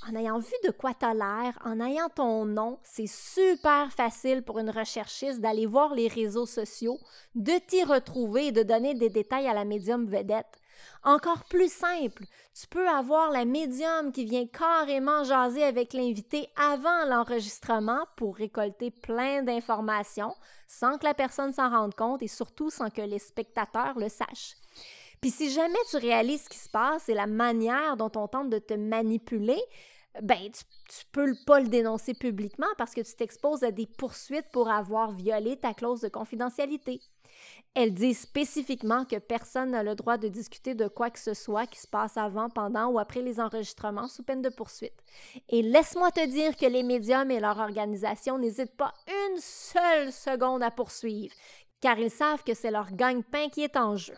En 0.08 0.14
ayant 0.14 0.38
vu 0.38 0.54
de 0.64 0.70
quoi 0.70 0.94
tu 0.94 1.04
as 1.04 1.14
l'air, 1.14 1.58
en 1.64 1.80
ayant 1.80 2.08
ton 2.08 2.44
nom, 2.44 2.78
c'est 2.84 3.08
super 3.08 3.92
facile 3.92 4.42
pour 4.44 4.60
une 4.60 4.70
recherchiste 4.70 5.40
d'aller 5.40 5.66
voir 5.66 5.94
les 5.94 6.06
réseaux 6.06 6.46
sociaux, 6.46 6.98
de 7.34 7.58
t'y 7.66 7.82
retrouver 7.82 8.46
et 8.46 8.52
de 8.52 8.62
donner 8.62 8.94
des 8.94 9.10
détails 9.10 9.48
à 9.48 9.54
la 9.54 9.64
médium 9.64 10.06
vedette. 10.06 10.59
Encore 11.02 11.44
plus 11.44 11.72
simple, 11.72 12.24
tu 12.54 12.66
peux 12.68 12.88
avoir 12.88 13.30
la 13.30 13.44
médium 13.44 14.12
qui 14.12 14.24
vient 14.24 14.46
carrément 14.46 15.24
jaser 15.24 15.64
avec 15.64 15.92
l'invité 15.92 16.48
avant 16.56 17.04
l'enregistrement 17.06 18.04
pour 18.16 18.36
récolter 18.36 18.90
plein 18.90 19.42
d'informations 19.42 20.34
sans 20.66 20.98
que 20.98 21.04
la 21.04 21.14
personne 21.14 21.52
s'en 21.52 21.70
rende 21.70 21.94
compte 21.94 22.22
et 22.22 22.28
surtout 22.28 22.70
sans 22.70 22.90
que 22.90 23.02
les 23.02 23.18
spectateurs 23.18 23.98
le 23.98 24.08
sachent. 24.08 24.56
Puis 25.20 25.30
si 25.30 25.50
jamais 25.50 25.78
tu 25.90 25.96
réalises 25.96 26.44
ce 26.44 26.48
qui 26.48 26.58
se 26.58 26.68
passe 26.68 27.08
et 27.08 27.14
la 27.14 27.26
manière 27.26 27.96
dont 27.96 28.12
on 28.16 28.26
tente 28.26 28.50
de 28.50 28.58
te 28.58 28.74
manipuler, 28.74 29.60
ben 30.22 30.38
tu, 30.50 30.64
tu 30.88 31.04
peux 31.12 31.34
pas 31.46 31.60
le 31.60 31.68
dénoncer 31.68 32.14
publiquement 32.14 32.66
parce 32.78 32.94
que 32.94 33.00
tu 33.00 33.14
t'exposes 33.14 33.62
à 33.62 33.70
des 33.70 33.86
poursuites 33.86 34.50
pour 34.52 34.70
avoir 34.70 35.12
violé 35.12 35.56
ta 35.56 35.74
clause 35.74 36.00
de 36.00 36.08
confidentialité. 36.08 37.00
Elle 37.74 37.94
dit 37.94 38.14
spécifiquement 38.14 39.04
que 39.04 39.16
personne 39.16 39.70
n'a 39.70 39.82
le 39.82 39.94
droit 39.94 40.18
de 40.18 40.28
discuter 40.28 40.74
de 40.74 40.88
quoi 40.88 41.10
que 41.10 41.20
ce 41.20 41.34
soit 41.34 41.66
qui 41.66 41.78
se 41.78 41.86
passe 41.86 42.16
avant, 42.16 42.50
pendant 42.50 42.88
ou 42.88 42.98
après 42.98 43.22
les 43.22 43.38
enregistrements 43.38 44.08
sous 44.08 44.24
peine 44.24 44.42
de 44.42 44.48
poursuite. 44.48 44.96
Et 45.48 45.62
laisse-moi 45.62 46.10
te 46.10 46.26
dire 46.26 46.56
que 46.56 46.66
les 46.66 46.82
médiums 46.82 47.30
et 47.30 47.38
leur 47.38 47.58
organisation 47.58 48.38
n'hésitent 48.38 48.76
pas 48.76 48.92
une 49.06 49.38
seule 49.38 50.12
seconde 50.12 50.62
à 50.64 50.70
poursuivre, 50.70 51.34
car 51.80 51.98
ils 51.98 52.10
savent 52.10 52.42
que 52.42 52.54
c'est 52.54 52.72
leur 52.72 52.90
gagne-pain 52.90 53.48
qui 53.50 53.62
est 53.62 53.76
en 53.76 53.96
jeu. 53.96 54.16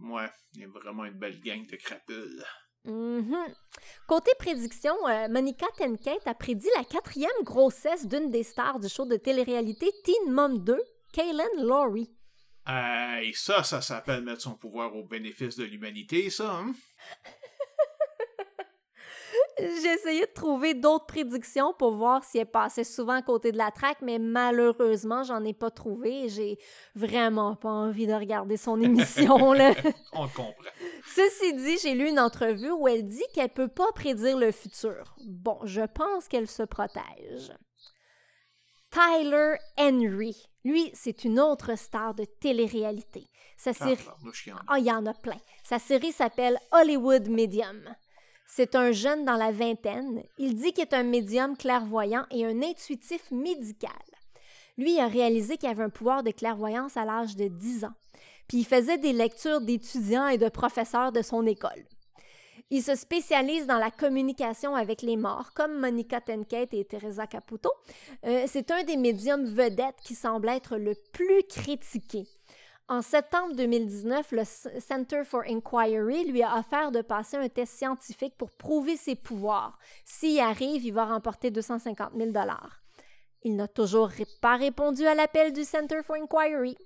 Ouais, 0.00 0.30
il 0.54 0.60
y 0.60 0.64
a 0.64 0.68
vraiment 0.68 1.04
une 1.04 1.18
belle 1.18 1.40
gang 1.40 1.66
de 1.66 1.76
crapules. 1.76 2.44
Mm-hmm. 2.86 3.54
Côté 4.06 4.32
prédiction, 4.38 4.94
euh, 5.08 5.28
Monica 5.28 5.66
Tenkate 5.76 6.26
a 6.26 6.34
prédit 6.34 6.68
la 6.76 6.84
quatrième 6.84 7.30
grossesse 7.42 8.06
d'une 8.06 8.30
des 8.30 8.42
stars 8.42 8.80
du 8.80 8.88
show 8.88 9.04
de 9.04 9.16
télé-réalité 9.16 9.90
Teen 10.04 10.32
Mom 10.32 10.58
2, 10.58 10.80
Kaylin 11.12 11.44
Laurie. 11.58 12.10
Euh, 12.68 13.16
et 13.22 13.32
ça, 13.34 13.64
ça 13.64 13.80
s'appelle 13.80 14.22
mettre 14.22 14.42
son 14.42 14.54
pouvoir 14.54 14.94
au 14.94 15.04
bénéfice 15.04 15.56
de 15.56 15.64
l'humanité, 15.64 16.30
ça, 16.30 16.52
hein? 16.52 16.72
J'ai 19.58 19.92
essayé 19.92 20.22
de 20.22 20.32
trouver 20.32 20.74
d'autres 20.74 21.06
prédictions 21.06 21.74
pour 21.78 21.92
voir 21.92 22.24
si 22.24 22.38
elle 22.38 22.46
passait 22.46 22.84
souvent 22.84 23.14
à 23.14 23.22
côté 23.22 23.52
de 23.52 23.58
la 23.58 23.70
traque, 23.70 24.00
mais 24.00 24.18
malheureusement, 24.18 25.22
j'en 25.24 25.44
ai 25.44 25.52
pas 25.52 25.70
trouvé 25.70 26.24
et 26.24 26.28
j'ai 26.28 26.58
vraiment 26.94 27.54
pas 27.54 27.68
envie 27.68 28.06
de 28.06 28.14
regarder 28.14 28.56
son 28.56 28.80
émission. 28.80 29.52
Là. 29.52 29.74
On 30.12 30.26
comprend. 30.28 30.54
Ceci 31.06 31.54
dit, 31.54 31.78
j'ai 31.78 31.94
lu 31.94 32.08
une 32.08 32.20
entrevue 32.20 32.70
où 32.70 32.88
elle 32.88 33.06
dit 33.06 33.24
qu'elle 33.34 33.50
peut 33.50 33.68
pas 33.68 33.90
prédire 33.94 34.38
le 34.38 34.52
futur. 34.52 35.14
Bon, 35.24 35.58
je 35.64 35.82
pense 35.82 36.28
qu'elle 36.28 36.48
se 36.48 36.62
protège. 36.62 37.52
Tyler 38.90 39.56
Henry. 39.78 40.51
Lui, 40.64 40.90
c'est 40.94 41.24
une 41.24 41.40
autre 41.40 41.76
star 41.76 42.14
de 42.14 42.24
télé-réalité. 42.24 43.26
Sa 43.56 43.72
série... 43.72 43.98
Ah, 44.68 44.78
il 44.78 44.84
y 44.84 44.92
en 44.92 45.06
a 45.06 45.14
plein. 45.14 45.38
Sa 45.64 45.78
série 45.78 46.12
s'appelle 46.12 46.58
Hollywood 46.70 47.28
Medium. 47.28 47.82
C'est 48.46 48.74
un 48.74 48.92
jeune 48.92 49.24
dans 49.24 49.36
la 49.36 49.50
vingtaine. 49.50 50.22
Il 50.38 50.54
dit 50.54 50.72
qu'il 50.72 50.82
est 50.82 50.94
un 50.94 51.04
médium 51.04 51.56
clairvoyant 51.56 52.26
et 52.30 52.44
un 52.44 52.62
intuitif 52.62 53.30
médical. 53.30 53.90
Lui 54.78 54.98
a 54.98 55.08
réalisé 55.08 55.56
qu'il 55.56 55.68
avait 55.68 55.82
un 55.82 55.90
pouvoir 55.90 56.22
de 56.22 56.30
clairvoyance 56.30 56.96
à 56.96 57.04
l'âge 57.04 57.36
de 57.36 57.48
10 57.48 57.84
ans. 57.84 57.94
Puis 58.48 58.58
il 58.58 58.66
faisait 58.66 58.98
des 58.98 59.12
lectures 59.12 59.60
d'étudiants 59.60 60.28
et 60.28 60.38
de 60.38 60.48
professeurs 60.48 61.12
de 61.12 61.22
son 61.22 61.46
école. 61.46 61.86
Il 62.70 62.82
se 62.82 62.94
spécialise 62.94 63.66
dans 63.66 63.78
la 63.78 63.90
communication 63.90 64.74
avec 64.74 65.02
les 65.02 65.16
morts, 65.16 65.52
comme 65.54 65.78
Monica 65.78 66.20
Tenkate 66.20 66.74
et 66.74 66.84
Teresa 66.84 67.26
Caputo. 67.26 67.70
Euh, 68.24 68.44
c'est 68.46 68.70
un 68.70 68.82
des 68.84 68.96
médiums 68.96 69.44
vedettes 69.44 70.00
qui 70.02 70.14
semble 70.14 70.48
être 70.48 70.76
le 70.76 70.94
plus 71.12 71.42
critiqué. 71.48 72.26
En 72.88 73.00
septembre 73.00 73.54
2019, 73.54 74.32
le 74.32 74.42
Center 74.44 75.22
for 75.24 75.42
Inquiry 75.48 76.30
lui 76.30 76.42
a 76.42 76.58
offert 76.58 76.90
de 76.90 77.00
passer 77.00 77.36
un 77.36 77.48
test 77.48 77.74
scientifique 77.74 78.36
pour 78.36 78.50
prouver 78.50 78.96
ses 78.96 79.14
pouvoirs. 79.14 79.78
S'il 80.04 80.38
arrive, 80.40 80.84
il 80.84 80.92
va 80.92 81.06
remporter 81.06 81.50
250 81.50 82.12
000 82.16 82.30
Il 83.44 83.56
n'a 83.56 83.68
toujours 83.68 84.10
pas 84.40 84.56
répondu 84.56 85.06
à 85.06 85.14
l'appel 85.14 85.52
du 85.52 85.64
Center 85.64 86.02
for 86.02 86.16
Inquiry. 86.16 86.76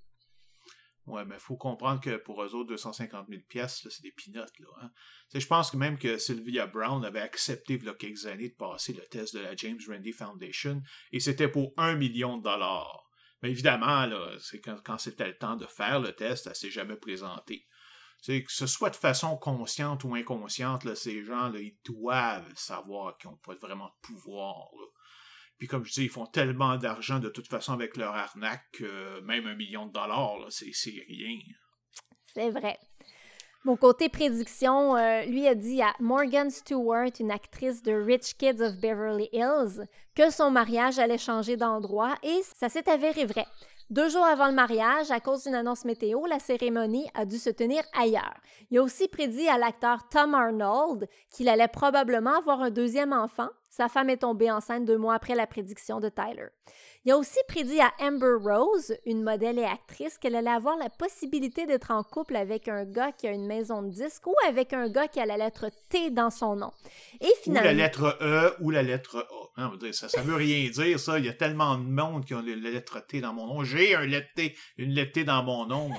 Ouais, 1.06 1.24
mais 1.24 1.36
il 1.36 1.40
faut 1.40 1.56
comprendre 1.56 2.00
que 2.00 2.16
pour 2.16 2.42
eux 2.42 2.54
autres, 2.54 2.70
250 2.70 3.28
000 3.28 3.42
pièces, 3.48 3.86
c'est 3.88 4.02
des 4.02 4.10
pinottes. 4.10 4.58
Là, 4.58 4.66
hein. 4.82 4.90
Je 5.32 5.46
pense 5.46 5.70
que 5.70 5.76
même 5.76 5.98
que 5.98 6.18
Sylvia 6.18 6.66
Brown 6.66 7.04
avait 7.04 7.20
accepté 7.20 7.74
il 7.74 7.84
y 7.84 7.88
a 7.88 7.94
quelques 7.94 8.26
années 8.26 8.48
de 8.48 8.54
passer 8.54 8.92
le 8.92 9.04
test 9.06 9.34
de 9.34 9.40
la 9.40 9.54
James 9.54 9.78
Randi 9.88 10.12
Foundation 10.12 10.82
et 11.12 11.20
c'était 11.20 11.48
pour 11.48 11.72
un 11.76 11.94
million 11.94 12.38
de 12.38 12.42
dollars. 12.42 13.04
Mais 13.42 13.50
évidemment, 13.50 14.06
là, 14.06 14.36
c'est 14.40 14.60
quand, 14.60 14.98
c'était 14.98 15.28
le 15.28 15.38
temps 15.38 15.56
de 15.56 15.66
faire 15.66 16.00
le 16.00 16.12
test, 16.12 16.48
elle 16.48 16.56
s'est 16.56 16.70
jamais 16.70 16.96
présentée. 16.96 17.64
que 18.26 18.42
ce 18.48 18.66
soit 18.66 18.90
de 18.90 18.96
façon 18.96 19.36
consciente 19.36 20.02
ou 20.02 20.14
inconsciente, 20.16 20.92
ces 20.96 21.22
gens, 21.22 21.50
là, 21.50 21.60
ils 21.60 21.78
doivent 21.84 22.52
savoir 22.56 23.16
qu'ils 23.18 23.30
n'ont 23.30 23.36
pas 23.36 23.54
vraiment 23.54 23.86
de 23.86 24.08
pouvoir. 24.08 24.70
Puis 25.58 25.68
comme 25.68 25.84
je 25.84 25.92
dis, 25.92 26.04
ils 26.04 26.10
font 26.10 26.26
tellement 26.26 26.76
d'argent 26.76 27.18
de 27.18 27.28
toute 27.28 27.48
façon 27.48 27.72
avec 27.72 27.96
leur 27.96 28.14
arnaque 28.14 28.64
que 28.72 29.20
même 29.20 29.46
un 29.46 29.54
million 29.54 29.86
de 29.86 29.92
dollars, 29.92 30.46
c'est 30.50 31.04
rien. 31.08 31.38
C'est 32.34 32.50
vrai. 32.50 32.78
Mon 33.64 33.76
côté 33.76 34.08
prédiction, 34.08 34.96
euh, 34.96 35.24
lui 35.24 35.48
a 35.48 35.56
dit 35.56 35.82
à 35.82 35.92
Morgan 35.98 36.50
Stewart, 36.50 37.10
une 37.18 37.32
actrice 37.32 37.82
de 37.82 37.92
Rich 37.92 38.36
Kids 38.38 38.62
of 38.62 38.76
Beverly 38.76 39.28
Hills, 39.32 39.88
que 40.14 40.30
son 40.30 40.52
mariage 40.52 41.00
allait 41.00 41.18
changer 41.18 41.56
d'endroit 41.56 42.14
et 42.22 42.42
ça 42.54 42.68
s'est 42.68 42.88
avéré 42.88 43.24
vrai. 43.24 43.44
Deux 43.90 44.08
jours 44.08 44.24
avant 44.24 44.46
le 44.46 44.52
mariage, 44.52 45.10
à 45.10 45.18
cause 45.20 45.44
d'une 45.44 45.54
annonce 45.54 45.84
météo, 45.84 46.26
la 46.26 46.38
cérémonie 46.38 47.08
a 47.14 47.24
dû 47.24 47.38
se 47.38 47.50
tenir 47.50 47.82
ailleurs. 47.96 48.34
Il 48.70 48.78
a 48.78 48.82
aussi 48.82 49.08
prédit 49.08 49.48
à 49.48 49.58
l'acteur 49.58 50.08
Tom 50.10 50.34
Arnold 50.34 51.08
qu'il 51.32 51.48
allait 51.48 51.66
probablement 51.66 52.36
avoir 52.36 52.60
un 52.60 52.70
deuxième 52.70 53.12
enfant. 53.12 53.48
Sa 53.76 53.90
femme 53.90 54.08
est 54.08 54.22
tombée 54.22 54.50
enceinte 54.50 54.86
deux 54.86 54.96
mois 54.96 55.12
après 55.12 55.34
la 55.34 55.46
prédiction 55.46 56.00
de 56.00 56.08
Tyler. 56.08 56.46
Il 57.04 57.12
a 57.12 57.18
aussi 57.18 57.38
prédit 57.46 57.78
à 57.78 57.92
Amber 58.00 58.36
Rose, 58.42 58.96
une 59.04 59.22
modèle 59.22 59.58
et 59.58 59.64
actrice, 59.64 60.16
qu'elle 60.16 60.34
allait 60.34 60.48
avoir 60.48 60.78
la 60.78 60.88
possibilité 60.88 61.66
d'être 61.66 61.90
en 61.90 62.02
couple 62.02 62.36
avec 62.36 62.68
un 62.68 62.86
gars 62.86 63.12
qui 63.12 63.28
a 63.28 63.32
une 63.32 63.46
maison 63.46 63.82
de 63.82 63.90
disques 63.90 64.26
ou 64.26 64.34
avec 64.48 64.72
un 64.72 64.88
gars 64.88 65.08
qui 65.08 65.20
a 65.20 65.26
la 65.26 65.36
lettre 65.36 65.66
T 65.90 66.10
dans 66.10 66.30
son 66.30 66.56
nom. 66.56 66.70
Et 67.20 67.30
finalement... 67.42 67.68
Ou 67.68 67.74
la 67.74 67.74
lettre 67.74 68.18
E 68.22 68.56
ou 68.60 68.70
la 68.70 68.82
lettre 68.82 69.28
A. 69.30 69.46
Hein, 69.58 69.72
ça, 69.92 70.08
ça 70.08 70.22
veut 70.22 70.34
rien 70.34 70.70
dire, 70.70 70.98
ça. 70.98 71.18
Il 71.18 71.26
y 71.26 71.28
a 71.28 71.34
tellement 71.34 71.76
de 71.76 71.84
monde 71.84 72.24
qui 72.24 72.34
ont 72.34 72.42
la 72.42 72.70
lettre 72.70 73.06
T 73.06 73.20
dans 73.20 73.34
mon 73.34 73.46
nom. 73.46 73.64
J'ai 73.64 73.94
un 73.94 74.06
lettre 74.06 74.28
T, 74.34 74.56
une 74.78 74.90
lettre 74.90 75.12
T 75.12 75.24
dans 75.24 75.42
mon 75.42 75.66
nom. 75.66 75.90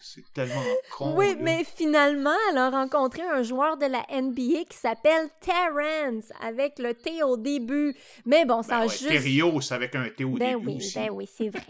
C'est 0.00 0.30
tellement 0.32 0.62
con. 0.96 1.14
Oui, 1.16 1.36
mais 1.40 1.64
finalement, 1.64 2.36
elle 2.50 2.58
a 2.58 2.70
rencontré 2.70 3.22
un 3.22 3.42
joueur 3.42 3.76
de 3.76 3.86
la 3.86 4.04
NBA 4.10 4.64
qui 4.68 4.76
s'appelle 4.76 5.28
Terrence, 5.40 6.32
avec 6.40 6.78
le 6.78 6.94
T 6.94 7.13
au 7.22 7.36
début. 7.36 7.96
Mais 8.24 8.44
bon, 8.44 8.62
ça 8.62 8.80
ben 8.80 8.84
a 8.84 8.86
juste... 8.88 9.72
avec 9.72 9.94
un 9.94 10.08
T 10.08 10.24
au 10.24 10.32
ben 10.32 10.56
oui, 10.56 10.78
ben 10.94 11.10
oui, 11.10 11.28
c'est 11.32 11.48
vrai. 11.48 11.62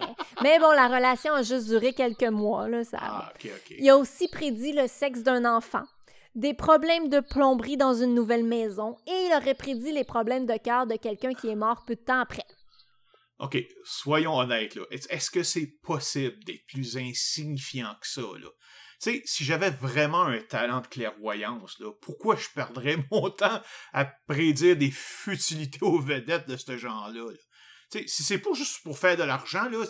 Mais 0.43 0.59
bon, 0.59 0.71
la 0.73 0.89
relation 0.89 1.33
a 1.35 1.43
juste 1.43 1.69
duré 1.69 1.93
quelques 1.93 2.23
mois. 2.23 2.69
Là, 2.69 2.85
ça... 2.85 2.99
Ah, 3.01 3.33
Il 3.79 3.89
a 3.89 3.97
aussi 3.97 4.29
prédit 4.29 4.73
le 4.73 4.87
sexe 4.87 5.23
d'un 5.23 5.45
enfant, 5.45 5.85
des 6.35 6.55
problèmes 6.55 7.09
de 7.09 7.21
plomberie 7.21 7.77
dans 7.77 7.95
une 7.95 8.15
nouvelle 8.15 8.45
maison 8.45 8.97
et 9.07 9.27
il 9.27 9.35
aurait 9.37 9.55
prédit 9.55 9.93
les 9.93 10.05
problèmes 10.05 10.47
de 10.47 10.57
cœur 10.57 10.87
de 10.87 10.97
quelqu'un 10.97 11.35
qui 11.35 11.49
est 11.49 11.57
mort 11.57 11.85
peu 11.87 11.95
de 11.95 12.01
temps 12.01 12.21
après. 12.21 12.45
OK, 13.41 13.59
soyons 13.85 14.37
honnêtes. 14.37 14.79
Est-ce 14.91 15.31
que 15.31 15.43
c'est 15.43 15.67
possible 15.83 16.39
d'être 16.45 16.67
plus 16.67 16.97
insignifiant 16.97 17.95
que 18.01 18.07
ça? 18.07 18.23
Là? 18.23 18.49
Si 18.99 19.45
j'avais 19.45 19.71
vraiment 19.71 20.25
un 20.25 20.41
talent 20.41 20.81
de 20.81 20.87
clairvoyance, 20.87 21.79
là, 21.81 21.93
pourquoi 22.01 22.37
je 22.37 22.49
perdrais 22.55 22.97
mon 23.11 23.31
temps 23.31 23.61
à 23.93 24.05
prédire 24.05 24.77
des 24.77 24.91
futilités 24.91 25.83
aux 25.83 26.01
vedettes 26.01 26.49
de 26.49 26.57
ce 26.57 26.77
genre-là? 26.77 27.31
là? 27.31 27.39
Si 28.07 28.25
c'est 28.25 28.39
pas 28.39 28.55
juste 28.55 28.83
pour 28.83 28.99
faire 28.99 29.17
de 29.17 29.23
l'argent, 29.23 29.69
là, 29.69 29.85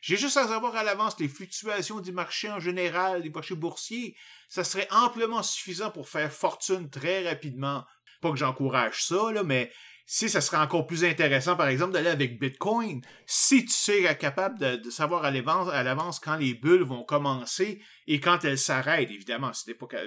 j'ai 0.00 0.16
juste 0.16 0.36
à 0.36 0.46
savoir 0.46 0.76
à 0.76 0.84
l'avance 0.84 1.18
les 1.18 1.28
fluctuations 1.28 2.00
du 2.00 2.12
marché 2.12 2.48
en 2.50 2.60
général, 2.60 3.22
des 3.22 3.30
marchés 3.30 3.56
boursiers, 3.56 4.16
ça 4.48 4.62
serait 4.62 4.86
amplement 4.92 5.42
suffisant 5.42 5.90
pour 5.90 6.08
faire 6.08 6.32
fortune 6.32 6.88
très 6.88 7.28
rapidement. 7.28 7.84
Pas 8.20 8.30
que 8.30 8.36
j'encourage 8.36 9.04
ça, 9.04 9.32
mais 9.44 9.72
si 10.10 10.30
ça 10.30 10.40
serait 10.40 10.56
encore 10.56 10.86
plus 10.86 11.04
intéressant, 11.04 11.54
par 11.54 11.68
exemple, 11.68 11.92
d'aller 11.92 12.08
avec 12.08 12.40
Bitcoin, 12.40 13.02
si 13.26 13.66
tu 13.66 13.72
sais 13.72 14.16
capable 14.16 14.58
de, 14.58 14.88
savoir 14.88 15.22
à 15.26 15.30
l'avance 15.30 16.18
quand 16.18 16.36
les 16.36 16.54
bulles 16.54 16.82
vont 16.82 17.04
commencer 17.04 17.82
et 18.06 18.18
quand 18.18 18.42
elles 18.42 18.58
s'arrêtent, 18.58 19.10
évidemment, 19.10 19.50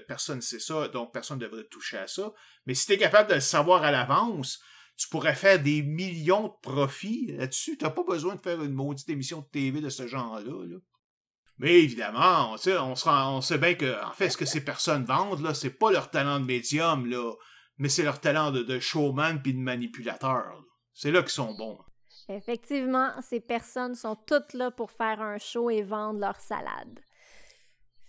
personne 0.08 0.38
ne 0.38 0.42
sait 0.42 0.60
ça, 0.60 0.88
donc 0.88 1.14
personne 1.14 1.38
ne 1.38 1.46
devrait 1.46 1.66
toucher 1.66 2.00
à 2.00 2.08
ça. 2.08 2.34
Mais 2.66 2.74
si 2.74 2.88
tu 2.88 2.94
es 2.94 2.98
capable 2.98 3.30
de 3.30 3.36
le 3.36 3.42
savoir 3.42 3.84
à 3.84 3.92
l'avance, 3.92 4.60
tu 4.98 5.08
pourrais 5.08 5.36
faire 5.36 5.62
des 5.62 5.84
millions 5.84 6.48
de 6.48 6.54
profits 6.64 7.36
là-dessus. 7.38 7.78
Tu 7.78 7.84
n'as 7.84 7.92
pas 7.92 8.04
besoin 8.04 8.34
de 8.34 8.42
faire 8.42 8.64
une 8.64 8.74
maudite 8.74 9.08
émission 9.08 9.42
de 9.42 9.50
TV 9.52 9.82
de 9.82 9.90
ce 9.90 10.08
genre-là. 10.08 10.80
Mais 11.60 11.80
évidemment, 11.80 12.56
on 12.56 12.58
on, 12.68 12.96
on 13.06 13.42
sait 13.42 13.60
bien 13.60 13.76
que, 13.76 14.04
en 14.04 14.14
fait, 14.14 14.32
ce 14.32 14.38
que 14.38 14.46
ces 14.46 14.66
personnes 14.66 15.06
vendent, 15.06 15.44
là, 15.44 15.54
c'est 15.54 15.70
pas 15.70 15.92
leur 15.92 16.10
talent 16.10 16.40
de 16.40 16.46
médium, 16.46 17.06
mais 17.82 17.90
c'est 17.90 18.04
leur 18.04 18.22
talent 18.22 18.52
de, 18.52 18.80
showman 18.80 19.42
puis 19.42 19.56
de 19.56 19.60
manipulateur. 19.60 20.64
C'est 20.94 21.10
là 21.10 21.22
qu'ils 21.24 21.32
sont 21.32 21.56
bons. 21.56 21.80
Effectivement, 22.30 23.10
ces 23.28 23.40
personnes 23.40 23.96
sont 23.96 24.16
toutes 24.16 24.54
là 24.54 24.70
pour 24.70 24.92
faire 24.92 25.20
un 25.20 25.40
show 25.40 25.72
et 25.72 25.82
vendre 25.82 26.20
leur 26.20 26.40
salade. 26.40 27.00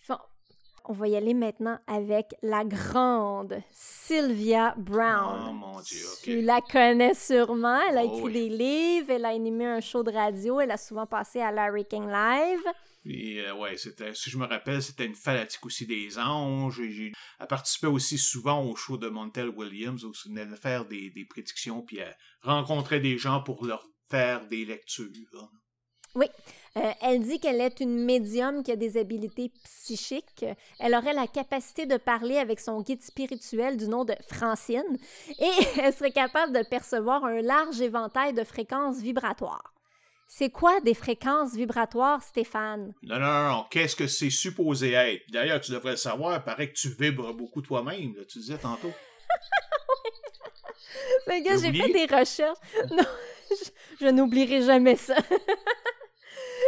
Bon, 0.06 0.18
on 0.84 0.92
va 0.92 1.08
y 1.08 1.16
aller 1.16 1.32
maintenant 1.32 1.78
avec 1.86 2.34
la 2.42 2.64
grande 2.64 3.62
Sylvia 3.70 4.74
Brown. 4.76 5.46
Oh 5.48 5.52
mon 5.52 5.80
Dieu, 5.80 6.04
Tu 6.22 6.42
la 6.42 6.60
connais 6.60 7.14
sûrement. 7.14 7.80
Elle 7.88 7.96
a 7.96 8.04
oh 8.04 8.18
écrit 8.18 8.32
des 8.34 8.48
livres, 8.50 9.10
elle 9.10 9.24
a 9.24 9.30
animé 9.30 9.64
un 9.64 9.80
show 9.80 10.02
de 10.02 10.12
radio, 10.12 10.60
elle 10.60 10.72
a 10.72 10.76
souvent 10.76 11.06
passé 11.06 11.40
à 11.40 11.50
Larry 11.50 11.86
King 11.86 12.08
Live. 12.08 12.60
Puis, 13.02 13.40
euh, 13.40 13.54
ouais, 13.54 13.76
c'était, 13.76 14.14
si 14.14 14.30
je 14.30 14.38
me 14.38 14.46
rappelle, 14.46 14.82
c'était 14.82 15.06
une 15.06 15.14
fanatique 15.14 15.64
aussi 15.66 15.86
des 15.86 16.18
anges. 16.18 16.80
J'ai, 16.82 17.12
elle 17.40 17.46
participait 17.46 17.88
aussi 17.88 18.16
souvent 18.16 18.64
au 18.64 18.76
show 18.76 18.96
de 18.96 19.08
Montel 19.08 19.48
Williams, 19.48 20.04
où 20.04 20.12
elle 20.26 20.44
venait 20.44 20.56
faire 20.56 20.84
des, 20.86 21.10
des 21.10 21.24
prédictions, 21.24 21.82
puis 21.82 21.98
elle 21.98 22.16
rencontrait 22.42 23.00
des 23.00 23.18
gens 23.18 23.42
pour 23.42 23.64
leur 23.64 23.84
faire 24.08 24.46
des 24.48 24.64
lectures. 24.64 25.08
Oui. 26.14 26.26
Euh, 26.76 26.90
elle 27.00 27.22
dit 27.22 27.40
qu'elle 27.40 27.60
est 27.60 27.80
une 27.80 28.04
médium 28.04 28.62
qui 28.62 28.70
a 28.70 28.76
des 28.76 28.98
habiletés 28.98 29.50
psychiques. 29.64 30.44
Elle 30.78 30.94
aurait 30.94 31.14
la 31.14 31.26
capacité 31.26 31.86
de 31.86 31.96
parler 31.96 32.36
avec 32.36 32.60
son 32.60 32.82
guide 32.82 33.02
spirituel 33.02 33.76
du 33.76 33.88
nom 33.88 34.04
de 34.04 34.14
Francine 34.26 34.98
et 35.38 35.50
elle 35.80 35.94
serait 35.94 36.12
capable 36.12 36.52
de 36.52 36.62
percevoir 36.68 37.24
un 37.24 37.40
large 37.40 37.80
éventail 37.80 38.34
de 38.34 38.44
fréquences 38.44 39.00
vibratoires. 39.00 39.71
C'est 40.34 40.48
quoi 40.48 40.80
des 40.80 40.94
fréquences 40.94 41.54
vibratoires, 41.54 42.22
Stéphane? 42.22 42.94
Non, 43.02 43.18
non, 43.18 43.50
non, 43.50 43.66
Qu'est-ce 43.68 43.94
que 43.94 44.06
c'est 44.06 44.30
supposé 44.30 44.92
être? 44.92 45.30
D'ailleurs, 45.30 45.60
tu 45.60 45.72
devrais 45.72 45.90
le 45.90 45.96
savoir. 45.98 46.36
Il 46.36 46.42
paraît 46.42 46.68
que 46.70 46.72
tu 46.72 46.88
vibres 46.88 47.34
beaucoup 47.34 47.60
toi-même, 47.60 48.14
tu 48.26 48.38
disais 48.38 48.56
tantôt. 48.56 48.92
Mais 51.26 51.42
gars, 51.42 51.58
j'ai 51.58 51.70
fait 51.70 51.92
des 51.92 52.06
recherches. 52.06 52.56
Non, 52.90 53.04
je 54.00 54.06
n'oublierai 54.06 54.62
jamais 54.62 54.96
ça. 54.96 55.16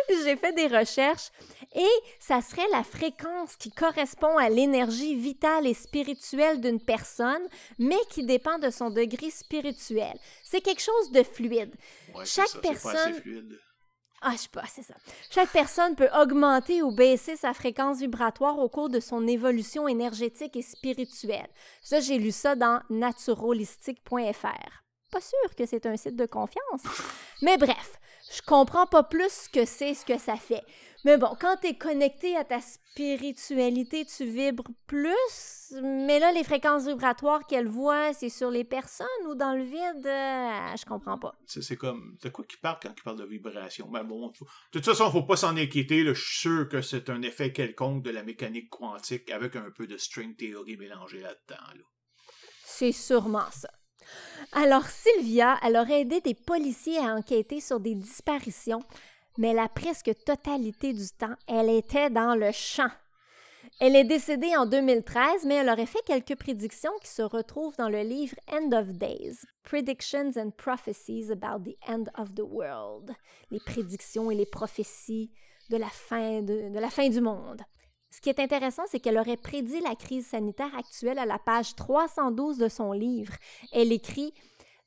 j'ai 0.24 0.36
fait 0.36 0.52
des 0.52 0.66
recherches 0.66 1.30
et 1.74 1.88
ça 2.20 2.40
serait 2.40 2.68
la 2.70 2.84
fréquence 2.84 3.56
qui 3.56 3.70
correspond 3.70 4.36
à 4.36 4.48
l'énergie 4.48 5.14
vitale 5.14 5.66
et 5.66 5.74
spirituelle 5.74 6.60
d'une 6.60 6.80
personne, 6.80 7.42
mais 7.78 7.98
qui 8.10 8.24
dépend 8.24 8.58
de 8.58 8.70
son 8.70 8.90
degré 8.90 9.30
spirituel. 9.30 10.16
C'est 10.44 10.60
quelque 10.60 10.82
chose 10.82 11.10
de 11.12 11.22
fluide. 11.22 11.74
Chaque 12.24 12.60
personne. 12.60 13.20
Ah, 14.26 14.32
je 14.32 14.38
sais 14.38 14.48
pas, 14.48 14.64
c'est 14.66 14.82
ça. 14.82 14.94
Chaque 15.30 15.50
personne 15.50 15.96
peut 15.96 16.08
augmenter 16.18 16.80
ou 16.80 16.90
baisser 16.92 17.36
sa 17.36 17.52
fréquence 17.52 17.98
vibratoire 17.98 18.58
au 18.58 18.70
cours 18.70 18.88
de 18.88 18.98
son 18.98 19.26
évolution 19.26 19.86
énergétique 19.86 20.56
et 20.56 20.62
spirituelle. 20.62 21.50
Ça, 21.82 22.00
j'ai 22.00 22.16
lu 22.16 22.32
ça 22.32 22.54
dans 22.54 22.80
naturalistique.fr. 22.88 24.84
Pas 25.10 25.20
sûr 25.20 25.54
que 25.56 25.66
c'est 25.66 25.84
un 25.84 25.98
site 25.98 26.16
de 26.16 26.24
confiance. 26.24 26.82
Mais 27.42 27.58
bref, 27.58 28.00
je 28.34 28.42
comprends 28.42 28.86
pas 28.86 29.02
plus 29.02 29.30
ce 29.30 29.48
que 29.48 29.64
c'est, 29.64 29.94
ce 29.94 30.04
que 30.04 30.18
ça 30.18 30.36
fait. 30.36 30.64
Mais 31.04 31.18
bon, 31.18 31.36
quand 31.38 31.56
tu 31.60 31.68
es 31.68 31.74
connecté 31.74 32.34
à 32.34 32.44
ta 32.44 32.60
spiritualité, 32.62 34.06
tu 34.06 34.24
vibres 34.24 34.70
plus. 34.86 35.74
Mais 35.82 36.18
là, 36.18 36.32
les 36.32 36.44
fréquences 36.44 36.86
vibratoires 36.86 37.46
qu'elle 37.46 37.68
voit, 37.68 38.14
c'est 38.14 38.30
sur 38.30 38.50
les 38.50 38.64
personnes 38.64 39.06
ou 39.28 39.34
dans 39.34 39.52
le 39.54 39.64
vide? 39.64 40.06
Euh, 40.06 40.76
je 40.78 40.84
comprends 40.86 41.18
pas. 41.18 41.34
C'est 41.46 41.76
comme. 41.76 42.16
De 42.22 42.30
quoi 42.30 42.46
qu'il 42.46 42.58
parle? 42.58 42.78
Quand 42.82 42.94
il 42.96 43.02
parle 43.02 43.18
de 43.18 43.26
vibration? 43.26 43.86
Ben 43.88 44.02
bon, 44.02 44.28
de 44.28 44.34
toute 44.72 44.84
façon, 44.84 45.10
faut 45.10 45.24
pas 45.24 45.36
s'en 45.36 45.56
inquiéter. 45.58 46.04
je 46.06 46.14
suis 46.14 46.40
sûr 46.40 46.68
que 46.70 46.80
c'est 46.80 47.10
un 47.10 47.20
effet 47.20 47.52
quelconque 47.52 48.02
de 48.02 48.10
la 48.10 48.22
mécanique 48.22 48.70
quantique 48.70 49.30
avec 49.30 49.56
un 49.56 49.70
peu 49.76 49.86
de 49.86 49.98
string 49.98 50.34
theory 50.36 50.78
mélangé 50.78 51.20
là-dedans. 51.20 51.84
C'est 52.64 52.92
sûrement 52.92 53.50
ça. 53.50 53.68
Alors, 54.52 54.86
Sylvia, 54.86 55.58
elle 55.62 55.76
aurait 55.76 56.02
aidé 56.02 56.20
des 56.20 56.34
policiers 56.34 56.98
à 56.98 57.14
enquêter 57.14 57.60
sur 57.60 57.80
des 57.80 57.94
disparitions, 57.94 58.82
mais 59.38 59.52
la 59.52 59.68
presque 59.68 60.12
totalité 60.24 60.92
du 60.92 61.08
temps, 61.08 61.34
elle 61.48 61.70
était 61.70 62.10
dans 62.10 62.34
le 62.34 62.52
champ. 62.52 62.90
Elle 63.80 63.96
est 63.96 64.04
décédée 64.04 64.56
en 64.56 64.66
2013, 64.66 65.46
mais 65.46 65.56
elle 65.56 65.68
aurait 65.68 65.86
fait 65.86 66.02
quelques 66.06 66.36
prédictions 66.36 66.92
qui 67.02 67.08
se 67.08 67.22
retrouvent 67.22 67.76
dans 67.76 67.88
le 67.88 68.02
livre 68.02 68.36
End 68.52 68.70
of 68.72 68.88
Days, 68.92 69.38
Predictions 69.64 70.30
and 70.36 70.50
Prophecies 70.56 71.32
about 71.32 71.64
the 71.64 71.76
End 71.88 72.04
of 72.16 72.34
the 72.34 72.44
World, 72.44 73.10
les 73.50 73.58
prédictions 73.58 74.30
et 74.30 74.36
les 74.36 74.46
prophéties 74.46 75.32
de 75.70 75.76
la 75.76 75.88
fin, 75.88 76.42
de, 76.42 76.68
de 76.68 76.78
la 76.78 76.90
fin 76.90 77.08
du 77.08 77.20
monde. 77.20 77.62
Ce 78.14 78.20
qui 78.20 78.28
est 78.28 78.38
intéressant, 78.38 78.84
c'est 78.86 79.00
qu'elle 79.00 79.18
aurait 79.18 79.36
prédit 79.36 79.80
la 79.80 79.96
crise 79.96 80.28
sanitaire 80.28 80.72
actuelle 80.78 81.18
à 81.18 81.26
la 81.26 81.40
page 81.40 81.74
312 81.74 82.58
de 82.58 82.68
son 82.68 82.92
livre. 82.92 83.34
Elle 83.72 83.90
écrit 83.90 84.32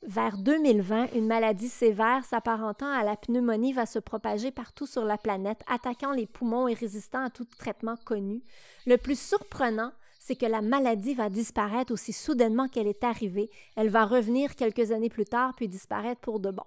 vers 0.01 0.37
2020, 0.37 1.11
une 1.13 1.27
maladie 1.27 1.67
sévère 1.67 2.23
s'apparentant 2.23 2.89
à 2.89 3.03
la 3.03 3.17
pneumonie 3.17 3.73
va 3.73 3.85
se 3.85 3.99
propager 3.99 4.51
partout 4.51 4.85
sur 4.85 5.03
la 5.03 5.17
planète, 5.17 5.59
attaquant 5.67 6.13
les 6.13 6.25
poumons 6.25 6.69
et 6.69 6.73
résistant 6.73 7.25
à 7.25 7.29
tout 7.29 7.43
traitement 7.43 7.97
connu. 8.05 8.43
Le 8.85 8.95
plus 8.95 9.19
surprenant, 9.19 9.91
c'est 10.21 10.37
que 10.37 10.45
la 10.45 10.61
maladie 10.61 11.13
va 11.13 11.29
disparaître 11.29 11.91
aussi 11.91 12.13
soudainement 12.13 12.69
qu'elle 12.69 12.87
est 12.87 13.03
arrivée. 13.03 13.49
Elle 13.75 13.89
va 13.89 14.05
revenir 14.05 14.55
quelques 14.55 14.93
années 14.93 15.09
plus 15.09 15.25
tard 15.25 15.53
puis 15.53 15.67
disparaître 15.67 16.21
pour 16.21 16.39
de 16.39 16.51
bon. 16.51 16.63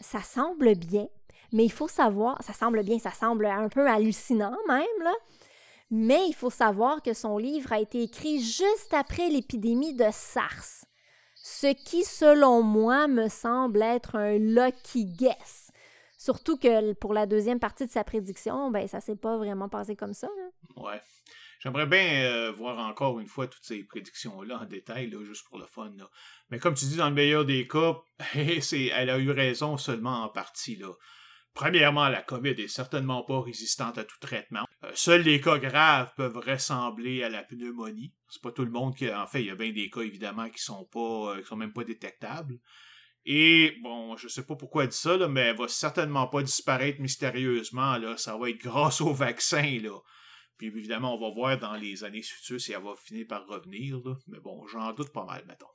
Ça 0.00 0.22
semble 0.22 0.74
bien, 0.74 1.06
mais 1.52 1.64
il 1.64 1.72
faut 1.72 1.88
savoir, 1.88 2.42
ça 2.42 2.52
semble 2.52 2.82
bien, 2.82 2.98
ça 2.98 3.12
semble 3.12 3.46
un 3.46 3.68
peu 3.68 3.88
hallucinant 3.88 4.56
même, 4.68 5.02
là. 5.02 5.14
Mais 5.90 6.26
il 6.28 6.34
faut 6.34 6.50
savoir 6.50 7.02
que 7.02 7.14
son 7.14 7.38
livre 7.38 7.72
a 7.72 7.80
été 7.80 8.02
écrit 8.02 8.42
juste 8.42 8.92
après 8.92 9.30
l'épidémie 9.30 9.94
de 9.94 10.04
SARS. 10.12 10.84
Ce 11.34 11.68
qui, 11.68 12.04
selon 12.04 12.62
moi, 12.62 13.08
me 13.08 13.28
semble 13.28 13.82
être 13.82 14.16
un 14.16 14.36
lucky 14.36 15.06
guess. 15.06 15.70
Surtout 16.18 16.58
que 16.58 16.92
pour 16.94 17.14
la 17.14 17.26
deuxième 17.26 17.60
partie 17.60 17.86
de 17.86 17.90
sa 17.90 18.04
prédiction, 18.04 18.70
ben 18.70 18.86
ça 18.86 19.00
s'est 19.00 19.16
pas 19.16 19.38
vraiment 19.38 19.68
passé 19.68 19.96
comme 19.96 20.12
ça. 20.12 20.26
Hein. 20.26 20.50
Ouais. 20.76 21.00
J'aimerais 21.60 21.86
bien 21.86 22.24
euh, 22.24 22.52
voir 22.52 22.78
encore 22.78 23.18
une 23.18 23.26
fois 23.26 23.46
toutes 23.46 23.64
ces 23.64 23.82
prédictions-là 23.82 24.60
en 24.60 24.64
détail, 24.64 25.12
juste 25.24 25.48
pour 25.48 25.58
le 25.58 25.66
fun. 25.66 25.90
Mais 26.50 26.58
comme 26.58 26.74
tu 26.74 26.84
dis, 26.84 26.96
dans 26.96 27.08
le 27.08 27.14
meilleur 27.14 27.44
des 27.44 27.66
cas, 27.66 27.96
elle 28.34 29.10
a 29.10 29.18
eu 29.18 29.30
raison 29.30 29.76
seulement 29.76 30.22
en 30.22 30.28
partie. 30.28 30.76
Là. 30.76 30.92
Premièrement, 31.58 32.08
la 32.08 32.22
COVID 32.22 32.50
est 32.50 32.68
certainement 32.68 33.24
pas 33.24 33.40
résistante 33.40 33.98
à 33.98 34.04
tout 34.04 34.20
traitement. 34.20 34.64
Euh, 34.84 34.92
seuls 34.94 35.22
les 35.22 35.40
cas 35.40 35.58
graves 35.58 36.12
peuvent 36.16 36.36
ressembler 36.36 37.24
à 37.24 37.28
la 37.28 37.42
pneumonie. 37.42 38.14
C'est 38.28 38.40
pas 38.40 38.52
tout 38.52 38.64
le 38.64 38.70
monde 38.70 38.94
qui, 38.94 39.12
en 39.12 39.26
fait, 39.26 39.40
il 39.40 39.46
y 39.46 39.50
a 39.50 39.56
bien 39.56 39.72
des 39.72 39.90
cas 39.90 40.02
évidemment 40.02 40.48
qui 40.50 40.62
sont 40.62 40.84
pas, 40.84 41.34
euh, 41.34 41.40
qui 41.40 41.46
sont 41.48 41.56
même 41.56 41.72
pas 41.72 41.82
détectables. 41.82 42.60
Et 43.24 43.76
bon, 43.82 44.16
je 44.16 44.28
sais 44.28 44.46
pas 44.46 44.54
pourquoi 44.54 44.84
elle 44.84 44.90
dit 44.90 44.96
ça, 44.96 45.18
mais 45.26 45.40
elle 45.40 45.56
va 45.56 45.66
certainement 45.66 46.28
pas 46.28 46.44
disparaître 46.44 47.00
mystérieusement. 47.00 47.98
Là, 47.98 48.16
ça 48.16 48.36
va 48.36 48.50
être 48.50 48.60
grâce 48.60 49.00
au 49.00 49.12
vaccin 49.12 49.80
là. 49.82 49.98
Puis 50.58 50.68
évidemment, 50.68 51.16
on 51.16 51.20
va 51.20 51.34
voir 51.34 51.58
dans 51.58 51.74
les 51.74 52.04
années 52.04 52.22
futures 52.22 52.60
si 52.60 52.70
elle 52.70 52.84
va 52.84 52.94
finir 52.94 53.26
par 53.28 53.44
revenir. 53.48 53.98
Mais 54.28 54.38
bon, 54.38 54.64
j'en 54.68 54.92
doute 54.92 55.12
pas 55.12 55.24
mal, 55.24 55.44
mettons. 55.48 55.66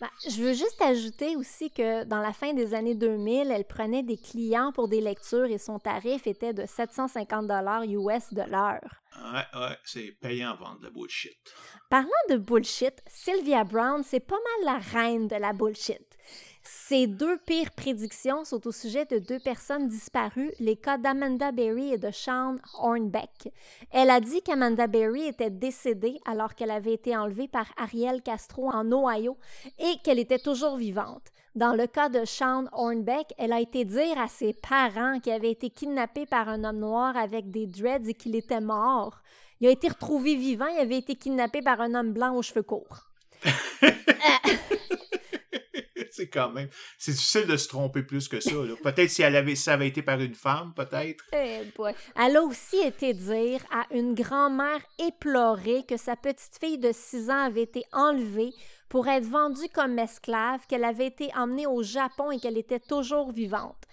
Ben, 0.00 0.08
je 0.26 0.42
veux 0.42 0.54
juste 0.54 0.80
ajouter 0.80 1.36
aussi 1.36 1.70
que 1.70 2.04
dans 2.04 2.20
la 2.20 2.32
fin 2.32 2.54
des 2.54 2.72
années 2.72 2.94
2000, 2.94 3.50
elle 3.50 3.66
prenait 3.66 4.02
des 4.02 4.16
clients 4.16 4.72
pour 4.72 4.88
des 4.88 5.02
lectures 5.02 5.44
et 5.44 5.58
son 5.58 5.78
tarif 5.78 6.26
était 6.26 6.54
de 6.54 6.64
750 6.64 7.46
dollars 7.46 7.82
US 7.84 8.32
de 8.32 8.50
l'heure. 8.50 9.02
Ouais, 9.16 9.60
ouais, 9.60 9.76
c'est 9.84 10.16
payant 10.20 10.56
vendre 10.56 10.78
de 10.80 10.84
la 10.84 10.90
bullshit. 10.90 11.36
Parlant 11.90 12.08
de 12.30 12.36
bullshit, 12.36 13.02
Sylvia 13.06 13.64
Brown, 13.64 14.02
c'est 14.02 14.20
pas 14.20 14.38
mal 14.64 14.74
la 14.74 14.78
reine 14.78 15.28
de 15.28 15.36
la 15.36 15.52
bullshit. 15.52 16.16
Ses 16.62 17.06
deux 17.06 17.38
pires 17.38 17.70
prédictions 17.70 18.44
sont 18.44 18.66
au 18.66 18.72
sujet 18.72 19.06
de 19.06 19.18
deux 19.18 19.38
personnes 19.38 19.88
disparues, 19.88 20.52
les 20.60 20.76
cas 20.76 20.98
d'Amanda 20.98 21.52
Berry 21.52 21.94
et 21.94 21.98
de 21.98 22.10
Sean 22.10 22.56
Hornbeck. 22.78 23.52
Elle 23.90 24.10
a 24.10 24.20
dit 24.20 24.42
qu'Amanda 24.42 24.86
Berry 24.86 25.26
était 25.26 25.50
décédée 25.50 26.20
alors 26.26 26.54
qu'elle 26.54 26.70
avait 26.70 26.92
été 26.92 27.16
enlevée 27.16 27.48
par 27.48 27.66
Ariel 27.76 28.22
Castro 28.22 28.70
en 28.70 28.92
Ohio 28.92 29.38
et 29.78 29.98
qu'elle 30.04 30.18
était 30.18 30.38
toujours 30.38 30.76
vivante. 30.76 31.28
Dans 31.54 31.74
le 31.74 31.86
cas 31.86 32.08
de 32.08 32.24
Sean 32.24 32.66
Hornbeck, 32.72 33.32
elle 33.38 33.52
a 33.52 33.60
été 33.60 33.84
dire 33.84 34.18
à 34.18 34.28
ses 34.28 34.52
parents 34.52 35.18
qu'il 35.18 35.32
avait 35.32 35.50
été 35.50 35.70
kidnappé 35.70 36.26
par 36.26 36.48
un 36.48 36.62
homme 36.64 36.78
noir 36.78 37.16
avec 37.16 37.50
des 37.50 37.66
dreads 37.66 38.08
et 38.08 38.14
qu'il 38.14 38.36
était 38.36 38.60
mort. 38.60 39.20
Il 39.60 39.66
a 39.66 39.70
été 39.70 39.88
retrouvé 39.88 40.36
vivant, 40.36 40.68
il 40.68 40.78
avait 40.78 40.98
été 40.98 41.16
kidnappé 41.16 41.62
par 41.62 41.80
un 41.80 41.94
homme 41.94 42.12
blanc 42.12 42.34
aux 42.36 42.42
cheveux 42.42 42.62
courts. 42.62 43.06
Euh, 43.82 43.88
c'est 46.10 46.28
quand 46.28 46.50
même. 46.50 46.68
C'est 46.98 47.12
difficile 47.12 47.46
de 47.46 47.56
se 47.56 47.68
tromper 47.68 48.02
plus 48.02 48.28
que 48.28 48.40
ça. 48.40 48.50
Peut-être 48.82 49.10
si 49.10 49.22
elle 49.22 49.36
avait, 49.36 49.54
ça 49.54 49.74
avait 49.74 49.88
été 49.88 50.02
par 50.02 50.20
une 50.20 50.34
femme, 50.34 50.72
peut-être. 50.74 51.24
Eh 51.32 51.62
Elle 52.16 52.36
a 52.36 52.42
aussi 52.42 52.78
été 52.78 53.14
dire 53.14 53.60
à 53.70 53.86
une 53.92 54.14
grand-mère 54.14 54.80
éplorée 54.98 55.84
que 55.88 55.96
sa 55.96 56.16
petite 56.16 56.58
fille 56.60 56.78
de 56.78 56.92
6 56.92 57.30
ans 57.30 57.44
avait 57.44 57.62
été 57.62 57.84
enlevée 57.92 58.52
pour 58.88 59.06
être 59.06 59.24
vendue 59.24 59.68
comme 59.72 59.98
esclave, 59.98 60.66
qu'elle 60.66 60.84
avait 60.84 61.06
été 61.06 61.30
emmenée 61.36 61.66
au 61.66 61.82
Japon 61.82 62.32
et 62.32 62.40
qu'elle 62.40 62.58
était 62.58 62.80
toujours 62.80 63.30
vivante. 63.30 63.84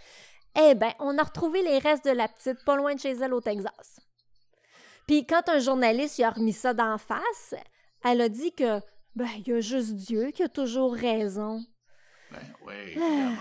Eh 0.59 0.73
bien, 0.73 0.93
on 0.99 1.17
a 1.19 1.23
retrouvé 1.23 1.61
les 1.61 1.77
restes 1.77 2.05
de 2.05 2.11
la 2.11 2.27
petite 2.27 2.65
pas 2.65 2.75
loin 2.75 2.95
de 2.95 2.99
chez 2.99 3.11
elle 3.11 3.34
au 3.34 3.41
Texas. 3.41 3.99
Puis 5.05 5.25
quand 5.25 5.47
un 5.49 5.59
journaliste 5.59 6.17
lui 6.17 6.23
a 6.23 6.31
remis 6.31 6.53
ça 6.53 6.73
d'en 6.73 6.97
face, 6.97 7.53
elle 8.03 8.21
a 8.21 8.29
dit 8.29 8.51
que 8.51 8.81
ben, 9.15 9.29
il 9.38 9.47
y 9.47 9.53
a 9.53 9.61
juste 9.61 9.93
Dieu 9.93 10.31
qui 10.31 10.43
a 10.43 10.49
toujours 10.49 10.93
raison. 10.93 11.63
Ben 12.31 12.39
oui, 12.65 12.73
évidemment. 12.87 13.37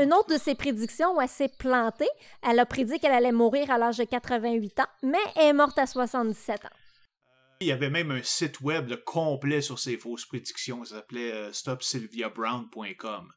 une 0.00 0.12
autre 0.12 0.34
de 0.34 0.38
ses 0.38 0.54
prédictions 0.54 1.16
où 1.16 1.20
elle 1.20 1.28
s'est 1.28 1.52
plantée, 1.58 2.08
elle 2.42 2.58
a 2.58 2.66
prédit 2.66 2.98
qu'elle 2.98 3.12
allait 3.12 3.32
mourir 3.32 3.70
à 3.70 3.78
l'âge 3.78 3.98
de 3.98 4.04
88 4.04 4.80
ans, 4.80 4.86
mais 5.02 5.18
elle 5.36 5.48
est 5.48 5.52
morte 5.52 5.78
à 5.78 5.86
77 5.86 6.64
ans. 6.64 6.76
Il 7.62 7.66
y 7.66 7.72
avait 7.72 7.90
même 7.90 8.10
un 8.10 8.22
site 8.22 8.62
web 8.62 8.90
complet 9.04 9.60
sur 9.60 9.78
ses 9.78 9.98
fausses 9.98 10.24
prédictions. 10.24 10.82
Ça 10.84 10.96
s'appelait 10.96 11.30
euh, 11.30 11.52
stopsylviabrown.com. 11.52 13.32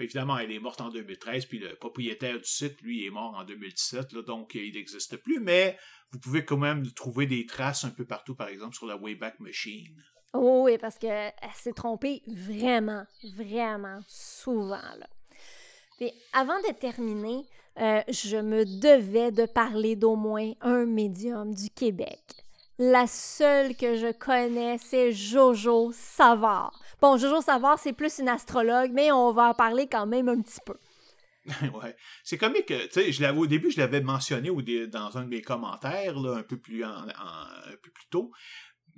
évidemment, 0.00 0.36
elle 0.36 0.50
est 0.50 0.58
morte 0.58 0.80
en 0.80 0.88
2013, 0.88 1.46
puis 1.46 1.60
le 1.60 1.76
propriétaire 1.76 2.38
du 2.38 2.44
site, 2.44 2.80
lui, 2.82 3.06
est 3.06 3.10
mort 3.10 3.36
en 3.36 3.44
2017, 3.44 4.16
donc 4.16 4.56
il 4.56 4.74
n'existe 4.74 5.16
plus. 5.18 5.38
Mais 5.38 5.78
vous 6.10 6.18
pouvez 6.18 6.44
quand 6.44 6.56
même 6.56 6.90
trouver 6.92 7.26
des 7.26 7.46
traces 7.46 7.84
un 7.84 7.90
peu 7.90 8.04
partout, 8.04 8.34
par 8.34 8.48
exemple 8.48 8.74
sur 8.74 8.86
la 8.86 8.96
Wayback 8.96 9.38
Machine. 9.38 10.02
Oh 10.34 10.62
oui, 10.64 10.76
parce 10.78 10.98
qu'elle 10.98 11.32
s'est 11.54 11.72
trompée 11.72 12.22
vraiment, 12.26 13.04
vraiment 13.36 14.00
souvent. 14.06 14.76
Là. 14.76 16.08
avant 16.34 16.58
de 16.60 16.72
terminer, 16.74 17.46
euh, 17.80 18.02
je 18.08 18.36
me 18.36 18.64
devais 18.64 19.30
de 19.30 19.46
parler 19.46 19.96
d'au 19.96 20.16
moins 20.16 20.52
un 20.60 20.84
médium 20.84 21.54
du 21.54 21.70
Québec. 21.70 22.22
La 22.78 23.06
seule 23.06 23.74
que 23.76 23.96
je 23.96 24.12
connais, 24.12 24.78
c'est 24.78 25.12
Jojo 25.12 25.90
Savard. 25.92 26.78
Bon, 27.00 27.16
Jojo 27.16 27.40
Savard, 27.40 27.78
c'est 27.78 27.92
plus 27.92 28.18
une 28.18 28.28
astrologue, 28.28 28.92
mais 28.92 29.10
on 29.10 29.32
va 29.32 29.50
en 29.50 29.54
parler 29.54 29.88
quand 29.88 30.06
même 30.06 30.28
un 30.28 30.40
petit 30.40 30.60
peu. 30.64 30.76
ouais. 31.82 31.96
C'est 32.24 32.36
comique, 32.36 32.66
tu 32.66 32.76
sais, 32.90 33.12
je 33.12 33.22
l'avais 33.22 33.38
au 33.38 33.46
début, 33.46 33.70
je 33.70 33.78
l'avais 33.78 34.00
mentionné 34.00 34.50
dans 34.86 35.16
un 35.16 35.22
de 35.22 35.28
mes 35.28 35.42
commentaires, 35.42 36.18
là, 36.18 36.36
un 36.36 36.42
peu 36.42 36.58
plus 36.58 36.84
un 36.84 37.06
peu 37.82 37.90
plus 37.90 38.06
tôt. 38.10 38.30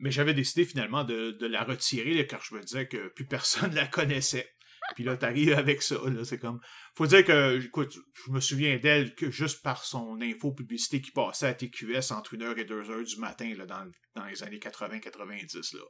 Mais 0.01 0.11
j'avais 0.11 0.35
décidé 0.35 0.65
finalement 0.65 1.05
de, 1.05 1.47
la 1.47 1.63
retirer 1.63 2.27
car 2.27 2.43
je 2.43 2.55
me 2.55 2.61
disais 2.61 2.89
que 2.89 3.09
plus 3.09 3.27
personne 3.27 3.75
la 3.75 3.87
connaissait. 3.87 4.51
Puis 4.95 5.05
là, 5.05 5.17
t'arrives 5.17 5.53
avec 5.53 5.83
ça, 5.83 5.97
là, 6.07 6.25
c'est 6.25 6.39
comme... 6.39 6.61
Faut 6.97 7.07
dire 7.07 7.25
que, 7.25 7.65
écoute, 7.65 7.95
je 8.27 8.33
me 8.33 8.41
souviens 8.41 8.79
d'elle 8.79 9.15
que 9.15 9.31
juste 9.31 9.63
par 9.63 9.85
son 9.85 10.21
info-publicité 10.21 11.01
qui 11.01 11.13
passait 11.13 11.47
à 11.47 11.55
TQS 11.55 12.13
entre 12.13 12.35
1h 12.37 12.59
et 12.59 12.65
2h 12.65 13.05
du 13.05 13.21
matin, 13.21 13.55
là, 13.57 13.67
dans, 13.67 14.25
les 14.25 14.43
années 14.43 14.59
80-90, 14.59 15.77
là. 15.77 15.83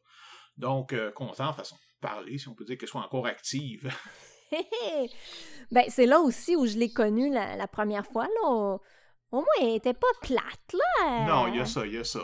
Donc, 0.57 0.93
euh, 0.93 1.11
content, 1.13 1.53
façon 1.53 1.77
de 1.77 2.01
parler, 2.01 2.37
si 2.37 2.49
on 2.49 2.55
peut 2.55 2.65
dire 2.65 2.77
qu'elle 2.77 2.89
soit 2.89 3.05
encore 3.05 3.27
active. 3.27 3.91
ben, 5.71 5.85
c'est 5.89 6.07
là 6.07 6.21
aussi 6.21 6.57
où 6.57 6.67
je 6.67 6.77
l'ai 6.77 6.93
connue 6.93 7.33
la, 7.33 7.69
première 7.69 8.07
fois, 8.07 8.27
là. 8.43 8.77
Moins, 9.39 9.45
elle 9.61 9.77
était 9.77 9.95
pas 9.95 10.07
plate, 10.21 10.75
là. 10.75 11.27
Non, 11.27 11.49
il 11.49 11.57
y 11.57 11.61
a 11.61 11.67
ça, 11.67 11.87
il 11.87 11.95
y 11.95 11.99
a 11.99 12.05
ça. 12.05 12.21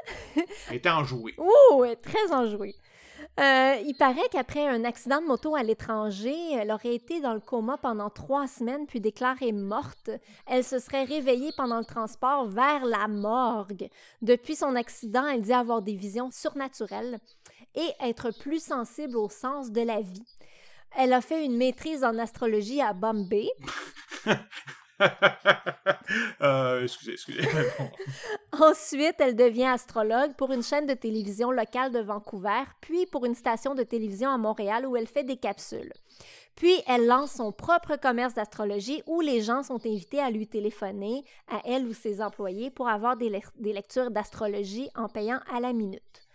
elle 0.68 0.76
était 0.76 0.90
enjouée. 0.90 1.34
Oh, 1.38 1.84
très 2.02 2.32
enjouée. 2.32 2.74
Euh, 3.40 3.76
il 3.86 3.94
paraît 3.94 4.28
qu'après 4.30 4.68
un 4.68 4.84
accident 4.84 5.22
de 5.22 5.26
moto 5.26 5.54
à 5.54 5.62
l'étranger, 5.62 6.36
elle 6.52 6.70
aurait 6.70 6.94
été 6.94 7.20
dans 7.20 7.32
le 7.32 7.40
coma 7.40 7.78
pendant 7.78 8.10
trois 8.10 8.46
semaines 8.46 8.86
puis 8.86 9.00
déclarée 9.00 9.52
morte. 9.52 10.10
Elle 10.46 10.64
se 10.64 10.78
serait 10.78 11.04
réveillée 11.04 11.52
pendant 11.56 11.78
le 11.78 11.84
transport 11.84 12.46
vers 12.46 12.84
la 12.84 13.08
morgue. 13.08 13.88
Depuis 14.20 14.54
son 14.54 14.76
accident, 14.76 15.26
elle 15.26 15.40
dit 15.40 15.52
avoir 15.52 15.80
des 15.80 15.94
visions 15.94 16.30
surnaturelles 16.30 17.20
et 17.74 17.88
être 18.06 18.30
plus 18.38 18.62
sensible 18.62 19.16
au 19.16 19.30
sens 19.30 19.70
de 19.70 19.80
la 19.80 20.00
vie. 20.00 20.26
Elle 20.94 21.14
a 21.14 21.22
fait 21.22 21.44
une 21.44 21.56
maîtrise 21.56 22.04
en 22.04 22.18
astrologie 22.18 22.82
à 22.82 22.92
Bombay. 22.92 23.48
Euh, 26.42 26.82
excusez, 26.82 27.12
excusez. 27.12 27.42
Ensuite, 28.52 29.14
elle 29.20 29.36
devient 29.36 29.66
astrologue 29.66 30.34
pour 30.36 30.52
une 30.52 30.62
chaîne 30.62 30.86
de 30.86 30.94
télévision 30.94 31.50
locale 31.50 31.92
de 31.92 32.00
Vancouver, 32.00 32.64
puis 32.80 33.06
pour 33.06 33.24
une 33.24 33.34
station 33.34 33.74
de 33.74 33.82
télévision 33.82 34.30
à 34.30 34.38
Montréal 34.38 34.86
où 34.86 34.96
elle 34.96 35.06
fait 35.06 35.24
des 35.24 35.36
capsules. 35.36 35.92
Puis, 36.56 36.74
elle 36.86 37.06
lance 37.06 37.32
son 37.32 37.52
propre 37.52 37.96
commerce 37.96 38.34
d'astrologie 38.34 39.02
où 39.06 39.20
les 39.20 39.40
gens 39.40 39.62
sont 39.62 39.84
invités 39.86 40.20
à 40.20 40.30
lui 40.30 40.46
téléphoner, 40.46 41.24
à 41.48 41.62
elle 41.64 41.86
ou 41.86 41.94
ses 41.94 42.20
employés, 42.20 42.70
pour 42.70 42.88
avoir 42.88 43.16
des, 43.16 43.30
lectures 43.60 44.10
d'astrologie 44.10 44.88
en 44.94 45.08
payant 45.08 45.40
à 45.50 45.60
la 45.60 45.72
minute. 45.72 46.28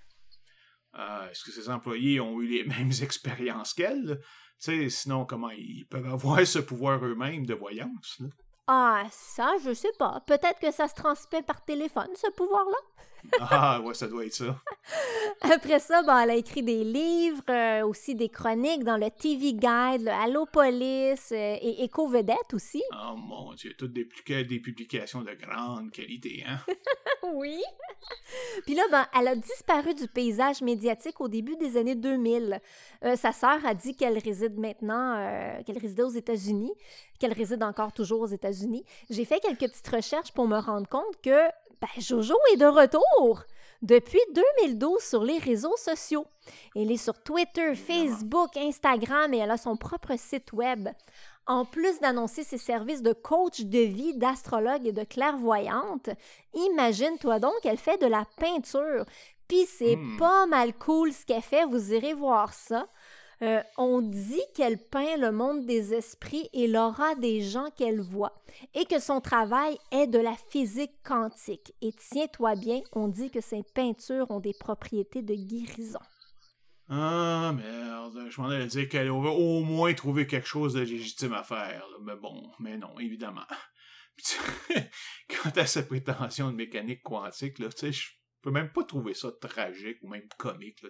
Ah, 0.93 1.27
est-ce 1.29 1.43
que 1.43 1.51
ses 1.51 1.69
employés 1.69 2.19
ont 2.19 2.41
eu 2.41 2.47
les 2.47 2.63
mêmes 2.77 2.93
expériences 3.01 3.73
qu'elle? 3.73 4.19
sinon, 4.59 5.25
comment 5.25 5.51
ils 5.51 5.85
peuvent 5.85 6.07
avoir 6.07 6.45
ce 6.47 6.59
pouvoir 6.59 7.05
eux-mêmes 7.05 7.45
de 7.45 7.53
voyance? 7.53 8.19
Ah, 8.67 9.03
ça, 9.11 9.53
je 9.63 9.73
sais 9.73 9.91
pas. 9.97 10.21
Peut-être 10.25 10.59
que 10.59 10.71
ça 10.71 10.87
se 10.87 10.93
transmet 10.95 11.41
par 11.41 11.63
téléphone, 11.63 12.09
ce 12.15 12.29
pouvoir-là? 12.31 12.77
Ah, 13.39 13.81
ouais, 13.81 13.93
ça 13.93 14.07
doit 14.07 14.25
être 14.25 14.33
ça. 14.33 14.59
Après 15.41 15.79
ça, 15.79 16.01
ben, 16.03 16.19
elle 16.19 16.31
a 16.31 16.35
écrit 16.35 16.63
des 16.63 16.83
livres, 16.83 17.43
euh, 17.49 17.85
aussi 17.85 18.15
des 18.15 18.29
chroniques 18.29 18.83
dans 18.83 18.97
le 18.97 19.09
TV 19.09 19.53
Guide, 19.53 20.03
le 20.03 20.09
Allo 20.09 20.45
Police 20.45 21.31
euh, 21.31 21.57
et 21.61 21.83
Éco 21.83 22.07
Vedette 22.07 22.53
aussi. 22.53 22.81
Oh 22.93 23.15
mon 23.15 23.53
Dieu, 23.53 23.73
toutes 23.77 23.93
des, 23.93 24.07
des 24.45 24.59
publications 24.59 25.21
de 25.21 25.33
grande 25.33 25.91
qualité, 25.91 26.43
hein? 26.47 26.59
oui. 27.33 27.61
Puis 28.65 28.75
là, 28.75 28.83
ben, 28.91 29.05
elle 29.19 29.27
a 29.27 29.35
disparu 29.35 29.93
du 29.93 30.07
paysage 30.07 30.61
médiatique 30.61 31.19
au 31.21 31.27
début 31.27 31.55
des 31.57 31.77
années 31.77 31.95
2000. 31.95 32.59
Euh, 33.03 33.15
sa 33.15 33.31
sœur 33.31 33.65
a 33.65 33.73
dit 33.73 33.95
qu'elle 33.95 34.17
réside 34.17 34.57
maintenant, 34.57 35.61
qu'elle 35.65 35.77
résidait 35.77 36.03
aux 36.03 36.09
États-Unis, 36.09 36.71
qu'elle 37.19 37.33
réside 37.33 37.63
encore 37.63 37.93
toujours 37.93 38.21
aux 38.21 38.27
États-Unis. 38.27 38.83
J'ai 39.09 39.25
fait 39.25 39.39
quelques 39.39 39.71
petites 39.71 39.87
recherches 39.87 40.31
pour 40.31 40.47
me 40.47 40.57
rendre 40.57 40.87
compte 40.87 41.21
que 41.21 41.47
ben, 41.81 42.01
Jojo 42.01 42.35
est 42.53 42.57
de 42.57 42.65
retour 42.65 43.43
depuis 43.81 44.19
2012 44.33 45.01
sur 45.01 45.23
les 45.23 45.37
réseaux 45.37 45.77
sociaux. 45.77 46.25
Elle 46.75 46.91
est 46.91 46.97
sur 46.97 47.21
Twitter, 47.21 47.75
Facebook, 47.75 48.55
Instagram 48.57 49.33
et 49.33 49.37
elle 49.37 49.51
a 49.51 49.57
son 49.57 49.77
propre 49.77 50.17
site 50.17 50.53
web. 50.53 50.89
En 51.45 51.63
plus 51.63 51.99
d'annoncer 51.99 52.43
ses 52.43 52.57
services 52.57 53.01
de 53.01 53.13
coach 53.13 53.61
de 53.61 53.79
vie, 53.79 54.15
d'astrologue 54.15 54.85
et 54.85 54.91
de 54.91 55.03
clairvoyante, 55.03 56.09
imagine-toi 56.53 57.39
donc 57.39 57.53
qu'elle 57.61 57.77
fait 57.77 58.01
de 58.01 58.07
la 58.07 58.25
peinture. 58.37 59.05
Puis 59.47 59.65
c'est 59.65 59.95
hmm. 59.95 60.17
pas 60.17 60.45
mal 60.45 60.73
cool 60.73 61.13
ce 61.13 61.25
qu'elle 61.25 61.41
fait, 61.41 61.65
vous 61.65 61.93
irez 61.93 62.13
voir 62.13 62.53
ça. 62.53 62.87
Euh, 63.43 63.61
on 63.77 64.01
dit 64.01 64.41
qu'elle 64.55 64.77
peint 64.77 65.17
le 65.17 65.31
monde 65.31 65.65
des 65.65 65.93
esprits 65.93 66.49
et 66.53 66.67
l'aura 66.67 67.15
des 67.15 67.41
gens 67.41 67.69
qu'elle 67.77 68.01
voit, 68.01 68.33
et 68.73 68.85
que 68.85 68.99
son 68.99 69.21
travail 69.21 69.77
est 69.91 70.07
de 70.07 70.17
la 70.17 70.35
physique 70.49 70.93
quantique. 71.03 71.73
Et 71.81 71.91
tiens-toi 71.93 72.55
bien, 72.55 72.81
on 72.93 73.07
dit 73.07 73.29
que 73.29 73.41
ses 73.41 73.63
peintures 73.75 74.31
ont 74.31 74.39
des 74.39 74.53
propriétés 74.53 75.21
de 75.21 75.35
guérison. 75.35 75.99
Ah 76.89 77.53
merde, 77.53 78.27
je 78.29 78.41
m'en 78.41 78.47
allais 78.47 78.65
dire 78.65 78.87
qu'elle 78.87 79.09
aurait 79.09 79.35
au 79.35 79.61
moins 79.61 79.93
trouvé 79.93 80.25
quelque 80.25 80.47
chose 80.47 80.73
de 80.73 80.79
légitime 80.79 81.33
à 81.33 81.43
faire. 81.43 81.85
Mais 82.01 82.15
bon, 82.15 82.49
mais 82.59 82.77
non, 82.77 82.97
évidemment. 82.99 83.45
Quant 85.29 85.51
à 85.55 85.65
sa 85.65 85.83
prétention 85.83 86.51
de 86.51 86.55
mécanique 86.55 87.03
quantique, 87.03 87.59
là, 87.59 87.69
tu 87.69 87.93
sais, 87.93 87.99
peux 88.47 88.53
même 88.53 88.71
pas 88.71 88.83
trouver 88.83 89.13
ça 89.13 89.29
tragique 89.41 89.97
ou 90.03 90.07
même 90.07 90.25
comique. 90.37 90.81
Là, 90.81 90.89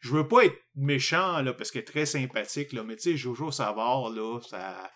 je 0.00 0.10
veux 0.12 0.28
pas 0.28 0.44
être 0.44 0.56
méchant 0.76 1.42
là, 1.42 1.52
parce 1.52 1.72
qu'elle 1.72 1.82
est 1.82 1.84
très 1.84 2.06
sympathique, 2.06 2.72
là, 2.72 2.84
mais 2.84 2.94
tu 2.94 3.10
sais, 3.10 3.16
Jojo 3.16 3.50
Savard, 3.50 4.10
là, 4.10 4.38
ça. 4.48 4.88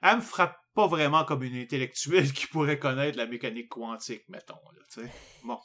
Elle 0.00 0.16
me 0.16 0.20
frappe 0.22 0.56
pas 0.74 0.86
vraiment 0.86 1.24
comme 1.24 1.42
une 1.42 1.56
intellectuelle 1.56 2.32
qui 2.32 2.46
pourrait 2.46 2.78
connaître 2.78 3.18
la 3.18 3.26
mécanique 3.26 3.68
quantique, 3.68 4.26
mettons. 4.30 4.54
Là, 4.54 4.82
sais. 4.88 5.12
bon, 5.42 5.58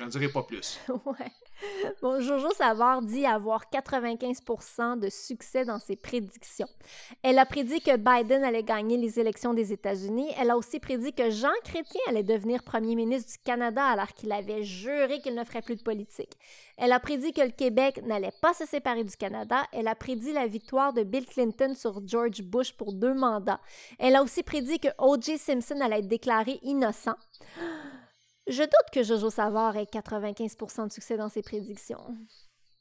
j'en 0.00 0.06
dirai 0.08 0.28
pas 0.28 0.42
plus. 0.42 0.80
ouais. 0.88 1.30
Bon, 2.02 2.20
Jojo 2.20 2.50
Savard 2.52 3.02
dit 3.02 3.26
avoir 3.26 3.64
95% 3.72 4.98
de 4.98 5.08
succès 5.08 5.64
dans 5.64 5.78
ses 5.78 5.96
prédictions. 5.96 6.68
Elle 7.22 7.38
a 7.38 7.46
prédit 7.46 7.80
que 7.80 7.96
Biden 7.96 8.44
allait 8.44 8.62
gagner 8.62 8.96
les 8.96 9.18
élections 9.18 9.54
des 9.54 9.72
États-Unis. 9.72 10.30
Elle 10.38 10.50
a 10.50 10.56
aussi 10.56 10.80
prédit 10.80 11.12
que 11.12 11.30
Jean 11.30 11.52
Chrétien 11.64 12.00
allait 12.08 12.22
devenir 12.22 12.62
premier 12.62 12.94
ministre 12.94 13.32
du 13.32 13.38
Canada 13.38 13.84
alors 13.84 14.08
qu'il 14.08 14.32
avait 14.32 14.64
juré 14.64 15.20
qu'il 15.20 15.34
ne 15.34 15.44
ferait 15.44 15.62
plus 15.62 15.76
de 15.76 15.82
politique. 15.82 16.36
Elle 16.76 16.92
a 16.92 17.00
prédit 17.00 17.32
que 17.32 17.42
le 17.42 17.50
Québec 17.50 18.00
n'allait 18.04 18.34
pas 18.42 18.54
se 18.54 18.66
séparer 18.66 19.04
du 19.04 19.16
Canada. 19.16 19.62
Elle 19.72 19.88
a 19.88 19.94
prédit 19.94 20.32
la 20.32 20.46
victoire 20.46 20.92
de 20.92 21.02
Bill 21.02 21.26
Clinton 21.26 21.74
sur 21.74 22.06
George 22.06 22.42
Bush 22.42 22.72
pour 22.72 22.92
deux 22.92 23.14
mandats. 23.14 23.60
Elle 23.98 24.16
a 24.16 24.22
aussi 24.22 24.42
prédit 24.42 24.78
que 24.78 24.88
O.J. 24.98 25.38
Simpson 25.38 25.80
allait 25.80 26.00
être 26.00 26.08
déclaré 26.08 26.58
innocent. 26.62 27.16
Je 28.48 28.62
doute 28.62 28.90
que 28.92 29.02
Jojo 29.02 29.30
Savard 29.30 29.76
ait 29.76 29.86
95 29.86 30.56
de 30.86 30.92
succès 30.92 31.16
dans 31.16 31.28
ses 31.28 31.42
prédictions. 31.42 32.16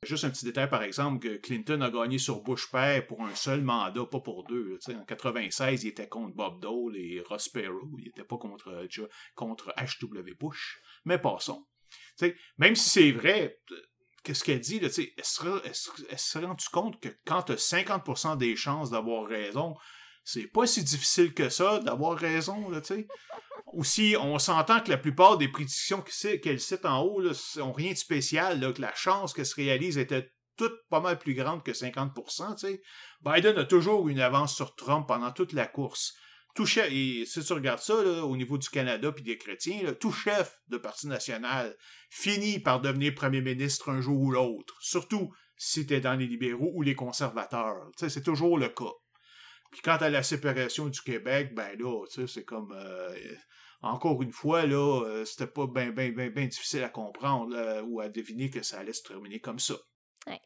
Juste 0.03 0.23
un 0.23 0.29
petit 0.29 0.45
détail, 0.45 0.69
par 0.69 0.83
exemple, 0.83 1.19
que 1.19 1.37
Clinton 1.37 1.81
a 1.81 1.89
gagné 1.89 2.19
sur 2.19 2.41
Bush 2.41 2.69
père 2.69 3.07
pour 3.07 3.23
un 3.25 3.33
seul 3.33 3.61
mandat, 3.61 4.05
pas 4.05 4.19
pour 4.19 4.43
deux. 4.43 4.77
en 4.89 5.03
96, 5.03 5.83
il 5.83 5.87
était 5.87 6.07
contre 6.07 6.35
Bob 6.35 6.59
Dole 6.59 6.95
et 6.95 7.23
Ross 7.27 7.49
Perot. 7.49 7.89
Il 7.97 8.05
n'était 8.05 8.23
pas 8.23 8.37
contre, 8.37 8.85
contre 9.33 9.73
H.W. 9.77 10.35
Bush. 10.39 10.79
Mais 11.05 11.17
passons. 11.17 11.65
même 12.59 12.75
si 12.75 12.89
c'est 12.89 13.11
vrai, 13.11 13.59
qu'est-ce 14.23 14.43
qu'elle 14.43 14.59
dit, 14.59 14.79
là, 14.79 14.89
elle 14.95 16.19
se 16.19 16.37
rend 16.37 16.55
compte 16.71 16.99
que 17.01 17.09
quand 17.25 17.41
tu 17.43 17.53
as 17.53 17.55
50% 17.55 18.37
des 18.37 18.55
chances 18.55 18.91
d'avoir 18.91 19.25
raison, 19.25 19.75
c'est 20.25 20.47
pas 20.47 20.65
si 20.65 20.83
difficile 20.83 21.33
que 21.33 21.49
ça 21.49 21.79
d'avoir 21.79 22.17
raison, 22.17 22.69
tu 22.71 22.83
sais. 22.83 23.07
Aussi, 23.67 24.15
on 24.19 24.39
s'entend 24.39 24.79
que 24.81 24.89
la 24.89 24.97
plupart 24.97 25.37
des 25.37 25.47
prédictions 25.47 26.03
qu'elle 26.41 26.59
cite 26.59 26.85
en 26.85 27.01
haut, 27.01 27.21
là, 27.21 27.33
sont 27.33 27.71
rien 27.71 27.91
de 27.91 27.97
spécial, 27.97 28.73
que 28.73 28.81
la 28.81 28.93
chance 28.95 29.33
qu'elle 29.33 29.45
se 29.45 29.55
réalise 29.55 29.97
était 29.97 30.31
toute 30.57 30.73
pas 30.89 30.99
mal 30.99 31.19
plus 31.19 31.33
grande 31.35 31.63
que 31.63 31.71
50%, 31.71 32.55
tu 32.55 32.67
sais. 32.67 32.81
Biden 33.21 33.57
a 33.57 33.65
toujours 33.65 34.09
une 34.09 34.19
avance 34.19 34.55
sur 34.55 34.75
Trump 34.75 35.07
pendant 35.07 35.31
toute 35.31 35.53
la 35.53 35.67
course. 35.67 36.13
Tout 36.55 36.65
chef, 36.65 36.89
et 36.89 37.25
si 37.25 37.43
tu 37.43 37.53
regardes 37.53 37.81
ça, 37.81 37.95
au 38.23 38.37
niveau 38.37 38.57
du 38.57 38.69
Canada 38.69 39.11
puis 39.11 39.25
des 39.25 39.37
chrétiens, 39.37 39.93
tout 39.99 40.13
chef 40.13 40.55
de 40.69 40.77
parti 40.77 41.07
national 41.07 41.75
finit 42.09 42.59
par 42.59 42.79
devenir 42.79 43.13
premier 43.13 43.41
ministre 43.41 43.89
un 43.89 43.99
jour 43.99 44.17
ou 44.17 44.31
l'autre. 44.31 44.77
Surtout 44.79 45.33
si 45.57 45.85
t'es 45.85 45.99
dans 45.99 46.15
les 46.15 46.27
libéraux 46.27 46.71
ou 46.73 46.81
les 46.81 46.95
conservateurs. 46.95 47.91
C'est 47.97 48.23
toujours 48.23 48.57
le 48.57 48.69
cas. 48.69 48.93
Puis 49.75 49.81
quant 49.81 49.97
à 49.97 50.09
la 50.09 50.23
séparation 50.23 50.87
du 50.87 51.01
Québec, 51.01 51.53
ben 51.53 51.77
là, 51.77 52.05
tu 52.05 52.21
sais, 52.21 52.27
c'est 52.27 52.45
comme 52.45 52.71
euh, 52.71 53.13
encore 53.81 54.21
une 54.23 54.31
fois, 54.31 54.65
là, 54.65 55.03
euh, 55.03 55.25
c'était 55.25 55.47
pas 55.47 55.67
bien 55.67 55.91
ben, 55.91 56.15
ben, 56.15 56.31
ben 56.31 56.47
difficile 56.47 56.81
à 56.81 56.87
comprendre 56.87 57.81
ou 57.85 57.99
à 57.99 58.07
deviner 58.07 58.49
que 58.49 58.63
ça 58.63 58.79
allait 58.79 58.93
se 58.93 59.03
terminer 59.03 59.41
comme 59.41 59.59
ça. 59.59 59.75
Ouais. 60.27 60.39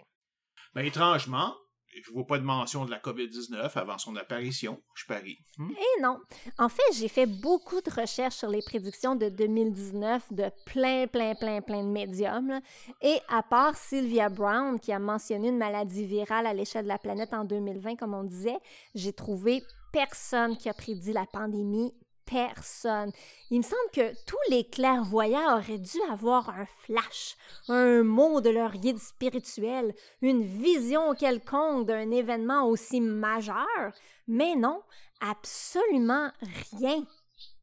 Ben, 0.73 0.83
étrangement, 0.83 1.55
je 1.93 2.11
vois 2.11 2.25
pas 2.25 2.37
de 2.37 2.43
mention 2.43 2.85
de 2.85 2.91
la 2.91 2.99
COVID-19 2.99 3.71
avant 3.75 3.97
son 3.97 4.15
apparition, 4.15 4.81
je 4.93 5.05
parie. 5.05 5.37
Hmm? 5.57 5.69
Eh 5.71 6.01
non. 6.01 6.19
En 6.57 6.69
fait, 6.69 6.81
j'ai 6.93 7.07
fait 7.07 7.25
beaucoup 7.25 7.81
de 7.81 7.89
recherches 7.89 8.35
sur 8.35 8.49
les 8.49 8.61
prédictions 8.61 9.15
de 9.15 9.29
2019 9.29 10.33
de 10.33 10.45
plein, 10.65 11.07
plein, 11.07 11.35
plein, 11.35 11.61
plein 11.61 11.83
de 11.83 11.89
médiums. 11.89 12.59
Et 13.01 13.17
à 13.27 13.43
part 13.43 13.75
Sylvia 13.75 14.29
Brown, 14.29 14.79
qui 14.79 14.91
a 14.91 14.99
mentionné 14.99 15.49
une 15.49 15.57
maladie 15.57 16.05
virale 16.05 16.45
à 16.45 16.53
l'échelle 16.53 16.83
de 16.83 16.89
la 16.89 16.97
planète 16.97 17.33
en 17.33 17.43
2020, 17.43 17.95
comme 17.95 18.13
on 18.13 18.23
disait, 18.23 18.57
j'ai 18.95 19.13
trouvé 19.13 19.63
personne 19.91 20.57
qui 20.57 20.69
a 20.69 20.73
prédit 20.73 21.13
la 21.13 21.25
pandémie 21.25 21.93
personne. 22.29 23.11
Il 23.49 23.57
me 23.57 23.63
semble 23.63 23.91
que 23.93 24.13
tous 24.25 24.37
les 24.49 24.63
clairvoyants 24.63 25.57
auraient 25.57 25.79
dû 25.79 25.97
avoir 26.09 26.49
un 26.49 26.65
flash, 26.85 27.35
un 27.67 28.03
mot 28.03 28.41
de 28.41 28.49
leur 28.49 28.73
guide 28.73 28.99
spirituel, 28.99 29.93
une 30.21 30.43
vision 30.43 31.15
quelconque 31.15 31.87
d'un 31.87 32.11
événement 32.11 32.67
aussi 32.67 33.01
majeur, 33.01 33.91
mais 34.27 34.55
non, 34.55 34.81
absolument 35.19 36.31
rien. 36.79 37.03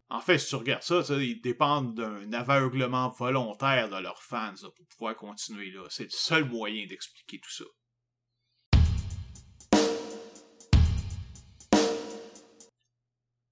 En 0.08 0.20
fait, 0.20 0.38
si 0.38 0.48
tu 0.48 0.56
regardes 0.56 0.82
ça, 0.82 1.02
ils 1.10 1.40
dépendent 1.40 1.94
d'un 1.94 2.32
aveuglement 2.32 3.08
volontaire 3.08 3.88
de 3.88 3.96
leurs 3.96 4.22
fans 4.22 4.54
pour 4.76 4.86
pouvoir 4.86 5.16
continuer 5.16 5.70
là. 5.70 5.84
C'est 5.88 6.04
le 6.04 6.10
seul 6.10 6.44
moyen 6.44 6.86
d'expliquer 6.86 7.40
tout 7.40 7.50
ça. 7.50 7.64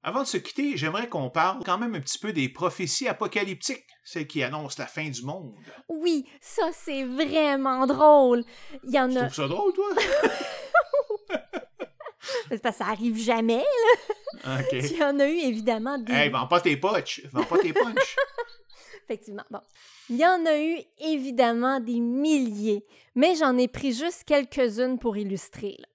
Avant 0.06 0.20
de 0.20 0.26
se 0.26 0.36
quitter, 0.36 0.76
j'aimerais 0.76 1.08
qu'on 1.08 1.30
parle 1.30 1.64
quand 1.64 1.78
même 1.78 1.94
un 1.94 2.00
petit 2.00 2.18
peu 2.18 2.34
des 2.34 2.50
prophéties 2.50 3.08
apocalyptiques, 3.08 3.86
celles 4.04 4.26
qui 4.26 4.42
annoncent 4.42 4.76
la 4.78 4.86
fin 4.86 5.08
du 5.08 5.22
monde. 5.22 5.54
Oui, 5.88 6.26
ça 6.42 6.68
c'est 6.72 7.04
vraiment 7.04 7.86
drôle. 7.86 8.44
Il 8.82 8.94
y 8.94 9.00
en 9.00 9.08
tu 9.08 9.16
a. 9.16 9.20
trouves 9.22 9.34
ça 9.34 9.48
drôle, 9.48 9.72
toi? 9.72 9.86
c'est 12.50 12.62
parce 12.62 12.76
que 12.76 12.84
ça 12.84 12.90
arrive 12.90 13.16
jamais, 13.16 13.64
là. 14.44 14.58
OK. 14.60 14.72
Il 14.72 14.98
y 14.98 15.02
en 15.02 15.18
a 15.20 15.26
eu 15.26 15.38
évidemment 15.38 15.96
des. 15.96 16.12
Hey, 16.12 16.28
vends 16.28 16.48
pas 16.48 16.60
tes 16.60 16.76
punch. 16.76 17.22
Vends 17.32 17.44
pas 17.44 17.56
tes 17.56 17.72
punch. 17.72 18.16
Effectivement. 19.04 19.44
Bon. 19.50 19.60
Il 20.10 20.16
y 20.16 20.26
en 20.26 20.44
a 20.44 20.58
eu 20.58 20.80
évidemment 20.98 21.80
des 21.80 22.00
milliers, 22.00 22.84
mais 23.14 23.36
j'en 23.36 23.56
ai 23.56 23.68
pris 23.68 23.94
juste 23.94 24.24
quelques-unes 24.24 24.98
pour 24.98 25.16
illustrer. 25.16 25.76
Là. 25.78 25.86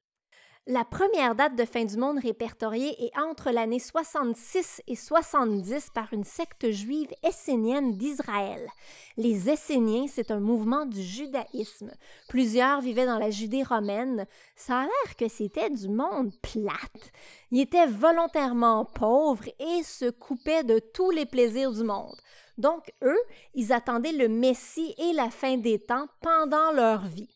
La 0.71 0.85
première 0.85 1.33
date 1.33 1.55
de 1.55 1.65
fin 1.65 1.83
du 1.83 1.97
monde 1.97 2.19
répertoriée 2.19 2.95
est 3.03 3.17
entre 3.17 3.49
l'année 3.49 3.79
66 3.79 4.83
et 4.85 4.95
70 4.95 5.89
par 5.95 6.13
une 6.13 6.23
secte 6.23 6.69
juive 6.69 7.09
essénienne 7.23 7.97
d'Israël. 7.97 8.69
Les 9.17 9.49
Esséniens, 9.49 10.05
c'est 10.07 10.29
un 10.29 10.39
mouvement 10.39 10.85
du 10.85 11.01
judaïsme. 11.01 11.89
Plusieurs 12.27 12.81
vivaient 12.81 13.07
dans 13.07 13.17
la 13.17 13.31
Judée 13.31 13.63
romaine. 13.63 14.27
Ça 14.55 14.81
a 14.81 14.83
l'air 14.83 15.15
que 15.17 15.27
c'était 15.27 15.71
du 15.71 15.89
monde 15.89 16.31
plate. 16.43 17.11
Ils 17.49 17.61
étaient 17.61 17.87
volontairement 17.87 18.85
pauvres 18.85 19.49
et 19.57 19.81
se 19.81 20.11
coupaient 20.11 20.63
de 20.63 20.77
tous 20.77 21.09
les 21.09 21.25
plaisirs 21.25 21.71
du 21.71 21.83
monde. 21.83 22.15
Donc, 22.59 22.93
eux, 23.01 23.21
ils 23.55 23.73
attendaient 23.73 24.11
le 24.11 24.29
Messie 24.29 24.93
et 24.99 25.13
la 25.13 25.31
fin 25.31 25.57
des 25.57 25.79
temps 25.79 26.05
pendant 26.21 26.71
leur 26.73 27.07
vie. 27.07 27.35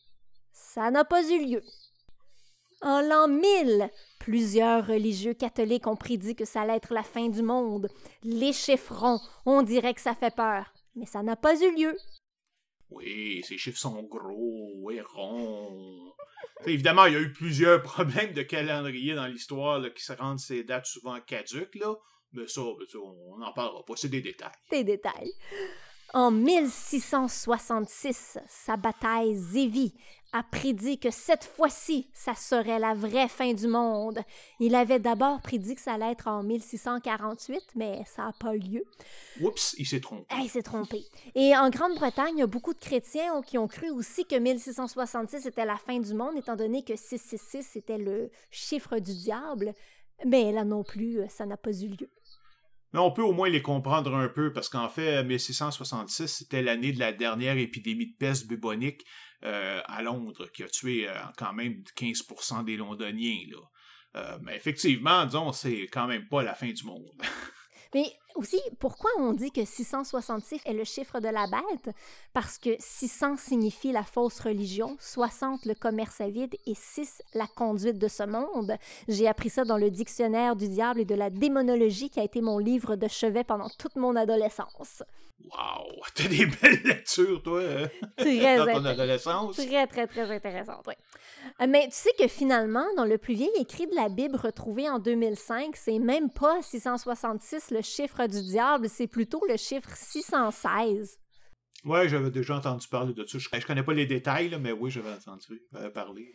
Ça 0.52 0.92
n'a 0.92 1.04
pas 1.04 1.28
eu 1.28 1.44
lieu. 1.44 1.62
En 2.82 3.00
l'an 3.00 3.28
1000, 3.28 3.90
plusieurs 4.18 4.86
religieux 4.86 5.34
catholiques 5.34 5.86
ont 5.86 5.96
prédit 5.96 6.34
que 6.34 6.44
ça 6.44 6.62
allait 6.62 6.76
être 6.76 6.92
la 6.92 7.02
fin 7.02 7.28
du 7.28 7.42
monde. 7.42 7.88
Les 8.22 8.52
chiffrons, 8.52 9.20
on 9.46 9.62
dirait 9.62 9.94
que 9.94 10.00
ça 10.00 10.14
fait 10.14 10.34
peur, 10.34 10.72
mais 10.94 11.06
ça 11.06 11.22
n'a 11.22 11.36
pas 11.36 11.60
eu 11.62 11.74
lieu. 11.74 11.96
Oui, 12.90 13.42
ces 13.46 13.58
chiffres 13.58 13.78
sont 13.78 14.02
gros 14.02 14.90
et 14.90 15.00
ronds. 15.00 16.12
évidemment, 16.66 17.06
il 17.06 17.14
y 17.14 17.16
a 17.16 17.20
eu 17.20 17.32
plusieurs 17.32 17.82
problèmes 17.82 18.32
de 18.32 18.42
calendrier 18.42 19.14
dans 19.14 19.26
l'histoire 19.26 19.82
qui 19.94 20.04
se 20.04 20.12
rendent 20.12 20.38
ces 20.38 20.64
dates 20.64 20.86
souvent 20.86 21.18
caduques, 21.20 21.74
là. 21.76 21.94
Mais 22.32 22.48
ça, 22.48 22.62
on 22.62 23.38
n'en 23.38 23.52
parlera 23.52 23.84
pas, 23.84 23.94
c'est 23.96 24.08
des 24.08 24.20
détails. 24.20 24.50
Des 24.70 24.84
détails. 24.84 25.32
En 26.12 26.30
1666, 26.30 28.38
sa 28.46 28.76
bataille 28.76 29.34
Zévi 29.34 29.94
a 30.34 30.42
prédit 30.42 30.98
que 30.98 31.12
cette 31.12 31.44
fois-ci, 31.44 32.08
ça 32.12 32.34
serait 32.34 32.80
la 32.80 32.92
vraie 32.92 33.28
fin 33.28 33.54
du 33.54 33.68
monde. 33.68 34.18
Il 34.58 34.74
avait 34.74 34.98
d'abord 34.98 35.40
prédit 35.40 35.76
que 35.76 35.80
ça 35.80 35.92
allait 35.94 36.10
être 36.10 36.26
en 36.26 36.42
1648, 36.42 37.62
mais 37.76 38.02
ça 38.04 38.24
n'a 38.24 38.32
pas 38.32 38.56
eu 38.56 38.58
lieu. 38.58 38.84
Oups, 39.40 39.76
il 39.78 39.86
s'est 39.86 40.00
trompé. 40.00 40.34
il 40.42 40.50
s'est 40.50 40.62
trompé. 40.62 41.04
Et 41.36 41.56
en 41.56 41.70
Grande-Bretagne, 41.70 42.34
il 42.36 42.40
y 42.40 42.42
a 42.42 42.48
beaucoup 42.48 42.74
de 42.74 42.80
chrétiens 42.80 43.42
qui 43.42 43.58
ont 43.58 43.68
cru 43.68 43.90
aussi 43.90 44.26
que 44.26 44.34
1666 44.34 45.46
était 45.46 45.64
la 45.64 45.76
fin 45.76 46.00
du 46.00 46.14
monde, 46.14 46.36
étant 46.36 46.56
donné 46.56 46.82
que 46.82 46.96
666 46.96 47.76
était 47.76 47.98
le 47.98 48.28
chiffre 48.50 48.98
du 48.98 49.14
diable. 49.14 49.72
Mais 50.26 50.50
là 50.50 50.64
non 50.64 50.82
plus, 50.82 51.20
ça 51.28 51.46
n'a 51.46 51.56
pas 51.56 51.72
eu 51.72 51.88
lieu. 51.88 52.10
Mais 52.92 53.00
on 53.00 53.10
peut 53.10 53.22
au 53.22 53.32
moins 53.32 53.48
les 53.48 53.62
comprendre 53.62 54.14
un 54.14 54.28
peu, 54.28 54.52
parce 54.52 54.68
qu'en 54.68 54.88
fait, 54.88 55.22
1666, 55.24 56.28
c'était 56.28 56.62
l'année 56.62 56.92
de 56.92 57.00
la 57.00 57.12
dernière 57.12 57.56
épidémie 57.56 58.06
de 58.06 58.16
peste 58.16 58.46
bubonique 58.46 59.04
euh, 59.44 59.80
à 59.84 60.02
Londres, 60.02 60.48
qui 60.52 60.62
a 60.62 60.68
tué 60.68 61.08
euh, 61.08 61.12
quand 61.36 61.52
même 61.52 61.82
15% 61.96 62.64
des 62.64 62.76
Londoniens. 62.76 63.44
Là. 63.50 63.58
Euh, 64.16 64.38
mais 64.42 64.56
effectivement, 64.56 65.24
disons, 65.26 65.52
c'est 65.52 65.88
quand 65.92 66.06
même 66.06 66.28
pas 66.28 66.42
la 66.42 66.54
fin 66.54 66.70
du 66.70 66.84
monde. 66.84 67.10
Mais 67.94 68.12
aussi, 68.34 68.60
pourquoi 68.78 69.10
on 69.18 69.32
dit 69.32 69.50
que 69.50 69.64
666 69.64 70.60
est 70.64 70.72
le 70.72 70.84
chiffre 70.84 71.20
de 71.20 71.28
la 71.28 71.46
bête? 71.46 71.94
Parce 72.32 72.58
que 72.58 72.70
600 72.78 73.36
signifie 73.36 73.92
la 73.92 74.02
fausse 74.02 74.40
religion, 74.40 74.96
60 74.98 75.66
le 75.66 75.74
commerce 75.74 76.20
à 76.20 76.28
vide 76.28 76.56
et 76.66 76.74
6 76.74 77.22
la 77.34 77.46
conduite 77.46 77.98
de 77.98 78.08
ce 78.08 78.24
monde. 78.24 78.76
J'ai 79.08 79.28
appris 79.28 79.50
ça 79.50 79.64
dans 79.64 79.78
le 79.78 79.90
dictionnaire 79.90 80.56
du 80.56 80.68
diable 80.68 81.00
et 81.00 81.04
de 81.04 81.14
la 81.14 81.30
démonologie 81.30 82.10
qui 82.10 82.20
a 82.20 82.24
été 82.24 82.40
mon 82.40 82.58
livre 82.58 82.96
de 82.96 83.08
chevet 83.08 83.44
pendant 83.44 83.68
toute 83.78 83.96
mon 83.96 84.16
adolescence. 84.16 85.02
Wow! 85.44 86.02
T'as 86.14 86.28
des 86.28 86.46
belles 86.46 86.80
lectures, 86.84 87.42
toi, 87.42 87.60
hein? 87.60 87.88
très 88.16 88.56
dans 88.56 88.66
ton 88.66 88.84
adolescence. 88.84 89.56
Très, 89.56 89.86
très, 89.86 90.06
très 90.06 90.30
intéressante, 90.30 90.84
oui. 90.86 90.94
Euh, 91.60 91.66
mais 91.68 91.84
tu 91.88 91.96
sais 91.96 92.12
que 92.18 92.28
finalement, 92.28 92.84
dans 92.96 93.04
le 93.04 93.18
plus 93.18 93.34
vieil 93.34 93.50
écrit 93.58 93.86
de 93.86 93.94
la 93.94 94.08
Bible 94.08 94.36
retrouvé 94.36 94.88
en 94.88 94.98
2005, 94.98 95.76
c'est 95.76 95.98
même 95.98 96.30
pas 96.30 96.62
666 96.62 97.70
le 97.70 97.82
chiffre 97.82 98.23
du 98.28 98.42
diable, 98.42 98.88
c'est 98.88 99.06
plutôt 99.06 99.42
le 99.48 99.56
chiffre 99.56 99.90
616. 99.94 101.18
Ouais, 101.84 102.08
j'avais 102.08 102.30
déjà 102.30 102.56
entendu 102.56 102.88
parler 102.88 103.12
de 103.12 103.24
ça. 103.24 103.38
Je, 103.38 103.66
connais 103.66 103.82
pas 103.82 103.92
les 103.92 104.06
détails, 104.06 104.56
mais 104.60 104.72
oui, 104.72 104.90
j'avais 104.90 105.12
entendu 105.12 105.60
euh, 105.74 105.90
parler. 105.90 106.32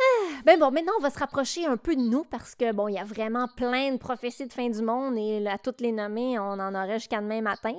Ah, 0.00 0.42
ben 0.44 0.58
bon, 0.58 0.70
maintenant 0.70 0.92
on 0.98 1.02
va 1.02 1.10
se 1.10 1.18
rapprocher 1.18 1.64
un 1.64 1.76
peu 1.76 1.94
de 1.94 2.00
nous 2.00 2.24
parce 2.24 2.54
que 2.54 2.72
bon, 2.72 2.88
il 2.88 2.94
y 2.94 2.98
a 2.98 3.04
vraiment 3.04 3.46
plein 3.56 3.92
de 3.92 3.96
prophéties 3.96 4.46
de 4.46 4.52
fin 4.52 4.68
du 4.68 4.82
monde 4.82 5.16
et 5.16 5.46
à 5.46 5.56
toutes 5.56 5.80
les 5.80 5.92
nommer, 5.92 6.38
on 6.38 6.58
en 6.58 6.74
aurait 6.74 6.98
jusqu'à 6.98 7.20
demain 7.20 7.40
matin. 7.40 7.74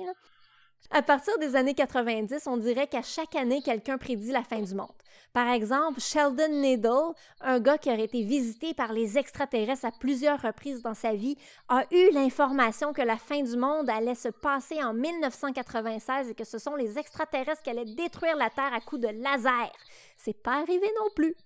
À 0.90 1.02
partir 1.02 1.38
des 1.38 1.54
années 1.54 1.74
90, 1.74 2.46
on 2.46 2.56
dirait 2.56 2.88
qu'à 2.88 3.02
chaque 3.02 3.36
année, 3.36 3.62
quelqu'un 3.62 3.96
prédit 3.96 4.32
la 4.32 4.42
fin 4.42 4.60
du 4.60 4.74
monde. 4.74 4.88
Par 5.32 5.48
exemple, 5.48 6.00
Sheldon 6.00 6.48
Needle, 6.48 7.14
un 7.40 7.60
gars 7.60 7.78
qui 7.78 7.88
aurait 7.88 8.04
été 8.04 8.22
visité 8.22 8.74
par 8.74 8.92
les 8.92 9.16
extraterrestres 9.16 9.84
à 9.84 9.92
plusieurs 9.92 10.42
reprises 10.42 10.82
dans 10.82 10.94
sa 10.94 11.14
vie, 11.14 11.36
a 11.68 11.84
eu 11.92 12.10
l'information 12.10 12.92
que 12.92 13.02
la 13.02 13.16
fin 13.16 13.40
du 13.40 13.56
monde 13.56 13.88
allait 13.88 14.16
se 14.16 14.28
passer 14.28 14.82
en 14.82 14.92
1996 14.92 16.30
et 16.30 16.34
que 16.34 16.44
ce 16.44 16.58
sont 16.58 16.74
les 16.74 16.98
extraterrestres 16.98 17.62
qui 17.62 17.70
allaient 17.70 17.84
détruire 17.84 18.36
la 18.36 18.50
Terre 18.50 18.74
à 18.74 18.80
coups 18.80 19.02
de 19.02 19.08
laser. 19.08 19.70
C'est 20.16 20.42
pas 20.42 20.60
arrivé 20.60 20.90
non 20.98 21.10
plus. 21.14 21.36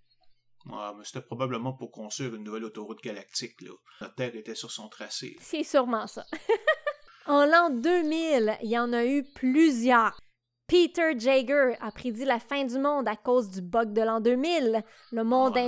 Ouais, 0.66 0.92
mais 0.96 1.04
c'était 1.04 1.20
probablement 1.20 1.74
pour 1.74 1.90
construire 1.90 2.34
une 2.34 2.44
nouvelle 2.44 2.64
autoroute 2.64 3.02
galactique, 3.02 3.60
là. 3.60 3.72
La 4.00 4.08
Terre 4.08 4.34
était 4.34 4.54
sur 4.54 4.70
son 4.70 4.88
tracé. 4.88 5.36
C'est 5.40 5.62
sûrement 5.62 6.06
ça. 6.06 6.24
en 7.26 7.46
l'an 7.46 7.70
2000, 7.70 8.58
il 8.62 8.70
y 8.70 8.78
en 8.78 8.92
a 8.92 9.04
eu 9.04 9.24
plusieurs. 9.24 10.23
Peter 10.66 11.12
Jager 11.18 11.76
a 11.82 11.90
prédit 11.90 12.24
la 12.24 12.38
fin 12.38 12.64
du 12.64 12.78
monde 12.78 13.06
à 13.06 13.16
cause 13.16 13.50
du 13.50 13.60
bug 13.60 13.92
de 13.92 14.00
l'an 14.00 14.18
2000. 14.18 14.82
Le 15.12 15.22
monde, 15.22 15.58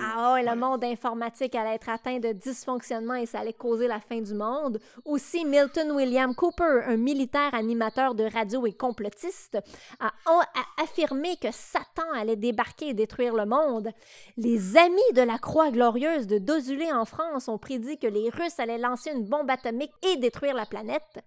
ah, 0.00 0.32
ouais, 0.32 0.42
le 0.42 0.56
monde 0.56 0.82
informatique 0.82 1.54
allait 1.54 1.74
être 1.74 1.90
atteint 1.90 2.18
de 2.18 2.32
dysfonctionnement 2.32 3.16
et 3.16 3.26
ça 3.26 3.40
allait 3.40 3.52
causer 3.52 3.86
la 3.86 4.00
fin 4.00 4.22
du 4.22 4.32
monde. 4.32 4.80
Aussi, 5.04 5.44
Milton 5.44 5.92
William 5.92 6.34
Cooper, 6.34 6.84
un 6.86 6.96
militaire 6.96 7.54
animateur 7.54 8.14
de 8.14 8.24
radio 8.24 8.66
et 8.66 8.72
complotiste, 8.72 9.58
a, 10.00 10.06
a 10.06 10.82
affirmé 10.82 11.36
que 11.36 11.48
Satan 11.52 12.10
allait 12.14 12.36
débarquer 12.36 12.88
et 12.88 12.94
détruire 12.94 13.34
le 13.34 13.44
monde. 13.44 13.90
Les 14.38 14.78
amis 14.78 15.12
de 15.14 15.22
la 15.22 15.36
Croix 15.36 15.70
glorieuse 15.70 16.26
de 16.26 16.38
Dozulé 16.38 16.90
en 16.90 17.04
France 17.04 17.48
ont 17.48 17.58
prédit 17.58 17.98
que 17.98 18.06
les 18.06 18.30
Russes 18.30 18.58
allaient 18.58 18.78
lancer 18.78 19.10
une 19.10 19.26
bombe 19.26 19.50
atomique 19.50 19.92
et 20.02 20.16
détruire 20.16 20.54
la 20.54 20.64
planète. 20.64 21.22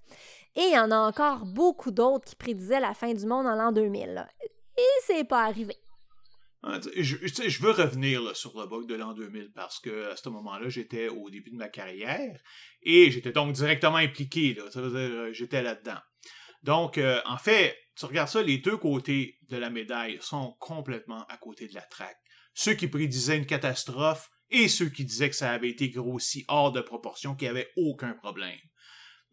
Et 0.57 0.69
il 0.69 0.73
y 0.73 0.79
en 0.79 0.89
a 0.89 0.97
encore 0.97 1.45
beaucoup 1.45 1.91
d'autres 1.91 2.25
qui 2.25 2.35
prédisaient 2.35 2.79
la 2.79 2.95
fin 2.95 3.13
du 3.13 3.27
monde 3.27 3.45
en 3.45 3.55
l'an 3.55 3.71
2000. 3.71 4.27
Et 4.75 5.01
c'est 5.05 5.23
pas 5.23 5.43
arrivé. 5.43 5.75
Ah, 6.63 6.79
je, 6.95 7.61
veux 7.61 7.71
revenir 7.71 8.35
sur 8.35 8.59
le 8.59 8.65
bug 8.65 8.88
de 8.88 8.95
l'an 8.95 9.13
2000 9.13 9.51
parce 9.53 9.79
que 9.79 10.11
à 10.11 10.15
ce 10.17 10.27
moment-là, 10.29 10.67
j'étais 10.67 11.09
au 11.09 11.29
début 11.29 11.51
de 11.51 11.57
ma 11.57 11.69
carrière 11.69 12.41
et 12.81 13.11
j'étais 13.11 13.31
donc 13.31 13.53
directement 13.53 13.97
impliqué. 13.97 14.57
Euh, 14.75 15.31
j'étais 15.31 15.61
là-dedans. 15.61 15.99
Donc, 16.63 16.97
euh, 16.97 17.21
en 17.25 17.38
fait, 17.38 17.77
tu 17.95 18.05
regardes 18.05 18.29
ça, 18.29 18.41
les 18.41 18.57
deux 18.57 18.77
côtés 18.77 19.38
de 19.49 19.57
la 19.57 19.69
médaille 19.69 20.17
sont 20.21 20.55
complètement 20.59 21.23
à 21.29 21.38
côté 21.38 21.67
de 21.67 21.75
la 21.75 21.81
traque. 21.81 22.17
Ceux 22.55 22.73
qui 22.73 22.88
prédisaient 22.88 23.38
une 23.38 23.45
catastrophe 23.45 24.31
et 24.49 24.67
ceux 24.67 24.89
qui 24.89 25.05
disaient 25.05 25.29
que 25.29 25.35
ça 25.35 25.51
avait 25.51 25.69
été 25.69 25.91
grossi 25.91 26.45
hors 26.47 26.71
de 26.71 26.81
proportion, 26.81 27.35
qu'il 27.35 27.45
n'y 27.45 27.51
avait 27.51 27.69
aucun 27.77 28.13
problème. 28.13 28.57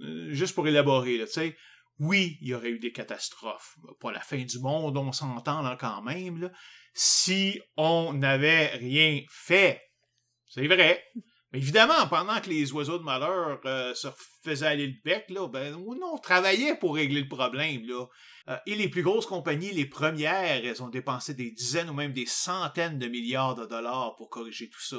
Euh, 0.05 0.33
juste 0.33 0.55
pour 0.55 0.69
élaborer, 0.69 1.19
tu 1.21 1.27
sais, 1.29 1.57
oui, 1.99 2.39
il 2.41 2.49
y 2.49 2.55
aurait 2.55 2.71
eu 2.71 2.79
des 2.79 2.93
catastrophes. 2.93 3.77
Pas 4.01 4.13
la 4.13 4.21
fin 4.21 4.43
du 4.43 4.59
monde, 4.59 4.97
on 4.97 5.13
s'entend 5.13 5.63
là 5.63 5.77
quand 5.79 6.03
même, 6.03 6.51
si 6.93 7.61
on 7.77 8.13
n'avait 8.13 8.67
rien 8.67 9.23
fait. 9.31 9.81
C'est 10.49 10.67
vrai. 10.67 11.05
Mais 11.53 11.61
évidemment, 11.61 12.09
pendant 12.09 12.41
que 12.41 12.51
les 12.51 12.73
oiseaux 12.73 12.99
de 12.99 13.05
malheur 13.05 13.61
euh, 13.65 13.95
se 13.95 14.09
faisaient 14.43 14.67
aller 14.67 14.89
le 14.89 14.95
bec, 15.05 15.31
là, 15.31 15.47
ben, 15.47 15.77
on 15.77 16.19
travaillait 16.19 16.77
pour 16.77 16.97
régler 16.97 17.21
le 17.21 17.29
problème. 17.29 17.87
Là. 17.87 18.07
Euh, 18.49 18.57
et 18.67 18.75
les 18.75 18.89
plus 18.89 19.03
grosses 19.03 19.27
compagnies, 19.27 19.71
les 19.71 19.87
premières, 19.87 20.65
elles 20.65 20.83
ont 20.83 20.89
dépensé 20.89 21.33
des 21.35 21.53
dizaines 21.53 21.91
ou 21.91 21.95
même 21.95 22.13
des 22.13 22.27
centaines 22.27 22.99
de 22.99 23.07
milliards 23.07 23.55
de 23.55 23.67
dollars 23.67 24.17
pour 24.17 24.31
corriger 24.31 24.69
tout 24.69 24.83
ça. 24.83 24.99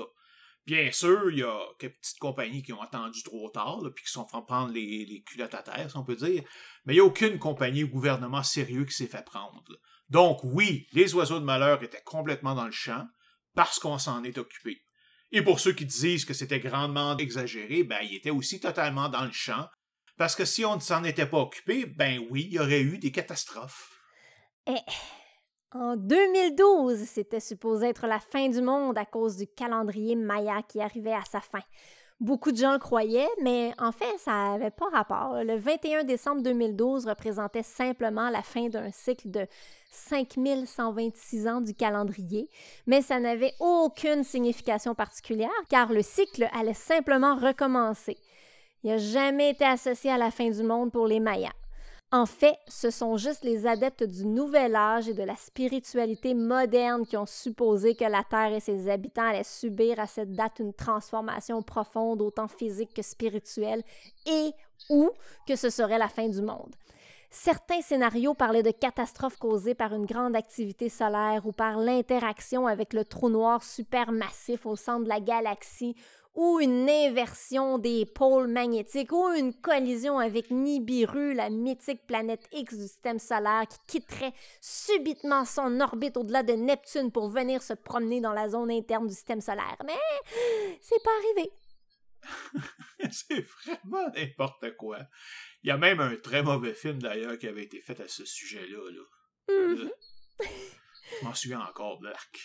Bien 0.65 0.91
sûr, 0.91 1.29
il 1.29 1.39
y 1.39 1.43
a 1.43 1.59
quelques 1.77 1.99
petites 1.99 2.19
compagnies 2.19 2.63
qui 2.63 2.73
ont 2.73 2.81
attendu 2.81 3.21
trop 3.21 3.49
tard, 3.51 3.81
puis 3.93 4.03
qui 4.03 4.11
sont 4.11 4.27
fait 4.27 4.43
prendre 4.47 4.73
les, 4.73 5.23
culottes 5.27 5.53
à 5.53 5.61
terre, 5.61 5.91
si 5.91 5.97
on 5.97 6.03
peut 6.03 6.15
dire. 6.15 6.43
Mais 6.85 6.93
il 6.93 6.97
n'y 6.97 7.01
a 7.01 7.05
aucune 7.05 7.37
compagnie 7.37 7.83
ou 7.83 7.89
gouvernement 7.89 8.41
sérieux 8.41 8.85
qui 8.85 8.93
s'est 8.93 9.07
fait 9.07 9.23
prendre. 9.23 9.63
Donc 10.09 10.39
oui, 10.43 10.87
les 10.91 11.13
oiseaux 11.13 11.39
de 11.39 11.45
malheur 11.45 11.83
étaient 11.83 12.01
complètement 12.03 12.55
dans 12.55 12.65
le 12.65 12.71
champ 12.71 13.05
parce 13.53 13.79
qu'on 13.79 13.99
s'en 13.99 14.23
est 14.23 14.37
occupé. 14.37 14.81
Et 15.31 15.41
pour 15.41 15.59
ceux 15.59 15.73
qui 15.73 15.85
disent 15.85 16.25
que 16.25 16.33
c'était 16.33 16.59
grandement 16.59 17.17
exagéré, 17.17 17.83
ben 17.83 17.99
ils 18.01 18.15
étaient 18.15 18.29
aussi 18.29 18.59
totalement 18.59 19.09
dans 19.09 19.25
le 19.25 19.31
champ 19.31 19.67
parce 20.17 20.35
que 20.35 20.45
si 20.45 20.63
on 20.63 20.75
ne 20.75 20.81
s'en 20.81 21.03
était 21.03 21.25
pas 21.25 21.39
occupé, 21.39 21.85
ben 21.85 22.25
oui, 22.29 22.45
il 22.47 22.53
y 22.53 22.59
aurait 22.59 22.81
eu 22.81 22.97
des 22.97 23.11
catastrophes. 23.11 23.99
Eh, 24.67 24.73
en 25.75 25.97
2012, 25.97 26.99
c'était 26.99 27.41
supposé 27.41 27.87
être 27.87 28.07
la 28.07 28.19
fin 28.19 28.47
du 28.47 28.61
monde 28.61 28.97
à 28.97 29.03
cause 29.03 29.35
du 29.35 29.45
calendrier 29.45 30.15
Maya 30.15 30.61
qui 30.67 30.79
arrivait 30.79 31.13
à 31.13 31.23
sa 31.29 31.41
fin. 31.41 31.59
Beaucoup 32.21 32.53
de 32.53 32.57
gens 32.57 32.71
le 32.71 32.79
croyaient, 32.79 33.27
mais 33.41 33.73
en 33.77 33.91
fait, 33.91 34.17
ça 34.19 34.31
n'avait 34.31 34.71
pas 34.71 34.87
rapport. 34.89 35.43
Le 35.43 35.57
21 35.57 36.05
décembre 36.05 36.41
2012 36.43 37.07
représentait 37.07 37.61
simplement 37.61 38.29
la 38.29 38.41
fin 38.41 38.69
d'un 38.69 38.89
cycle 38.89 39.29
de 39.29 39.45
5126 39.91 41.47
ans 41.49 41.59
du 41.59 41.73
calendrier, 41.73 42.49
mais 42.87 43.01
ça 43.01 43.19
n'avait 43.19 43.53
aucune 43.59 44.23
signification 44.23 44.95
particulière 44.95 45.49
car 45.69 45.91
le 45.91 46.01
cycle 46.01 46.47
allait 46.57 46.73
simplement 46.73 47.35
recommencer. 47.35 48.15
Il 48.83 48.91
n'a 48.91 48.97
jamais 48.97 49.49
été 49.49 49.65
associé 49.65 50.09
à 50.09 50.17
la 50.17 50.31
fin 50.31 50.49
du 50.49 50.63
monde 50.63 50.93
pour 50.93 51.07
les 51.07 51.19
Mayas. 51.19 51.51
En 52.11 52.25
fait, 52.25 52.57
ce 52.67 52.91
sont 52.91 53.17
juste 53.17 53.43
les 53.43 53.65
adeptes 53.67 54.03
du 54.03 54.25
nouvel 54.25 54.75
âge 54.75 55.09
et 55.09 55.13
de 55.13 55.23
la 55.23 55.35
spiritualité 55.35 56.33
moderne 56.33 57.05
qui 57.05 57.17
ont 57.17 57.25
supposé 57.25 57.95
que 57.95 58.05
la 58.05 58.23
Terre 58.23 58.53
et 58.53 58.59
ses 58.59 58.89
habitants 58.89 59.27
allaient 59.27 59.43
subir 59.43 59.99
à 59.99 60.07
cette 60.07 60.33
date 60.33 60.59
une 60.59 60.73
transformation 60.73 61.61
profonde, 61.61 62.21
autant 62.21 62.47
physique 62.47 62.93
que 62.93 63.01
spirituelle, 63.01 63.83
et 64.27 64.51
ou 64.89 65.09
que 65.47 65.55
ce 65.55 65.69
serait 65.69 65.97
la 65.97 66.07
fin 66.07 66.29
du 66.29 66.41
monde. 66.41 66.75
Certains 67.31 67.81
scénarios 67.81 68.33
parlaient 68.33 68.63
de 68.63 68.71
catastrophes 68.71 69.37
causées 69.37 69.75
par 69.75 69.93
une 69.93 70.05
grande 70.05 70.37
activité 70.37 70.87
solaire 70.87 71.45
ou 71.45 71.51
par 71.51 71.77
l'interaction 71.77 72.65
avec 72.65 72.93
le 72.93 73.03
trou 73.03 73.29
noir 73.29 73.61
supermassif 73.61 74.65
au 74.65 74.77
centre 74.77 75.03
de 75.03 75.09
la 75.09 75.19
galaxie 75.19 75.95
ou 76.35 76.59
une 76.59 76.89
inversion 76.89 77.77
des 77.77 78.05
pôles 78.05 78.47
magnétiques 78.47 79.13
ou 79.13 79.29
une 79.33 79.53
collision 79.53 80.19
avec 80.19 80.51
Nibiru, 80.51 81.33
la 81.33 81.49
mythique 81.49 82.05
planète 82.05 82.45
X 82.51 82.75
du 82.75 82.83
système 82.83 83.19
solaire 83.19 83.63
qui 83.69 83.79
quitterait 83.99 84.33
subitement 84.59 85.45
son 85.45 85.79
orbite 85.79 86.17
au-delà 86.17 86.43
de 86.43 86.53
Neptune 86.53 87.11
pour 87.11 87.29
venir 87.29 87.61
se 87.63 87.73
promener 87.73 88.19
dans 88.19 88.33
la 88.33 88.49
zone 88.49 88.71
interne 88.71 89.07
du 89.07 89.13
système 89.13 89.41
solaire. 89.41 89.77
Mais 89.85 89.93
c'est 90.81 91.01
pas 91.03 91.11
arrivé. 91.23 91.51
c'est 93.11 93.41
vraiment 93.41 94.09
n'importe 94.13 94.75
quoi. 94.75 94.99
Il 95.63 95.69
y 95.69 95.71
a 95.71 95.77
même 95.77 96.01
un 96.01 96.15
très 96.17 96.43
mauvais 96.43 96.73
film 96.73 97.01
d'ailleurs 97.01 97.37
qui 97.37 97.47
avait 97.47 97.63
été 97.63 97.79
fait 97.79 97.99
à 98.01 98.07
ce 98.07 98.25
sujet-là. 98.25 98.91
Mm-hmm. 99.47 99.89
Je 100.41 101.25
m'en 101.25 101.33
souviens 101.33 101.61
encore, 101.61 101.99
Black. 101.99 102.41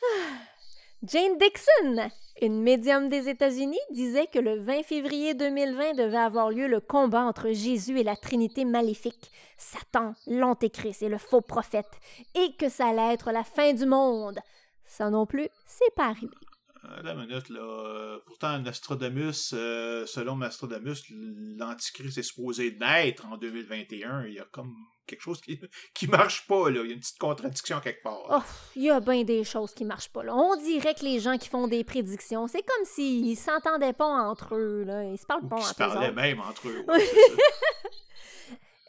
Jane 1.04 1.38
Dixon, 1.38 2.10
une 2.42 2.60
médium 2.60 3.08
des 3.08 3.28
États-Unis, 3.28 3.78
disait 3.92 4.26
que 4.26 4.40
le 4.40 4.58
20 4.58 4.82
février 4.82 5.32
2020 5.32 5.94
devait 5.94 6.16
avoir 6.16 6.50
lieu 6.50 6.66
le 6.66 6.80
combat 6.80 7.22
entre 7.22 7.52
Jésus 7.52 8.00
et 8.00 8.02
la 8.02 8.16
Trinité 8.16 8.64
maléfique, 8.64 9.30
Satan, 9.56 10.14
l'Antéchrist 10.26 11.02
et 11.02 11.08
le 11.08 11.18
faux 11.18 11.40
prophète, 11.40 12.00
et 12.34 12.52
que 12.58 12.68
ça 12.68 12.88
allait 12.88 13.14
être 13.14 13.30
la 13.30 13.44
fin 13.44 13.72
du 13.74 13.86
monde. 13.86 14.40
Ça 14.84 15.08
non 15.08 15.24
plus, 15.24 15.48
c'est 15.66 15.94
pas 15.94 16.06
arrivé. 16.06 16.34
Euh, 16.90 17.02
la 17.02 17.14
minute, 17.14 17.48
là. 17.48 17.60
Euh, 17.60 18.18
pourtant, 18.26 18.58
Nostradamus, 18.58 19.52
euh, 19.52 20.06
selon 20.06 20.36
Nostradamus, 20.36 21.04
l'Antichrist 21.10 22.18
est 22.18 22.22
supposé 22.22 22.76
naître 22.80 23.26
en 23.26 23.36
2021. 23.36 24.26
Il 24.26 24.34
y 24.34 24.38
a 24.38 24.46
comme 24.50 24.74
quelque 25.06 25.20
chose 25.20 25.40
qui, 25.40 25.60
qui 25.94 26.06
marche 26.06 26.46
pas, 26.46 26.70
là. 26.70 26.80
Il 26.82 26.88
y 26.88 26.90
a 26.90 26.94
une 26.94 27.00
petite 27.00 27.18
contradiction 27.18 27.80
quelque 27.80 28.02
part. 28.02 28.26
Oh, 28.30 28.42
il 28.76 28.84
y 28.84 28.90
a 28.90 29.00
bien 29.00 29.24
des 29.24 29.44
choses 29.44 29.74
qui 29.74 29.84
marchent 29.84 30.10
pas, 30.10 30.22
là. 30.22 30.34
On 30.34 30.56
dirait 30.56 30.94
que 30.94 31.04
les 31.04 31.20
gens 31.20 31.36
qui 31.36 31.48
font 31.48 31.68
des 31.68 31.84
prédictions, 31.84 32.46
c'est 32.46 32.62
comme 32.62 32.84
s'ils 32.84 33.36
s'entendaient 33.36 33.92
pas 33.92 34.06
entre 34.06 34.54
eux, 34.54 34.84
là. 34.84 35.04
Ils 35.04 35.18
se 35.18 35.26
parlent 35.26 35.48
pas 35.48 35.56
entre 35.56 35.66
eux. 35.66 35.70
Ils 35.70 35.74
se 35.74 35.74
parlaient 35.74 36.12
même 36.12 36.40
entre 36.40 36.68
eux. 36.68 36.86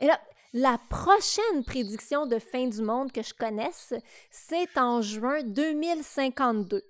Et 0.02 0.08
là, 0.08 0.20
la 0.54 0.80
prochaine 0.90 1.64
prédiction 1.66 2.26
de 2.26 2.40
fin 2.40 2.68
du 2.68 2.82
monde 2.82 3.12
que 3.12 3.22
je 3.22 3.34
connaisse, 3.34 3.94
c'est 4.32 4.78
en 4.78 5.02
juin 5.02 5.44
2052 5.44 6.82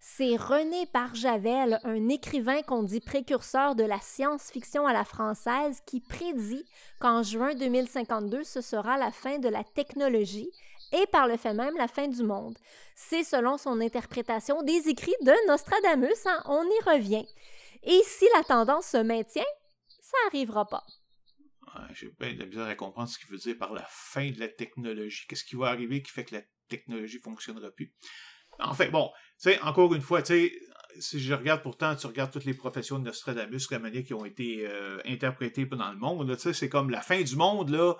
c'est 0.00 0.36
René 0.36 0.86
Barjavel, 0.92 1.80
un 1.82 2.08
écrivain 2.08 2.62
qu'on 2.62 2.82
dit 2.82 3.00
précurseur 3.00 3.74
de 3.74 3.84
la 3.84 4.00
science-fiction 4.00 4.86
à 4.86 4.92
la 4.92 5.04
française, 5.04 5.80
qui 5.86 6.00
prédit 6.00 6.64
qu'en 7.00 7.22
juin 7.22 7.54
2052, 7.54 8.44
ce 8.44 8.60
sera 8.60 8.96
la 8.96 9.10
fin 9.10 9.38
de 9.38 9.48
la 9.48 9.64
technologie 9.64 10.50
et 10.92 11.06
par 11.12 11.26
le 11.26 11.36
fait 11.36 11.54
même 11.54 11.76
la 11.76 11.88
fin 11.88 12.08
du 12.08 12.22
monde. 12.22 12.56
C'est 12.94 13.24
selon 13.24 13.58
son 13.58 13.80
interprétation 13.80 14.62
des 14.62 14.88
écrits 14.88 15.14
de 15.22 15.34
Nostradamus, 15.48 16.26
hein, 16.26 16.42
on 16.46 16.64
y 16.64 16.90
revient. 16.90 17.26
Et 17.82 18.00
si 18.04 18.26
la 18.36 18.44
tendance 18.44 18.86
se 18.86 18.98
maintient, 18.98 19.44
ça 20.00 20.16
n'arrivera 20.24 20.66
pas. 20.66 20.84
J'ai 21.92 22.10
bien 22.18 22.34
de 22.34 22.40
la 22.40 22.46
misère 22.46 22.66
à 22.66 22.74
comprendre 22.74 23.08
ce 23.08 23.18
qu'il 23.18 23.28
veut 23.28 23.36
dire 23.36 23.56
par 23.58 23.72
la 23.72 23.84
fin 23.88 24.30
de 24.30 24.40
la 24.40 24.48
technologie. 24.48 25.26
Qu'est-ce 25.28 25.44
qui 25.44 25.56
va 25.56 25.66
arriver 25.66 26.02
qui 26.02 26.10
fait 26.10 26.24
que 26.24 26.34
la 26.34 26.42
technologie 26.68 27.18
ne 27.18 27.22
fonctionnera 27.22 27.70
plus? 27.70 27.94
En 28.58 28.74
fait, 28.74 28.90
bon, 28.90 29.10
sais, 29.38 29.60
encore 29.62 29.94
une 29.94 30.02
fois, 30.02 30.22
tu 30.22 30.34
sais, 30.34 30.52
si 31.00 31.20
je 31.20 31.32
regarde 31.34 31.62
pourtant, 31.62 31.94
tu 31.94 32.06
regardes 32.06 32.30
toutes 32.30 32.44
les 32.44 32.54
professions 32.54 32.98
de 32.98 33.04
Nostradamus, 33.04 33.66
comme 33.66 33.90
qui 33.90 34.14
ont 34.14 34.24
été 34.24 34.66
euh, 34.66 34.98
interprétées 35.06 35.64
dans 35.66 35.90
le 35.90 35.98
monde, 35.98 36.34
tu 36.36 36.42
sais, 36.42 36.52
c'est 36.52 36.68
comme 36.68 36.90
la 36.90 37.00
fin 37.00 37.22
du 37.22 37.36
monde, 37.36 37.70
là, 37.70 37.94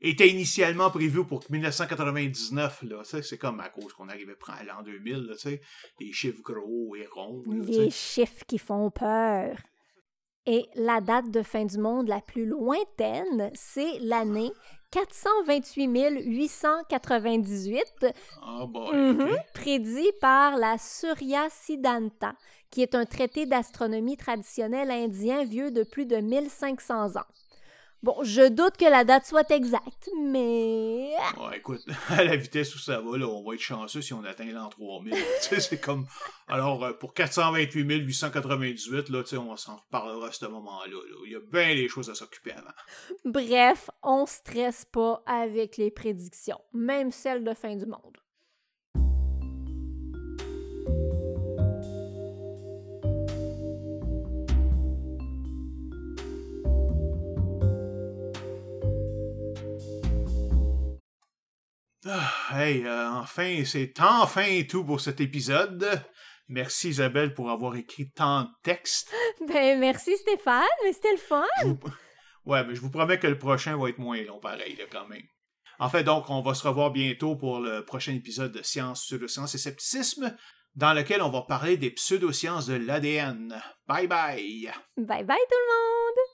était 0.00 0.28
initialement 0.28 0.90
prévu 0.90 1.24
pour 1.24 1.44
1999, 1.50 2.82
là, 2.82 2.98
tu 3.02 3.10
sais, 3.10 3.22
c'est 3.22 3.38
comme 3.38 3.60
à 3.60 3.68
cause 3.68 3.92
qu'on 3.92 4.08
arrivait 4.08 4.36
à 4.48 4.64
l'an 4.64 4.82
2000, 4.82 5.28
tu 5.32 5.38
sais, 5.38 5.60
des 5.98 6.12
chiffres 6.12 6.42
gros 6.42 6.96
et 6.96 7.06
ronds. 7.06 7.42
Les 7.66 7.90
chiffres 7.90 8.44
qui 8.46 8.58
font 8.58 8.90
peur. 8.90 9.56
Et 10.46 10.66
la 10.74 11.00
date 11.00 11.30
de 11.30 11.42
fin 11.42 11.64
du 11.64 11.78
monde 11.78 12.08
la 12.08 12.20
plus 12.20 12.46
lointaine, 12.46 13.50
c'est 13.54 13.98
l'année 14.00 14.50
428 14.90 16.24
898, 16.24 17.84
oh 18.46 18.66
boy, 18.66 18.96
mm 18.96 19.36
prédit 19.54 20.10
par 20.20 20.56
la 20.56 20.78
Surya 20.78 21.48
Siddhanta, 21.50 22.34
qui 22.70 22.82
est 22.82 22.94
un 22.94 23.04
traité 23.04 23.46
d'astronomie 23.46 24.16
traditionnel 24.16 24.90
indien 24.90 25.44
vieux 25.44 25.70
de 25.70 25.84
plus 25.84 26.06
de 26.06 26.16
1500 26.16 27.16
ans. 27.16 27.26
Bon, 28.02 28.16
je 28.22 28.48
doute 28.48 28.78
que 28.78 28.86
la 28.86 29.04
date 29.04 29.26
soit 29.26 29.50
exacte, 29.50 30.08
mais. 30.18 31.12
Ouais, 31.36 31.58
écoute, 31.58 31.84
à 32.08 32.24
la 32.24 32.34
vitesse 32.34 32.74
où 32.74 32.78
ça 32.78 32.98
va, 32.98 33.18
là, 33.18 33.26
on 33.26 33.46
va 33.46 33.54
être 33.54 33.60
chanceux 33.60 34.00
si 34.00 34.14
on 34.14 34.24
atteint 34.24 34.46
l'an 34.46 34.70
3000. 34.70 35.12
tu 35.14 35.20
sais, 35.40 35.60
c'est 35.60 35.80
comme. 35.80 36.06
Alors, 36.48 36.82
euh, 36.82 36.92
pour 36.94 37.12
428 37.12 37.74
898, 37.74 39.10
là, 39.10 39.22
tu 39.22 39.28
sais, 39.28 39.36
on 39.36 39.54
s'en 39.58 39.76
reparlera 39.76 40.28
à 40.28 40.32
ce 40.32 40.46
moment-là. 40.46 40.96
Il 41.26 41.32
y 41.32 41.36
a 41.36 41.40
bien 41.40 41.74
des 41.74 41.88
choses 41.88 42.08
à 42.08 42.14
s'occuper 42.14 42.52
avant. 42.52 42.70
Bref, 43.26 43.90
on 44.02 44.24
stresse 44.24 44.86
pas 44.86 45.22
avec 45.26 45.76
les 45.76 45.90
prédictions, 45.90 46.60
même 46.72 47.10
celles 47.10 47.44
de 47.44 47.52
fin 47.52 47.76
du 47.76 47.84
monde. 47.84 48.16
Ah, 62.06 62.32
hey, 62.52 62.84
euh, 62.86 63.10
enfin, 63.10 63.62
c'est 63.64 63.92
enfin 64.00 64.62
tout 64.68 64.84
pour 64.84 65.00
cet 65.00 65.20
épisode. 65.20 66.02
Merci 66.48 66.88
Isabelle 66.88 67.34
pour 67.34 67.50
avoir 67.50 67.76
écrit 67.76 68.10
tant 68.10 68.42
de 68.42 68.48
textes. 68.62 69.12
Ben 69.48 69.78
merci 69.78 70.16
Stéphane, 70.16 70.64
mais 70.82 70.92
c'était 70.92 71.12
le 71.12 71.18
fun. 71.18 71.44
Ouais, 72.44 72.64
mais 72.64 72.74
je 72.74 72.80
vous 72.80 72.90
promets 72.90 73.18
que 73.18 73.26
le 73.26 73.38
prochain 73.38 73.76
va 73.76 73.88
être 73.90 73.98
moins 73.98 74.22
long 74.22 74.40
pareil 74.40 74.78
quand 74.90 75.06
même. 75.08 75.22
En 75.78 75.88
fait, 75.88 76.04
donc, 76.04 76.28
on 76.28 76.42
va 76.42 76.54
se 76.54 76.66
revoir 76.66 76.90
bientôt 76.90 77.36
pour 77.36 77.60
le 77.60 77.84
prochain 77.84 78.14
épisode 78.14 78.52
de 78.52 78.62
Science, 78.62 79.06
pseudosciences 79.06 79.54
et 79.54 79.58
scepticisme, 79.58 80.36
dans 80.74 80.92
lequel 80.92 81.22
on 81.22 81.30
va 81.30 81.42
parler 81.42 81.76
des 81.76 81.90
pseudosciences 81.90 82.66
de 82.66 82.74
l'ADN. 82.74 83.60
Bye 83.86 84.06
bye! 84.06 84.70
Bye 84.96 85.24
bye 85.24 85.38
tout 85.38 85.56
le 85.56 85.72
monde! 85.72 86.29